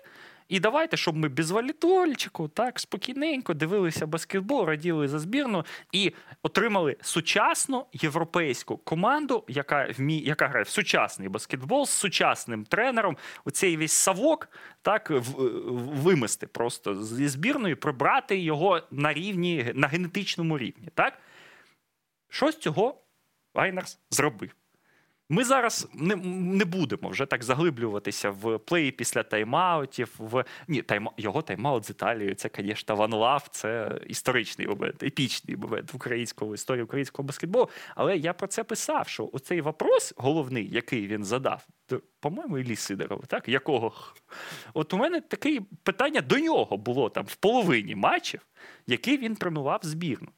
І 0.49 0.59
давайте, 0.59 0.97
щоб 0.97 1.17
ми 1.17 1.27
без 1.29 1.51
валітольчику, 1.51 2.47
так, 2.47 2.79
спокійненько 2.79 3.53
дивилися 3.53 4.07
баскетбол, 4.07 4.65
раділи 4.65 5.07
за 5.07 5.19
збірну 5.19 5.65
і 5.91 6.13
отримали 6.43 6.97
сучасну 7.01 7.85
європейську 7.93 8.77
команду, 8.77 9.43
яка 9.47 9.87
вмі, 9.97 10.19
яка 10.19 10.47
грає 10.47 10.63
в 10.63 10.69
сучасний 10.69 11.29
баскетбол 11.29 11.85
з 11.85 11.89
сучасним 11.89 12.65
тренером. 12.65 13.17
Оцей 13.45 13.77
весь 13.77 13.91
савок 13.93 14.49
так 14.81 15.09
в- 15.09 15.21
вимести 16.01 16.47
просто 16.47 17.03
зі 17.03 17.27
збірної, 17.27 17.75
прибрати 17.75 18.39
його 18.39 18.81
на 18.91 19.13
рівні, 19.13 19.71
на 19.75 19.87
генетичному 19.87 20.57
рівні. 20.57 20.87
Так? 20.93 21.13
Що 22.29 22.51
з 22.51 22.57
цього 22.57 23.01
Айнерс 23.53 23.99
зробив? 24.09 24.55
Ми 25.31 25.43
зараз 25.43 25.87
не, 25.93 26.15
не 26.15 26.65
будемо 26.65 27.09
вже 27.09 27.25
так 27.25 27.43
заглиблюватися 27.43 28.29
в 28.29 28.57
плеї 28.57 28.91
після 28.91 29.21
тайм-аутів. 29.21 30.07
В 30.17 30.45
ні, 30.67 30.81
тайм 30.81 31.09
його 31.17 31.41
тайм-аут 31.41 31.83
з 31.83 31.89
Італією. 31.89 32.35
Це, 32.35 32.49
звісно, 32.57 32.95
one 32.95 33.13
love, 33.13 33.47
це 33.51 33.99
історичний 34.07 34.67
момент, 34.67 35.03
епічний 35.03 35.57
момент 35.57 35.93
в 35.93 35.95
українському 35.95 36.53
історії 36.53 36.83
українського 36.83 37.27
баскетболу. 37.27 37.69
Але 37.95 38.17
я 38.17 38.33
про 38.33 38.47
це 38.47 38.63
писав, 38.63 39.07
що 39.07 39.29
оцей 39.33 39.61
вопрос 39.61 40.13
головний, 40.17 40.69
який 40.69 41.07
він 41.07 41.23
задав, 41.23 41.67
по-моєму, 42.19 42.57
Іллі 42.57 42.75
Сидорова, 42.75 43.23
так 43.27 43.49
якого 43.49 43.93
от 44.73 44.93
у 44.93 44.97
мене 44.97 45.21
таке 45.21 45.61
питання 45.83 46.21
до 46.21 46.39
нього 46.39 46.77
було 46.77 47.09
там 47.09 47.25
в 47.25 47.35
половині 47.35 47.95
матчів, 47.95 48.41
який 48.87 49.17
він 49.17 49.35
тренував 49.35 49.79
збірну. 49.83 50.29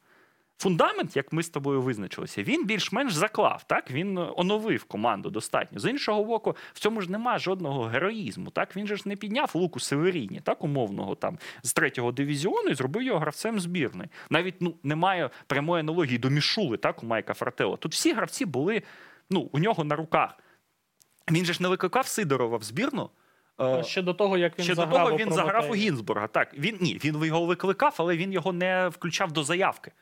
Фундамент, 0.58 1.16
як 1.16 1.32
ми 1.32 1.42
з 1.42 1.48
тобою 1.48 1.82
визначилися, 1.82 2.42
він 2.42 2.66
більш-менш 2.66 3.14
заклав. 3.14 3.64
Так 3.66 3.90
він 3.90 4.18
оновив 4.36 4.84
команду 4.84 5.30
достатньо. 5.30 5.78
З 5.78 5.90
іншого 5.90 6.24
боку, 6.24 6.56
в 6.72 6.78
цьому 6.78 7.00
ж 7.00 7.10
нема 7.10 7.38
жодного 7.38 7.82
героїзму. 7.82 8.50
Так 8.50 8.76
він 8.76 8.86
же 8.86 8.96
ж 8.96 9.02
не 9.06 9.16
підняв 9.16 9.50
луку 9.54 9.80
Северіні, 9.80 10.40
так 10.44 10.64
умовного 10.64 11.14
там 11.14 11.38
з 11.62 11.72
третього 11.72 12.12
дивізіону 12.12 12.68
і 12.68 12.74
зробив 12.74 13.02
його 13.02 13.18
гравцем 13.18 13.60
збірної. 13.60 14.08
Навіть 14.30 14.54
ну 14.60 14.74
немає 14.82 15.30
прямої 15.46 15.80
аналогії 15.80 16.18
до 16.18 16.30
Мішули, 16.30 16.76
так 16.76 17.02
у 17.02 17.06
Майка 17.06 17.34
Фрателла. 17.34 17.76
Тут 17.76 17.92
всі 17.92 18.12
гравці 18.12 18.44
були 18.44 18.82
ну 19.30 19.48
у 19.52 19.58
нього 19.58 19.84
на 19.84 19.96
руках. 19.96 20.38
Він 21.30 21.44
же 21.44 21.52
ж 21.52 21.62
не 21.62 21.68
викликав 21.68 22.06
Сидорова 22.06 22.56
в 22.56 22.62
збірну. 22.62 23.10
е, 23.60 23.82
Ще 23.84 24.02
до 24.02 24.14
того, 24.14 24.38
як 24.38 24.58
він 24.58 24.64
Ще 24.64 24.74
до 24.74 24.80
заграв 24.82 25.04
того 25.04 25.14
у 25.14 25.18
він 25.18 25.32
заграв 25.32 25.70
у. 25.70 25.74
Гінзбурга. 25.74 26.26
Так, 26.26 26.54
він 26.58 26.78
ні, 26.80 27.00
він 27.04 27.24
його 27.24 27.46
викликав, 27.46 27.94
але 27.98 28.16
він 28.16 28.32
його 28.32 28.52
не 28.52 28.88
включав 28.88 29.32
до 29.32 29.42
заявки. 29.44 29.92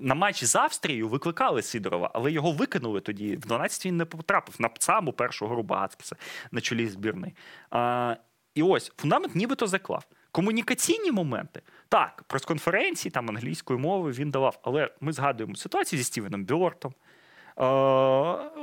На 0.00 0.14
матчі 0.14 0.46
з 0.46 0.56
Австрією 0.56 1.08
викликали 1.08 1.62
Сидорова, 1.62 2.10
але 2.14 2.32
його 2.32 2.52
викинули 2.52 3.00
тоді. 3.00 3.36
В 3.36 3.40
12 3.40 3.86
він 3.86 3.96
не 3.96 4.04
потрапив 4.04 4.56
на 4.58 4.70
саму 4.78 5.12
першу 5.12 5.46
гру 5.46 5.62
Багацькіса 5.62 6.16
на 6.50 6.60
чолі 6.60 6.88
збірної. 6.88 7.34
А, 7.70 8.16
і 8.54 8.62
ось 8.62 8.92
фундамент 8.96 9.34
нібито 9.34 9.66
заклав. 9.66 10.06
Комунікаційні 10.32 11.12
моменти. 11.12 11.62
Так, 11.88 12.24
прес-конференції 12.26 13.12
там 13.12 13.28
англійською 13.28 13.78
мовою 13.78 14.14
він 14.14 14.30
давав, 14.30 14.58
але 14.62 14.90
ми 15.00 15.12
згадуємо 15.12 15.54
ситуацію 15.54 15.98
зі 15.98 16.04
Стівеном 16.04 16.44
Білортом. 16.44 16.94
Е, 17.58 17.64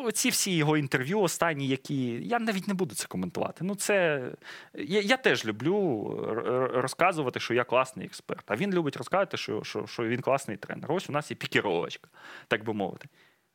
Оці 0.05 0.30
всі 0.30 0.55
його 0.55 0.77
інтерв'ю 0.77 1.19
останні, 1.19 1.68
які 1.68 2.05
я 2.27 2.39
навіть 2.39 2.68
не 2.68 2.73
буду 2.73 2.95
це 2.95 3.07
коментувати. 3.07 3.64
Ну, 3.64 3.76
це 3.76 4.23
я, 4.73 5.01
я 5.01 5.18
теж 5.18 5.45
люблю 5.45 6.09
розказувати, 6.73 7.39
що 7.39 7.53
я 7.53 7.64
класний 7.64 8.05
експерт. 8.05 8.51
А 8.51 8.55
він 8.55 8.73
любить 8.73 8.97
розказувати, 8.97 9.38
що, 9.38 9.64
що, 9.64 9.88
що 9.88 10.03
він 10.03 10.22
класний 10.22 10.57
тренер. 10.57 10.91
Ось 10.91 11.09
у 11.09 11.14
нас 11.14 11.31
є 11.31 11.38
пікіровочка, 11.38 12.09
так 12.47 12.64
би 12.64 12.73
мовити. 12.73 13.07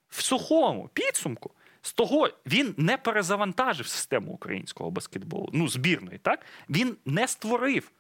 В 0.09 0.23
сухому 0.23 0.91
підсумку 0.93 1.51
з 1.83 1.93
того 1.93 2.31
він 2.47 2.75
не 2.77 2.97
перезавантажив 2.97 3.87
систему 3.87 4.33
українського 4.33 4.91
баскетболу, 4.91 5.51
ну, 5.53 5.69
збірної, 5.69 6.19
так? 6.19 6.47
Він 6.71 6.97
не 7.07 7.29
створив 7.29 7.93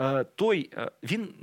е, 0.00 0.24
той. 0.24 0.70
Е, 0.76 0.90
він 1.02 1.34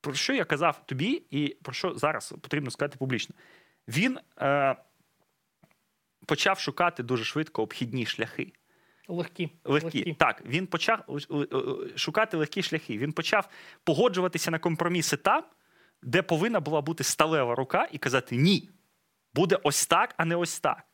про 0.00 0.14
що 0.14 0.34
я 0.34 0.44
казав 0.44 0.86
тобі, 0.86 1.22
і 1.30 1.56
про 1.62 1.72
що 1.72 1.94
зараз 1.94 2.34
потрібно 2.40 2.70
сказати 2.70 2.96
публічно. 2.98 3.34
Він 3.88 4.18
е, 4.40 4.76
почав 6.26 6.58
шукати 6.58 7.02
дуже 7.02 7.24
швидко 7.24 7.62
обхідні 7.62 8.06
шляхи. 8.06 8.52
Легкі. 9.08 9.50
Легкі. 9.64 10.16
Так, 10.18 10.42
він 10.46 10.66
почав 10.66 11.04
е, 11.30 11.34
е, 11.36 11.98
шукати 11.98 12.36
легкі 12.36 12.62
шляхи. 12.62 12.98
Він 12.98 13.12
почав 13.12 13.48
погоджуватися 13.84 14.50
на 14.50 14.58
компроміси 14.58 15.16
там, 15.16 15.44
де 16.02 16.22
повинна 16.22 16.60
була 16.60 16.80
бути 16.80 17.04
сталева 17.04 17.54
рука, 17.54 17.88
і 17.92 17.98
казати 17.98 18.36
ні, 18.36 18.70
буде 19.34 19.58
ось 19.62 19.86
так, 19.86 20.14
а 20.16 20.24
не 20.24 20.36
ось 20.36 20.60
так. 20.60 20.84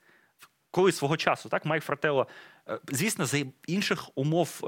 Коли 0.71 0.93
свого 0.93 1.16
часу, 1.16 1.49
так, 1.49 1.65
Майк 1.65 1.85
Фрателло, 1.85 2.29
е, 2.69 2.79
звісно, 2.89 3.27
за 3.27 3.39
інших 3.66 4.09
умов 4.15 4.61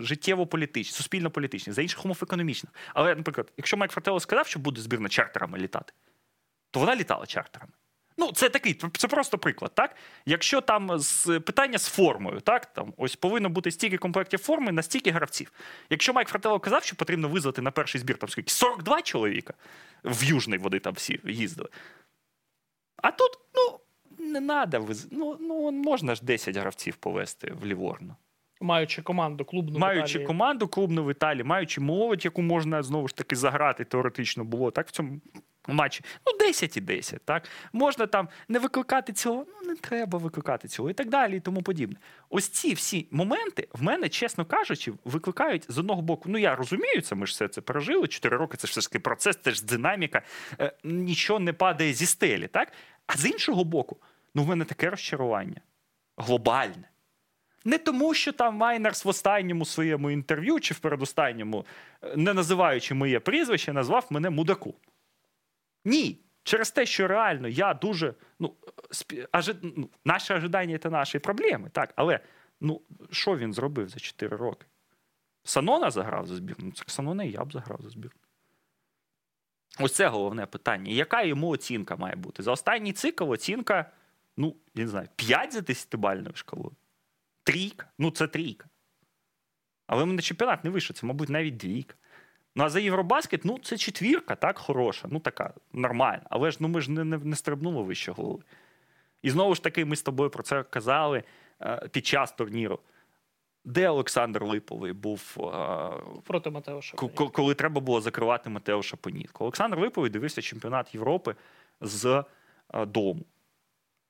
життєво-політичних, 0.00 0.96
суспільно-політичних, 0.96 1.74
за 1.74 1.82
інших 1.82 2.04
умов 2.04 2.18
економічних. 2.22 2.72
Але, 2.94 3.14
наприклад, 3.14 3.52
якщо 3.56 3.76
Майк 3.76 3.92
Фрателло 3.92 4.20
сказав, 4.20 4.46
що 4.46 4.58
буде 4.58 4.80
збірна 4.80 5.08
чартерами 5.08 5.58
літати, 5.58 5.92
то 6.74 6.80
вона 6.80 6.96
літала 6.96 7.26
чартерами. 7.26 7.72
Ну, 8.16 8.32
це 8.32 8.48
такий, 8.48 8.80
це 8.98 9.08
просто 9.08 9.38
приклад, 9.38 9.74
так? 9.74 9.96
Якщо 10.26 10.60
там 10.60 10.98
з 10.98 11.40
питання 11.40 11.78
з 11.78 11.88
формою, 11.88 12.40
так 12.40 12.66
там 12.66 12.94
ось 12.96 13.16
повинно 13.16 13.48
бути 13.48 13.70
стільки 13.70 13.98
комплектів 13.98 14.38
форми 14.40 14.72
на 14.72 14.82
стільки 14.82 15.10
гравців. 15.10 15.52
Якщо 15.90 16.12
Майк 16.12 16.28
Фрателло 16.28 16.60
казав, 16.60 16.84
що 16.84 16.96
потрібно 16.96 17.28
визвати 17.28 17.62
на 17.62 17.70
перший 17.70 18.00
збір 18.00 18.18
там 18.18 18.28
скільки 18.28 18.50
42 18.50 19.02
чоловіка 19.02 19.54
в 20.04 20.24
Южний 20.24 20.58
води 20.58 20.78
там 20.78 20.94
всі 20.94 21.20
їздили. 21.24 21.68
А 22.96 23.10
тут, 23.10 23.30
ну, 23.54 23.80
не 24.18 24.68
треба, 24.68 24.94
ну, 25.10 25.36
ну 25.40 25.70
можна 25.70 26.14
ж 26.14 26.24
10 26.24 26.56
гравців 26.56 26.96
повезти 26.96 27.52
в 27.60 27.66
Ліворно. 27.66 28.16
Маючи 28.60 29.02
команду 29.02 29.44
клубну. 29.44 29.76
в 29.76 29.80
маючи 29.80 30.10
Італії. 30.10 30.26
команду 30.26 30.68
клубну 30.68 31.04
в 31.04 31.10
Італії, 31.10 31.44
маючи 31.44 31.80
молодь, 31.80 32.24
яку 32.24 32.42
можна 32.42 32.82
знову 32.82 33.08
ж 33.08 33.16
таки 33.16 33.36
заграти, 33.36 33.84
теоретично 33.84 34.44
було 34.44 34.70
так 34.70 34.88
в 34.88 34.90
цьому 34.90 35.20
матчі. 35.68 36.04
Ну, 36.26 36.38
10 36.38 36.76
і 36.76 36.80
10, 36.80 37.22
так? 37.24 37.48
Можна 37.72 38.06
там 38.06 38.28
не 38.48 38.58
викликати 38.58 39.12
цього, 39.12 39.46
ну 39.48 39.68
не 39.68 39.76
треба 39.76 40.18
викликати 40.18 40.68
цього, 40.68 40.90
і 40.90 40.94
так 40.94 41.08
далі, 41.08 41.36
і 41.36 41.40
тому 41.40 41.62
подібне. 41.62 41.96
Ось 42.30 42.48
ці 42.48 42.74
всі 42.74 43.06
моменти 43.10 43.68
в 43.72 43.82
мене, 43.82 44.08
чесно 44.08 44.44
кажучи, 44.44 44.92
викликають 45.04 45.64
з 45.68 45.78
одного 45.78 46.02
боку. 46.02 46.28
Ну, 46.28 46.38
я 46.38 46.56
розумію, 46.56 47.00
це 47.00 47.14
ми 47.14 47.26
ж 47.26 47.30
все 47.30 47.48
це 47.48 47.60
пережили. 47.60 48.08
4 48.08 48.36
роки 48.36 48.56
це 48.56 48.66
ж 48.66 48.70
все 48.70 48.80
ж 48.80 48.88
таки 48.88 48.98
процес, 48.98 49.38
це 49.42 49.50
ж 49.50 49.66
динаміка, 49.66 50.22
е, 50.60 50.72
нічого 50.84 51.40
не 51.40 51.52
падає 51.52 51.92
зі 51.92 52.06
стелі, 52.06 52.48
так? 52.48 52.72
А 53.06 53.16
з 53.16 53.26
іншого 53.26 53.64
боку, 53.64 53.96
ну 54.34 54.42
в 54.42 54.48
мене 54.48 54.64
таке 54.64 54.90
розчарування 54.90 55.60
глобальне. 56.16 56.88
Не 57.64 57.78
тому, 57.78 58.14
що 58.14 58.32
там 58.32 58.56
Майнерс 58.56 59.04
в 59.04 59.08
останньому 59.08 59.64
своєму 59.64 60.10
інтерв'ю 60.10 60.60
чи 60.60 60.74
в 60.74 60.78
передостанньому, 60.78 61.66
е, 62.02 62.16
не 62.16 62.34
називаючи 62.34 62.94
моє 62.94 63.20
прізвище, 63.20 63.72
назвав 63.72 64.06
мене 64.10 64.30
мудаком. 64.30 64.74
Ні. 65.84 66.20
Через 66.42 66.70
те, 66.70 66.86
що 66.86 67.08
реально 67.08 67.48
я 67.48 67.74
дуже. 67.74 68.14
Ну, 68.38 68.54
спі- 68.90 69.26
ажи, 69.32 69.54
ну, 69.62 69.90
наші 70.04 70.34
ожидання 70.34 70.78
це 70.78 70.90
наші 70.90 71.18
проблеми, 71.18 71.70
так. 71.72 71.92
Але 71.96 72.20
ну, 72.60 72.82
що 73.10 73.36
він 73.36 73.52
зробив 73.52 73.88
за 73.88 74.00
4 74.00 74.36
роки? 74.36 74.66
Санона 75.44 75.90
заграв 75.90 76.26
за 76.26 76.36
збірну? 76.36 76.64
Ну, 76.66 76.72
Це 76.72 76.84
Санона 76.86 77.24
і 77.24 77.30
я 77.30 77.44
б 77.44 77.52
заграв 77.52 77.80
за 77.82 77.88
збірну. 77.90 78.20
Ось 79.80 79.94
це 79.94 80.08
головне 80.08 80.46
питання. 80.46 80.92
Яка 80.92 81.22
йому 81.22 81.48
оцінка 81.48 81.96
має 81.96 82.16
бути? 82.16 82.42
За 82.42 82.52
останній 82.52 82.92
цикл 82.92 83.30
оцінка, 83.30 83.90
ну, 84.36 84.56
я 84.74 84.84
не 84.84 84.90
знаю, 84.90 85.08
5 85.16 85.52
за 85.52 85.60
10-бальною 85.60 86.36
шкалою. 86.36 86.72
Трійка. 87.44 87.86
Ну, 87.98 88.10
це 88.10 88.26
трійка. 88.26 88.68
Але 89.86 90.04
ми 90.04 90.12
на 90.12 90.22
чемпіонат 90.22 90.64
не 90.64 90.70
вийшов, 90.70 90.96
це, 90.96 91.06
мабуть, 91.06 91.28
навіть 91.28 91.56
двійка. 91.56 91.94
Ну, 92.56 92.64
а 92.64 92.68
за 92.68 92.80
Євробаскет, 92.80 93.44
ну, 93.44 93.58
це 93.58 93.76
четвірка, 93.76 94.34
так, 94.36 94.58
хороша, 94.58 95.08
ну 95.10 95.20
така, 95.20 95.54
нормальна. 95.72 96.22
Але 96.30 96.50
ж 96.50 96.56
ну, 96.60 96.68
ми 96.68 96.80
ж 96.80 96.90
не, 96.90 97.04
не, 97.04 97.18
не 97.18 97.36
стрибнули 97.36 97.82
вище 97.82 98.12
голови. 98.12 98.42
І 99.22 99.30
знову 99.30 99.54
ж 99.54 99.62
таки, 99.62 99.84
ми 99.84 99.96
з 99.96 100.02
тобою 100.02 100.30
про 100.30 100.42
це 100.42 100.62
казали 100.62 101.22
е, 101.62 101.88
під 101.92 102.06
час 102.06 102.32
турніру. 102.32 102.78
Де 103.64 103.88
Олександр 103.88 104.44
Липовий 104.44 104.92
був, 104.92 105.36
е, 105.38 105.90
проти 106.24 106.50
Матеуша. 106.50 106.96
ко- 106.96 107.08
ко- 107.08 107.28
коли 107.30 107.54
треба 107.54 107.80
було 107.80 108.00
закривати 108.00 108.50
Матеуша 108.50 108.96
Понітко? 108.96 109.44
Олександр 109.44 109.78
Липовий 109.78 110.10
дивився 110.10 110.42
чемпіонат 110.42 110.94
Європи 110.94 111.34
з 111.80 112.24
е, 112.74 112.86
дому 112.86 113.24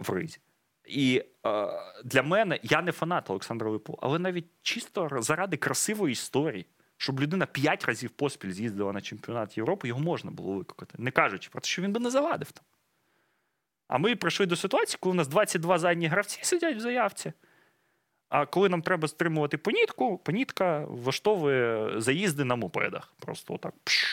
в 0.01 0.11
Ризі. 0.11 0.39
І 0.87 1.25
е, 1.47 1.69
для 2.05 2.23
мене 2.23 2.61
я 2.63 2.83
не 2.83 2.93
фанат 2.93 3.31
Олександра 3.31 3.71
Липова, 3.71 3.99
але 4.03 4.19
навіть 4.19 4.47
чисто 4.63 5.09
заради 5.13 5.57
красивої 5.57 6.13
історії, 6.13 6.67
щоб 6.97 7.21
людина 7.21 7.47
п'ять 7.47 7.85
разів 7.85 8.11
поспіль 8.11 8.51
з'їздила 8.51 8.93
на 8.93 9.01
чемпіонат 9.01 9.57
Європи, 9.57 9.89
його 9.89 10.01
можна 10.01 10.31
було 10.31 10.55
викликати, 10.55 10.95
не 10.99 11.11
кажучи 11.11 11.51
про 11.51 11.61
те, 11.61 11.69
що 11.69 11.83
він 11.83 11.93
би 11.93 12.01
не 12.01 12.11
завадив 12.11 12.53
там. 12.53 12.65
А 13.89 13.99
ми 13.99 14.17
прийшли 14.17 14.47
до 14.47 14.57
ситуації, 14.57 14.99
коли 15.01 15.13
у 15.13 15.17
нас 15.17 15.29
22 15.29 15.79
задні 15.79 16.07
гравці 16.07 16.39
сидять 16.43 16.77
в 16.77 16.81
заявці. 16.81 17.33
А 18.29 18.47
коли 18.47 18.69
нам 18.69 18.83
треба 18.83 19.09
стримувати 19.09 19.59
понітку, 19.59 20.19
понітка 20.19 20.85
влаштовує 20.89 21.93
заїзди 22.01 22.45
на 22.45 22.57
мопедах. 22.57 23.15
Просто 23.19 23.59
пш. 23.85 24.05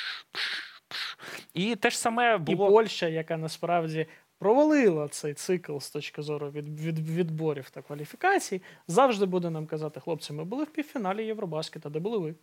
І 1.53 1.75
те 1.75 1.89
ж 1.89 1.99
саме 1.99 2.39
І. 2.47 2.55
Польща, 2.55 3.07
яка 3.07 3.37
насправді 3.37 4.07
провалила 4.41 5.07
цей 5.07 5.33
цикл 5.33 5.77
з 5.77 5.89
точки 5.89 6.21
зору 6.21 6.49
від, 6.49 6.79
від, 6.79 6.99
відборів 6.99 7.69
та 7.69 7.81
кваліфікацій, 7.81 8.61
завжди 8.87 9.25
буде 9.25 9.49
нам 9.49 9.65
казати, 9.65 9.99
хлопці, 9.99 10.33
ми 10.33 10.43
були 10.43 10.63
в 10.63 10.69
півфіналі 10.69 11.25
Євробаскета, 11.25 11.89
де 11.89 11.99
були 11.99 12.17
ви? 12.17 12.35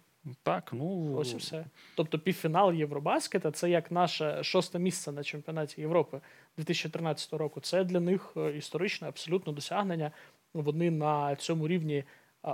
Так, 0.42 0.70
ну, 0.72 1.14
Ось 1.16 1.32
і 1.32 1.36
все. 1.36 1.64
Тобто 1.96 2.18
півфінал 2.18 2.72
Євробаскета 2.72 3.50
це 3.50 3.70
як 3.70 3.90
наше 3.90 4.42
шосте 4.42 4.78
місце 4.78 5.12
на 5.12 5.22
чемпіонаті 5.24 5.80
Європи 5.80 6.20
2013 6.56 7.32
року. 7.32 7.60
Це 7.60 7.84
для 7.84 8.00
них 8.00 8.32
е, 8.36 8.56
історичне 8.56 9.08
абсолютно 9.08 9.52
досягнення. 9.52 10.10
Вони 10.54 10.90
на 10.90 11.36
цьому 11.36 11.68
рівні, 11.68 12.04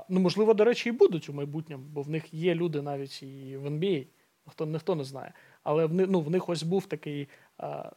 ну 0.09 0.21
можливо, 0.21 0.55
до 0.55 0.65
речі, 0.65 0.89
і 0.89 0.93
будуть 0.93 1.29
у 1.29 1.33
майбутньому, 1.33 1.85
бо 1.85 2.03
в 2.03 2.11
них 2.11 2.35
є 2.35 2.55
люди 2.55 2.83
навіть 2.83 3.23
і 3.23 3.57
в 3.57 3.67
NBA. 3.67 4.07
Хто 4.47 4.67
ніхто 4.67 4.95
не 4.95 5.05
знає. 5.05 5.33
Але 5.63 5.87
в 5.87 5.95
них, 5.95 6.07
ну, 6.11 6.21
в 6.21 6.31
них 6.31 6.49
ось 6.49 6.63
був 6.63 6.87
такий, 6.87 7.29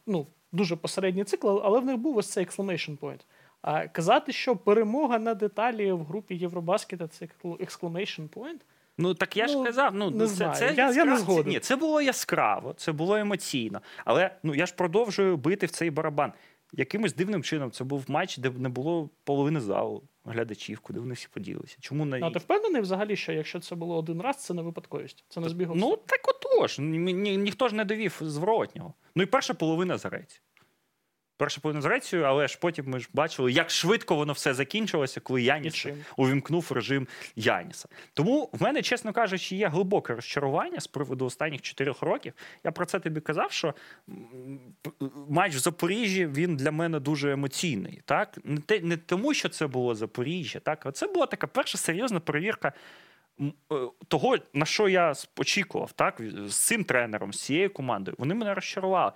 ну, 0.06 0.26
дуже 0.52 0.76
посередній 0.76 1.24
цикл, 1.24 1.58
але 1.62 1.80
в 1.80 1.84
них 1.84 1.96
був 1.96 2.16
ось 2.16 2.28
цей 2.30 2.46
exclamation 2.46 2.98
point. 2.98 3.20
А 3.62 3.86
казати, 3.88 4.32
що 4.32 4.56
перемога 4.56 5.18
на 5.18 5.34
деталі 5.34 5.92
в 5.92 6.04
групі 6.04 6.34
Євробаскета 6.34 7.08
це 7.08 7.28
exclamation 7.44 8.28
point. 8.28 8.60
Ну 8.98 9.14
так 9.14 9.36
я 9.36 9.46
Ну, 9.46 9.52
ж 9.52 9.64
казав, 9.64 9.94
ну 9.94 10.10
не 10.10 10.18
це, 10.26 10.34
знаю. 10.34 10.54
це 10.54 10.74
Я- 10.76 10.92
я 10.92 11.04
не 11.04 11.16
згоден. 11.18 11.52
Ні, 11.52 11.60
це 11.60 11.76
було 11.76 12.00
яскраво, 12.00 12.72
це 12.76 12.92
було 12.92 13.16
емоційно. 13.16 13.80
Але 14.04 14.30
ну 14.42 14.54
я 14.54 14.66
ж 14.66 14.74
продовжую 14.74 15.36
бити 15.36 15.66
в 15.66 15.70
цей 15.70 15.90
барабан. 15.90 16.32
Якимось 16.72 17.14
дивним 17.14 17.42
чином 17.42 17.70
це 17.70 17.84
був 17.84 18.04
матч, 18.08 18.38
де 18.38 18.50
не 18.50 18.68
було 18.68 19.10
половини 19.24 19.60
залу 19.60 20.02
глядачів, 20.28 20.80
куди 20.80 21.00
вони 21.00 21.14
всі 21.14 21.28
поділися. 21.32 21.76
Чому 21.80 22.04
на 22.04 22.18
Ну, 22.18 22.26
а 22.26 22.30
ти 22.30 22.38
впевнений 22.38 22.82
взагалі, 22.82 23.16
що 23.16 23.32
якщо 23.32 23.60
це 23.60 23.74
було 23.74 23.96
один 23.98 24.20
раз, 24.20 24.36
це 24.36 24.54
не 24.54 24.62
випадковість? 24.62 25.24
Це 25.28 25.40
не 25.40 25.48
збіг 25.48 25.68
ну 25.74 25.96
так 26.06 26.20
отож, 26.28 26.78
ні, 26.78 27.12
ні, 27.14 27.36
ніхто 27.36 27.68
ж 27.68 27.74
не 27.74 27.84
довів 27.84 28.18
зворотнього. 28.20 28.94
Ну 29.14 29.22
і 29.22 29.26
перша 29.26 29.54
половина 29.54 29.98
з 29.98 30.04
Греції. 30.04 30.40
Перша 31.38 31.60
половина 31.60 31.82
з 31.82 31.84
Грецією, 31.84 32.28
але 32.28 32.48
ж 32.48 32.58
потім 32.60 32.84
ми 32.88 33.00
ж 33.00 33.08
бачили, 33.12 33.52
як 33.52 33.70
швидко 33.70 34.14
воно 34.14 34.32
все 34.32 34.54
закінчилося, 34.54 35.20
коли 35.20 35.42
Яніс 35.42 35.86
увімкнув 36.16 36.72
режим 36.72 37.08
Яніса. 37.36 37.88
Тому 38.14 38.50
в 38.52 38.62
мене, 38.62 38.82
чесно 38.82 39.12
кажучи, 39.12 39.56
є 39.56 39.68
глибоке 39.68 40.14
розчарування 40.14 40.80
з 40.80 40.86
приводу 40.86 41.24
останніх 41.26 41.62
чотирьох 41.62 42.02
років. 42.02 42.32
Я 42.64 42.72
про 42.72 42.86
це 42.86 43.00
тобі 43.00 43.20
казав, 43.20 43.52
що 43.52 43.74
матч 45.28 45.54
в 45.54 45.58
Запоріжжі 45.58 46.26
він 46.26 46.56
для 46.56 46.70
мене 46.70 47.00
дуже 47.00 47.32
емоційний. 47.32 48.02
Так? 48.04 48.38
Не, 48.44 48.60
те, 48.60 48.80
не 48.80 48.96
тому, 48.96 49.34
що 49.34 49.48
це 49.48 49.66
було 49.66 49.94
Запоріжжя, 49.94 50.60
так? 50.60 50.86
а 50.86 50.92
це 50.92 51.06
була 51.06 51.26
така 51.26 51.46
перша 51.46 51.78
серйозна 51.78 52.20
перевірка. 52.20 52.72
е, 53.40 53.44
Того, 54.08 54.36
на 54.54 54.66
що 54.66 54.88
я 54.88 55.12
очікував, 55.36 55.92
так, 55.92 56.20
з 56.46 56.66
цим 56.66 56.84
тренером, 56.84 57.32
з 57.32 57.42
цією 57.42 57.72
командою, 57.72 58.14
вони 58.18 58.34
мене 58.34 58.54
розчарували. 58.54 59.12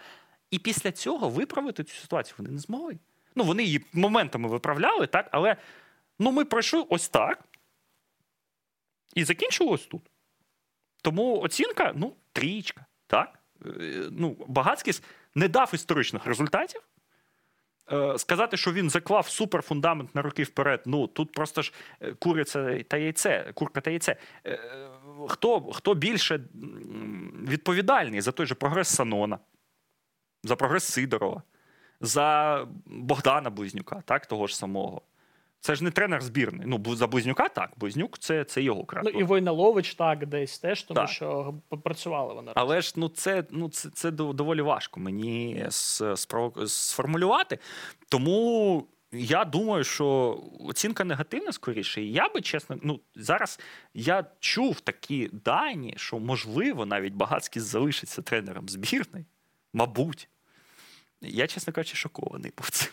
І 0.53 0.59
після 0.59 0.93
цього 0.93 1.29
виправити 1.29 1.85
цю 1.85 1.95
ситуацію 1.95 2.35
вони 2.39 2.51
не 2.51 2.59
змогли. 2.59 2.99
Ну, 3.35 3.45
вони 3.45 3.63
її 3.63 3.85
моментами 3.93 4.49
виправляли, 4.49 5.07
так, 5.07 5.29
але 5.31 5.57
ну, 6.19 6.33
ми 6.33 6.45
пройшли 6.45 6.85
ось 6.89 7.09
так. 7.09 7.45
І 9.15 9.25
закінчили 9.25 9.71
ось 9.71 9.87
тут. 9.87 10.03
Тому 11.03 11.41
оцінка, 11.41 11.93
ну, 11.97 12.17
трієчка, 12.33 12.87
так? 13.07 13.39
Е, 13.67 14.09
Ну, 14.11 14.37
Багацькіс 14.47 15.03
не 15.35 15.49
дав 15.49 15.71
історичних 15.75 16.27
результатів. 16.27 16.81
Е, 17.93 18.19
Сказати, 18.19 18.57
що 18.57 18.73
він 18.73 18.91
заклав 18.91 19.29
суперфундамент 19.29 20.15
на 20.15 20.23
роки 20.23 20.43
вперед, 20.43 20.83
ну 20.87 21.07
тут 21.07 21.33
просто 21.33 21.63
ж 21.63 21.73
е, 22.01 22.15
куриця 22.15 22.83
та 22.83 22.97
яйце, 22.97 23.53
курка 23.55 23.81
та 23.81 23.91
яйце. 23.91 24.17
Хто, 25.29 25.61
хто 25.61 25.95
більше 25.95 26.41
відповідальний 27.49 28.21
за 28.21 28.33
той 28.33 28.47
же 28.47 28.55
прогрес 28.55 28.89
Санона, 28.89 29.39
за 30.43 30.57
прогрес 30.57 30.85
Сидорова, 30.85 31.43
за 32.01 32.59
Богдана 32.87 33.51
Близнюка, 33.51 34.03
так, 34.07 34.27
того 34.27 34.47
ж 34.47 34.57
самого. 34.57 35.03
Це 35.61 35.75
ж 35.75 35.85
не 35.85 35.91
тренер 35.91 36.23
збірної. 36.23 36.65
Ну, 36.67 36.97
за 36.97 37.07
Близнюка 37.07 37.49
так. 37.49 37.71
Близнюк 37.77 38.19
це, 38.19 38.45
це 38.45 38.63
його 38.63 38.87
Ну 39.05 39.11
і 39.11 39.23
Войналович 39.23 39.95
так 39.95 40.27
десь 40.27 40.59
теж, 40.59 40.83
тому 40.83 41.01
Так. 41.01 41.09
що 41.09 41.55
попрацювали 41.69 42.35
вони. 42.35 42.53
Але 42.55 42.81
ж 42.81 42.93
ну 42.97 43.09
це, 43.09 43.45
ну, 43.51 43.69
це, 43.69 43.91
це 43.91 44.11
доволі 44.11 44.63
важко 44.63 45.01
мені 45.01 45.67
сформулювати. 46.67 47.59
Тому 48.09 48.87
я 49.13 49.45
думаю, 49.45 49.85
що 49.85 50.41
оцінка 50.61 51.05
негативна 51.05 51.53
скоріше. 51.53 52.03
І 52.03 52.13
я 52.13 52.29
би 52.29 52.41
чесно, 52.41 52.79
ну 52.83 53.01
зараз 53.15 53.61
я 53.95 54.25
чув 54.41 54.81
такі 54.81 55.31
дані, 55.33 55.95
що 55.97 56.19
можливо 56.19 56.87
навіть 56.87 57.15
Багацький 57.15 57.63
залишиться 57.63 58.23
тренером 58.23 58.69
збірної. 58.69 59.27
Мабуть. 59.73 60.29
Я, 61.23 61.47
чесно 61.47 61.73
кажучи, 61.73 61.97
шокований 61.97 62.53
був 62.57 62.71
цим. 62.71 62.89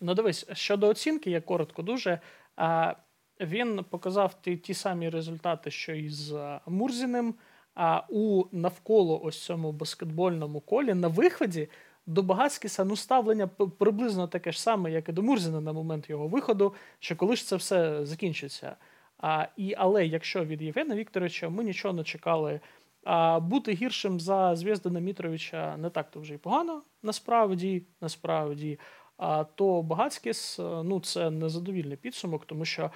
Ну, 0.00 0.14
дивись, 0.14 0.46
щодо 0.52 0.88
оцінки, 0.88 1.30
я 1.30 1.40
коротко 1.40 1.82
дуже. 1.82 2.20
А, 2.56 2.94
він 3.40 3.84
показав 3.90 4.42
ті, 4.42 4.56
ті 4.56 4.74
самі 4.74 5.08
результати, 5.08 5.70
що 5.70 5.94
і 5.94 6.08
з 6.08 6.58
Мурзіним. 6.66 7.34
А 7.74 8.02
у 8.08 8.44
навколо 8.52 9.22
ось 9.22 9.44
цьому 9.44 9.72
баскетбольному 9.72 10.60
колі 10.60 10.94
на 10.94 11.08
виході 11.08 11.68
до 12.06 12.22
Багацькіса 12.22 12.84
ну, 12.84 12.96
ставлення 12.96 13.46
приблизно 13.78 14.28
таке 14.28 14.52
ж 14.52 14.62
саме, 14.62 14.92
як 14.92 15.08
і 15.08 15.12
до 15.12 15.22
Мурзіна 15.22 15.60
на 15.60 15.72
момент 15.72 16.10
його 16.10 16.28
виходу, 16.28 16.74
що 16.98 17.16
коли 17.16 17.36
ж 17.36 17.46
це 17.46 17.56
все 17.56 18.06
закінчиться. 18.06 18.76
А, 19.18 19.46
і, 19.56 19.74
але 19.78 20.06
якщо 20.06 20.44
від 20.44 20.62
Євгена 20.62 20.94
Вікторовича 20.94 21.48
ми 21.48 21.64
нічого 21.64 21.94
не 21.94 22.04
чекали. 22.04 22.60
А 23.04 23.40
бути 23.40 23.72
гіршим 23.72 24.20
за 24.20 24.56
Звєздана 24.56 25.00
Мітровича 25.00 25.76
не 25.76 25.90
так 25.90 26.10
то 26.10 26.20
вже 26.20 26.34
й 26.34 26.38
погано, 26.38 26.82
насправді, 27.02 27.82
насправді. 28.00 28.78
А 29.16 29.44
то 29.44 29.82
Багацькіс, 29.82 30.58
е, 30.58 30.62
ну 30.62 31.00
це 31.00 31.30
незадовільний 31.30 31.96
підсумок, 31.96 32.44
тому 32.44 32.64
що 32.64 32.90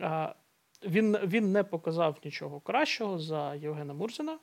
а, 0.00 0.34
він, 0.86 1.16
він 1.24 1.52
не 1.52 1.64
показав 1.64 2.16
нічого 2.24 2.60
кращого 2.60 3.18
за 3.18 3.54
Євгена 3.54 3.94
Мурзина. 3.94 4.38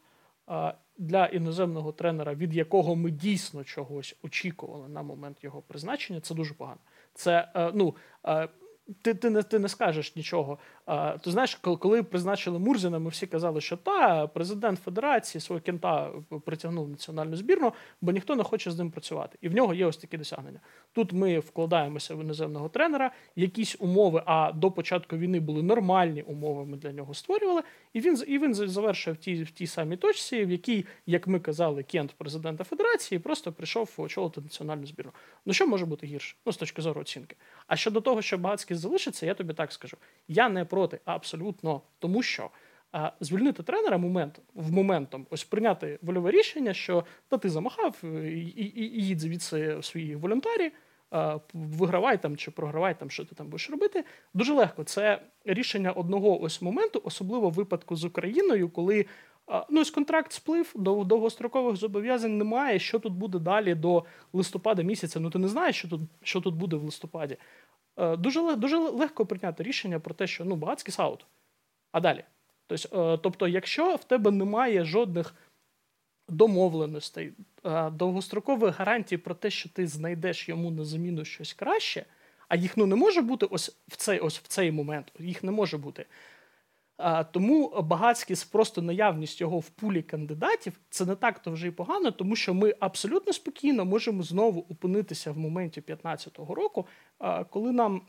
А, 0.48 0.74
для 0.98 1.26
іноземного 1.26 1.92
тренера, 1.92 2.34
від 2.34 2.54
якого 2.54 2.96
ми 2.96 3.12
дійсно 3.12 3.64
чогось 3.64 4.16
очікували 4.24 4.90
на 4.90 5.04
момент 5.04 5.44
його 5.44 5.62
призначення, 5.62 6.22
це 6.22 6.36
дуже 6.36 6.54
погано. 6.54 6.80
Це 7.14 7.52
е, 7.56 7.72
ну. 7.74 7.96
е, 8.26 8.50
ти, 9.02 9.14
ти, 9.14 9.30
не, 9.30 9.44
ти 9.44 9.60
не 9.60 9.68
скажеш 9.68 10.16
нічого. 10.16 10.58
Ти 11.24 11.32
знаєш, 11.32 11.56
коли, 11.56 12.04
призначили 12.04 12.60
Мурзіна, 12.60 13.00
ми 13.00 13.10
всі 13.10 13.28
казали, 13.28 13.62
що 13.62 13.78
та 13.78 14.28
президент 14.28 14.80
Федерації 14.80 15.42
свого 15.42 15.62
кента 15.62 16.12
притягнув 16.46 16.90
національну 16.90 17.36
збірну, 17.36 17.74
бо 18.02 18.12
ніхто 18.12 18.36
не 18.36 18.44
хоче 18.44 18.72
з 18.72 18.78
ним 18.78 18.92
працювати. 18.92 19.38
І 19.42 19.50
в 19.50 19.56
нього 19.56 19.74
є 19.74 19.86
ось 19.86 19.98
такі 19.98 20.18
досягнення. 20.18 20.60
Тут 20.94 21.14
ми 21.14 21.40
вкладаємося 21.40 22.16
в 22.16 22.22
іноземного 22.22 22.70
тренера, 22.70 23.12
якісь 23.36 23.76
умови, 23.80 24.24
а 24.26 24.52
до 24.52 24.72
початку 24.72 25.18
війни 25.18 25.40
були 25.40 25.64
нормальні 25.64 26.22
умови. 26.22 26.66
Ми 26.66 26.78
для 26.78 26.92
нього 26.92 27.14
створювали. 27.14 27.62
І 27.94 28.00
він 28.00 28.24
і 28.28 28.40
він 28.40 28.54
завершив 28.54 29.14
в 29.14 29.18
тій 29.18 29.44
в 29.44 29.52
тій 29.52 29.68
самій 29.68 29.98
точці, 29.98 30.46
в 30.46 30.52
якій, 30.52 30.86
як 31.06 31.28
ми 31.28 31.40
казали, 31.40 31.84
кент 31.84 32.12
президента 32.12 32.64
Федерації 32.64 33.20
просто 33.20 33.52
прийшов 33.52 33.90
очолити 33.98 34.42
національну 34.42 34.86
збірну. 34.86 35.12
Ну 35.46 35.54
що 35.54 35.68
може 35.68 35.86
бути 35.86 36.08
гірше? 36.08 36.36
Ну 36.46 36.52
з 36.52 36.58
точки 36.58 36.82
зору 36.82 37.02
оцінки. 37.02 37.36
А 37.68 37.76
щодо 37.76 38.02
того, 38.02 38.22
що 38.22 38.38
Багацький 38.38 38.78
залишиться, 38.78 39.26
я 39.26 39.34
тобі 39.34 39.54
так 39.54 39.72
скажу. 39.72 39.98
Я 40.28 40.50
не 40.50 40.66
проти 40.74 41.00
абсолютно, 41.06 41.82
тому 42.00 42.24
що. 42.24 42.50
А 42.92 43.12
звільнити 43.20 43.64
тренера 43.64 43.98
момент 43.98 44.42
в 44.54 44.72
моментом 44.72 45.28
ось 45.30 45.44
прийняти 45.44 46.00
вольове 46.02 46.32
рішення, 46.32 46.74
що 46.74 47.06
та 47.28 47.38
ти 47.38 47.50
замахав 47.50 48.04
і, 48.04 48.42
і, 48.42 48.80
і 48.80 49.06
їдь 49.06 49.20
звідси 49.20 49.76
в 49.76 49.86
своїй 49.86 50.16
волонтарі, 50.16 50.72
а, 51.12 51.40
вигравай 51.54 52.22
там 52.22 52.38
чи 52.38 52.52
програвай 52.52 53.00
там, 53.00 53.10
що 53.10 53.26
ти 53.26 53.36
там 53.36 53.48
будеш 53.48 53.70
робити. 53.70 54.04
Дуже 54.34 54.54
легко. 54.54 54.84
Це 54.84 55.22
рішення 55.46 55.92
одного 55.92 56.42
ось 56.42 56.62
моменту, 56.62 57.02
особливо 57.06 57.50
в 57.50 57.54
випадку 57.54 57.96
з 57.96 58.06
Україною, 58.06 58.70
коли 58.70 59.06
ну 59.70 59.82
ось 59.82 59.92
контракт 59.92 60.32
сплив, 60.32 60.74
дов- 60.76 61.06
довгострокових 61.06 61.76
зобов'язань 61.76 62.38
немає. 62.38 62.80
Що 62.80 63.00
тут 63.00 63.14
буде 63.14 63.40
далі 63.40 63.76
до 63.76 64.04
листопада 64.34 64.84
місяця? 64.84 65.20
Ну 65.20 65.30
ти 65.30 65.40
не 65.40 65.48
знаєш, 65.48 65.76
що 65.76 65.88
тут 65.88 66.02
що 66.24 66.42
тут 66.42 66.56
буде 66.56 66.76
в 66.76 66.84
листопаді. 66.84 67.38
Е, 67.98 68.18
Дуже 68.18 68.56
дуже 68.56 68.78
легко 68.78 69.26
прийняти 69.26 69.64
рішення 69.64 70.00
про 70.00 70.14
те, 70.14 70.28
що 70.28 70.46
ну 70.46 70.56
багатський 70.56 70.92
саут. 70.92 71.26
А 71.92 72.00
далі. 72.00 72.24
Тобто, 72.68 73.14
е, 73.14 73.18
тобто, 73.18 73.48
якщо 73.48 73.96
в 73.96 74.04
тебе 74.04 74.32
немає 74.32 74.86
жодних 74.86 75.36
домовленостей, 76.30 77.34
е, 77.66 77.90
довгострокових 77.90 78.80
гарантій 78.80 79.18
про 79.18 79.36
те, 79.36 79.50
що 79.50 79.70
ти 79.70 79.88
знайдеш 79.88 80.50
йому 80.50 80.72
на 80.72 80.86
заміну 80.86 81.26
щось 81.26 81.54
краще, 81.54 82.06
а 82.48 82.56
їх 82.56 82.78
ну 82.78 82.86
не 82.86 82.96
може 82.96 83.22
бути 83.22 83.46
ось 83.46 83.78
в 83.88 83.96
цей, 83.96 84.20
ось 84.20 84.40
в 84.40 84.48
цей 84.48 84.72
момент, 84.72 85.12
їх 85.20 85.44
не 85.44 85.52
може 85.52 85.78
бути. 85.78 86.06
Тому 87.32 87.82
Багацькіс 87.82 88.44
просто 88.44 88.82
наявність 88.82 89.42
його 89.42 89.60
в 89.60 89.70
пулі 89.70 90.02
кандидатів 90.02 90.80
це 90.90 91.06
не 91.06 91.16
так 91.16 91.40
то 91.40 91.52
вже 91.52 91.68
й 91.68 91.72
погано, 91.72 92.12
тому 92.12 92.36
що 92.36 92.54
ми 92.54 92.76
абсолютно 92.80 93.34
спокійно 93.34 93.86
можемо 93.86 94.24
знову 94.24 94.66
опинитися 94.70 95.32
в 95.32 95.38
моменті 95.38 95.82
15-го 95.82 96.56
року, 96.56 96.88
коли 97.50 97.72
нам 97.72 98.02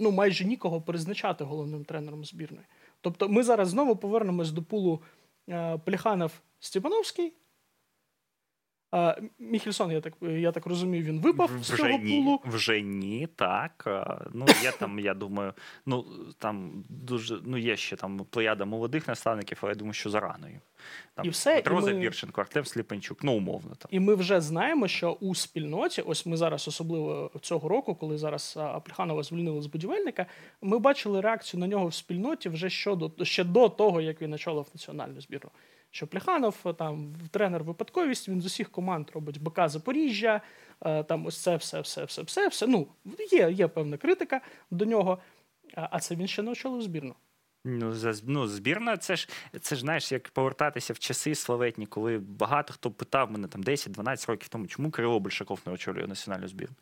ну 0.00 0.10
майже 0.10 0.44
нікого 0.44 0.82
призначати 0.82 1.44
головним 1.44 1.84
тренером 1.84 2.24
збірної. 2.24 2.66
Тобто 3.00 3.28
ми 3.28 3.42
зараз 3.42 3.68
знову 3.68 3.96
повернемось 3.96 4.50
до 4.50 4.62
пулу 4.62 5.02
е, 5.48 5.78
Плеханов 5.78 6.32
Степановський. 6.60 7.32
Е, 8.94 9.22
Міхельсон, 9.38 9.92
я 9.92 10.00
так, 10.00 10.12
я 10.22 10.52
так 10.52 10.66
розумію, 10.66 11.04
він 11.04 11.20
випав 11.20 11.50
з 11.60 11.76
цього 11.76 11.88
ні, 11.88 12.22
пулу. 12.22 12.40
вже 12.44 12.80
ні, 12.80 13.28
так. 13.36 13.84
А, 13.86 14.20
Ну, 14.32 14.46
є 14.62 14.72
там, 14.72 14.98
я 14.98 15.14
думаю, 15.14 15.52
ну 15.86 16.04
там 16.38 16.84
дуже 16.88 17.38
ну 17.44 17.56
є 17.56 17.76
ще 17.76 17.96
там 17.96 18.26
плеяда 18.30 18.64
молодих 18.64 19.08
наставників, 19.08 19.58
але 19.60 19.70
я 19.70 19.74
думаю, 19.74 19.92
що 19.92 20.10
зарано 20.10 20.48
їм. 20.48 20.60
Там 21.14 21.26
І 21.26 21.28
все, 21.28 21.54
Петро 21.56 21.78
і 21.78 21.80
ми- 21.80 21.82
Забірченко, 21.82 22.40
Артем 22.40 22.64
Сліпенчук, 22.64 23.24
ну 23.24 23.32
умовно 23.32 23.74
там. 23.74 23.88
І 23.90 24.00
ми 24.00 24.14
вже 24.14 24.40
знаємо, 24.40 24.88
що 24.88 25.12
у 25.12 25.34
спільноті, 25.34 26.02
ось 26.02 26.26
ми 26.26 26.36
зараз, 26.36 26.68
особливо 26.68 27.30
цього 27.40 27.68
року, 27.68 27.94
коли 27.94 28.18
зараз 28.18 28.54
а, 28.60 28.80
Плеханова 28.80 29.22
звільнили 29.22 29.62
з 29.62 29.66
будівельника, 29.66 30.26
ми 30.62 30.78
бачили 30.78 31.20
реакцію 31.20 31.60
на 31.60 31.66
нього 31.66 31.86
в 31.86 31.94
спільноті 31.94 32.48
вже 32.48 32.70
щодо 32.70 33.10
ще 33.22 33.44
до 33.44 33.68
того, 33.68 34.00
як 34.00 34.22
він 34.22 34.32
очолив 34.32 34.66
національну 34.74 35.20
збірну. 35.20 35.50
Що 35.94 36.06
Плеханов 36.06 36.56
е, 36.66 36.72
там 36.72 37.14
тренер 37.30 37.64
випадковість, 37.64 38.28
він 38.28 38.40
з 38.40 38.46
усіх 38.46 38.70
команд 38.70 39.10
робить 39.14 39.42
БК 39.42 39.68
Запоріжжя, 39.68 40.40
е, 40.80 41.02
там 41.02 41.26
ось 41.26 41.42
це 41.42 41.56
все, 41.56 41.80
все, 41.80 42.04
все, 42.04 42.22
все, 42.22 42.48
все. 42.48 42.66
Ну, 42.66 42.86
є, 43.32 43.50
є 43.50 43.68
певна 43.68 43.96
критика 43.96 44.40
до 44.70 44.84
нього, 44.84 45.18
а 45.74 46.00
це 46.00 46.14
він 46.14 46.26
ще 46.26 46.42
не 46.42 46.50
очолив 46.50 46.82
збірну. 46.82 47.14
Ну, 47.64 47.92
за, 47.92 48.12
ну, 48.26 48.46
збірна, 48.46 48.96
це 48.96 49.16
ж, 49.16 49.28
це 49.60 49.74
ж 49.74 49.80
знаєш, 49.80 50.12
як 50.12 50.28
повертатися 50.28 50.92
в 50.92 50.98
часи 50.98 51.34
славетні, 51.34 51.86
коли 51.86 52.18
багато 52.18 52.72
хто 52.72 52.90
питав 52.90 53.32
мене 53.32 53.48
там 53.48 53.62
10-12 53.62 54.28
років 54.28 54.48
тому, 54.48 54.66
чому 54.66 54.90
Кирило 54.90 55.20
Большаков 55.20 55.60
не 55.66 55.72
очолює 55.72 56.06
національну 56.06 56.48
збірну. 56.48 56.76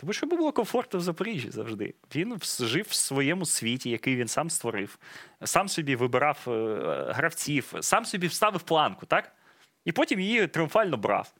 Тому 0.00 0.12
що 0.12 0.26
було 0.26 0.52
комфортно 0.52 0.98
в 0.98 1.02
Запоріжжі 1.02 1.50
завжди. 1.50 1.94
Він 2.14 2.38
жив 2.60 2.86
в 2.88 2.94
своєму 2.94 3.46
світі, 3.46 3.90
який 3.90 4.16
він 4.16 4.28
сам 4.28 4.50
створив, 4.50 4.98
сам 5.44 5.68
собі 5.68 5.96
вибирав 5.96 6.38
е, 6.46 7.12
гравців, 7.14 7.72
сам 7.80 8.04
собі 8.04 8.26
вставив 8.26 8.62
планку, 8.62 9.06
так? 9.06 9.32
І 9.84 9.92
потім 9.92 10.20
її 10.20 10.46
тріумфально 10.46 10.96
брав. 10.96 11.34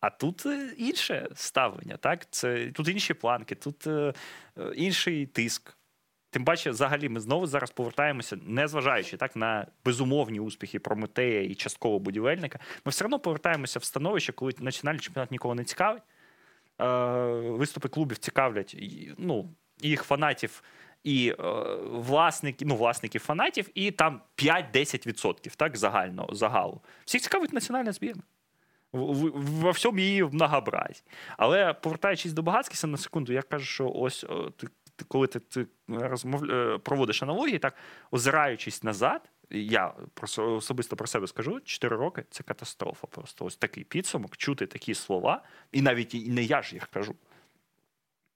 А 0.00 0.10
тут 0.10 0.46
е, 0.46 0.74
інше 0.76 1.28
ставлення, 1.34 1.96
так? 1.96 2.26
Це, 2.30 2.70
Тут 2.70 2.88
інші 2.88 3.14
планки, 3.14 3.54
тут 3.54 3.86
е, 3.86 4.12
е, 4.58 4.72
інший 4.76 5.26
тиск. 5.26 5.76
Тим 6.30 6.44
паче, 6.44 6.70
взагалі, 6.70 7.08
ми 7.08 7.20
знову 7.20 7.46
зараз 7.46 7.70
повертаємося, 7.70 8.38
незважаючи 8.42 9.16
так 9.16 9.36
на 9.36 9.66
безумовні 9.84 10.40
успіхи 10.40 10.78
Прометея 10.78 11.42
і 11.42 11.54
частково 11.54 11.98
будівельника. 11.98 12.58
Ми 12.84 12.90
все 12.90 13.04
одно 13.04 13.18
повертаємося 13.18 13.78
в 13.78 13.84
становище, 13.84 14.32
коли 14.32 14.52
національний 14.58 15.00
чемпіонат 15.00 15.30
нікого 15.30 15.54
не 15.54 15.64
цікавить. 15.64 16.02
Е, 16.80 16.86
виступи 17.50 17.88
клубів 17.88 18.18
цікавлять 18.18 18.76
ну, 19.18 19.54
їх 19.80 20.02
фанатів, 20.02 20.62
і 21.04 21.34
е, 21.40 21.42
власників, 21.90 22.68
ну, 22.68 22.76
власників 22.76 23.20
фанатів, 23.20 23.68
і 23.74 23.90
там 23.90 24.20
5-10% 24.36 25.56
так, 25.56 25.76
загального 25.76 26.34
загалу. 26.34 26.80
Всіх 27.04 27.22
цікавить 27.22 27.52
національна 27.52 27.92
збірна. 27.92 28.22
Во 28.92 29.70
всьому 29.70 29.98
її 29.98 30.24
многообразі. 30.24 31.02
Але 31.36 31.72
повертаючись 31.72 32.32
до 32.32 32.42
Багацькіса 32.42 32.86
на 32.86 32.96
секунду, 32.96 33.32
я 33.32 33.42
кажу, 33.42 33.64
що 33.64 33.90
ось 33.94 34.26
ти, 34.56 34.66
ти, 34.96 35.04
коли 35.08 35.26
ти, 35.26 35.40
ти 35.40 35.66
розмов... 35.88 36.44
е, 36.44 36.78
проводиш 36.78 37.22
аналогії, 37.22 37.58
так 37.58 37.74
озираючись 38.10 38.82
назад, 38.82 39.30
я 39.50 39.94
про- 40.14 40.54
особисто 40.54 40.96
про 40.96 41.06
себе 41.06 41.26
скажу: 41.26 41.60
4 41.60 41.96
роки 41.96 42.24
це 42.30 42.42
катастрофа. 42.42 43.06
Просто 43.06 43.44
ось 43.44 43.56
такий 43.56 43.84
підсумок, 43.84 44.36
чути 44.36 44.66
такі 44.66 44.94
слова, 44.94 45.42
і 45.72 45.82
навіть 45.82 46.14
не 46.14 46.42
я 46.42 46.62
ж 46.62 46.74
їх 46.74 46.86
кажу. 46.86 47.14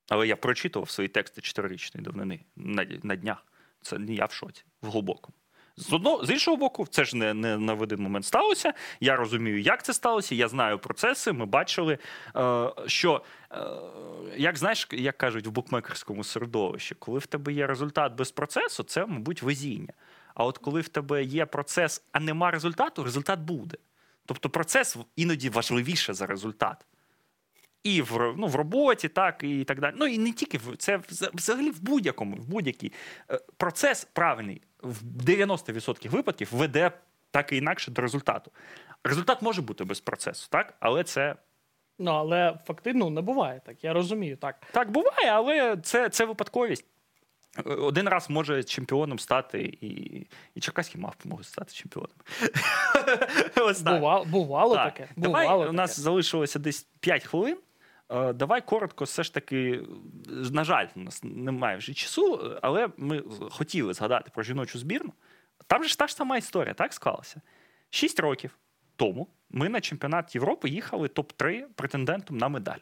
Але 0.08 0.26
я 0.26 0.36
прочитував 0.36 0.90
свої 0.90 1.08
тексти 1.08 1.40
чотирирічної 1.40 2.04
давнини 2.04 2.40
на, 2.56 2.86
на 3.02 3.16
днях. 3.16 3.46
Це 3.82 3.98
не 3.98 4.14
я 4.14 4.24
в 4.24 4.32
шоці, 4.32 4.64
в 4.82 4.90
глибокому. 4.90 5.34
З 5.76 5.92
одного 5.92 6.24
з 6.26 6.30
іншого 6.30 6.56
боку, 6.56 6.86
це 6.86 7.04
ж 7.04 7.16
не, 7.16 7.34
не 7.34 7.58
на 7.58 7.74
один 7.74 8.00
момент 8.00 8.24
сталося. 8.24 8.72
Я 9.00 9.16
розумію, 9.16 9.60
як 9.60 9.82
це 9.82 9.94
сталося. 9.94 10.34
Я 10.34 10.48
знаю 10.48 10.78
процеси. 10.78 11.32
Ми 11.32 11.46
бачили, 11.46 11.98
е, 12.36 12.70
що 12.86 13.22
е, 13.52 13.56
як 14.36 14.58
знаєш, 14.58 14.88
як 14.90 15.18
кажуть 15.18 15.46
в 15.46 15.50
букмекерському 15.50 16.24
середовищі, 16.24 16.94
коли 16.94 17.18
в 17.18 17.26
тебе 17.26 17.52
є 17.52 17.66
результат 17.66 18.12
без 18.12 18.30
процесу, 18.30 18.82
це, 18.82 19.06
мабуть, 19.06 19.42
везіння. 19.42 19.92
А 20.34 20.44
от 20.44 20.58
коли 20.58 20.80
в 20.80 20.88
тебе 20.88 21.24
є 21.24 21.46
процес, 21.46 22.02
а 22.12 22.20
нема 22.20 22.50
результату, 22.50 23.04
результат 23.04 23.40
буде. 23.40 23.76
Тобто 24.26 24.50
процес 24.50 24.96
іноді 25.16 25.48
важливіше 25.48 26.14
за 26.14 26.26
результат. 26.26 26.86
І 27.84 28.02
в, 28.02 28.34
ну, 28.36 28.46
в 28.46 28.54
роботі, 28.54 29.08
так, 29.08 29.42
і 29.42 29.64
так 29.64 29.80
далі. 29.80 29.94
Ну 29.98 30.06
і 30.06 30.18
не 30.18 30.32
тільки 30.32 30.58
в 30.58 30.76
це 30.76 31.00
взагалі 31.34 31.70
в 31.70 31.82
будь-якому, 31.82 32.36
в 32.36 32.46
будь-який 32.48 32.92
Е, 33.30 33.40
процес 33.56 34.04
правильний 34.04 34.62
в 34.82 35.02
90% 35.02 36.08
випадків 36.08 36.48
веде 36.52 36.90
так 37.30 37.52
і 37.52 37.56
інакше 37.56 37.90
до 37.90 38.02
результату. 38.02 38.50
Результат 39.04 39.42
може 39.42 39.62
бути 39.62 39.84
без 39.84 40.00
процесу, 40.00 40.48
так? 40.50 40.74
Але 40.80 41.04
це 41.04 41.36
Ну, 41.98 42.10
але 42.10 42.58
фактично 42.66 43.10
не 43.10 43.20
буває 43.20 43.60
так. 43.66 43.84
Я 43.84 43.92
розумію, 43.92 44.36
так. 44.36 44.62
так 44.72 44.90
буває, 44.90 45.30
але 45.30 45.76
це, 45.76 46.08
це 46.08 46.24
випадковість. 46.24 46.86
Один 47.64 48.08
раз 48.08 48.30
може 48.30 48.64
чемпіоном 48.64 49.18
стати, 49.18 49.62
і, 49.80 50.26
і 50.54 50.60
черкаські 50.60 50.98
мавпи 50.98 51.28
можуть 51.28 51.46
стати 51.46 51.72
чемпіоном. 51.72 52.16
Ось 53.56 53.80
так. 53.82 53.94
Бувало, 54.00 54.24
бувало 54.24 54.74
Так, 54.74 54.94
таке. 54.94 55.08
Давай, 55.16 55.46
Бувало 55.46 55.68
у 55.68 55.72
нас 55.72 55.90
таке. 55.90 56.02
залишилося 56.02 56.58
десь 56.58 56.82
5 57.00 57.24
хвилин. 57.24 57.58
Е, 58.08 58.32
Давай 58.32 58.66
коротко, 58.66 59.04
все 59.04 59.22
ж 59.22 59.34
таки, 59.34 59.82
на 60.52 60.64
жаль, 60.64 60.86
у 60.96 61.00
нас 61.00 61.20
немає 61.24 61.76
вже 61.76 61.94
часу, 61.94 62.58
але 62.62 62.88
ми 62.96 63.22
хотіли 63.50 63.94
згадати 63.94 64.30
про 64.34 64.42
жіночу 64.42 64.78
збірну. 64.78 65.12
Там 65.66 65.82
же 65.82 65.88
ж 65.88 65.98
та 65.98 66.06
ж 66.06 66.14
сама 66.14 66.36
історія, 66.36 66.74
так 66.74 66.92
склалася. 66.92 67.40
Шість 67.90 68.20
років 68.20 68.58
тому 68.96 69.28
ми 69.50 69.68
на 69.68 69.80
чемпіонат 69.80 70.34
Європи 70.34 70.68
їхали 70.68 71.08
топ-3 71.08 71.64
претендентом 71.74 72.38
на 72.38 72.48
медаль. 72.48 72.78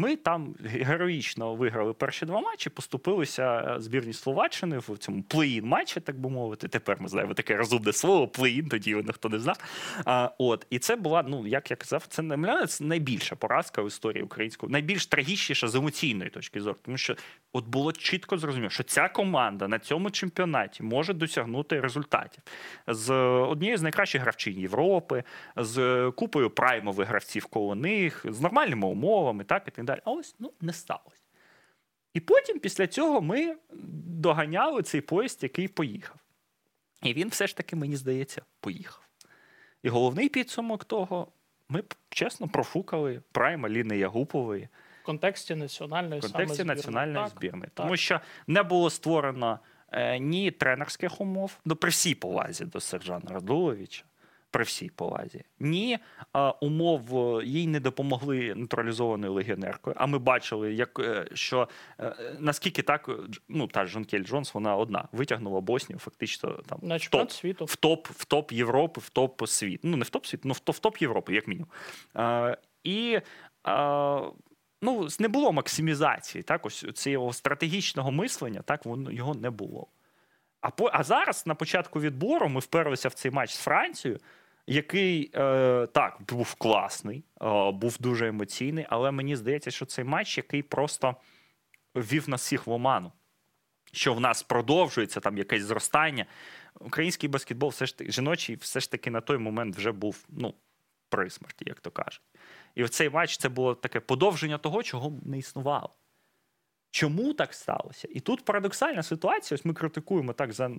Ми 0.00 0.16
там 0.16 0.54
героїчно 0.64 1.54
виграли 1.54 1.92
перші 1.92 2.26
два 2.26 2.40
матчі, 2.40 2.70
поступилися 2.70 3.76
збірні 3.78 4.12
Словаччини 4.12 4.78
в 4.78 4.98
цьому 4.98 5.22
плей-ін 5.22 5.64
матчі, 5.64 6.00
так 6.00 6.18
би 6.18 6.30
мовити. 6.30 6.68
Тепер 6.68 6.96
ми 7.00 7.08
знаємо 7.08 7.34
таке 7.34 7.56
розумне 7.56 7.92
слово 7.92 8.28
плей-ін, 8.28 8.68
тоді 8.68 8.90
його 8.90 9.02
ніхто 9.02 9.28
не 9.28 9.38
знав. 9.38 9.58
А, 10.04 10.30
от, 10.38 10.66
і 10.70 10.78
це 10.78 10.96
була, 10.96 11.24
ну 11.28 11.46
як 11.46 11.70
я 11.70 11.76
казав, 11.76 12.04
це 12.08 12.22
не 12.22 12.36
мене 12.36 12.66
найбільша 12.80 13.36
поразка 13.36 13.82
в 13.82 13.86
історії 13.86 14.24
українського, 14.24 14.70
найбільш 14.70 15.06
трагічніша 15.06 15.68
з 15.68 15.74
емоційної 15.74 16.30
точки 16.30 16.60
зору. 16.60 16.76
Тому 16.82 16.98
що 16.98 17.16
от 17.52 17.66
було 17.66 17.92
чітко 17.92 18.38
зрозуміло, 18.38 18.70
що 18.70 18.82
ця 18.82 19.08
команда 19.08 19.68
на 19.68 19.78
цьому 19.78 20.10
чемпіонаті 20.10 20.82
може 20.82 21.14
досягнути 21.14 21.80
результатів 21.80 22.42
з 22.86 23.14
однією 23.24 23.78
з 23.78 23.82
найкращих 23.82 24.22
гравчин 24.22 24.58
Європи, 24.58 25.24
з 25.56 26.10
купою 26.16 26.50
праймових 26.50 27.08
гравців 27.08 27.46
коло 27.46 27.74
них, 27.74 28.26
з 28.28 28.40
нормальними 28.40 28.86
умовами, 28.86 29.44
так 29.44 29.68
і 29.68 29.70
так 29.70 29.84
далі. 29.84 30.00
А 30.04 30.10
ось 30.10 30.34
ну 30.38 30.52
не 30.60 30.72
сталося. 30.72 31.22
І 32.14 32.20
потім, 32.20 32.58
після 32.58 32.86
цього, 32.86 33.20
ми 33.20 33.56
доганяли 34.06 34.82
цей 34.82 35.00
поїзд, 35.00 35.42
який 35.42 35.68
поїхав. 35.68 36.16
І 37.02 37.14
він 37.14 37.28
все 37.28 37.46
ж 37.46 37.56
таки, 37.56 37.76
мені 37.76 37.96
здається, 37.96 38.42
поїхав. 38.60 39.00
І 39.82 39.88
головний 39.88 40.28
підсумок 40.28 40.84
того, 40.84 41.28
ми 41.68 41.82
чесно 42.08 42.48
профукали 42.48 43.22
прайм 43.32 43.66
Аліни 43.66 43.98
Ягупової 43.98 44.68
В 45.02 45.06
контексті 45.06 45.54
національної 45.54 46.20
в 46.20 46.22
контексті 46.22 46.56
саме 46.56 46.74
національної 46.74 47.24
Так, 47.24 47.28
збірної. 47.38 47.70
так. 47.74 47.84
Тому 47.84 47.96
що 47.96 48.20
не 48.46 48.62
було 48.62 48.90
створено 48.90 49.58
е, 49.92 50.18
ні 50.18 50.50
тренерських 50.50 51.20
умов, 51.20 51.58
ну, 51.64 51.76
при 51.76 51.90
всій 51.90 52.14
повазі 52.14 52.64
до 52.64 52.80
Сержана 52.80 53.30
Радуловича, 53.30 54.04
при 54.52 54.64
всій 54.64 54.88
повазі, 54.90 55.44
ні 55.60 55.98
е, 56.36 56.40
умов 56.60 57.18
е, 57.40 57.44
їй 57.44 57.66
не 57.66 57.80
допомогли 57.80 58.54
нейтралізованою 58.54 59.32
легіонеркою. 59.32 59.96
А 59.98 60.06
ми 60.06 60.18
бачили, 60.18 60.74
як, 60.74 60.98
е, 60.98 61.26
що 61.34 61.68
е, 62.00 62.14
наскільки 62.38 62.82
так, 62.82 63.08
е, 63.08 63.12
ну, 63.48 63.66
та 63.66 63.86
Жонкель 63.86 64.22
Джонс, 64.24 64.54
вона 64.54 64.76
одна 64.76 65.08
витягнула 65.12 65.60
Боснію 65.60 65.98
фактично 65.98 66.50
там 66.66 66.78
На 66.82 66.96
в 66.96 67.06
топ 67.08 67.30
світу. 67.30 67.64
в 67.64 67.76
топ, 67.76 68.06
в 68.06 68.24
топ 68.24 68.52
Європи, 68.52 69.00
в 69.00 69.08
топ 69.10 69.48
світу. 69.48 69.80
Ну, 69.88 69.96
не 69.96 70.04
в 70.04 70.10
топ 70.10 70.26
світу, 70.26 70.42
ну 70.48 70.54
в 70.54 70.58
топ, 70.60 70.76
в 70.76 70.78
топ 70.78 70.98
Європи, 70.98 71.34
як 71.34 71.48
мінімум. 71.48 71.68
А, 72.14 72.56
і 72.84 73.20
а, 73.62 74.20
ну, 74.82 75.08
не 75.18 75.28
було 75.28 75.52
максимізації, 75.52 76.42
так, 76.42 76.66
ось 76.66 76.86
цього 76.94 77.32
стратегічного 77.32 78.10
мислення, 78.10 78.62
так, 78.62 78.84
воно, 78.86 79.10
його 79.10 79.34
не 79.34 79.50
було. 79.50 79.86
А, 80.60 80.70
по, 80.70 80.90
а 80.92 81.02
зараз, 81.02 81.46
на 81.46 81.54
початку 81.54 82.00
відбору, 82.00 82.48
ми 82.48 82.60
вперлися 82.60 83.08
в 83.08 83.14
цей 83.14 83.30
матч 83.30 83.54
з 83.54 83.60
Францією, 83.60 84.20
який 84.66 85.30
е, 85.34 85.86
так 85.86 86.18
був 86.28 86.54
класний, 86.54 87.24
е, 87.42 87.70
був 87.70 87.96
дуже 88.00 88.28
емоційний, 88.28 88.86
але 88.88 89.10
мені 89.10 89.36
здається, 89.36 89.70
що 89.70 89.86
цей 89.86 90.04
матч, 90.04 90.36
який 90.36 90.62
просто 90.62 91.16
ввів 91.94 92.28
нас 92.28 92.42
всіх 92.42 92.66
в 92.66 92.70
оману. 92.70 93.12
Що 93.92 94.14
в 94.14 94.20
нас 94.20 94.42
продовжується 94.42 95.20
там 95.20 95.38
якесь 95.38 95.62
зростання. 95.62 96.26
Український 96.80 97.28
баскетбол, 97.28 97.70
все 97.70 97.86
ж 97.86 97.94
жіночий, 98.00 98.56
все 98.56 98.80
ж 98.80 98.90
таки 98.90 99.10
на 99.10 99.20
той 99.20 99.38
момент 99.38 99.76
вже 99.76 99.92
був 99.92 100.24
ну, 100.28 100.54
при 101.08 101.30
смерті, 101.30 101.64
як 101.68 101.80
то 101.80 101.90
кажуть. 101.90 102.22
І 102.74 102.88
цей 102.88 103.10
матч 103.10 103.36
це 103.36 103.48
було 103.48 103.74
таке 103.74 104.00
подовження 104.00 104.58
того, 104.58 104.82
чого 104.82 105.12
не 105.22 105.38
існувало. 105.38 105.90
Чому 106.90 107.34
так 107.34 107.54
сталося? 107.54 108.08
І 108.10 108.20
тут 108.20 108.44
парадоксальна 108.44 109.02
ситуація. 109.02 109.56
Ось 109.56 109.64
ми 109.64 109.74
критикуємо 109.74 110.32
так 110.32 110.52
за, 110.52 110.70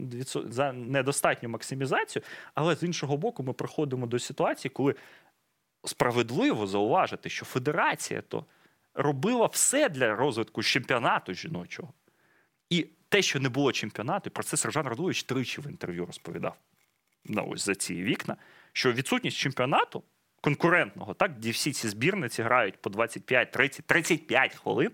за 0.46 0.74
недостатню 0.74 1.50
максимізацію, 1.50 2.24
але 2.54 2.76
з 2.76 2.84
іншого 2.84 3.18
боку, 3.18 3.44
ми 3.44 3.54
приходимо 3.54 4.08
до 4.08 4.20
ситуації, 4.20 4.72
коли 4.72 4.96
справедливо 5.84 6.68
зауважити, 6.68 7.30
що 7.30 7.46
федерація 7.46 8.22
то 8.22 8.46
робила 8.94 9.46
все 9.46 9.90
для 9.90 10.16
розвитку 10.16 10.64
чемпіонату 10.64 11.34
жіночого. 11.34 11.94
І 12.70 12.88
те, 13.10 13.22
що 13.22 13.40
не 13.40 13.50
було 13.50 13.72
чемпіонату, 13.72 14.30
і 14.30 14.30
про 14.30 14.44
це 14.44 14.58
Сержан 14.58 14.88
Радулович 14.88 15.24
тричі 15.24 15.62
в 15.62 15.68
інтерв'ю 15.68 16.06
розповідав 16.06 16.56
на 17.26 17.42
ось 17.42 17.66
за 17.66 17.76
ці 17.76 18.04
вікна, 18.04 18.38
що 18.74 18.94
відсутність 18.94 19.38
чемпіонату 19.38 20.04
конкурентного, 20.42 21.14
так, 21.14 21.40
де 21.40 21.50
всі 21.52 21.72
ці 21.72 21.88
збірниці 21.88 22.44
грають 22.44 22.82
по 22.82 22.90
25, 22.90 23.52
30, 23.52 23.86
35 23.86 24.56
хвилин, 24.56 24.92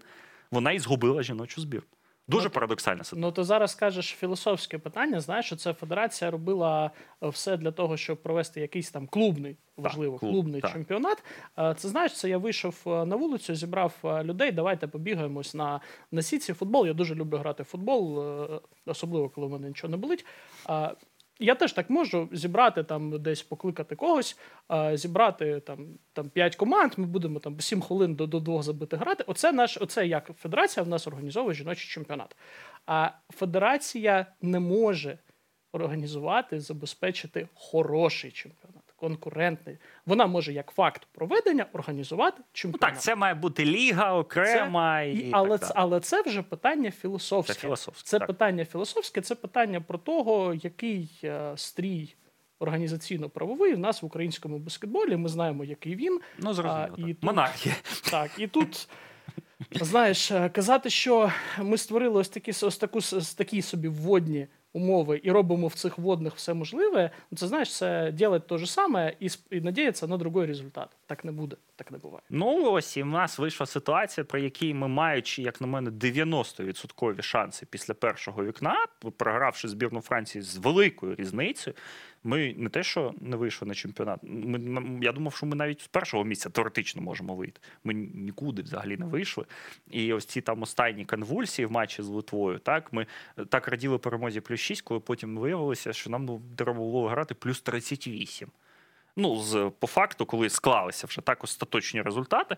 вона 0.52 0.72
і 0.72 0.80
згубила 0.80 1.24
жіночу 1.24 1.62
збірну. 1.62 1.88
Дуже 2.30 2.48
Ну, 2.48 2.50
парадоксальна 2.50 3.04
ситуація. 3.04 3.28
Ну, 3.28 3.32
то 3.32 3.44
зараз 3.44 3.72
скажеш 3.72 4.06
філософське 4.06 4.78
питання. 4.78 5.20
Знаєш, 5.20 5.46
що 5.46 5.56
це 5.56 5.74
федерація 5.74 6.32
робила 6.32 6.92
е, 7.24 7.30
все 7.30 7.58
для 7.58 7.72
того, 7.72 7.98
щоб 7.98 8.22
провести 8.24 8.62
якийсь 8.62 8.92
там 8.92 9.08
клубний, 9.08 9.58
важливо, 9.78 10.18
клуб, 10.18 10.32
клубний 10.32 10.62
так. 10.62 10.72
чемпіонат. 10.74 11.24
Е, 11.60 11.76
Це 11.78 11.90
знаєш, 11.90 12.14
це 12.14 12.30
я 12.30 12.38
вийшов 12.38 12.76
е, 12.88 13.06
на 13.06 13.16
вулицю, 13.16 13.56
зібрав 13.56 13.94
людей. 14.04 14.52
Давайте 14.52 14.88
побігаємось 14.88 15.54
на, 15.54 15.80
на 16.12 16.22
сітці. 16.22 16.54
Футбол. 16.54 16.88
Я 16.88 16.94
дуже 16.94 17.16
люблю 17.16 17.38
грати 17.38 17.64
в 17.64 17.66
футбол, 17.66 18.26
особливо 18.86 19.30
коли 19.30 19.48
в 19.48 19.50
мене 19.50 19.68
нічого 19.68 19.92
не 19.92 19.98
болить. 19.98 20.26
Я 21.40 21.56
теж 21.56 21.74
так 21.74 21.90
можу 21.90 22.30
зібрати 22.32 22.84
там 22.84 23.22
десь 23.22 23.42
покликати 23.42 23.96
когось, 23.96 24.38
зібрати 24.94 25.60
там, 25.60 25.88
там 26.14 26.30
5 26.30 26.56
команд. 26.56 26.94
Ми 26.98 27.06
будемо 27.06 27.40
там 27.40 27.60
7 27.60 27.82
хвилин 27.82 28.16
до, 28.16 28.28
до 28.28 28.40
двох 28.40 28.64
забити 28.64 28.98
грати. 28.98 29.24
Оце 29.28 29.52
наш, 29.52 29.78
оце 29.82 30.08
як 30.08 30.32
федерація 30.38 30.84
в 30.84 30.88
нас 30.88 31.08
організовує 31.08 31.56
жіночий 31.56 31.90
чемпіонат. 31.90 32.36
А 32.86 33.10
федерація 33.30 34.26
не 34.42 34.60
може 34.60 35.18
організувати, 35.72 36.60
забезпечити 36.60 37.48
хороший 37.54 38.32
чемпіонат, 38.32 38.87
конкурентний. 38.98 39.78
Вона 40.06 40.28
може 40.28 40.54
як 40.54 40.72
факт 40.72 41.08
проведення 41.12 41.66
організувати 41.74 42.38
Ну 42.40 42.46
чемпіонат. 42.54 42.80
так, 42.94 43.02
це 43.02 43.16
має 43.16 43.34
бути 43.34 43.66
ліга 43.66 44.14
окрема. 44.14 45.00
Це- 45.04 45.10
і, 45.12 45.18
і, 45.18 45.30
але, 45.32 45.58
так 45.58 45.68
це, 45.68 45.74
але 45.78 46.00
це 46.00 46.22
вже 46.22 46.42
питання 46.42 46.92
філософське. 46.92 47.54
Це 47.54 47.60
філософське, 47.60 48.08
Це 48.10 48.20
так. 48.20 48.28
питання 48.28 48.66
філософське, 48.66 49.22
це 49.22 49.36
питання 49.36 49.82
про 49.82 49.98
того, 49.98 50.54
який 50.54 51.20
е, 51.24 51.52
стрій 51.56 52.16
організаційно-правовий 52.60 53.74
в 53.76 53.80
нас 53.80 54.02
в 54.02 54.06
українському 54.06 54.60
баскетболі. 54.60 55.18
Ми 55.18 55.30
знаємо, 55.30 55.64
який 55.64 55.96
він. 55.96 56.20
Ну, 56.40 56.54
зрозуміло. 56.54 56.80
А, 56.84 56.88
так. 56.88 57.00
і 57.00 57.14
тут- 57.14 57.24
Монархія. 57.24 57.76
Так, 58.12 58.32
і 58.38 58.48
тут. 58.48 58.90
Знаєш, 59.72 60.32
е, 60.32 60.50
казати, 60.50 60.90
що 60.90 61.32
ми 61.60 61.78
створили 61.78 62.20
ось 62.20 62.30
такі 62.30 62.52
ось 62.66 62.78
таку 62.78 63.02
с- 63.02 63.34
такі 63.34 63.62
собі 63.62 63.88
вводні 63.88 64.48
умови 64.78 65.22
і 65.24 65.32
робимо 65.32 65.68
в 65.68 65.74
цих 65.74 65.98
водних 65.98 66.36
все 66.36 66.54
можливе. 66.54 67.12
Ну 67.32 67.38
це 67.38 67.48
знаєш, 67.48 67.76
це 67.76 68.14
робити 68.22 68.46
те 68.50 68.58
ж 68.58 68.72
саме 68.72 69.14
і, 69.20 69.30
і 69.52 69.62
надіятися 69.62 70.08
на 70.08 70.18
другий 70.18 70.46
результат. 70.46 70.90
Так 71.08 71.26
не 71.26 71.32
буде, 71.32 71.56
так 71.76 71.92
не 71.92 71.98
буває. 71.98 72.22
Ну 72.30 72.72
ось 72.72 72.98
і 72.98 73.04
в 73.04 73.06
нас 73.06 73.40
вийшла 73.40 73.66
ситуація, 73.66 74.26
при 74.26 74.42
якій 74.42 74.74
ми, 74.74 74.88
маючи, 74.88 75.42
як 75.42 75.62
на 75.62 75.68
мене, 75.68 75.90
90% 75.90 77.22
шанси 77.22 77.68
після 77.70 77.94
першого 77.94 78.46
вікна, 78.46 78.86
програвши 79.18 79.68
збірну 79.68 80.02
Франції 80.02 80.42
з 80.42 80.58
великою 80.58 81.16
різницею, 81.16 81.76
ми 82.24 82.56
не 82.58 82.70
те, 82.70 82.84
що 82.84 83.14
не 83.22 83.36
вийшли 83.36 83.68
на 83.68 83.74
чемпіонат. 83.74 84.20
Ми, 84.24 85.00
я 85.02 85.12
думав, 85.12 85.36
що 85.36 85.46
ми 85.46 85.56
навіть 85.56 85.82
з 85.82 85.88
першого 85.88 86.24
місця 86.24 86.50
теоретично 86.50 87.02
можемо 87.02 87.36
вийти. 87.36 87.60
Ми 87.84 87.94
нікуди 87.94 88.62
взагалі 88.62 88.98
не 88.98 89.06
вийшли. 89.06 89.46
І 89.92 90.14
ось 90.14 90.26
ці 90.26 90.42
там 90.42 90.62
останні 90.62 91.06
конвульсії 91.06 91.66
в 91.66 91.72
матчі 91.72 92.02
з 92.02 92.08
Литвою, 92.08 92.60
так 92.60 92.94
ми 92.94 93.08
так 93.50 93.68
раділи 93.68 93.98
перемозі 93.98 94.42
плюс 94.42 94.60
6, 94.60 94.82
коли 94.82 95.00
потім 95.00 95.38
виявилося, 95.38 95.94
що 95.94 96.10
нам 96.10 96.42
треба 96.56 96.74
було 96.74 97.08
грати 97.08 97.36
плюс 97.36 97.62
38. 97.62 98.50
Ну, 99.20 99.36
з 99.36 99.72
по 99.80 99.88
факту, 99.88 100.26
коли 100.26 100.50
склалися 100.50 101.08
вже 101.08 101.22
так 101.22 101.44
остаточні 101.44 102.02
результати, 102.02 102.58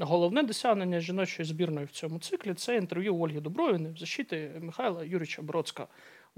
Головне 0.00 0.42
досягнення 0.42 1.00
жіночої 1.00 1.46
збірної 1.46 1.86
в 1.86 1.90
цьому 1.90 2.18
циклі 2.18 2.54
це 2.54 2.76
інтерв'ю 2.76 3.16
Ольги 3.20 3.40
Добровіни 3.40 3.90
в 3.90 3.96
защиті 3.96 4.50
Михайла 4.60 5.04
Юрійовича 5.04 5.42
Бродського. 5.42 5.88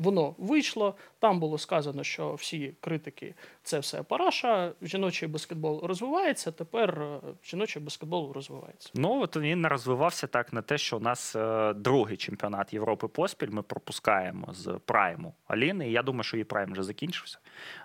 Воно 0.00 0.34
вийшло. 0.38 0.94
Там 1.18 1.40
було 1.40 1.58
сказано, 1.58 2.04
що 2.04 2.34
всі 2.34 2.74
критики 2.80 3.34
це 3.62 3.78
все 3.78 4.02
параша. 4.02 4.72
Жіночий 4.82 5.28
баскетбол 5.28 5.80
розвивається. 5.86 6.52
Тепер 6.52 7.02
е, 7.02 7.20
жіночий 7.44 7.82
баскетбол 7.82 8.32
розвивається. 8.32 8.90
Ну 8.94 9.22
от 9.22 9.36
він 9.36 9.60
не 9.60 9.68
розвивався 9.68 10.26
так 10.26 10.52
на 10.52 10.62
те, 10.62 10.78
що 10.78 10.96
у 10.96 11.00
нас 11.00 11.36
е, 11.36 11.72
другий 11.72 12.16
чемпіонат 12.16 12.72
Європи 12.72 13.08
поспіль. 13.08 13.48
Ми 13.50 13.62
пропускаємо 13.62 14.48
з 14.52 14.78
прайму 14.84 15.34
Аліни. 15.46 15.88
І 15.88 15.92
я 15.92 16.02
думаю, 16.02 16.22
що 16.22 16.36
її 16.36 16.44
прайм 16.44 16.72
вже 16.72 16.82
закінчився. 16.82 17.38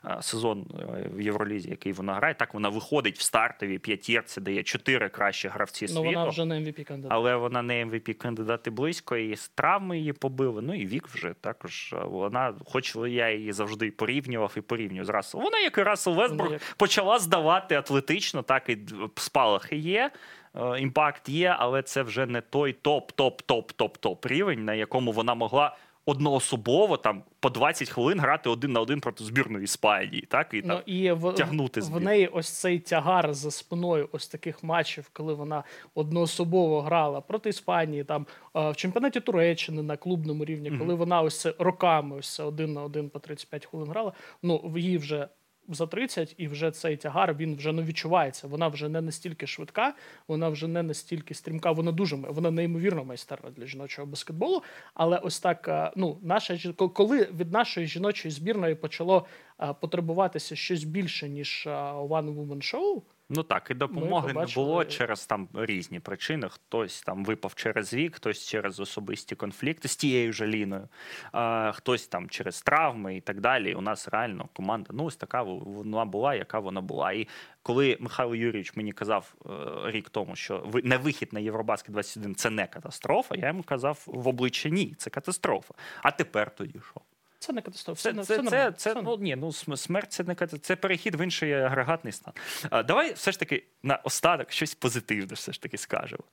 Е, 0.06 0.18
сезон 0.22 0.68
е, 0.80 1.10
в 1.14 1.22
Євролізі, 1.22 1.70
який 1.70 1.94
вона 1.94 2.14
грає. 2.14 2.34
Так 2.34 2.54
вона 2.54 2.70
виходить 2.70 3.18
в 3.18 3.22
стартовій 3.22 3.80
п'ятірці, 3.80 4.42
де 4.42 4.54
є 4.54 4.64
чотири 4.64 5.10
кращі 5.10 5.48
гравці 5.48 5.88
Ну 5.94 6.04
вона 6.04 6.26
вже 6.26 6.46
не 6.46 6.60
MVP 6.60 6.84
кандидат. 6.84 7.12
Але 7.12 7.36
вона 7.36 7.62
не 7.62 7.86
MVP 7.86 8.14
кандидат 8.14 8.68
і 8.68 8.70
близько, 8.70 9.18
і 9.18 9.36
травми 9.56 9.98
її 9.98 10.14
побили. 10.14 10.62
Ну 10.62 10.74
і 10.74 10.86
вік 10.86 11.08
вже 11.08 11.34
також. 11.42 11.96
Вона, 12.06 12.53
хоч 12.65 12.95
я 12.95 13.32
її 13.32 13.52
завжди 13.52 13.91
порівнював 13.91 14.53
і 14.57 14.61
порівнюю 14.61 15.06
з 15.06 15.10
Рассел. 15.10 15.41
Вона, 15.41 15.60
як 15.60 15.77
і 15.77 15.84
Рассел 15.84 16.14
Весбрук, 16.15 16.53
почала 16.77 17.19
здавати 17.19 17.76
атлетично, 17.76 18.41
так 18.41 18.69
і 18.69 18.77
спалахи 19.15 19.76
є. 19.76 20.11
е, 20.56 20.80
Імпакт 20.80 21.30
є, 21.30 21.56
але 21.60 21.82
це 21.82 22.02
вже 22.03 22.26
не 22.26 22.41
той 22.41 22.73
топ, 22.73 23.11
топ, 23.11 23.41
топ, 23.41 23.72
топ, 23.72 23.98
топ 23.98 24.26
рівень, 24.26 24.65
на 24.65 24.73
якому 24.73 25.11
вона 25.11 25.34
могла 25.36 25.76
одноособово 26.06 26.98
там 26.98 27.23
по 27.40 27.49
20 27.49 27.90
хвилин 27.90 28.19
грати 28.19 28.49
один 28.49 28.72
на 28.72 28.82
один 28.82 29.02
проти 29.02 29.23
збірної 29.23 29.64
Іспанії. 29.64 30.27
Так 30.30 30.53
і 30.53 30.61
Ну 30.65 30.73
там 30.73 30.82
і 30.86 31.11
в, 31.11 31.34
тягнути 31.34 31.80
в 31.82 32.02
неї 32.02 32.27
ось 32.27 32.49
цей 32.49 32.80
тягар 32.80 33.34
за 33.34 33.52
спиною 33.52 34.10
ось 34.11 34.27
таких 34.27 34.64
матчів, 34.64 35.10
коли 35.14 35.34
вона 35.34 35.64
одноособово 35.95 36.82
грала 36.82 37.22
проти 37.22 37.49
Іспанії, 37.49 38.03
там 38.03 38.27
е, 38.56 38.72
в 38.72 38.76
чемпіонаті 38.76 39.19
Туреччини 39.19 39.82
на 39.82 39.98
клубному 39.98 40.45
рівні, 40.45 40.72
коли 40.72 40.94
вона 40.94 41.22
ось 41.22 41.40
це 41.40 41.53
роками 41.60 42.15
ось 42.18 42.36
це 42.36 42.44
один 42.44 42.73
на 42.73 42.84
один 42.84 43.10
по 43.10 43.19
35 43.19 43.65
хвилин 43.65 43.90
грала. 43.90 44.14
Ну 44.44 44.61
в 44.64 44.77
її 44.77 44.98
вже. 44.98 45.27
За 45.70 45.88
30, 45.88 46.36
і 46.38 46.48
вже 46.48 46.72
цей 46.72 46.98
тягар 46.98 47.34
він 47.34 47.56
вже 47.56 47.72
не 47.72 47.84
відчувається. 47.84 48.48
Вона 48.48 48.68
вже 48.68 48.90
не 48.90 49.02
настільки 49.02 49.48
швидка, 49.48 49.94
вона 50.28 50.50
вже 50.50 50.68
не 50.68 50.84
настільки 50.84 51.34
стрімка. 51.34 51.72
Вона 51.72 51.92
дуже 51.92 52.16
вона 52.16 52.52
неймовірно 52.52 53.06
майстерна 53.06 53.50
для 53.50 53.66
жіночого 53.66 54.08
баскетболу. 54.08 54.64
Але 54.94 55.18
ось 55.18 55.40
так, 55.40 55.68
е, 55.68 55.92
ну 55.96 56.18
наша 56.22 56.74
коли 56.94 57.24
від 57.24 57.52
нашої 57.52 57.88
жіночої 57.88 58.32
збірної 58.32 58.76
почало 58.76 59.26
е, 59.62 59.74
потребуватися 59.82 60.56
щось 60.56 60.84
більше 60.84 61.30
ніж 61.30 61.68
е, 61.68 61.70
One 61.70 62.36
Woman 62.36 62.74
Show, 62.74 63.02
Ну 63.30 63.44
так, 63.44 63.72
і 63.72 63.74
допомоги 63.74 64.34
не 64.34 64.46
було 64.56 64.86
через 64.86 65.26
там 65.26 65.48
різні 65.54 66.00
причини. 66.00 66.50
Хтось 66.50 67.02
там 67.02 67.26
випав 67.26 67.56
через 67.56 67.94
вік, 67.94 68.16
хтось 68.16 68.48
через 68.48 68.80
особисті 68.80 69.36
конфлікти 69.36 69.88
з 69.88 69.96
тією 69.96 70.34
ж 70.34 70.44
Аліною, 70.44 70.90
а, 71.32 71.72
хтось 71.76 72.08
там 72.08 72.30
через 72.30 72.62
травми 72.62 73.18
і 73.18 73.22
так 73.22 73.42
далі. 73.42 73.74
У 73.74 73.82
нас 73.82 74.08
реально 74.08 74.50
команда 74.54 74.90
ну 74.94 75.04
ось 75.04 75.16
така 75.16 75.42
вона 75.44 76.06
була, 76.06 76.36
яка 76.36 76.60
вона 76.60 76.82
була. 76.82 77.12
І 77.12 77.28
коли 77.62 77.98
Михайло 78.00 78.36
Юрійович 78.36 78.76
мені 78.76 78.92
казав 78.92 79.36
е, 79.46 79.92
рік 79.92 80.10
тому, 80.10 80.36
що 80.36 80.72
не 80.84 80.98
вихід 80.98 81.34
на 81.34 81.40
Євробаскет 81.40 81.92
21 81.92 82.36
це 82.36 82.50
не 82.50 82.68
катастрофа, 82.68 83.36
я 83.36 83.48
йому 83.48 83.64
казав 83.64 84.04
в 84.06 84.28
обличчя 84.28 84.70
ні, 84.70 84.96
це 84.98 85.10
катастрофа. 85.10 85.74
А 86.02 86.12
тепер 86.12 86.56
тоді 86.56 86.80
що? 86.92 87.02
Це 87.46 87.54
не 87.54 87.62
катастрофа. 87.62 88.02
Це, 88.02 88.14
Це, 88.14 88.24
це, 88.24 88.36
це, 88.36 88.42
нормально, 88.42 88.74
це, 88.78 88.96
ну, 88.96 89.18
ні, 89.18 89.36
ну, 89.36 89.52
смерть 89.78 90.12
це 90.14 90.24
не 90.24 90.36
катастрофа. 90.36 90.64
це 90.66 90.76
перехід 90.76 91.16
в 91.16 91.22
інший 91.24 91.54
агрегатний 91.54 92.14
стан. 92.14 92.34
А, 92.70 92.84
давай 92.84 93.14
все 93.14 93.32
ж 93.32 93.40
таки 93.40 93.64
на 93.84 93.96
остаток 93.96 94.52
щось 94.52 94.76
позитивне 94.76 95.34
все 95.34 95.52
ж 95.54 95.62
таки 95.62 95.78
скажемо. 95.78 96.24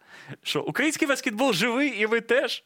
Що 0.42 0.62
український 0.62 1.08
баскетбол 1.08 1.52
живий, 1.52 1.88
і 1.88 2.06
ви 2.06 2.20
теж. 2.20 2.64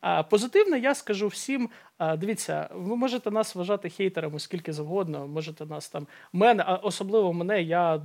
А 0.00 0.22
позитивно 0.22 0.76
я 0.76 0.94
скажу 0.94 1.28
всім. 1.28 1.70
Дивіться, 2.16 2.68
ви 2.74 2.96
можете 2.96 3.30
нас 3.30 3.54
вважати 3.54 3.90
хейтерами 3.90 4.40
скільки 4.40 4.72
завгодно. 4.72 5.26
Можете 5.26 5.66
нас 5.66 5.88
там 5.88 6.06
мене, 6.32 6.64
а 6.66 6.74
особливо 6.74 7.32
мене. 7.32 7.62
Я 7.62 8.02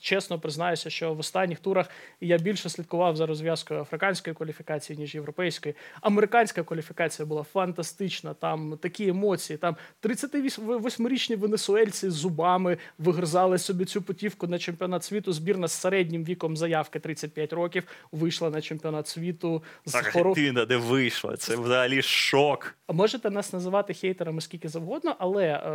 чесно 0.00 0.38
признаюся, 0.38 0.90
що 0.90 1.14
в 1.14 1.18
останніх 1.18 1.58
турах 1.58 1.90
я 2.20 2.38
більше 2.38 2.68
слідкував 2.68 3.16
за 3.16 3.26
розв'язкою 3.26 3.80
африканської 3.80 4.34
кваліфікації, 4.36 4.98
ніж 4.98 5.14
європейської. 5.14 5.74
Американська 6.00 6.62
кваліфікація 6.62 7.26
була 7.26 7.42
фантастична. 7.42 8.34
Там 8.34 8.78
такі 8.82 9.08
емоції. 9.08 9.56
Там 9.56 9.76
38-річні 10.02 11.36
венесуельці 11.36 12.10
з 12.10 12.12
зубами 12.12 12.78
вигризали 12.98 13.58
собі 13.58 13.84
цю 13.84 14.02
путівку 14.02 14.46
на 14.46 14.58
чемпіонат 14.58 15.04
світу. 15.04 15.32
Збірна 15.32 15.68
з 15.68 15.72
середнім 15.72 16.24
віком 16.24 16.56
заявки 16.56 16.98
35 16.98 17.52
років 17.52 17.84
вийшла 18.12 18.50
на 18.50 18.60
чемпіонат 18.60 19.08
світу 19.08 19.62
з 19.86 19.94
хоро- 19.94 20.66
де 20.66 20.76
вийшла. 20.76 21.36
Це 21.36 21.56
взагалі 21.56 22.02
шок. 22.02 22.74
а 22.86 22.92
Можете 22.92 23.23
нас 23.30 23.52
називати 23.52 23.94
хейтерами 23.94 24.40
скільки 24.40 24.68
завгодно, 24.68 25.16
але 25.18 25.44
е, 25.44 25.70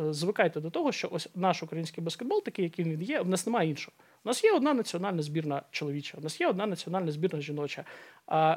е, 0.00 0.12
звикайте 0.12 0.60
до 0.60 0.70
того, 0.70 0.92
що 0.92 1.08
ось 1.12 1.28
наш 1.34 1.62
український 1.62 2.04
баскетбол, 2.04 2.42
такий, 2.42 2.64
який 2.64 2.84
він 2.84 3.02
є, 3.02 3.20
в 3.20 3.28
нас 3.28 3.46
немає 3.46 3.70
іншого. 3.70 3.94
У 4.24 4.28
нас 4.28 4.44
є 4.44 4.52
одна 4.52 4.74
національна 4.74 5.22
збірна 5.22 5.62
чоловіча, 5.70 6.18
у 6.18 6.20
нас 6.20 6.40
є 6.40 6.48
одна 6.48 6.66
національна 6.66 7.12
збірна 7.12 7.40
жіноча. 7.40 7.84
А, 8.26 8.56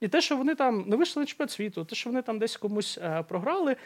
і 0.00 0.08
те, 0.08 0.20
що 0.20 0.36
вони 0.36 0.54
там 0.54 0.84
не 0.86 0.96
вийшли 0.96 1.20
на 1.20 1.26
чемпіонат 1.26 1.50
світу, 1.50 1.84
те, 1.84 1.96
що 1.96 2.10
вони 2.10 2.22
там 2.22 2.38
десь 2.38 2.56
комусь 2.56 2.98
е, 2.98 3.22
програли, 3.22 3.76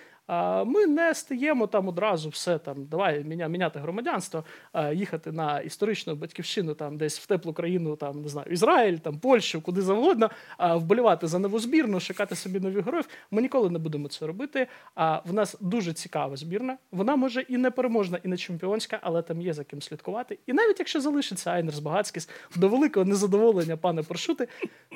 ми 0.66 0.86
не 0.86 1.14
стаємо 1.14 1.66
там 1.66 1.88
одразу 1.88 2.28
все 2.28 2.58
там, 2.58 2.84
давай 2.84 3.24
міня, 3.24 3.48
міняти 3.48 3.78
громадянство, 3.78 4.44
їхати 4.92 5.32
на 5.32 5.60
історичну 5.60 6.14
батьківщину, 6.14 6.74
там 6.74 6.96
десь 6.96 7.18
в 7.18 7.26
теплу 7.26 7.52
країну, 7.52 7.96
там 7.96 8.22
не 8.22 8.28
знаю, 8.28 8.46
Ізраїль, 8.50 8.96
там 8.96 9.18
Польщу, 9.18 9.60
куди 9.60 9.82
завгодно, 9.82 10.30
вболівати 10.58 11.26
за 11.26 11.38
нову 11.38 11.58
збірну, 11.58 12.00
шукати 12.00 12.36
собі 12.36 12.60
нових 12.60 12.84
героїв. 12.84 13.08
Ми 13.30 13.42
ніколи 13.42 13.70
не 13.70 13.78
будемо 13.78 14.08
це 14.08 14.26
робити. 14.26 14.66
А 14.94 15.20
в 15.24 15.32
нас 15.32 15.56
дуже 15.60 15.92
цікава 15.92 16.36
збірна. 16.36 16.78
Вона 16.92 17.16
може 17.16 17.40
і 17.40 17.56
не 17.56 17.70
переможна, 17.70 18.18
і 18.22 18.28
не 18.28 18.36
чемпіонська, 18.36 18.98
але 19.02 19.22
там 19.22 19.40
є 19.40 19.52
за 19.52 19.64
ким 19.64 19.82
слідкувати. 19.82 20.38
І 20.46 20.52
навіть 20.52 20.78
якщо 20.78 21.00
залишиться 21.00 21.50
Айнерс 21.50 21.78
Багацькіс, 21.78 22.28
до 22.56 22.68
великого 22.68 23.06
незадоволення, 23.06 23.76
пане 23.76 24.02
Паршути, 24.02 24.48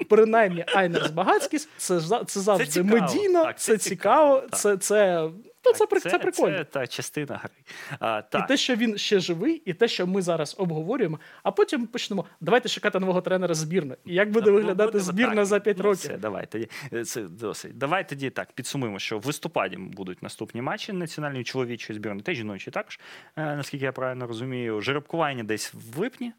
принаймні 0.08 0.64
Айнерс 0.74 0.94
Айнерс 0.94 1.10
Багацькіс, 1.10 1.68
це, 1.76 2.00
це 2.26 2.40
завжди 2.40 2.66
цікаво. 2.66 3.00
медійно, 3.00 3.44
Так, 3.44 3.58
це, 3.58 3.72
це 3.72 3.78
цікаво, 3.78 4.40
цікаво, 4.40 4.56
це, 4.56 4.76
це, 4.76 5.23
ну, 5.64 5.72
це, 5.72 5.86
при- 5.86 6.00
це 6.00 6.18
прикольно. 6.18 6.58
Це 6.58 6.64
та 6.64 6.86
частина 6.86 7.36
гри. 7.36 7.50
А, 7.98 8.22
так. 8.22 8.44
І 8.44 8.48
те, 8.48 8.56
що 8.56 8.74
він 8.76 8.98
ще 8.98 9.20
живий, 9.20 9.62
і 9.64 9.72
те, 9.74 9.88
що 9.88 10.06
ми 10.06 10.22
зараз 10.22 10.54
обговорюємо, 10.58 11.20
а 11.42 11.50
потім 11.50 11.86
почнемо. 11.86 12.24
Давайте 12.40 12.68
шукати 12.68 13.00
нового 13.00 13.20
тренера 13.20 13.54
збірної. 13.54 13.98
І 14.04 14.14
як 14.14 14.30
буде 14.30 14.50
Ну, 14.50 14.56
виглядати 14.56 14.86
будемо 14.92 15.04
збірна 15.04 15.34
так. 15.34 15.46
за 15.46 15.60
5 15.60 15.76
Ну, 15.78 15.84
років? 15.84 15.98
Все, 16.00 16.16
давай 16.16 16.46
тоді. 16.46 16.68
Е, 16.92 17.04
Це 17.04 17.22
досить. 17.22 17.78
Давай 17.78 18.08
тоді 18.08 18.30
так 18.30 18.52
підсумуємо, 18.52 18.98
що 18.98 19.18
в 19.18 19.26
листопаді 19.26 19.76
будуть 19.76 20.22
наступні 20.22 20.62
матчі 20.62 20.92
національної 20.92 21.44
чоловічої 21.44 21.96
збірної 21.98 22.22
та 22.22 22.34
жіночої 22.34 22.72
також, 22.72 23.00
е, 23.36 23.56
наскільки 23.56 23.84
я 23.84 23.92
правильно 23.92 24.26
розумію. 24.26 24.80
Жеребкування 24.80 25.44
десь 25.44 25.74
в 25.74 25.98
липні. 25.98 26.32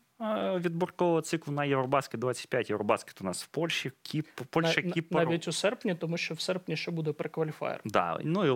Відборкового 0.59 1.21
циклу 1.21 1.53
на 1.53 1.65
Євробаскет 1.65 2.19
25. 2.19 2.69
Євробаскет 2.69 3.21
у 3.21 3.23
нас 3.23 3.43
в 3.43 3.47
Польщі, 3.47 3.91
Кіп, 4.01 4.27
Польща, 4.49 4.81
На- 4.81 4.91
Кіпр. 4.91 5.15
навіть 5.15 5.47
у 5.47 5.51
серпні, 5.51 5.95
тому 5.95 6.17
що 6.17 6.33
в 6.33 6.41
серпні 6.41 6.77
ще 6.77 6.91
буде 6.91 7.11
прекваліфаєр. 7.11 7.81
Да, 7.85 8.19
ну 8.23 8.45
і 8.45 8.49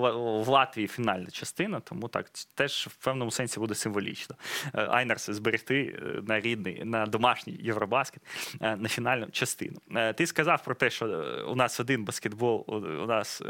в 0.44 0.48
Латвії 0.48 0.88
фінальна 0.88 1.30
частина, 1.30 1.80
тому 1.80 2.08
так 2.08 2.30
теж 2.56 2.88
в 2.92 2.96
певному 2.96 3.32
сенсі 3.32 3.60
буде 3.60 3.76
символічно. 3.76 4.36
Е, 4.76 4.88
Айнерс 4.90 5.30
зберегти 5.30 6.00
е, 6.04 6.22
на 6.28 6.40
рідний, 6.40 6.86
на 6.86 7.06
домашній 7.06 7.58
Євробаскет 7.60 8.24
е, 8.62 8.76
на 8.76 8.90
фінальну 8.90 9.28
частину. 9.32 9.78
Ти 10.16 10.28
сказав 10.28 10.64
про 10.64 10.76
те, 10.76 10.90
що 10.90 11.06
у 11.48 11.56
нас 11.56 11.80
один 11.80 12.06
баскетбол, 12.06 12.66
у 12.68 13.06
нас, 13.06 13.42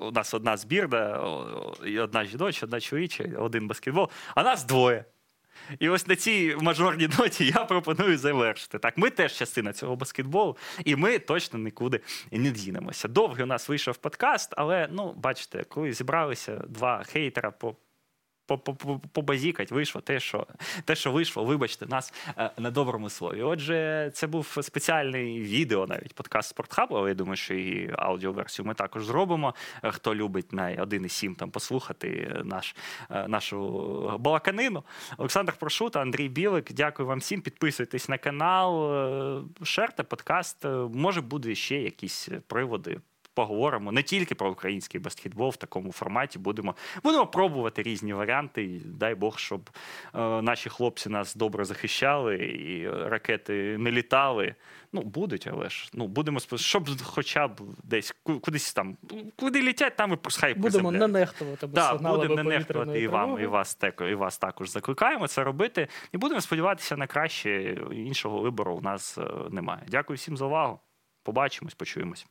у 0.00 0.10
нас 0.10 0.34
одна 0.34 0.56
збірна, 0.56 1.18
одна 2.02 2.24
жіноча, 2.24 2.66
одна 2.66 2.80
чоловіча, 2.80 3.24
один 3.38 3.68
баскетбол, 3.68 4.10
а 4.34 4.42
нас 4.42 4.64
двоє. 4.64 5.04
І 5.78 5.88
ось 5.88 6.06
на 6.06 6.16
цій 6.16 6.56
мажорній 6.60 7.08
ноті 7.18 7.52
я 7.56 7.64
пропоную 7.64 8.18
завершити. 8.18 8.78
Так, 8.78 8.98
ми 8.98 9.10
теж 9.10 9.32
частина 9.32 9.72
цього 9.72 9.96
баскетболу, 9.96 10.56
і 10.84 10.96
ми 10.96 11.18
точно 11.18 11.58
нікуди 11.58 12.00
не 12.32 12.50
дінемося. 12.50 13.08
Довгий 13.08 13.44
у 13.44 13.46
нас 13.46 13.68
вийшов 13.68 13.96
подкаст, 13.96 14.54
але 14.56 14.88
ну, 14.92 15.12
бачите, 15.16 15.64
коли 15.64 15.92
зібралися 15.92 16.56
два 16.68 17.02
хейтера 17.02 17.50
по. 17.50 17.76
По- 18.46 18.58
по- 18.58 18.74
по- 18.74 18.98
Побазікать 19.12 19.70
вийшло 19.72 20.00
те, 20.00 20.20
що 20.20 20.46
те, 20.84 20.94
що 20.94 21.12
вийшло, 21.12 21.44
вибачте 21.44 21.86
нас 21.86 22.12
е, 22.38 22.50
на 22.58 22.70
доброму 22.70 23.10
слові. 23.10 23.42
Отже, 23.42 24.10
це 24.14 24.26
був 24.26 24.58
спеціальний 24.62 25.40
відео, 25.40 25.86
навіть 25.86 26.14
подкаст 26.14 26.48
Спортхабу, 26.48 26.94
але 26.96 27.08
я 27.08 27.14
думаю, 27.14 27.36
що 27.36 27.54
і 27.54 27.90
аудіоверсію 27.98 28.66
ми 28.66 28.74
також 28.74 29.04
зробимо. 29.04 29.54
Е, 29.82 29.90
Хто 29.90 30.14
любить 30.14 30.52
на 30.52 30.62
1,7 30.62 31.34
там 31.34 31.50
послухати 31.50 32.36
наш, 32.44 32.76
е, 33.10 33.28
нашу 33.28 34.18
балаканину. 34.20 34.84
Олександр 35.18 35.52
Прошута, 35.52 36.00
Андрій 36.00 36.28
Білик. 36.28 36.72
Дякую 36.72 37.08
вам 37.08 37.18
всім. 37.18 37.40
Підписуйтесь 37.40 38.08
на 38.08 38.18
канал, 38.18 39.44
шерте 39.62 40.02
подкаст. 40.02 40.64
Може, 40.94 41.20
буде 41.20 41.54
ще 41.54 41.76
якісь 41.82 42.28
приводи. 42.46 43.00
Поговоримо 43.34 43.92
не 43.92 44.02
тільки 44.02 44.34
про 44.34 44.50
український 44.50 45.00
баскетбол 45.00 45.50
в 45.50 45.56
такому 45.56 45.92
форматі. 45.92 46.38
Будемо, 46.38 46.74
будемо 47.02 47.26
пробувати 47.26 47.82
різні 47.82 48.12
варіанти. 48.12 48.64
І 48.64 48.78
дай 48.84 49.14
Бог, 49.14 49.38
щоб 49.38 49.70
е, 50.14 50.18
наші 50.42 50.68
хлопці 50.70 51.08
нас 51.08 51.34
добре 51.34 51.64
захищали 51.64 52.36
і 52.36 52.88
ракети 52.90 53.78
не 53.78 53.90
літали. 53.90 54.54
Ну, 54.92 55.02
будуть, 55.02 55.46
але 55.52 55.68
ж 55.70 55.90
ну 55.92 56.06
будемо 56.06 56.38
щоб 56.54 56.88
хоча 57.02 57.48
б 57.48 57.60
десь 57.84 58.14
кудись 58.22 58.72
там, 58.72 58.96
куди 59.36 59.62
літять, 59.62 59.96
там 59.96 60.12
і 60.12 60.16
хай 60.40 60.54
Будемо 60.54 60.92
не 60.92 61.08
нехтувати 61.08 61.66
сигналами 61.92 62.16
будемо 62.28 62.34
не 62.50 62.56
нехтувати 62.58 63.00
і 63.00 63.08
вам, 63.08 63.40
і 63.40 63.46
вас, 63.46 63.78
теко- 63.80 64.08
і 64.08 64.14
вас 64.14 64.38
також 64.38 64.70
закликаємо 64.70 65.28
це 65.28 65.44
робити. 65.44 65.88
І 66.12 66.18
будемо 66.18 66.40
сподіватися 66.40 66.96
на 66.96 67.06
краще. 67.06 67.78
Іншого 67.92 68.40
вибору 68.40 68.74
у 68.74 68.80
нас 68.80 69.18
е, 69.18 69.22
немає. 69.50 69.82
Дякую 69.88 70.16
всім 70.16 70.36
за 70.36 70.44
увагу. 70.44 70.80
Побачимось, 71.22 71.74
почуємось. 71.74 72.26